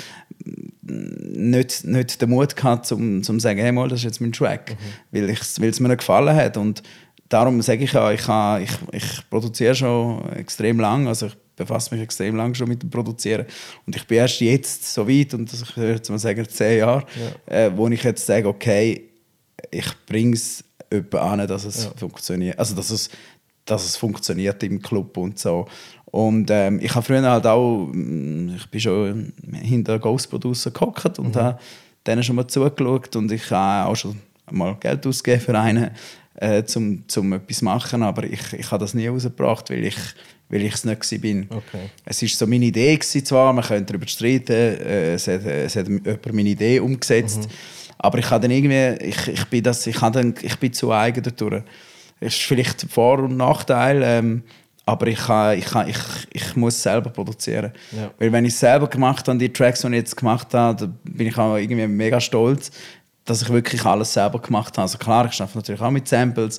nicht, 0.83 1.85
nicht 1.85 2.23
den 2.23 2.31
Mut 2.31 2.57
gehabt, 2.57 2.91
um 2.93 3.23
zu 3.23 3.39
sagen, 3.39 3.61
hey, 3.61 3.73
mal, 3.73 3.89
das 3.89 4.01
ist 4.01 4.05
jetzt 4.05 4.21
mein 4.21 4.33
Track, 4.33 4.77
weil 5.11 5.31
ich 5.31 5.41
weil 5.61 5.69
es 5.69 5.81
mir 5.81 5.89
nicht 5.89 5.99
gefallen 5.99 6.35
hat. 6.35 6.57
Und 6.57 6.83
darum 7.29 7.61
sage 7.63 7.85
ich 7.85 7.93
ja, 7.93 8.13
ich, 8.13 8.27
habe, 8.27 8.63
ich, 8.63 8.71
ich 8.93 9.31
produziere 9.31 9.75
schon 9.75 10.33
extrem 10.33 10.81
lang, 10.81 11.07
also 11.07 11.27
ich 11.27 11.37
befasse 11.57 11.95
mich 11.95 12.03
extrem 12.03 12.37
lang 12.37 12.55
schon 12.55 12.69
mit 12.69 12.83
dem 12.83 12.91
Produzieren. 12.91 13.47
Und 13.87 13.97
ich 13.97 14.07
bin 14.07 14.19
erst 14.19 14.41
jetzt 14.41 14.93
so 14.93 15.09
weit, 15.09 15.35
und 15.35 15.53
das, 15.53 15.63
ich 15.63 15.77
würde 15.77 15.95
jetzt 15.95 16.11
mal 16.11 16.19
sagen, 16.19 16.47
zehn 16.49 16.79
Jahre, 16.79 17.05
äh, 17.47 17.71
wo 17.75 17.89
ich 17.89 18.03
jetzt 18.03 18.27
sage, 18.27 18.49
okay, 18.49 19.11
ich 19.71 19.87
bringe 20.07 20.35
es 20.35 20.65
jemanden 20.93 21.17
an, 21.17 21.49
dass 21.49 21.65
es 21.65 21.87
funktioniert. 21.97 22.59
Also, 22.59 22.75
dass 22.75 22.91
es, 22.91 23.09
dass 23.65 23.85
es 23.85 23.97
funktioniert 23.97 24.63
im 24.63 24.81
Club 24.81 25.17
und 25.17 25.39
so. 25.39 25.67
Und 26.07 26.49
ähm, 26.51 26.79
ich 26.81 26.95
habe 26.95 27.05
früher 27.05 27.23
halt 27.23 27.47
auch, 27.47 27.89
mm, 27.93 28.55
ich 28.57 28.67
bin 28.71 28.81
schon 28.81 29.33
hinter 29.53 29.99
Ghost 29.99 30.31
Producer 30.31 30.71
gehockt 30.71 31.19
und 31.19 31.35
habe 31.37 31.59
denen 32.07 32.23
schon 32.23 32.37
mal 32.37 32.47
zugeschaut 32.47 33.17
und 33.17 33.33
ich 33.33 33.51
habe 33.51 33.91
auch 33.91 33.97
schon 33.97 34.21
mal 34.51 34.77
Geld 34.77 35.07
ausgegeben 35.07 35.43
für 35.43 35.59
einen, 35.59 35.91
äh, 36.37 36.63
zum, 36.65 37.09
zum 37.09 37.33
etwas 37.33 37.63
machen, 37.63 38.03
aber 38.03 38.25
ich, 38.25 38.53
ich 38.53 38.71
habe 38.71 38.85
das 38.85 38.95
nie 38.95 39.09
rausgebracht, 39.09 39.71
weil 39.71 39.85
ich 39.85 39.97
weil 40.55 40.63
ich 40.63 40.75
es 40.75 40.85
nicht 40.85 41.21
bin. 41.21 41.47
Okay. 41.51 41.91
Es 42.05 42.23
war 42.23 42.29
so 42.29 42.47
meine 42.47 42.67
Idee 42.67 42.97
gewesen, 42.97 43.25
zwar, 43.25 43.53
man 43.53 43.65
könnte 43.65 43.93
darüber 43.93 44.07
streiten, 44.07 44.53
äh, 44.53 45.15
es, 45.15 45.27
hat, 45.27 45.45
es 45.45 45.75
hat 45.75 45.89
jemand 45.89 46.33
meine 46.33 46.49
Idee 46.49 46.79
umgesetzt, 46.79 47.49
aber 47.99 48.19
ich 48.19 48.31
habe 48.31 48.43
dann 48.43 48.53
irgendwie, 48.53 49.05
ich, 49.05 49.29
ich 49.29 49.45
bin 49.47 49.65
das, 49.65 49.85
ich, 49.87 49.99
dann, 49.99 50.35
ich 50.41 50.57
bin 50.59 50.73
zu 50.73 50.93
eigen 50.93 51.23
dadurch. 51.25 51.65
Es 52.21 52.35
ist 52.35 52.43
vielleicht 52.43 52.87
Vor- 52.89 53.19
und 53.19 53.37
Nachteil, 53.37 54.01
ähm, 54.05 54.45
aber 54.87 55.09
ich, 55.09 55.19
kann, 55.19 55.59
ich, 55.59 55.65
kann, 55.65 55.89
ich, 55.89 55.99
ich 56.33 56.57
muss 56.57 56.81
selber 56.81 57.11
produzieren. 57.11 57.73
Ja. 57.91 58.13
Weil 58.19 58.31
wenn 58.31 58.45
ich 58.45 58.55
es 58.55 58.61
selber 58.61 58.87
gemacht 58.87 59.27
habe, 59.27 59.39
die 59.39 59.53
Tracks, 59.53 59.81
die 59.81 59.89
ich 59.89 59.95
jetzt 59.95 60.17
gemacht 60.17 60.55
habe, 60.55 60.87
da 60.87 60.93
bin 61.03 61.27
ich 61.27 61.37
auch 61.37 61.57
irgendwie 61.57 61.87
mega 61.89 62.21
stolz, 62.21 62.71
dass 63.25 63.43
ich 63.43 63.49
wirklich 63.49 63.85
alles 63.85 64.13
selber 64.13 64.39
gemacht 64.39 64.77
habe. 64.77 64.83
Also 64.83 64.99
klar, 64.99 65.29
ich 65.31 65.41
arbeite 65.41 65.59
natürlich 65.59 65.81
auch 65.81 65.91
mit 65.91 66.07
Samples 66.07 66.59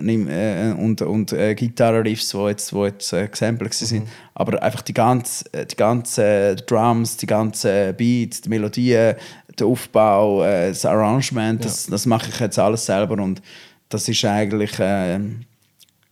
nimm, 0.00 0.28
äh, 0.28 0.72
und, 0.72 1.02
und 1.02 1.32
äh, 1.32 1.54
Gitarre-Riffs, 1.54 2.30
die 2.30 2.38
jetzt, 2.38 2.72
wo 2.72 2.86
jetzt 2.86 3.12
äh, 3.12 3.28
gesampelt 3.28 3.78
Mhm. 3.80 3.86
sind. 3.86 4.08
Aber 4.34 4.62
einfach 4.62 4.82
die 4.82 4.94
ganzen 4.94 5.52
äh, 5.52 5.66
die 5.66 5.76
ganze, 5.76 6.24
äh, 6.24 6.56
Drums, 6.56 7.16
die 7.16 7.26
ganzen 7.26 7.94
Beats, 7.96 8.40
die 8.40 8.48
Melodien, 8.48 9.16
der 9.58 9.66
Aufbau, 9.66 10.44
äh, 10.44 10.68
das 10.68 10.84
Arrangement, 10.86 11.64
das, 11.64 11.86
das 11.86 12.06
mache 12.06 12.30
ich 12.30 12.40
jetzt 12.40 12.58
alles 12.58 12.86
selber 12.86 13.22
und 13.22 13.42
das 13.88 14.08
ist 14.08 14.24
eigentlich... 14.24 14.78
Äh, 14.78 15.20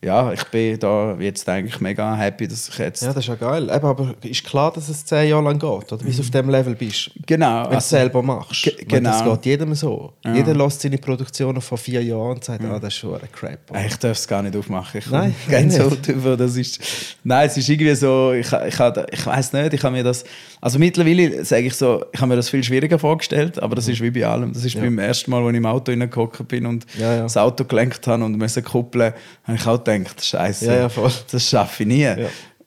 ja, 0.03 0.33
ich 0.33 0.45
bin 0.45 0.79
da 0.79 1.17
jetzt 1.19 1.49
eigentlich 1.49 1.81
mega 1.81 2.15
happy, 2.15 2.47
dass 2.47 2.69
ich 2.69 2.79
jetzt... 2.79 3.03
Ja, 3.03 3.09
das 3.09 3.25
ist 3.25 3.29
ja 3.29 3.35
geil. 3.35 3.65
Eben, 3.65 3.87
aber 3.87 4.15
ist 4.23 4.45
klar, 4.45 4.71
dass 4.73 4.89
es 4.89 5.05
zehn 5.05 5.31
Jahre 5.31 5.43
lang 5.45 5.59
geht, 5.59 5.93
oder? 5.93 6.05
Bis 6.05 6.17
du 6.17 6.23
auf 6.23 6.31
dem 6.31 6.49
Level 6.51 6.75
bist. 6.77 7.11
genau. 7.27 7.65
Wenn 7.65 7.71
du 7.73 7.77
es 7.79 7.89
selber 7.89 8.23
machst. 8.23 8.63
Ge- 8.63 8.77
Weil 8.89 9.01
Das 9.01 9.19
genau. 9.21 9.35
geht 9.37 9.47
jedem 9.47 9.75
so. 9.75 10.13
Jeder 10.33 10.55
lässt 10.55 10.83
seine 10.83 10.99
Produktionen 10.99 11.61
von 11.61 11.79
vier 11.79 12.03
Jahren 12.05 12.33
und 12.37 12.45
sagt, 12.45 12.63
ah, 12.65 12.79
das 12.79 12.93
ist 12.93 13.01
schon 13.01 13.15
ein 13.15 13.33
Crap. 13.33 13.75
Äh, 13.75 13.87
Ich 13.87 13.97
darf 13.97 14.17
es 14.19 14.29
gar 14.29 14.43
nicht 14.43 14.55
aufmachen. 14.57 14.99
Ich 14.99 15.11
Nein, 15.11 15.35
so 15.71 15.91
drüber. 16.03 16.37
Das 16.37 16.55
ist, 16.57 16.79
nein, 17.25 17.47
es 17.49 17.57
ist 17.57 17.69
irgendwie 17.69 17.95
so, 17.95 18.33
ich, 18.33 18.53
ich, 18.53 18.79
ich, 18.79 18.81
ich 19.13 19.27
weiß 19.27 19.53
nicht, 19.55 19.73
ich 19.75 19.83
habe 19.83 19.97
mir 19.97 20.05
das, 20.05 20.25
also 20.61 20.79
mittlerweile 20.79 21.45
sage 21.45 21.67
ich 21.67 21.75
so, 21.75 22.05
ich 22.13 22.21
habe 22.21 22.31
mir 22.31 22.37
das 22.37 22.49
viel 22.49 22.65
schwieriger 22.65 22.99
vorgestellt, 22.99 23.63
aber 23.63 23.75
das 23.77 23.89
ist 23.89 24.01
wie 24.01 24.11
bei 24.11 24.27
allem. 24.27 24.53
Das 24.53 24.65
ist 24.65 24.75
beim 24.75 24.99
ersten 24.99 25.31
Mal, 25.31 25.43
als 25.43 25.51
ich 25.53 25.57
im 25.57 25.67
Auto 25.67 25.93
reingehockt 25.93 26.49
bin 26.49 26.67
und 26.67 26.87
Ja, 26.99 27.15
ja. 27.17 27.23
das 27.23 27.37
Auto 27.37 27.65
gelenkt 27.65 28.07
habe 28.07 28.25
und 28.25 28.39
musste 28.39 28.63
kuppeln, 28.63 29.13
habe 29.45 29.57
ich 29.57 29.67
auch 29.67 29.83
gedacht, 29.83 30.25
Scheiße, 30.25 30.67
Ja, 30.67 30.75
ja, 30.89 30.91
das 31.31 31.49
schaffe 31.49 31.83
ich 31.83 31.89
nie. 31.89 32.09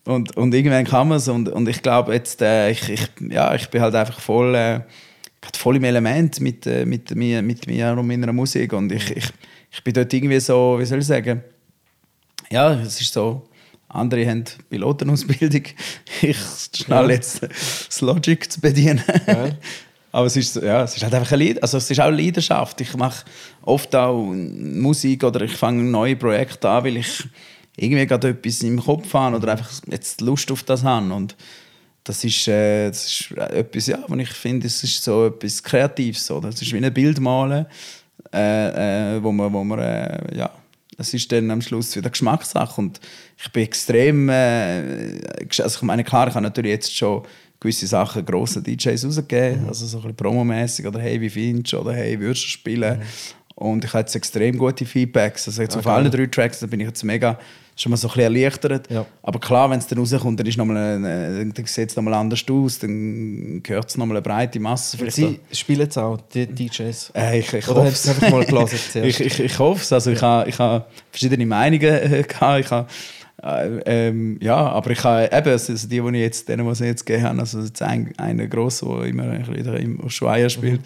Und, 0.05 0.35
und 0.37 0.53
irgendwann 0.53 0.85
kann 0.85 1.07
man 1.07 1.17
es 1.17 1.27
und, 1.27 1.49
und 1.49 1.67
ich 1.67 1.81
glaube 1.81 2.13
jetzt, 2.13 2.41
äh, 2.41 2.71
ich, 2.71 2.89
ich, 2.89 3.07
ja, 3.29 3.53
ich 3.53 3.69
bin 3.69 3.81
halt 3.81 3.95
einfach 3.95 4.19
voll, 4.19 4.55
äh, 4.55 4.79
voll 5.55 5.75
im 5.75 5.83
Element 5.83 6.39
mit, 6.39 6.65
äh, 6.67 6.85
mit, 6.85 7.13
mir, 7.15 7.41
mit 7.41 7.67
mir 7.67 7.91
und 7.91 8.07
meiner 8.07 8.33
Musik 8.33 8.73
und 8.73 8.91
ich, 8.91 9.15
ich, 9.15 9.29
ich 9.71 9.83
bin 9.83 9.93
dort 9.93 10.11
irgendwie 10.13 10.39
so, 10.39 10.77
wie 10.79 10.85
soll 10.85 10.99
ich 10.99 11.05
sagen, 11.05 11.43
ja, 12.49 12.73
es 12.73 12.99
ist 12.99 13.13
so, 13.13 13.48
andere 13.89 14.25
haben 14.27 14.45
Pilotenausbildung, 14.69 15.63
ich 16.21 16.37
schnell 16.75 17.11
jetzt 17.11 17.41
das 17.41 18.01
Logic 18.01 18.51
zu 18.51 18.61
bedienen. 18.61 19.03
Geil. 19.25 19.57
Aber 20.11 20.25
es 20.25 20.35
ist, 20.35 20.55
ja, 20.55 20.83
es 20.83 20.95
ist 20.95 21.03
halt 21.03 21.13
einfach 21.13 21.31
eine 21.33 21.55
also 21.61 21.77
es 21.77 21.89
ist 21.89 21.99
auch 21.99 22.09
Leidenschaft. 22.09 22.81
Ich 22.81 22.95
mache 22.95 23.25
oft 23.61 23.95
auch 23.95 24.33
Musik 24.33 25.23
oder 25.23 25.41
ich 25.41 25.55
fange 25.55 25.83
neue 25.83 26.15
Projekte 26.15 26.67
an, 26.67 26.83
weil 26.83 26.97
ich 26.97 27.27
irgendwie 27.77 28.07
gerade 28.07 28.29
etwas 28.29 28.61
im 28.61 28.79
Kopf 28.79 29.13
habe 29.13 29.35
oder 29.35 29.51
einfach 29.51 29.69
jetzt 29.87 30.21
Lust 30.21 30.51
auf 30.51 30.63
das 30.63 30.83
habe. 30.83 31.13
Und 31.13 31.35
das 32.03 32.23
ist, 32.23 32.47
äh, 32.47 32.87
das 32.87 33.05
ist 33.05 33.31
etwas, 33.37 33.87
ja, 33.87 33.99
wo 34.07 34.15
ich 34.15 34.29
finde, 34.29 34.65
es 34.65 34.83
ist 34.83 35.03
so 35.03 35.27
etwas 35.27 35.61
Kreatives. 35.61 36.31
Oder? 36.31 36.49
Es 36.49 36.61
ist 36.61 36.73
wie 36.73 36.83
ein 36.83 36.93
Bild 36.93 37.19
malen, 37.19 37.67
äh, 38.33 39.15
äh, 39.15 39.23
wo 39.23 39.31
man, 39.31 39.53
wo 39.53 39.63
man 39.63 39.79
äh, 39.79 40.35
ja, 40.35 40.49
es 40.99 41.13
ist 41.13 41.31
dann 41.31 41.49
am 41.49 41.61
Schluss 41.61 41.95
wieder 41.95 42.09
Geschmackssache 42.09 42.79
und 42.79 42.99
ich 43.37 43.51
bin 43.51 43.63
extrem, 43.63 44.29
äh, 44.29 45.19
also 45.59 45.77
ich 45.77 45.81
meine, 45.81 46.03
klar, 46.03 46.27
ich 46.27 46.35
habe 46.35 46.43
natürlich 46.43 46.71
jetzt 46.71 46.95
schon 46.95 47.23
gewisse 47.59 47.87
Sachen 47.87 48.25
grossen 48.25 48.63
DJs 48.63 49.05
rausgegeben, 49.05 49.67
also 49.67 49.85
so 49.85 49.97
ein 49.97 50.01
bisschen 50.01 50.15
promomäßig 50.17 50.85
oder 50.85 50.99
hey, 50.99 51.19
wie 51.19 51.29
findest 51.29 51.73
du 51.73 51.79
oder 51.79 51.93
hey, 51.93 52.19
würdest 52.19 52.45
du 52.45 52.49
spielen? 52.49 53.01
Und 53.55 53.83
ich 53.83 53.93
hatte 53.93 54.07
jetzt 54.07 54.15
extrem 54.15 54.57
gute 54.57 54.85
Feedbacks. 54.85 55.47
Also 55.47 55.61
jetzt 55.61 55.75
auf 55.75 55.83
geil. 55.83 55.95
allen 55.95 56.11
drei 56.11 56.27
Tracks, 56.27 56.59
da 56.59 56.67
bin 56.67 56.79
ich 56.79 56.87
jetzt 56.87 57.03
mega 57.03 57.37
schon 57.81 57.91
mal 57.91 57.97
so 57.97 58.07
ein 58.07 58.13
bisschen 58.13 58.35
erleichtert. 58.35 58.91
Ja. 58.91 59.05
Aber 59.23 59.39
klar, 59.39 59.69
wenn 59.69 59.79
es 59.79 59.87
dann 59.87 59.99
rauskommt, 59.99 60.39
dann, 60.39 60.45
ist 60.47 60.57
noch 60.57 60.65
mal 60.65 60.75
ein- 60.77 61.53
dann 61.53 61.65
sieht 61.65 61.89
es 61.89 61.95
nochmal 61.95 62.13
anders 62.15 62.43
aus, 62.49 62.79
dann 62.79 63.61
gehört 63.63 63.89
es 63.89 63.97
nochmal 63.97 64.17
eine 64.17 64.21
breite 64.21 64.59
Masse. 64.59 64.97
Vielleicht 64.97 65.15
Sie 65.15 65.39
spielen 65.53 65.87
es 65.87 65.97
auch, 65.97 66.19
die 66.33 66.45
DJs. 66.45 67.11
äh, 67.15 67.39
ich, 67.39 67.53
ich 67.53 67.67
Oder 67.69 67.77
hoffe 67.81 67.91
hast 67.91 68.05
du 68.05 68.11
es 68.11 68.15
einfach 68.23 68.31
mal 68.31 68.45
gelesen 68.45 69.03
ich, 69.05 69.19
ich, 69.21 69.39
ich 69.39 69.59
hoffe 69.59 69.81
es. 69.81 69.93
Also 69.93 70.11
ich 70.11 70.21
habe 70.21 70.49
ich 70.49 70.59
ha 70.59 70.85
verschiedene 71.11 71.45
Meinungen 71.45 71.83
äh, 71.83 72.23
gehabt. 72.27 72.59
Ich 72.65 72.71
ha, 72.71 72.85
äh, 73.41 74.07
ähm, 74.09 74.37
ja, 74.41 74.57
aber 74.57 74.91
ich 74.91 75.01
habe 75.03 75.29
eben, 75.31 75.47
also 75.49 75.73
die, 75.73 75.87
die 75.87 76.07
ich 76.09 76.13
jetzt, 76.15 76.49
denen, 76.49 76.65
was 76.67 76.81
ich 76.81 76.87
jetzt 76.87 77.05
gegeben 77.05 77.25
habe, 77.27 77.39
also 77.39 77.61
jetzt 77.61 77.81
ein, 77.81 78.13
einer 78.17 78.47
gross, 78.47 78.81
der 78.81 79.03
immer 79.05 79.23
ein 79.23 79.45
bisschen 79.45 79.77
im 80.01 80.09
Schweier 80.09 80.49
spielt, 80.49 80.81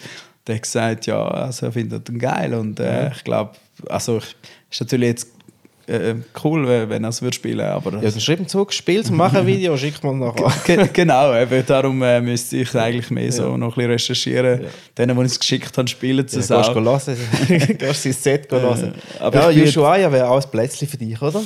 der 0.46 0.54
hat 0.56 0.62
gesagt, 0.62 1.06
ja, 1.06 1.26
also 1.26 1.66
er 1.66 1.72
findet 1.72 2.08
ihn 2.08 2.18
geil 2.20 2.54
und 2.54 2.78
äh, 2.78 3.10
ich 3.10 3.24
glaube, 3.24 3.52
also 3.88 4.18
ich, 4.18 4.36
ist 4.70 4.80
natürlich 4.80 5.08
jetzt 5.08 5.28
äh, 5.86 6.14
cool, 6.42 6.66
wenn 6.88 7.04
er 7.04 7.10
es 7.10 7.20
würde 7.22 7.34
spielen, 7.34 7.60
aber 7.66 7.92
Ja, 8.02 8.10
dann 8.10 8.20
schreib 8.20 8.40
ihm 8.40 8.48
zurück, 8.48 8.72
spiel's, 8.72 9.10
mach 9.10 9.34
ein 9.34 9.46
Video, 9.46 9.76
schick 9.78 10.02
mal 10.02 10.14
nachher. 10.14 10.52
Ge- 10.64 10.88
genau, 10.92 11.34
eben, 11.34 11.64
darum 11.66 12.02
äh, 12.02 12.20
müsste 12.20 12.56
ich 12.58 12.74
eigentlich 12.74 13.10
mehr 13.10 13.30
so 13.32 13.56
noch 13.56 13.68
ein 13.68 13.74
bisschen 13.74 13.90
recherchieren. 13.90 14.62
Ja. 14.62 14.68
Denen, 14.98 15.16
die 15.18 15.24
es 15.24 15.38
geschickt 15.38 15.76
haben, 15.76 15.86
spielen 15.86 16.26
sie 16.26 16.36
Ja, 16.36 16.40
es 16.42 16.48
gehst 16.48 16.68
auch. 16.70 16.74
du 16.74 16.80
gehst 17.74 18.02
sein 18.02 18.12
Set 18.12 18.50
hören. 18.50 18.94
aber 19.20 19.50
ja, 19.52 19.62
ich 19.62 19.68
Ushuaia 19.68 20.10
wäre 20.10 20.28
auch 20.28 20.42
ein 20.42 20.50
Plätzchen 20.50 20.88
für 20.88 20.96
dich, 20.96 21.20
oder? 21.20 21.42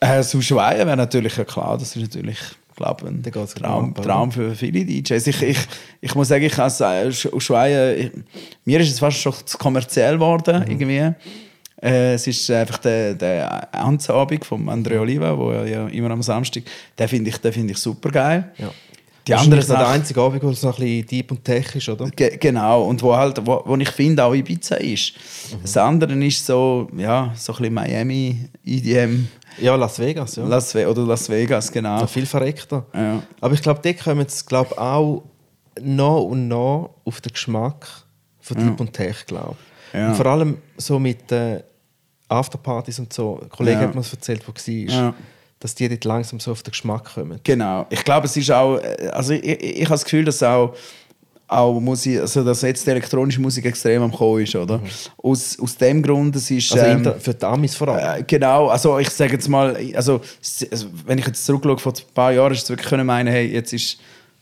Äh, 0.00 0.20
Ushuaia 0.20 0.86
wäre 0.86 0.96
natürlich 0.96 1.36
ja 1.36 1.44
klar, 1.44 1.76
das 1.78 1.94
ist 1.96 2.02
natürlich 2.02 2.38
glaube 2.74 3.06
ein 3.08 3.22
Traum? 3.62 3.94
Traum 3.94 4.30
für 4.30 4.54
viele 4.54 4.84
DJs. 4.84 5.26
Ich, 5.28 5.42
ich, 5.42 5.58
ich 6.02 6.14
muss 6.14 6.28
sagen, 6.28 6.44
ich 6.44 6.58
als 6.58 7.24
äh, 7.24 7.28
Ushuaia, 7.32 7.92
ich, 7.94 8.10
mir 8.66 8.78
ist 8.80 8.90
es 8.92 8.98
fast 8.98 9.16
schon 9.18 9.32
zu 9.46 9.56
kommerziell 9.56 10.14
geworden 10.14 10.62
Mhm. 10.62 10.70
irgendwie. 10.70 11.14
Äh, 11.82 12.14
es 12.14 12.26
ist 12.26 12.50
einfach 12.50 12.78
der, 12.78 13.14
der 13.14 13.74
Amtsabend 13.74 14.44
von 14.44 14.68
Andrea 14.68 15.00
Oliva, 15.00 15.36
wo 15.36 15.50
er 15.50 15.66
ja 15.66 15.86
immer 15.88 16.10
am 16.10 16.22
Samstag, 16.22 16.64
den 16.98 17.08
finde 17.08 17.30
ich, 17.30 17.38
den 17.38 17.52
finde 17.52 17.72
ich 17.72 17.78
super 17.78 18.10
geil. 18.10 18.52
Ja. 18.58 18.70
Die 19.26 19.32
Das 19.32 19.42
andere 19.42 19.60
ist 19.60 19.68
der 19.68 19.88
einzige 19.88 20.20
Abend, 20.20 20.40
wo 20.44 20.50
es 20.50 20.62
noch 20.62 20.78
ein 20.78 20.84
bisschen 20.84 21.06
deep 21.08 21.30
und 21.32 21.44
tech 21.44 21.74
ist, 21.74 21.88
oder? 21.88 22.08
Ge 22.10 22.36
genau, 22.36 22.84
und 22.84 23.02
wo, 23.02 23.14
halt, 23.16 23.44
wo, 23.44 23.60
wo 23.64 23.76
ich 23.76 23.90
finde, 23.90 24.22
auch 24.22 24.32
Ibiza 24.32 24.76
ist. 24.76 25.14
Mhm. 25.50 25.62
Das 25.62 25.76
andere 25.76 26.12
ist 26.24 26.46
so, 26.46 26.88
ja, 26.96 27.32
so 27.34 27.52
ein 27.54 27.58
bisschen 27.58 27.74
Miami, 27.74 28.48
EDM, 28.64 29.26
Ja, 29.58 29.74
Las 29.74 29.98
Vegas, 29.98 30.36
ja. 30.36 30.44
Las 30.44 30.72
Ve 30.74 30.88
oder 30.88 31.02
Las 31.02 31.28
Vegas, 31.28 31.72
genau. 31.72 32.00
Noch 32.00 32.08
viel 32.08 32.26
verreckter. 32.26 32.86
Ja. 32.94 33.20
Aber 33.40 33.54
ich 33.54 33.62
glaube, 33.62 33.80
dort 33.82 33.98
kommen 33.98 34.26
es 34.26 34.46
glaub, 34.46 34.78
auch 34.78 35.24
noch 35.82 36.22
und 36.22 36.46
noch 36.46 36.94
auf 37.04 37.20
den 37.20 37.32
Geschmack 37.32 37.86
von 38.40 38.56
Deep 38.58 38.78
und 38.80 38.92
Tech, 38.92 39.26
glaube 39.26 39.56
ich. 39.58 39.65
Ja. 39.96 40.08
Und 40.08 40.14
vor 40.16 40.26
allem 40.26 40.58
so 40.76 40.98
mit 40.98 41.30
äh, 41.32 41.62
Afterpartys 42.28 42.98
und 42.98 43.12
so. 43.12 43.40
Ein 43.42 43.48
Kollege 43.48 43.80
Ja. 43.80 43.82
hat 43.86 43.94
mir 43.94 44.00
das 44.00 44.12
erzählt, 44.12 44.42
der 44.46 44.54
war, 44.54 45.04
Ja. 45.06 45.14
dass 45.60 45.74
die 45.74 45.88
dort 45.88 46.04
langsam 46.04 46.40
so 46.40 46.52
auf 46.52 46.62
den 46.62 46.70
Geschmack 46.72 47.14
kommen. 47.14 47.40
Genau. 47.44 47.86
Ich 47.90 48.04
glaube, 48.04 48.26
es 48.26 48.36
ist 48.36 48.50
auch, 48.50 48.76
äh, 48.78 49.08
also 49.12 49.32
ich, 49.32 49.44
ich, 49.44 49.62
ich 49.62 49.84
habe 49.84 49.90
das 49.94 50.04
Gefühl, 50.04 50.24
dass 50.24 50.42
auch, 50.42 50.74
auch 51.48 51.78
Musik, 51.78 52.20
also 52.20 52.42
dass 52.42 52.62
jetzt 52.62 52.84
die 52.84 52.90
elektronische 52.90 53.40
Musik 53.40 53.64
extrem 53.66 54.02
am 54.02 54.10
Kommen 54.12 54.42
ist, 54.42 54.56
oder? 54.56 54.80
Aus, 55.22 55.56
aus 55.60 55.76
dem 55.76 56.02
Grund, 56.02 56.34
es 56.34 56.50
ist... 56.50 56.72
Also 56.72 56.84
ähm, 56.84 57.14
für 57.20 57.34
die 57.34 57.46
Amis 57.46 57.76
vor 57.76 57.88
allem. 57.88 58.20
Äh, 58.20 58.24
genau, 58.26 58.66
also 58.66 58.98
ich 58.98 59.08
sage 59.10 59.34
jetzt 59.34 59.48
mal, 59.48 59.76
also, 59.94 60.20
also 60.72 60.86
wenn 61.06 61.18
ich 61.18 61.26
jetzt 61.26 61.46
zurückschaue, 61.46 61.78
vor 61.78 61.92
ein 61.92 62.14
paar 62.14 62.32
Jahren 62.32 62.52
ist 62.52 62.64
es 62.64 62.68
wirklich 62.68 62.88
können 62.88 63.06
meinen, 63.06 63.28
hey, 63.28 63.46
jetzt 63.46 63.72
ist, 63.72 63.98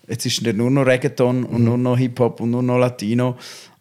jetzt 0.08 0.24
ist 0.24 0.40
nicht 0.40 0.56
nur 0.56 0.70
noch 0.70 0.86
Reggaeton 0.86 1.44
und 1.44 1.62
nur 1.64 1.76
noch 1.76 1.98
Hip-Hop 1.98 2.40
und 2.40 2.50
nur 2.52 2.62
noch 2.62 2.78
Latino. 2.78 3.36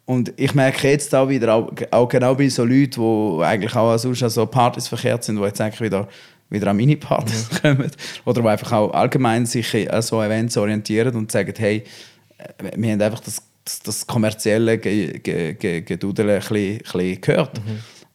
Und 0.06 0.32
ich 0.36 0.54
merke 0.54 0.88
jetzt 0.88 1.14
auch 1.14 1.28
wieder, 1.28 1.54
auch, 1.54 1.72
auch 1.90 2.08
genau 2.08 2.34
bei 2.34 2.48
so 2.48 2.64
Leuten, 2.64 3.00
die 3.38 3.42
eigentlich 3.44 3.74
auch 3.74 3.96
sonst 3.96 4.22
an 4.22 4.30
so 4.30 4.44
Partys 4.46 4.86
verkehrt 4.88 5.24
sind, 5.24 5.36
die 5.36 5.42
jetzt 5.42 5.60
eigentlich 5.60 5.80
wieder, 5.80 6.06
wieder 6.50 6.66
an 6.68 6.76
Mini-Partys 6.76 7.48
kommen. 7.62 7.90
Oder 8.26 8.42
die 8.42 8.48
einfach 8.48 8.72
auch 8.72 8.90
allgemein 8.92 9.46
sich 9.46 9.90
an 9.90 10.02
so 10.02 10.22
Events 10.22 10.56
orientieren 10.58 11.14
und 11.16 11.32
sagen, 11.32 11.54
hey, 11.56 11.84
äh, 12.38 12.70
wir 12.76 12.92
haben 12.92 13.00
einfach 13.00 13.20
das, 13.20 13.42
das, 13.64 13.80
das 13.80 14.06
kommerzielle 14.06 14.76
Ge- 14.76 15.18
Ge- 15.20 15.54
Ge- 15.54 15.80
Gedudel 15.80 16.28
ein 16.30 16.38
bisschen, 16.40 16.56
ein 16.76 16.78
bisschen 16.80 17.20
gehört. 17.22 17.60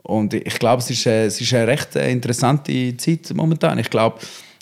Und 0.03 0.33
ich 0.35 0.59
glaube, 0.59 0.81
es 0.83 0.89
ist, 0.91 1.05
äh, 1.07 1.25
es 1.25 1.41
ist 1.41 1.53
eine 1.55 1.67
recht 1.67 1.95
äh, 1.95 2.11
interessante 2.11 2.95
Zeit 2.97 3.31
momentan. 3.33 3.79
Ich 3.79 3.89
glaube, 3.89 4.19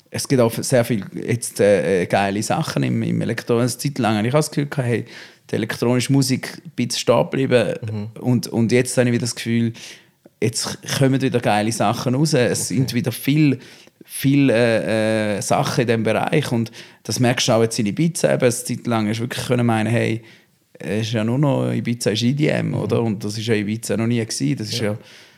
es 0.09 0.25
gibt 0.27 0.41
auch 0.41 0.53
sehr 0.53 0.85
viele 0.85 1.05
jetzt, 1.13 1.59
äh, 1.59 2.05
geile 2.05 2.41
Sachen 2.41 2.83
im, 2.83 3.03
im 3.03 3.19
elektronischen 3.21 3.79
Zeit 3.79 3.97
lang. 3.99 4.15
Ich 4.23 4.31
habe 4.31 4.39
das 4.39 4.49
Gefühl, 4.49 4.69
hey, 4.77 5.05
die 5.49 5.55
elektronische 5.55 6.11
Musik 6.11 6.61
ein 6.65 6.71
bisschen 6.75 6.99
stehen 6.99 7.23
geblieben. 7.23 8.09
Und, 8.19 8.47
und 8.47 8.71
jetzt 8.71 8.97
habe 8.97 9.07
ich 9.09 9.13
wieder 9.13 9.21
das 9.25 9.35
Gefühl, 9.35 9.73
jetzt 10.41 10.77
kommen 10.97 11.21
wieder 11.21 11.39
geile 11.39 11.71
Sachen 11.71 12.15
raus. 12.15 12.33
Es 12.33 12.67
sind 12.67 12.93
wieder 12.93 13.11
viel, 13.11 13.59
viel 14.03 14.49
äh, 14.49 15.37
äh, 15.37 15.41
Sachen 15.41 15.81
in 15.81 15.87
diesem 15.87 16.03
Bereich. 16.03 16.51
Und 16.51 16.71
das 17.03 17.19
merkst 17.19 17.47
du 17.47 17.51
auch 17.53 17.61
jetzt 17.61 17.79
in 17.79 17.85
Ibiza. 17.85 18.33
Eben, 18.33 18.41
eine 18.43 18.51
Zeit 18.51 18.87
lang 18.87 19.07
hast 19.07 19.17
du 19.17 19.23
wirklich 19.23 19.45
können 19.45 19.65
meinen, 19.65 19.87
hey, 19.87 20.21
es 20.79 21.07
ist 21.07 21.13
ja 21.13 21.23
nur 21.23 21.39
noch 21.39 21.71
Ibiza 21.71 22.11
ist 22.11 22.21
EDM, 22.23 22.73
oder? 22.75 23.01
Und 23.01 23.23
das 23.23 23.37
ist 23.37 23.47
ja 23.47 23.55
Ibiza 23.55 23.97
noch 23.97 24.05
nie 24.05 24.19
gewesen. 24.23 24.57
Das 24.57 24.69
ist 24.69 24.79
ja, 24.79 24.95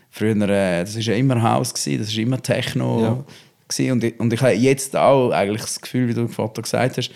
früher, 0.10 0.36
äh, 0.50 0.82
das 0.82 0.96
ist 0.96 1.06
ja 1.06 1.14
immer 1.14 1.42
House 1.42 1.74
gewesen, 1.74 2.00
das 2.00 2.10
ist 2.10 2.18
immer 2.18 2.42
Techno 2.42 3.02
Ja. 3.02 3.24
gewesen. 3.68 3.92
Und 3.94 4.04
ich, 4.04 4.20
und 4.20 4.34
ich 4.34 4.42
habe 4.42 4.54
jetzt 4.54 4.96
auch 4.98 5.32
eigentlich 5.32 5.62
das 5.62 5.80
Gefühl, 5.80 6.10
wie 6.10 6.14
du 6.14 6.28
vorhin 6.28 6.62
gesagt 6.62 6.98
hast, 6.98 7.12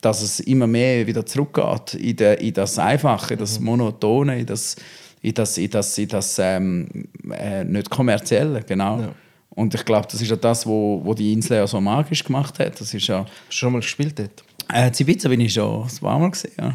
dass 0.00 0.22
es 0.22 0.40
immer 0.40 0.66
mehr 0.66 1.06
wieder 1.06 1.24
zurückgeht 1.24 1.94
in, 1.94 2.16
de, 2.16 2.46
in 2.46 2.54
das 2.54 2.78
Einfache, 2.78 3.34
in 3.34 3.40
das 3.40 3.58
Monotone, 3.60 4.40
in 4.40 4.46
das, 4.46 4.76
in 5.22 5.34
das, 5.34 5.58
in 5.58 5.70
das, 5.70 5.98
in 5.98 6.08
das 6.08 6.38
ähm, 6.38 6.88
äh, 7.30 7.64
nicht 7.64 7.90
kommerzielle, 7.90 8.62
genau. 8.62 9.00
Ja. 9.00 9.14
Und 9.50 9.74
ich 9.74 9.84
glaube, 9.86 10.06
das 10.10 10.20
ist 10.20 10.28
ja 10.28 10.36
das, 10.36 10.66
wo, 10.66 11.00
wo 11.02 11.14
die 11.14 11.32
Insel 11.32 11.56
ja 11.56 11.66
so 11.66 11.80
magisch 11.80 12.22
gemacht 12.22 12.58
hat. 12.58 12.78
Das 12.78 12.92
ist 12.92 13.06
ja, 13.06 13.20
Hast 13.20 13.28
du 13.48 13.52
schon 13.52 13.72
mal 13.72 13.80
gespielt 13.80 14.18
dort? 14.18 14.44
äh, 14.72 14.88
in 14.88 14.92
Ibiza 14.98 15.28
bin 15.30 15.40
ich 15.40 15.54
schon 15.54 15.82
ein 15.84 15.96
paar 16.00 16.18
Mal 16.18 16.30
gesehen, 16.30 16.52
ja. 16.58 16.74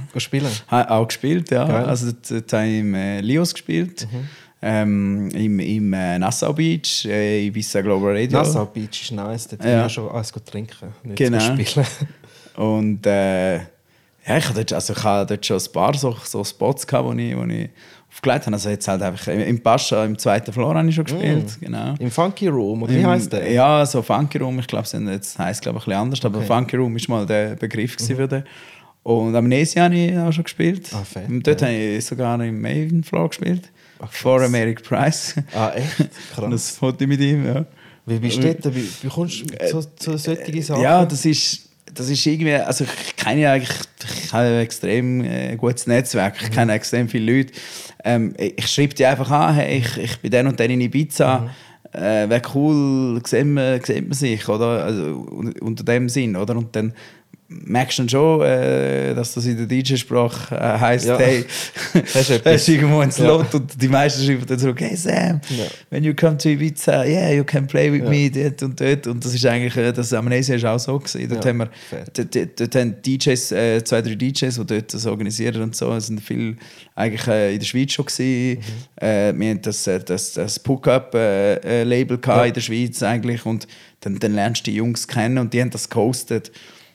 Ha, 0.72 0.88
auch 0.98 1.08
gespielt, 1.08 1.52
ja. 1.52 1.66
Geil. 1.68 1.86
Also 1.86 2.12
dort, 2.28 2.54
habe 2.54 2.68
ich 2.68 2.80
im 2.80 2.96
äh, 2.96 3.22
Lios 3.22 3.54
gespielt, 3.54 4.08
ähm, 4.64 5.30
im, 5.34 5.60
im 5.60 5.94
äh, 5.94 6.18
Nassau 6.20 6.54
Beach, 6.54 7.06
äh, 7.06 7.46
Ibiza 7.48 7.82
Global 7.82 8.16
Radio. 8.16 8.40
Nassau 8.40 8.66
Beach 8.66 9.02
ist 9.02 9.12
nice, 9.12 9.48
dort 9.48 9.64
Ja. 9.64 9.70
ja. 9.72 9.90
schon 9.90 10.10
alles 10.10 10.32
gut 10.34 10.46
trinken. 10.46 10.88
Nicht 11.04 11.18
Genau. 11.18 11.40
spielen. 11.40 11.86
Und 12.62 13.08
äh, 13.08 13.56
ja, 13.56 14.38
ich 14.38 14.46
hatte 14.48 14.54
dort, 14.54 14.74
also 14.74 14.94
ich 14.94 15.04
hatte 15.04 15.34
dort 15.34 15.46
schon 15.46 15.58
ein 15.58 15.72
paar 15.74 15.96
so, 15.96 16.16
so 16.24 16.44
Spots, 16.44 16.86
gehabt, 16.86 17.08
wo, 17.08 17.14
ich, 17.14 17.36
wo 17.36 17.44
ich 17.46 17.70
aufgelegt 18.12 18.46
habe. 18.46 18.54
Also 18.54 18.70
jetzt 18.70 18.88
halt 18.88 19.02
einfach 19.02 19.28
im 19.30 19.60
Pascha, 19.64 20.06
im 20.06 20.16
zweiten 20.16 20.54
Floor 20.54 20.76
habe 20.76 20.88
ich 20.88 20.94
schon 20.94 21.06
gespielt, 21.06 21.58
genau. 21.60 21.96
Im 21.98 22.12
Funky 22.12 22.50
Room, 22.50 22.84
oder 22.84 22.94
wie 22.94 23.04
heißt 23.04 23.34
der? 23.34 23.52
Ja, 23.52 23.84
so 23.84 24.04
Funky 24.04 24.38
Room, 24.38 24.60
ich 24.60 24.68
glaube, 24.68 24.88
jetzt 24.88 25.40
heisst 25.40 25.62
ich 25.62 25.68
ein 25.68 25.74
bisschen 25.74 25.94
anders, 25.94 26.24
aber 26.24 26.38
Okay. 26.38 26.48
Funky 26.48 26.76
Room 26.76 26.96
ist 26.98 27.10
mal 27.10 27.26
der 27.26 27.56
Begriff 27.56 27.98
mhm. 28.00 28.16
für 28.16 28.28
den. 28.28 28.44
Und 29.02 29.36
Amnesia 29.36 29.86
habe 29.86 29.96
ich 29.96 30.16
auch 30.16 30.32
schon 30.32 30.44
gespielt. 30.44 30.88
Ah, 30.94 31.04
fett, 31.04 31.26
dort 31.28 31.62
ja. 31.62 31.68
habe 31.68 31.76
ich 31.76 32.06
sogar 32.06 32.40
im 32.44 32.62
Maven 32.62 33.04
Floor 33.04 33.30
gespielt. 33.30 33.72
Ach, 34.00 34.12
vor 34.12 34.38
krass. 34.38 34.48
Americ 34.50 34.84
Price. 34.84 35.34
Ah, 35.56 35.72
echt? 35.74 36.00
Und 36.38 36.52
das 36.52 36.68
Krass. 36.68 36.78
Foto 36.78 37.08
mit 37.08 37.20
ihm, 37.22 37.44
ja. 37.44 37.66
Wie 38.06 38.20
bist 38.20 38.38
du 38.38 38.54
dort? 38.54 38.76
Wie, 38.76 39.08
kommst 39.08 39.42
du 39.42 39.68
zu, 39.68 39.96
zu 39.96 40.18
solchen 40.18 40.62
Sachen? 40.62 40.82
Äh, 40.82 40.84
Ja, 40.84 41.06
das 41.06 41.26
ist, 41.26 41.71
das 41.94 42.10
ist 42.10 42.26
irgendwie, 42.26 42.54
also 42.56 42.86
ich 42.86 43.16
kenne 43.16 43.42
ja 43.42 43.54
eigentlich, 43.54 43.78
ich 44.24 44.34
habe 44.34 44.46
ein 44.48 44.60
extrem 44.62 45.22
äh, 45.24 45.56
gutes 45.56 45.88
Netzwerk, 45.88 46.36
ich 46.42 46.52
kenne 46.52 46.74
extrem 46.74 47.08
viele 47.10 47.38
Leute. 47.38 47.54
Ähm, 48.04 48.34
ich 48.38 48.68
schreibe 48.68 48.94
die 48.94 49.06
einfach 49.06 49.30
an, 49.30 49.56
hey, 49.56 49.78
ich, 49.80 49.98
ich 49.98 50.20
bin 50.20 50.32
dann 50.32 50.48
und 50.48 50.60
dann 50.60 50.70
in 50.70 50.82
Ibiza, 50.82 51.50
äh, 51.94 52.30
wäre 52.30 52.42
cool, 52.56 53.22
sieht 53.26 53.46
man, 53.46 53.82
sieht 53.84 54.04
man 54.08 54.14
sich, 54.14 54.48
oder? 54.48 54.84
Also, 54.86 55.02
un- 55.30 55.54
unter 55.60 55.84
dem 55.84 56.08
Sinn, 56.10 56.36
oder? 56.36 56.56
Und 56.56 56.76
dann 56.76 56.94
merkst 57.66 58.00
du 58.00 58.08
schon, 58.10 58.42
äh, 58.44 59.14
dass 59.14 59.34
das 59.34 59.46
in 59.46 59.58
der 59.58 59.66
DJ-Sprache 59.68 60.56
äh, 60.56 60.80
heisst, 60.80 61.08
Ja. 61.08 61.18
hey, 61.18 61.46
Hast 62.14 62.30
du 62.30 62.42
hast 62.46 62.68
irgendwo 62.70 63.00
einen 63.00 63.12
Slot 63.12 63.48
Ja. 63.54 63.60
und 63.60 63.82
die 63.82 63.88
meisten 63.90 64.24
schreiben 64.26 64.46
dann 64.48 64.58
zurück, 64.58 64.80
hey 64.80 64.96
Sam, 64.96 65.42
Ja. 65.50 65.66
when 65.90 66.04
you 66.04 66.14
come 66.14 66.38
to 66.38 66.50
Ibiza, 66.50 67.06
yeah, 67.06 67.32
you 67.32 67.44
can 67.44 67.68
play 67.68 67.92
with 67.92 68.04
Ja. 68.04 68.10
me 68.10 68.30
dort 68.32 68.64
und 68.64 68.80
dort. 68.80 69.06
Und 69.08 69.24
das 69.26 69.34
ist 69.34 69.46
eigentlich, 69.46 69.76
äh, 69.76 69.92
das 69.92 70.14
Amnesia 70.14 70.56
ist 70.56 70.66
auch 70.66 70.80
so 70.80 70.98
gewesen. 70.98 71.28
Dort 71.30 71.46
haben 71.46 71.58
wir, 71.60 71.70
dort, 72.14 72.34
dort, 72.36 72.60
dort 72.60 72.76
haben 72.76 72.96
DJs, 73.06 73.52
äh, 73.52 73.84
zwei, 73.84 74.02
drei 74.02 74.16
DJs, 74.16 74.56
die 74.56 74.66
dort 74.66 74.94
das 74.94 75.06
organisieren 75.06 75.62
und 75.62 75.76
so, 75.76 75.92
Es 75.94 76.08
sind 76.08 76.22
viel 76.22 76.56
eigentlich 76.96 77.28
äh, 77.28 77.54
in 77.54 77.60
der 77.60 77.66
Schweiz 77.66 77.92
schon 77.92 78.06
gewesen. 78.06 78.60
Mhm. 78.60 79.04
Äh, 79.06 79.34
wir 79.38 79.50
haben 79.50 79.62
das, 79.62 79.88
äh, 79.88 80.00
das, 80.00 80.34
das 80.34 80.58
Puck-Up-Label 80.60 82.18
äh, 82.24 82.28
Ja. 82.28 82.46
in 82.46 82.54
der 82.54 82.62
Schweiz 82.62 83.04
eigentlich 83.04 83.46
und 83.46 83.68
dann, 84.02 84.18
dann 84.20 84.34
lernst 84.36 84.66
du 84.66 84.72
die 84.72 84.78
Jungs 84.78 85.08
kennen 85.08 85.38
und 85.38 85.54
die 85.54 85.62
haben 85.62 85.70
das 85.70 85.90
gehostet. 85.90 86.52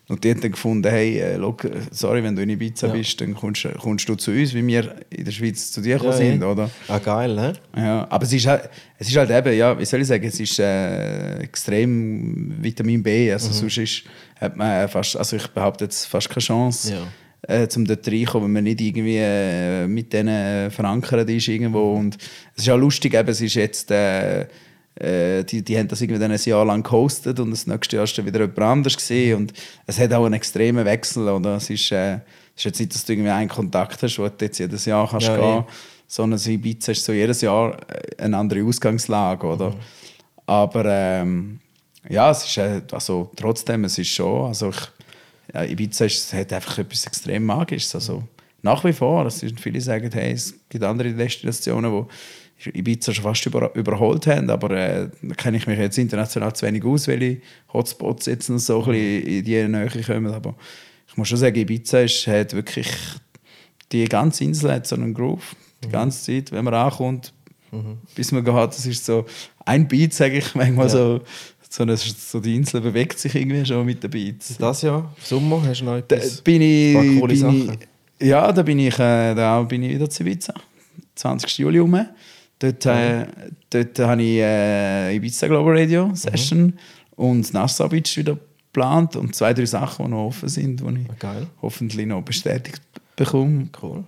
Und 0.08 0.22
die 0.22 0.30
haben 0.30 0.40
dann 0.40 0.52
gefunden, 0.52 0.88
hey, 0.88 1.18
äh, 1.18 1.36
look, 1.36 1.64
äh, 1.64 1.70
sorry, 1.90 2.22
wenn 2.22 2.36
du 2.36 2.42
in 2.42 2.50
Ibiza 2.50 2.86
Ja. 2.86 2.92
bist, 2.92 3.20
dann 3.20 3.34
kommst, 3.34 3.66
kommst 3.80 4.08
du 4.08 4.14
zu 4.14 4.30
uns, 4.30 4.54
wie 4.54 4.64
wir 4.64 4.94
in 5.10 5.24
der 5.24 5.32
Schweiz 5.32 5.72
zu 5.72 5.80
dir 5.80 5.96
Ja, 6.00 6.12
sind, 6.12 6.42
ja. 6.42 6.46
oder? 6.46 6.70
Ah, 6.86 6.98
geil, 6.98 7.34
ne? 7.34 7.54
Ja, 7.76 8.06
aber 8.08 8.22
es 8.24 8.32
ist, 8.32 8.46
halt, 8.46 8.70
es 8.98 9.08
ist 9.08 9.16
halt 9.16 9.30
eben, 9.30 9.56
ja, 9.58 9.76
wie 9.76 9.84
soll 9.84 10.00
ich 10.02 10.06
sagen, 10.06 10.24
es 10.24 10.38
ist 10.38 10.60
äh, 10.60 11.38
extrem 11.40 12.54
Vitamin 12.62 13.02
B. 13.02 13.26
Mhm. 13.26 13.32
Also 13.32 13.52
sonst 13.52 13.78
ist, 13.78 14.02
hat 14.40 14.56
man 14.56 14.88
fast, 14.88 15.16
also 15.16 15.36
ich 15.36 15.46
behaupte 15.48 15.84
jetzt 15.84 16.06
fast 16.06 16.28
keine 16.28 16.42
Chance, 16.44 16.92
Ja. 17.48 17.54
äh, 17.62 17.66
zum 17.68 17.84
dort 17.84 18.06
reinkommen, 18.06 18.44
wenn 18.46 18.52
man 18.52 18.64
nicht 18.64 18.80
irgendwie 18.80 19.16
äh, 19.18 19.88
mit 19.88 20.12
denen 20.12 20.70
verankert 20.70 21.28
ist 21.30 21.48
irgendwo. 21.48 21.94
Mhm. 21.94 21.98
Und 21.98 22.18
es 22.54 22.62
ist 22.62 22.70
auch 22.70 22.78
lustig, 22.78 23.14
eben, 23.14 23.28
es 23.28 23.40
ist 23.40 23.54
jetzt, 23.54 23.90
äh, 23.90 24.46
äh, 25.00 25.44
die, 25.44 25.62
die 25.62 25.78
haben 25.78 25.88
das 25.88 26.00
irgendwie 26.00 26.20
dann 26.20 26.32
ein 26.32 26.40
Jahr 26.42 26.64
lang 26.64 26.82
gehostet 26.82 27.38
und 27.38 27.50
das 27.50 27.66
nächste 27.66 27.96
Jahr 27.96 28.04
ist 28.04 28.16
dann 28.16 28.26
wieder 28.26 28.40
jemand 28.40 28.58
anders 28.58 28.96
gesehen 28.96 29.36
und 29.36 29.52
es 29.86 29.98
hat 29.98 30.12
auch 30.12 30.24
einen 30.24 30.34
extremen 30.34 30.84
Wechsel, 30.84 31.28
oder? 31.28 31.56
Es 31.56 31.68
ist, 31.68 31.92
äh, 31.92 32.14
es 32.14 32.20
ist 32.56 32.64
jetzt 32.64 32.80
nicht, 32.80 32.94
dass 32.94 33.04
du 33.04 33.12
irgendwie 33.12 33.30
einen 33.30 33.48
Kontakt 33.48 34.02
hast, 34.02 34.18
wo 34.18 34.26
du 34.26 34.44
jetzt 34.44 34.58
jedes 34.58 34.84
Jahr 34.86 35.08
kannst 35.08 35.26
Ja, 35.28 35.36
gehen 35.36 35.60
eh. 35.60 35.72
sondern 36.06 36.38
so 36.38 36.50
Ibiza 36.50 36.92
ist 36.92 37.04
so 37.04 37.12
jedes 37.12 37.42
Jahr 37.42 37.76
äh, 37.90 38.22
eine 38.22 38.38
andere 38.38 38.64
Ausgangslage, 38.64 39.46
oder? 39.46 39.70
Mhm. 39.70 39.76
Aber 40.46 40.84
ähm, 40.86 41.60
ja, 42.08 42.30
es 42.30 42.44
ist 42.44 42.56
äh, 42.56 42.80
also 42.92 43.30
trotzdem, 43.36 43.84
es 43.84 43.98
ist 43.98 44.08
schon, 44.08 44.46
also 44.46 44.70
ich, 44.70 44.90
ja, 45.52 45.64
Ibiza 45.64 46.06
ist, 46.06 46.18
es 46.18 46.32
hat 46.32 46.52
einfach 46.52 46.78
etwas 46.78 47.06
extrem 47.06 47.44
Magisches, 47.44 47.94
also 47.94 48.22
nach 48.62 48.82
wie 48.84 48.92
vor, 48.92 49.26
es 49.26 49.40
sind 49.40 49.60
viele 49.60 49.80
sagen, 49.80 50.10
hey, 50.12 50.32
es 50.32 50.54
gibt 50.68 50.82
andere 50.82 51.12
Destinationen, 51.12 51.92
wo 51.92 52.08
Ibiza 52.64 53.12
schon 53.12 53.24
fast 53.24 53.44
über, 53.46 53.74
überholt 53.76 54.26
haben, 54.26 54.48
aber 54.50 54.70
äh, 54.70 55.08
da 55.22 55.34
kenne 55.34 55.56
ich 55.58 55.66
mich 55.66 55.78
jetzt 55.78 55.98
international 55.98 56.54
zu 56.54 56.66
wenig 56.66 56.84
aus, 56.84 57.06
welche 57.06 57.40
Hotspots 57.72 58.26
jetzt 58.26 58.48
noch 58.48 58.58
so 58.58 58.82
ein 58.84 58.92
bisschen 58.92 59.26
in 59.26 59.44
die 59.44 59.68
Nähe 59.68 59.90
kommen, 60.06 60.32
aber 60.32 60.54
ich 61.08 61.16
muss 61.16 61.28
schon 61.28 61.38
sagen, 61.38 61.56
Ibiza 61.56 62.00
ist, 62.00 62.26
hat 62.26 62.54
wirklich 62.54 62.88
die 63.92 64.04
ganze 64.06 64.44
Insel 64.44 64.72
hat 64.72 64.86
so 64.86 64.96
einen 64.96 65.14
Groove. 65.14 65.54
Die 65.84 65.88
ganze 65.90 66.24
Zeit, 66.24 66.50
wenn 66.52 66.64
man 66.64 66.74
ankommt, 66.74 67.32
bis 68.14 68.32
man 68.32 68.42
geht, 68.44 68.54
das 68.54 68.86
ist 68.86 69.04
so 69.04 69.26
ein 69.64 69.86
Beat, 69.86 70.14
sage 70.14 70.38
ich 70.38 70.54
manchmal 70.54 70.86
Ja. 70.86 70.90
so. 70.92 71.20
So, 71.68 71.82
eine, 71.82 71.96
so 71.96 72.40
die 72.40 72.54
Insel 72.56 72.80
bewegt 72.80 73.18
sich 73.18 73.34
irgendwie 73.34 73.66
schon 73.66 73.84
mit 73.84 74.02
den 74.02 74.10
Beats. 74.10 74.56
Das 74.56 74.80
Jahr, 74.82 75.14
Sommer, 75.22 75.62
hast 75.66 75.80
du 75.82 75.84
noch 75.84 76.00
Da 76.08 76.16
etwas? 76.16 76.40
bin 76.40 76.62
ich, 76.62 76.96
Ein 76.96 77.10
paar 77.12 77.20
coole 77.20 77.32
bin 77.34 77.36
Sachen. 77.38 77.78
ich, 78.18 78.26
ja, 78.28 78.50
da 78.52 78.62
bin 78.62 78.78
ich, 78.78 78.94
äh, 78.98 79.34
da 79.34 79.60
bin 79.62 79.82
ich 79.82 79.90
wieder 79.94 80.08
zu 80.08 80.22
Ibiza. 80.22 80.54
20. 81.16 81.58
Juli 81.58 81.78
rum. 81.80 82.06
Dort, 82.58 82.86
äh, 82.86 83.26
dort 83.70 83.98
habe 83.98 84.22
ich 84.22 84.38
äh, 84.38 85.14
Ibiza 85.16 85.46
Global 85.46 85.76
Radio 85.78 86.10
Session 86.14 86.72
und 87.16 87.52
Nassau 87.52 87.88
Beach 87.88 88.16
wieder 88.16 88.38
geplant 88.72 89.16
und 89.16 89.34
zwei, 89.34 89.52
drei 89.52 89.66
Sachen, 89.66 90.06
die 90.06 90.10
noch 90.12 90.26
offen 90.26 90.48
sind, 90.48 90.80
die 90.80 90.84
ich 91.02 91.10
Ah, 91.10 91.14
Geil. 91.18 91.46
hoffentlich 91.60 92.06
noch 92.06 92.22
bestätigt 92.22 92.80
bekomme. 93.14 93.68
Cool. 93.82 94.04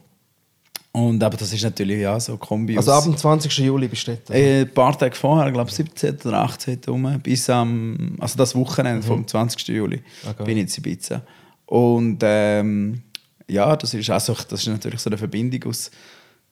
Und, 0.92 1.22
aber 1.22 1.36
das 1.36 1.52
ist 1.52 1.62
natürlich 1.62 2.00
ja 2.00 2.18
so 2.18 2.36
Kombi 2.38 2.76
Also 2.76 2.90
aus- 2.92 2.98
ab 2.98 3.04
dem 3.04 3.16
20. 3.16 3.58
Juli 3.58 3.86
bist 3.88 4.08
du 4.08 4.12
dort? 4.12 4.30
äh, 4.30 4.62
ein 4.62 4.72
paar 4.72 4.98
Tage 4.98 5.14
vorher, 5.14 5.46
ich 5.48 5.52
glaube 5.52 5.70
17. 5.70 6.16
oder 6.24 6.38
18. 6.42 6.80
rum, 6.88 7.20
bis 7.22 7.48
am, 7.50 8.16
also 8.18 8.36
das 8.38 8.54
Wochenende 8.54 9.02
vom 9.06 9.26
20. 9.26 9.68
Juli 9.68 10.02
Ah, 10.26 10.32
geil. 10.32 10.46
bin 10.46 10.56
ich 10.58 10.76
in 10.76 10.84
Ibiza. 10.84 11.22
Und 11.66 12.18
ähm, 12.22 13.02
ja, 13.46 13.76
das 13.76 13.92
ist, 13.94 14.08
also, 14.10 14.34
das 14.48 14.60
ist 14.62 14.68
natürlich 14.68 15.00
so 15.00 15.10
eine 15.10 15.18
Verbindung 15.18 15.64
aus 15.70 15.90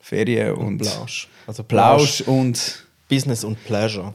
Ferien 0.00 0.54
und, 0.54 0.78
Plausch. 0.78 1.28
Also 1.46 1.62
Plausch 1.64 2.20
und 2.22 2.86
Business 3.08 3.44
und 3.44 3.62
Pleasure. 3.64 4.12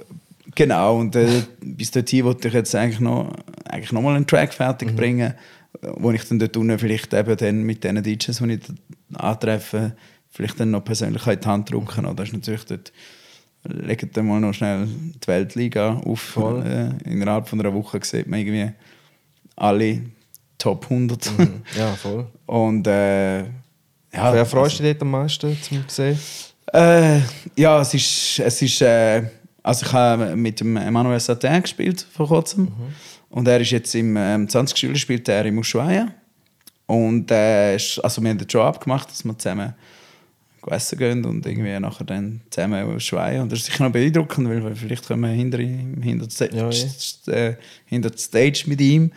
genau. 0.55 0.97
Und 0.99 1.15
äh, 1.15 1.43
bis 1.61 1.91
dorthin 1.91 2.25
wollte 2.25 2.47
ich 2.47 2.53
jetzt 2.53 2.75
eigentlich 2.75 2.99
noch, 2.99 3.33
eigentlich 3.65 3.91
noch 3.91 4.01
mal 4.01 4.15
einen 4.15 4.27
Track 4.27 4.53
fertig 4.53 4.95
bringen, 4.95 5.33
wo 5.81 6.11
ich 6.11 6.27
dann 6.27 6.39
dort 6.39 6.55
unten 6.57 6.77
vielleicht 6.77 7.13
eben 7.13 7.37
dann 7.37 7.63
mit 7.63 7.83
den 7.83 8.01
DJs, 8.01 8.37
die 8.37 8.53
ich 8.53 8.61
antreffe, 9.13 9.95
vielleicht 10.29 10.59
dann 10.59 10.71
noch 10.71 10.83
persönlich 10.83 11.25
in 11.27 11.39
die 11.39 11.47
Hand 11.47 11.71
drücken. 11.71 12.05
Oder? 12.05 12.15
Das 12.15 12.27
ist 12.27 12.33
natürlich 12.33 12.65
dort, 12.65 12.91
legt 13.63 14.15
dann 14.15 14.27
mal 14.27 14.39
noch 14.39 14.53
schnell 14.53 14.87
die 14.87 15.27
Weltliga 15.27 16.01
auf. 16.05 16.19
Voll. 16.19 16.65
Äh, 16.65 17.09
innerhalb 17.09 17.47
von 17.47 17.59
einer 17.59 17.73
Woche 17.73 17.99
sieht 18.03 18.27
man 18.27 18.39
irgendwie 18.39 18.71
alle 19.55 20.01
Top 20.57 20.85
100. 20.89 21.31
Ja, 21.77 21.93
voll. 21.93 22.27
Und 22.45 22.85
äh, 22.87 23.45
ja, 24.13 24.33
Wer 24.33 24.45
freust 24.45 24.79
du 24.79 24.83
dich 24.83 25.01
am 25.01 25.11
meisten 25.11 25.57
zum 25.61 25.83
sehen? 25.87 26.17
äh, 26.73 27.19
ja, 27.55 27.81
es 27.81 27.93
ist, 27.93 28.39
es 28.39 28.61
ist 28.61 28.81
äh, 28.81 29.23
also 29.63 29.85
ich 29.85 29.93
habe 29.93 30.35
mit 30.35 30.59
dem 30.59 30.77
Emmanuel 30.77 31.19
Satin 31.19 31.61
gespielt 31.61 32.05
vor 32.13 32.27
kurzem 32.27 32.71
und 33.29 33.47
er 33.47 33.59
ist 33.61 33.71
jetzt 33.71 33.93
im 33.95 34.15
ähm, 34.17 34.47
20. 34.49 34.77
Juli 34.83 34.97
spielt 34.97 35.27
er 35.29 35.45
in 35.45 35.57
Ushuaia 35.57 36.07
und 36.87 37.29
äh, 37.31 37.73
also 37.73 38.21
wir 38.21 38.29
haben 38.29 38.37
den 38.37 38.47
Job 38.47 38.63
abgemacht, 38.65 39.09
dass 39.09 39.23
wir 39.23 39.37
zusammen 39.37 39.73
essen 40.67 40.97
gehen 40.99 41.25
und 41.25 41.45
irgendwie 41.45 41.79
nachher 41.79 42.05
dann 42.05 42.41
zusammen 42.51 42.87
in 42.89 42.95
Ushuaia 42.95 43.41
und 43.41 43.51
das 43.51 43.59
ist 43.59 43.65
sicher 43.65 43.83
noch 43.83 43.91
beeindruckend, 43.91 44.47
weil 44.47 44.75
vielleicht 44.75 45.07
können 45.07 45.21
wir 45.21 45.29
hinter, 45.29 45.57
hinter, 45.59 46.53
Ja, 46.55 46.69
ja. 46.69 47.33
äh, 47.33 47.55
hinter 47.85 48.09
die 48.11 48.17
Stage 48.19 48.63
mit 48.67 48.79
ihm 48.81 49.11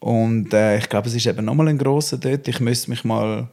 und 0.00 0.52
äh, 0.52 0.78
ich 0.78 0.88
glaube, 0.88 1.08
es 1.08 1.14
ist 1.14 1.26
eben 1.26 1.44
nochmal 1.44 1.68
ein 1.68 1.78
grosser 1.78 2.18
dort. 2.18 2.48
Ich 2.48 2.58
müsste 2.58 2.90
mich 2.90 3.04
mal, 3.04 3.46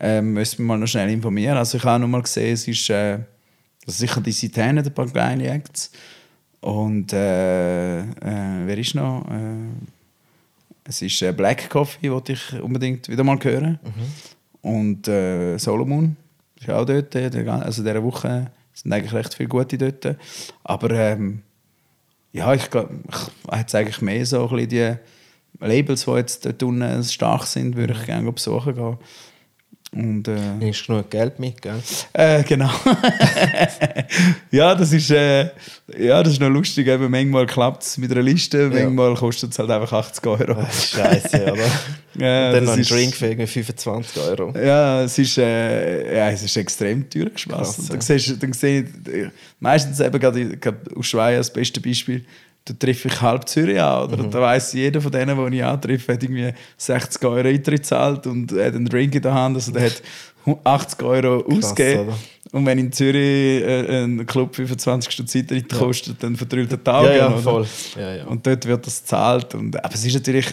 äh, 0.00 0.22
müsste 0.22 0.62
mich 0.62 0.68
mal 0.68 0.78
noch 0.78 0.86
schnell 0.86 1.10
informieren. 1.10 1.56
Also 1.56 1.78
ich 1.78 1.84
habe 1.84 2.00
noch 2.00 2.08
mal 2.08 2.22
gesehen, 2.22 2.54
es 2.54 2.66
ist 2.66 2.88
äh, 2.90 3.18
also 3.86 3.98
sicher 3.98 4.20
die 4.20 4.32
Citänen, 4.32 4.84
ein 4.84 4.94
paar 4.94 5.06
geile 5.06 5.48
Acts. 5.48 5.90
Und 6.60 7.12
äh, 7.12 8.00
äh, 8.00 8.66
wer 8.66 8.78
ist 8.78 8.94
noch? 8.94 9.26
Äh, 9.30 9.68
es 10.84 11.02
ist 11.02 11.22
äh, 11.22 11.32
Black 11.32 11.70
Coffee, 11.70 12.10
wollte 12.10 12.32
ich 12.32 12.60
unbedingt 12.60 13.08
wieder 13.08 13.24
mal 13.24 13.38
hören. 13.42 13.78
Und 14.62 15.08
äh, 15.08 15.56
Solomon 15.58 16.16
ist 16.60 16.68
auch 16.70 16.84
dort. 16.84 17.14
Also 17.16 17.82
dieser 17.82 18.02
Woche 18.02 18.50
sind 18.72 18.92
eigentlich 18.92 19.12
recht 19.12 19.34
viele 19.34 19.48
gute 19.48 19.78
dort. 19.78 20.16
Aber 20.64 20.90
ähm, 20.90 21.42
ja, 22.32 22.52
ich 22.54 22.70
glaube, 22.70 22.94
hätte 23.50 23.78
eigentlich 23.78 24.02
mehr 24.02 24.24
so 24.26 24.48
ein 24.48 24.56
bisschen 24.56 24.68
die 25.60 25.66
Labels, 25.66 26.04
die 26.04 26.10
jetzt 26.12 26.44
dort 26.44 26.62
unten 26.62 27.04
stark 27.04 27.44
sind, 27.44 27.76
würde 27.76 27.94
ich 27.94 28.06
gerne 28.06 28.30
besuchen 28.30 28.74
gehen. 28.74 28.98
Und, 29.92 30.28
äh, 30.28 30.36
du 30.60 30.72
genug 30.86 31.10
Geld 31.10 31.38
mit, 31.40 31.60
gell? 31.60 31.80
äh, 32.12 32.44
genau. 32.44 32.70
ja, 34.52 34.74
das 34.74 34.92
ist, 34.92 35.10
äh, 35.10 35.50
ja, 35.98 36.22
das 36.22 36.34
ist 36.34 36.40
noch 36.40 36.48
lustig. 36.48 36.86
Eben, 36.86 37.10
manchmal 37.10 37.46
klappt 37.46 37.82
es 37.82 37.98
mit 37.98 38.10
einer 38.12 38.22
Liste, 38.22 38.70
manchmal 38.72 39.14
kostet 39.14 39.50
es 39.52 39.58
halt 39.58 39.70
einfach 39.70 39.92
80 39.92 40.26
Euro. 40.26 40.64
Scheiße, 40.70 41.42
oder? 41.52 41.64
Ja, 42.18 42.52
dann 42.52 42.64
noch 42.64 42.72
ein 42.74 42.80
ist- 42.80 42.90
Drink 42.90 43.14
für 43.14 43.26
irgendwie 43.26 43.46
25 43.46 44.22
Euro. 44.22 44.56
Ja, 44.56 45.02
es 45.02 45.18
ist, 45.18 45.38
äh, 45.38 46.16
ja, 46.16 46.30
es 46.30 46.42
ist 46.42 46.56
extrem 46.56 47.10
teuer 47.10 47.30
geschmissen. 47.30 47.88
Dann 47.88 48.00
siehst 48.00 48.40
sehe 48.52 48.82
ich, 48.82 49.26
meistens 49.58 49.98
eben 49.98 50.20
gerade, 50.20 50.56
gerade 50.56 50.78
aus 50.96 51.06
Schweiz 51.06 51.36
das 51.38 51.52
beste 51.52 51.80
Beispiel, 51.80 52.24
da 52.64 52.74
treffe 52.74 53.08
ich 53.08 53.20
halb 53.20 53.48
Zürich 53.48 53.80
an. 53.80 54.04
Oder? 54.04 54.22
Mhm. 54.22 54.30
Da 54.30 54.40
weiss 54.40 54.72
jeder 54.72 55.00
von 55.00 55.10
denen, 55.10 55.50
die 55.50 55.56
ich 55.56 55.64
antreffe, 55.64 56.12
hat 56.12 56.22
irgendwie 56.22 56.52
60 56.76 57.24
Euro 57.24 57.48
Eintritt 57.48 57.82
gezahlt 57.82 58.26
und 58.26 58.52
hat 58.52 58.74
einen 58.74 58.86
Drink 58.86 59.14
in 59.14 59.22
der 59.22 59.34
Hand. 59.34 59.56
Also 59.56 59.72
der 59.72 59.86
hat 59.86 60.02
80 60.64 61.02
Euro 61.02 61.44
ausgegeben. 61.46 62.08
oder? 62.08 62.18
Und 62.52 62.66
wenn 62.66 62.78
in 62.78 62.92
Zürich 62.92 63.62
äh, 63.62 64.04
ein 64.04 64.26
Club 64.26 64.56
25 64.56 65.12
Stunden 65.12 65.38
Eintritt 65.38 65.68
kostet, 65.68 66.22
dann 66.22 66.36
verdrillt 66.36 66.70
der 66.72 66.82
Tag. 66.82 67.04
Ja, 67.04 67.14
ja, 67.14 67.30
voll. 67.36 67.66
Ja, 67.96 68.14
ja. 68.16 68.24
Und 68.24 68.46
dort 68.46 68.66
wird 68.66 68.86
das 68.86 69.02
gezahlt. 69.02 69.54
Und, 69.54 69.82
aber 69.82 69.94
es 69.94 70.04
ist 70.04 70.14
natürlich, 70.14 70.46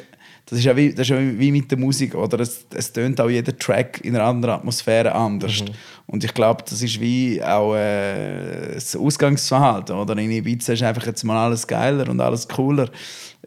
das 0.50 0.60
ist 0.60 0.66
ja 0.66 0.76
wie, 0.76 0.92
das 0.94 1.02
ist 1.02 1.10
ja 1.10 1.18
wie 1.20 1.52
mit 1.52 1.70
der 1.70 1.78
Musik, 1.78 2.16
oder? 2.16 2.40
Es, 2.40 2.66
es 2.74 2.92
tönt 2.94 3.20
auch 3.20 3.30
jeder 3.30 3.58
Track 3.58 4.00
in 4.04 4.16
einer 4.16 4.26
anderen 4.26 4.56
Atmosphäre 4.56 5.14
anders. 5.14 5.62
Mhm. 5.62 5.68
Und 6.08 6.24
ich 6.24 6.34
glaube, 6.34 6.64
das 6.68 6.82
ist 6.82 7.00
wie 7.02 7.44
auch 7.44 7.76
äh, 7.76 8.74
das 8.74 8.96
Ausgangsverhalten, 8.96 9.96
oder? 9.96 10.18
In 10.18 10.32
Ibiza 10.32 10.72
ist 10.74 10.84
einfach 10.84 11.06
jetzt 11.06 11.24
mal 11.24 11.38
alles 11.46 11.68
geiler 11.68 12.08
und 12.10 12.22
alles 12.22 12.48
cooler. 12.48 12.90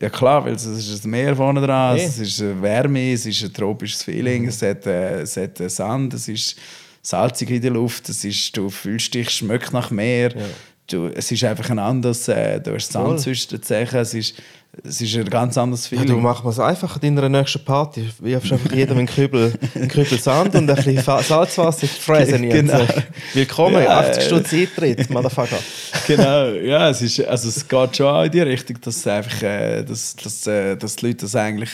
Ja 0.00 0.10
klar, 0.10 0.44
weil 0.44 0.54
es 0.54 0.64
ist 0.66 1.04
ein 1.04 1.10
Meer 1.10 1.34
vorne 1.36 1.60
dran, 1.60 1.96
Ja. 1.96 2.02
es 2.04 2.18
ist 2.18 2.40
Wärme, 2.62 3.12
es 3.12 3.24
ist 3.26 3.42
ein 3.44 3.52
tropisches 3.52 4.06
Mhm. 4.06 4.12
Feeling, 4.12 4.46
es, 4.48 4.60
hat, 4.62 4.86
äh, 4.86 5.22
es 5.22 5.36
hat 5.36 5.58
Sand, 5.70 6.14
es 6.14 6.28
ist 6.28 6.56
salzig 7.02 7.50
in 7.50 7.62
der 7.62 7.70
Luft, 7.70 8.08
es 8.10 8.24
ist, 8.24 8.54
du 8.56 8.68
fühlst 8.68 9.14
dich, 9.14 9.30
schmeckt 9.30 9.72
nach 9.72 9.90
Meer. 9.90 10.32
Ja. 10.36 10.44
Du, 10.86 11.06
es 11.06 11.30
ist 11.30 11.44
einfach 11.44 11.70
ein 11.70 11.78
anderes, 11.78 12.26
äh, 12.28 12.60
du 12.60 12.74
hast. 12.74 12.92
Sand 12.92 13.20
zwischen 13.20 13.50
den 13.50 13.62
Zehen, 13.62 13.88
es 13.92 14.12
ist, 14.12 14.34
es 14.84 15.00
ist 15.00 15.14
ein 15.16 15.28
ganz 15.28 15.58
anderes 15.58 15.90
Ja, 15.90 15.98
Feeling. 15.98 16.16
du 16.16 16.20
machst 16.20 16.44
es 16.44 16.58
einfach 16.60 17.02
in 17.02 17.16
deiner 17.16 17.28
nächsten 17.28 17.64
Party. 17.64 18.08
Wirfst 18.20 18.52
einfach 18.52 18.72
jedem 18.72 18.98
einen 18.98 19.06
Kübel, 19.08 19.52
einen 19.74 19.88
Kübel 19.88 20.18
Sand 20.18 20.54
und 20.54 20.70
ein 20.70 20.76
bisschen 20.76 20.98
Salzwasser 21.02 21.82
in 21.82 21.88
die 21.88 22.00
Fräse. 22.00 22.38
Genau. 22.40 22.86
Willkommen, 23.34 23.82
Ja, 23.82 23.98
80 24.00 24.16
äh. 24.22 24.26
Stunden 24.26 24.54
Eintritt, 24.56 25.10
Motherfucker. 25.10 25.58
genau, 26.06 26.46
ja, 26.50 26.88
es, 26.90 27.02
ist, 27.02 27.20
also 27.24 27.48
es 27.48 27.66
geht 27.66 27.96
schon 27.96 28.06
auch 28.06 28.22
in 28.24 28.30
die 28.30 28.40
Richtung, 28.40 28.80
dass, 28.80 29.06
einfach, 29.06 29.42
äh, 29.42 29.82
dass, 29.82 30.14
dass, 30.16 30.46
äh, 30.46 30.76
dass 30.76 30.96
die 30.96 31.06
Leute 31.06 31.18
das 31.22 31.34
eigentlich, 31.34 31.70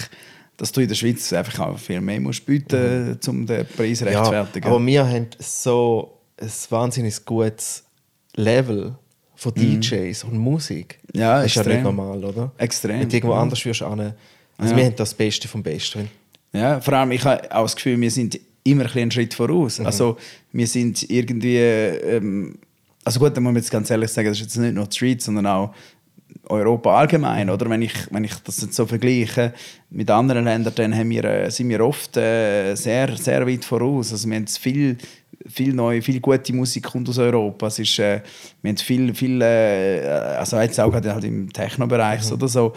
dass 0.57 0.73
du 0.73 0.81
in 0.81 0.89
der 0.89 0.95
Schweiz 0.95 1.31
einfach 1.35 1.59
auch 1.67 1.79
viel 1.79 2.01
mehr 2.01 2.19
musst 2.21 2.47
bieten, 2.47 3.19
um 3.27 3.45
den 3.47 3.67
Preis 3.67 4.01
Ja, 4.01 4.07
rechtfertigen. 4.07 4.67
aber 4.69 4.85
wir 4.85 5.07
haben 5.07 5.27
so 5.39 6.19
ein 6.41 6.51
wahnsinnig 6.71 7.25
gutes 7.27 7.85
Level 8.37 8.97
von 9.37 9.55
DJs 9.55 10.25
und 10.25 10.39
Musik. 10.39 10.99
Mhm. 11.13 11.21
Ja, 11.21 11.37
das 11.37 11.47
ist 11.47 11.55
ja 11.57 11.63
extrem. 11.63 11.77
nicht 11.77 11.85
normal, 11.85 12.25
oder? 12.25 12.53
Extrem, 12.59 13.01
Wenn 13.01 13.09
du 13.09 13.17
irgendwo 13.17 13.35
ja. 13.35 13.41
anders 13.43 13.65
wirst, 13.65 13.83
an, 13.83 14.15
Also 14.59 14.73
Ja. 14.73 14.77
wir 14.77 14.85
haben 14.87 14.97
das 14.97 15.15
Beste 15.15 15.47
vom 15.47 15.63
Besten. 15.63 16.09
Ja, 16.53 16.81
vor 16.81 16.95
allem, 16.95 17.13
ich 17.13 17.25
habe 17.25 17.43
auch 17.55 17.63
das 17.63 17.77
Gefühl, 17.77 18.01
wir 18.01 18.11
sind 18.11 18.41
immer 18.65 18.85
ein 18.85 18.99
einen 19.03 19.11
Schritt 19.11 19.35
voraus. 19.35 19.81
Also, 19.81 20.17
wir 20.53 20.67
sind 20.67 21.09
irgendwie. 21.11 21.59
Ähm, 21.59 22.59
also, 23.05 23.21
gut, 23.21 23.37
da 23.37 23.41
muss 23.41 23.53
man 23.53 23.57
jetzt 23.57 23.71
ganz 23.71 23.91
ehrlich 23.91 24.11
sagen, 24.11 24.29
das 24.29 24.39
ist 24.39 24.45
jetzt 24.45 24.57
nicht 24.57 24.75
nur 24.75 24.87
die 24.87 24.97
Schweiz, 24.97 25.25
sondern 25.25 25.47
auch 25.47 25.75
Europa 26.49 26.97
allgemein. 26.97 27.51
Oder? 27.51 27.69
Wenn, 27.71 27.83
ich, 27.83 27.93
wenn 28.11 28.25
ich 28.25 28.35
das 28.45 28.61
jetzt 28.63 28.75
so 28.75 28.87
vergleiche 28.87 29.53
mit 29.91 30.11
anderen 30.11 30.45
Ländern, 30.45 30.75
dann 30.75 30.95
haben 30.97 31.11
wir, 31.11 31.25
äh, 31.25 31.51
sind 31.51 31.69
wir 31.69 31.81
oft 31.85 32.17
äh, 32.17 32.75
sehr, 32.75 33.17
sehr 33.17 33.47
weit 33.47 33.65
voraus. 33.65 34.13
Also, 34.13 34.29
wir 34.29 34.37
haben 34.37 34.47
viel, 34.47 34.97
viel 35.49 35.73
neue, 35.73 36.03
viel 36.03 36.21
gute 36.21 36.53
Musik 36.53 36.85
kommt 36.85 37.09
aus 37.09 37.19
Europa. 37.19 37.67
Es 37.67 37.79
ist, 37.79 37.99
äh, 37.99 38.21
wir 38.63 38.71
haben 38.71 38.77
viel, 38.77 39.15
viel 39.15 39.41
äh, 39.41 40.07
also 40.39 40.59
jetzt 40.61 40.79
auch 40.81 40.91
gerade 40.91 41.13
halt 41.15 41.25
im 41.25 41.53
Techno-Bereich 41.53 42.31
oder 42.33 42.49
so. 42.49 42.73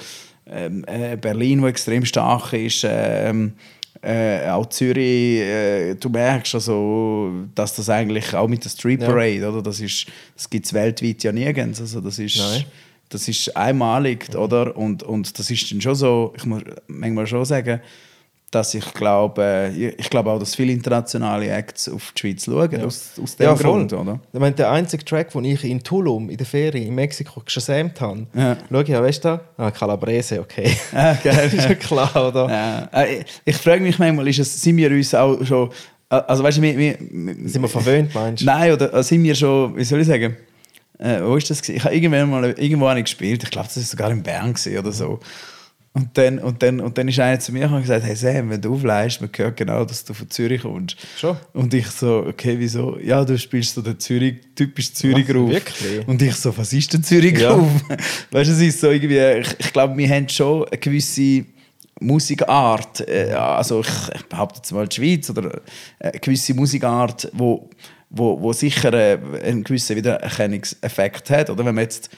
Ähm, 0.48 0.84
äh, 0.88 1.16
Berlin, 1.16 1.62
wo 1.62 1.68
extrem 1.68 2.06
stark 2.06 2.54
ist. 2.54 2.86
ähm, 2.88 3.54
äh, 4.02 4.48
auch 4.50 4.68
Zürich, 4.68 5.40
äh, 5.42 5.96
du 5.96 6.10
merkst 6.10 6.56
also, 6.56 7.32
dass 7.54 7.76
das 7.76 7.90
eigentlich 7.90 8.34
auch 8.34 8.48
mit 8.48 8.64
der 8.64 8.70
Street 8.70 9.02
Ja. 9.02 9.08
Parade, 9.08 9.50
oder? 9.50 9.62
Das, 9.62 9.80
ist, 9.82 10.08
das 10.36 10.50
gibt 10.50 10.66
es 10.66 10.74
weltweit 10.74 11.22
ja 11.24 11.32
nirgends. 11.32 11.82
Also 11.82 12.00
das 12.00 12.18
ist, 12.18 12.38
Nein. 12.38 12.64
das 13.10 13.28
ist 13.28 13.56
einmalig, 13.58 14.34
oder? 14.36 14.76
Und, 14.78 15.04
und 15.04 15.38
das 15.38 15.52
ist 15.52 15.70
dann 15.72 15.82
schon 15.82 15.96
so, 15.96 16.34
ich 16.38 16.46
muss 16.46 16.62
manchmal 16.88 17.28
schon 17.28 17.44
sagen, 17.44 17.82
dass 18.52 18.74
ich 18.74 18.94
glaube, 18.94 19.72
ich, 19.98 20.10
glaube 20.10 20.32
auch, 20.32 20.40
dass 20.40 20.56
viele 20.56 20.72
internationale 20.74 21.50
Acts 21.50 21.88
auf 21.88 22.12
die 22.16 22.20
Schweiz 22.20 22.46
schauen, 22.46 22.82
aus, 22.84 23.12
aus 23.22 23.36
dem 23.36 23.44
Ja, 23.46 23.54
Grund, 23.54 23.94
oder? 23.94 24.20
Ich 24.34 24.40
meine, 24.40 24.56
der 24.56 24.72
einzige 24.72 25.06
Track, 25.06 25.32
den 25.32 25.46
ich 25.46 25.64
in 25.64 25.84
Tulum 25.84 26.30
in 26.30 26.38
der 26.38 26.46
Ferie 26.46 26.84
in 26.86 26.96
Mexiko 26.96 27.42
gesamt 27.46 28.02
habe, 28.02 28.26
Ja. 28.34 28.58
schau 28.72 28.80
ich 28.82 28.88
ja, 28.90 29.02
weißt 29.02 29.26
du, 29.26 29.40
ah, 29.58 29.72
Calabrese, 29.72 30.40
okay. 30.42 30.72
Ah, 30.94 31.14
geil. 31.24 31.50
ist 31.54 31.68
ja 31.70 31.76
klar, 31.76 32.12
oder? 32.28 32.50
Ja. 32.50 33.04
Äh, 33.04 33.20
Ich, 33.20 33.26
ich 33.46 33.56
frage 33.58 33.82
mich 33.84 34.00
manchmal, 34.00 34.28
ist 34.28 34.40
es, 34.40 34.62
sind 34.62 34.78
wir 34.78 34.90
uns 34.90 35.14
auch 35.14 35.44
schon, 35.46 35.70
äh, 36.10 36.16
also 36.16 36.44
weißt 36.44 36.58
du, 36.58 36.62
wir, 36.64 36.78
wir, 36.78 36.98
Sind 37.48 37.62
wir 37.62 37.68
verwöhnt, 37.70 38.14
meinst 38.16 38.42
du? 38.42 38.46
Nein, 38.46 38.74
oder 38.74 38.94
äh, 38.94 39.04
sind 39.04 39.24
wir 39.24 39.36
schon, 39.36 39.76
wie 39.78 39.84
soll 39.84 40.02
ich 40.02 40.08
sagen, 40.08 40.36
äh, 40.98 41.22
wo 41.22 41.36
ist 41.38 41.50
das? 41.50 41.68
Ich 41.70 41.84
habe 41.84 41.96
irgendwann 41.96 42.30
mal 42.30 42.44
irgendwo 42.58 42.92
ich 42.94 43.04
gespielt, 43.04 43.44
ich 43.44 43.52
glaube, 43.52 43.68
das 43.68 43.78
war 43.78 43.84
sogar 43.84 44.12
in 44.12 44.22
Bern 44.24 44.54
oder 44.80 44.92
so. 44.92 45.20
Und 45.92 46.18
dann, 46.18 46.38
und, 46.40 46.62
dann, 46.62 46.80
und 46.82 46.98
dann 46.98 47.08
ist 47.08 47.20
einer 47.20 47.40
zu 47.40 47.52
mir 47.52 47.62
gekommen 47.62 47.78
und 47.78 47.82
gesagt, 47.82 48.06
hey 48.06 48.16
Sam, 48.16 48.52
wenn 48.52 48.62
du 48.62 48.74
aufleihst, 48.74 49.22
man 49.22 49.30
hört 49.36 49.58
genau, 49.58 49.84
dass 49.86 50.06
du 50.06 50.14
von 50.14 50.30
Zürich 50.30 50.62
kommst. 50.62 50.98
Schon? 51.18 51.36
Und 51.54 51.74
ich 51.74 51.88
so, 51.88 52.26
okay, 52.28 52.56
wieso? 52.60 53.00
Ja, 53.00 53.26
du 53.26 53.38
spielst 53.38 53.74
so 53.74 53.82
den 53.82 54.00
Zürich, 54.00 54.36
typisch 54.56 54.94
Zürich 54.94 55.28
Was, 55.28 55.34
Groove. 55.34 55.52
wirklich? 55.52 56.08
Und 56.08 56.22
ich 56.22 56.36
so, 56.36 56.56
was 56.56 56.72
ist 56.74 56.94
denn 56.94 57.04
Zürich 57.04 57.40
Ja. 57.40 57.58
Weißt 58.32 58.50
du, 58.50 58.54
es 58.54 58.62
ist 58.62 58.82
so 58.82 58.92
irgendwie, 58.92 59.18
ich, 59.18 59.56
ich 59.58 59.74
glaube, 59.74 59.98
wir 59.98 60.08
haben 60.10 60.30
schon 60.30 60.66
eine 60.66 60.78
gewisse 60.78 61.46
Musikart, 62.00 63.08
äh, 63.08 63.32
also 63.32 63.82
ich, 63.82 64.16
ich 64.16 64.26
behaupte 64.28 64.60
jetzt 64.60 64.72
mal 64.72 64.88
die 64.88 64.96
Schweiz, 64.96 65.30
oder 65.30 65.56
äh, 66.00 66.10
eine 66.10 66.20
gewisse 66.20 66.54
Musikart, 66.54 67.30
wo, 67.34 67.70
wo, 68.12 68.40
wo 68.40 68.54
sicher 68.54 68.94
äh, 68.94 69.18
einen 69.44 69.64
gewissen 69.64 69.96
Wiedererkennungseffekt 69.96 71.30
hat. 71.32 71.50
Oder 71.50 71.66
wenn 71.66 71.76
man 71.76 71.84
jetzt 71.84 72.10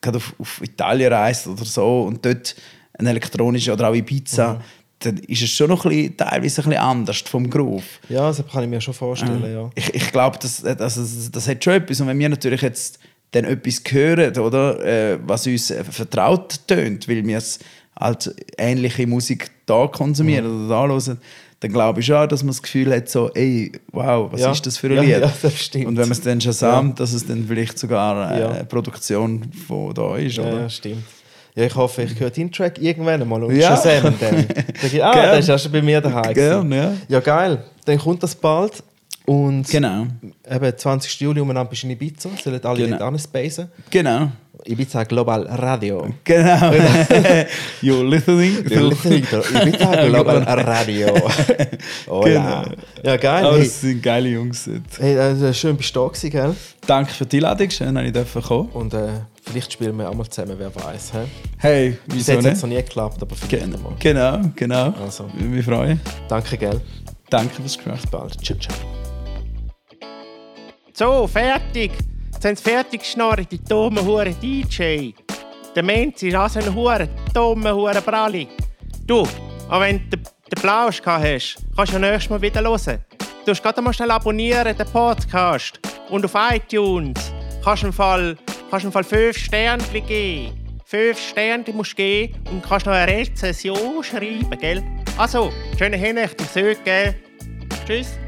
gerade 0.00 0.18
auf, 0.18 0.34
auf 0.38 0.62
Italien 0.62 1.12
reist 1.12 1.46
oder 1.46 1.64
so 1.64 2.02
und 2.02 2.24
dort 2.24 2.54
ein 3.00 3.06
elektronischer 3.06 3.72
oder 3.72 3.88
auch 3.88 3.94
Ibiza, 3.94 4.60
dann 5.00 5.16
ist 5.18 5.42
es 5.42 5.50
schon 5.50 5.68
noch 5.70 5.84
ein 5.86 5.90
bisschen, 5.90 6.16
teilweise 6.18 6.60
ein 6.62 6.68
bisschen 6.68 6.74
anders 6.82 7.18
vom 7.20 7.48
Groove. 7.48 7.84
Ja, 8.10 8.28
das 8.28 8.42
kann 8.52 8.64
ich 8.64 8.68
mir 8.68 8.80
schon 8.80 8.92
vorstellen, 8.94 9.42
ja. 9.52 9.70
Ich, 9.74 9.94
ich 9.94 10.12
glaube, 10.12 10.38
das, 10.40 10.60
das, 10.62 10.76
das, 10.76 11.30
das 11.32 11.48
hat 11.48 11.64
schon 11.64 11.72
etwas. 11.74 12.00
Und 12.00 12.06
wenn 12.08 12.18
wir 12.18 12.28
natürlich 12.28 12.60
jetzt 12.60 12.98
dann 13.30 13.44
etwas 13.44 13.82
hören, 13.88 14.36
oder, 14.38 14.84
äh, 14.84 15.18
was 15.26 15.46
uns 15.46 15.70
äh, 15.70 15.82
vertraut 15.84 16.60
tönt, 16.66 17.08
weil 17.08 17.24
wir 17.26 17.38
es 17.38 17.58
halt 17.98 18.34
ähnliche 18.58 19.06
Musik 19.06 19.50
da 19.66 19.86
konsumieren 19.86 20.66
oder 20.66 20.68
da 20.68 20.86
hören, 20.92 21.18
dann 21.60 21.72
glaube 21.72 22.00
ich 22.00 22.06
schon, 22.06 22.28
dass 22.28 22.42
man 22.42 22.48
das 22.48 22.62
Gefühl 22.62 22.94
hat, 22.94 23.08
so, 23.08 23.30
ey, 23.34 23.70
wow, 23.92 24.32
was 24.32 24.40
Ja. 24.40 24.50
ist 24.52 24.66
das 24.66 24.78
für 24.78 24.88
ein 24.88 24.94
Ja, 24.96 25.02
Lied? 25.02 25.10
ja, 25.10 25.32
das 25.42 25.58
stimmt. 25.62 25.86
Und 25.86 25.96
wenn 25.96 26.08
man 26.08 26.12
es 26.12 26.20
dann 26.22 26.40
schon 26.40 26.52
samt, 26.52 27.00
dass 27.00 27.12
es 27.12 27.26
dann 27.26 27.46
vielleicht 27.46 27.78
sogar 27.78 28.32
äh, 28.34 28.40
Ja. 28.40 28.50
eine 28.50 28.64
Produktion 28.64 29.44
von 29.66 29.94
da 29.94 30.16
ist, 30.16 30.36
Ja, 30.38 30.42
oder? 30.44 30.60
ja, 30.62 30.68
stimmt. 30.70 31.04
Ja, 31.54 31.64
ich 31.64 31.74
hoffe, 31.74 32.02
ich 32.02 32.18
höre 32.20 32.30
deinen 32.30 32.52
Track 32.52 32.78
irgendwann 32.80 33.26
mal 33.28 33.42
und 33.42 33.54
Ja. 33.56 33.70
ja. 33.70 33.76
Shazam 33.76 34.14
dann. 34.20 34.46
Sag 34.80 34.92
ich, 34.92 35.02
ah, 35.04 35.12
der 35.12 35.38
ist 35.38 35.48
ja 35.48 35.58
schon 35.58 35.72
bei 35.72 35.82
mir 35.82 36.00
daheim. 36.00 36.32
Gern, 36.34 36.72
ja. 36.72 36.92
Ja, 37.08 37.20
geil. 37.20 37.64
Dann 37.84 37.98
kommt 37.98 38.22
das 38.22 38.34
bald. 38.34 38.82
Und 39.26 39.68
Genau, 39.68 40.06
eben 40.50 40.76
20. 40.76 41.20
Juli 41.20 41.40
umeinander 41.40 41.70
bist 41.70 41.82
du 41.82 41.86
in 41.86 41.92
Ibiza. 41.92 42.30
Sollen 42.42 42.64
alle 42.64 42.76
Genau. 42.78 42.90
nicht 42.96 43.02
anspacen. 43.02 43.68
genau. 43.90 44.30
Ibiza 44.66 45.04
Global 45.04 45.46
Radio. 45.46 46.06
Genau. 46.22 46.70
You're 47.82 48.04
listening. 48.06 48.58
You're 48.66 48.88
listening 48.90 49.24
to 49.30 49.38
Ibiza 49.40 50.06
Global 50.08 50.42
Radio. 50.42 51.14
Hola. 52.06 52.24
Genau. 52.64 52.76
Ja, 53.02 53.16
geil. 53.16 53.46
Aber 53.46 53.58
es 53.58 53.80
sind 53.80 54.02
geile 54.02 54.28
Jungs. 54.28 54.68
hey, 54.98 55.18
also 55.18 55.50
schön 55.54 55.76
bist 55.76 55.94
du 55.96 56.00
da 56.00 56.06
gewesen, 56.08 56.30
gell? 56.30 56.54
Danke 56.86 57.12
für 57.12 57.24
die 57.24 57.36
Einladung, 57.38 57.70
schön, 57.70 57.94
dass 58.12 58.36
ich 58.36 58.42
kommen. 58.44 58.68
Und 58.74 58.92
äh, 58.92 59.08
vielleicht 59.44 59.72
spielen 59.72 59.96
wir 59.98 60.08
auch 60.08 60.14
mal 60.14 60.28
zusammen, 60.28 60.54
wer 60.58 60.74
weiß. 60.74 61.12
Hä? 61.14 61.26
Hey, 61.58 61.98
wieso 62.06 62.32
jetzt 62.32 62.44
hat 62.44 62.52
es 62.52 62.62
nicht? 62.62 62.62
noch 62.62 62.68
nie 62.68 62.82
geklappt, 62.82 63.22
aber 63.22 63.34
vielleicht 63.34 63.82
mal. 63.82 63.92
genau, 63.98 64.40
genau. 64.56 64.94
Also. 65.02 65.24
Würde 65.34 65.44
mich 65.44 65.64
freuen. 65.64 66.00
Danke, 66.28 66.56
gell? 66.56 66.80
Danke 67.28 67.54
fürs 67.54 67.76
Gespräch. 67.76 68.00
Bis 68.02 68.10
bald. 68.10 68.44
Ciao, 68.44 68.58
ciao. 68.58 68.76
So, 70.92 71.26
fertig. 71.26 71.92
Jetzt 72.32 72.44
haben 72.44 72.56
sie 72.56 72.62
fertig 72.62 73.00
geschnarrt, 73.00 73.50
die 73.50 73.62
dummen 73.62 74.04
Huren 74.04 74.34
DJ. 74.40 75.12
Der 75.74 75.82
Mensch 75.82 76.22
ist 76.22 76.34
auch 76.34 76.48
so 76.48 76.58
ein 76.58 76.74
Huren, 76.74 77.08
dummer 77.32 77.74
Huren 77.74 78.02
Bralli. 78.02 78.48
Du, 79.06 79.26
auch 79.68 79.80
wenn 79.80 80.10
du 80.10 80.16
den 80.16 80.60
Plausch 80.60 81.00
gehabt 81.00 81.24
hast, 81.24 81.56
kannst 81.76 81.92
du 81.92 81.98
ja 81.98 82.10
nächstes 82.10 82.30
Mal 82.30 82.42
wieder 82.42 82.62
hören. 82.62 82.98
Du 83.44 83.50
musst 83.50 83.62
gerade 83.62 83.80
mal 83.80 83.92
schnell 83.92 84.10
abonnieren, 84.10 84.76
den 84.76 84.86
Podcast. 84.88 85.78
Und 86.10 86.24
auf 86.24 86.34
iTunes 86.34 87.32
kannst 87.62 87.82
du 87.82 87.86
im 87.86 87.92
Fall, 87.92 88.36
kannst 88.70 88.86
im 88.86 88.92
Fall 88.92 89.04
fünf 89.04 89.36
Sterne 89.36 89.82
geben. 89.92 90.52
Fünf 90.84 91.20
Sterne 91.20 91.64
musst 91.72 91.92
du 91.92 91.96
geben 91.96 92.34
und 92.50 92.62
kannst 92.62 92.86
noch 92.86 92.92
eine 92.92 93.12
Rezension 93.12 94.02
schreiben, 94.02 94.50
gell? 94.60 94.82
Also, 95.16 95.52
schöne 95.78 95.96
Hinrichtung, 95.96 96.46
gell? 96.84 97.14
Tschüss. 97.86 98.18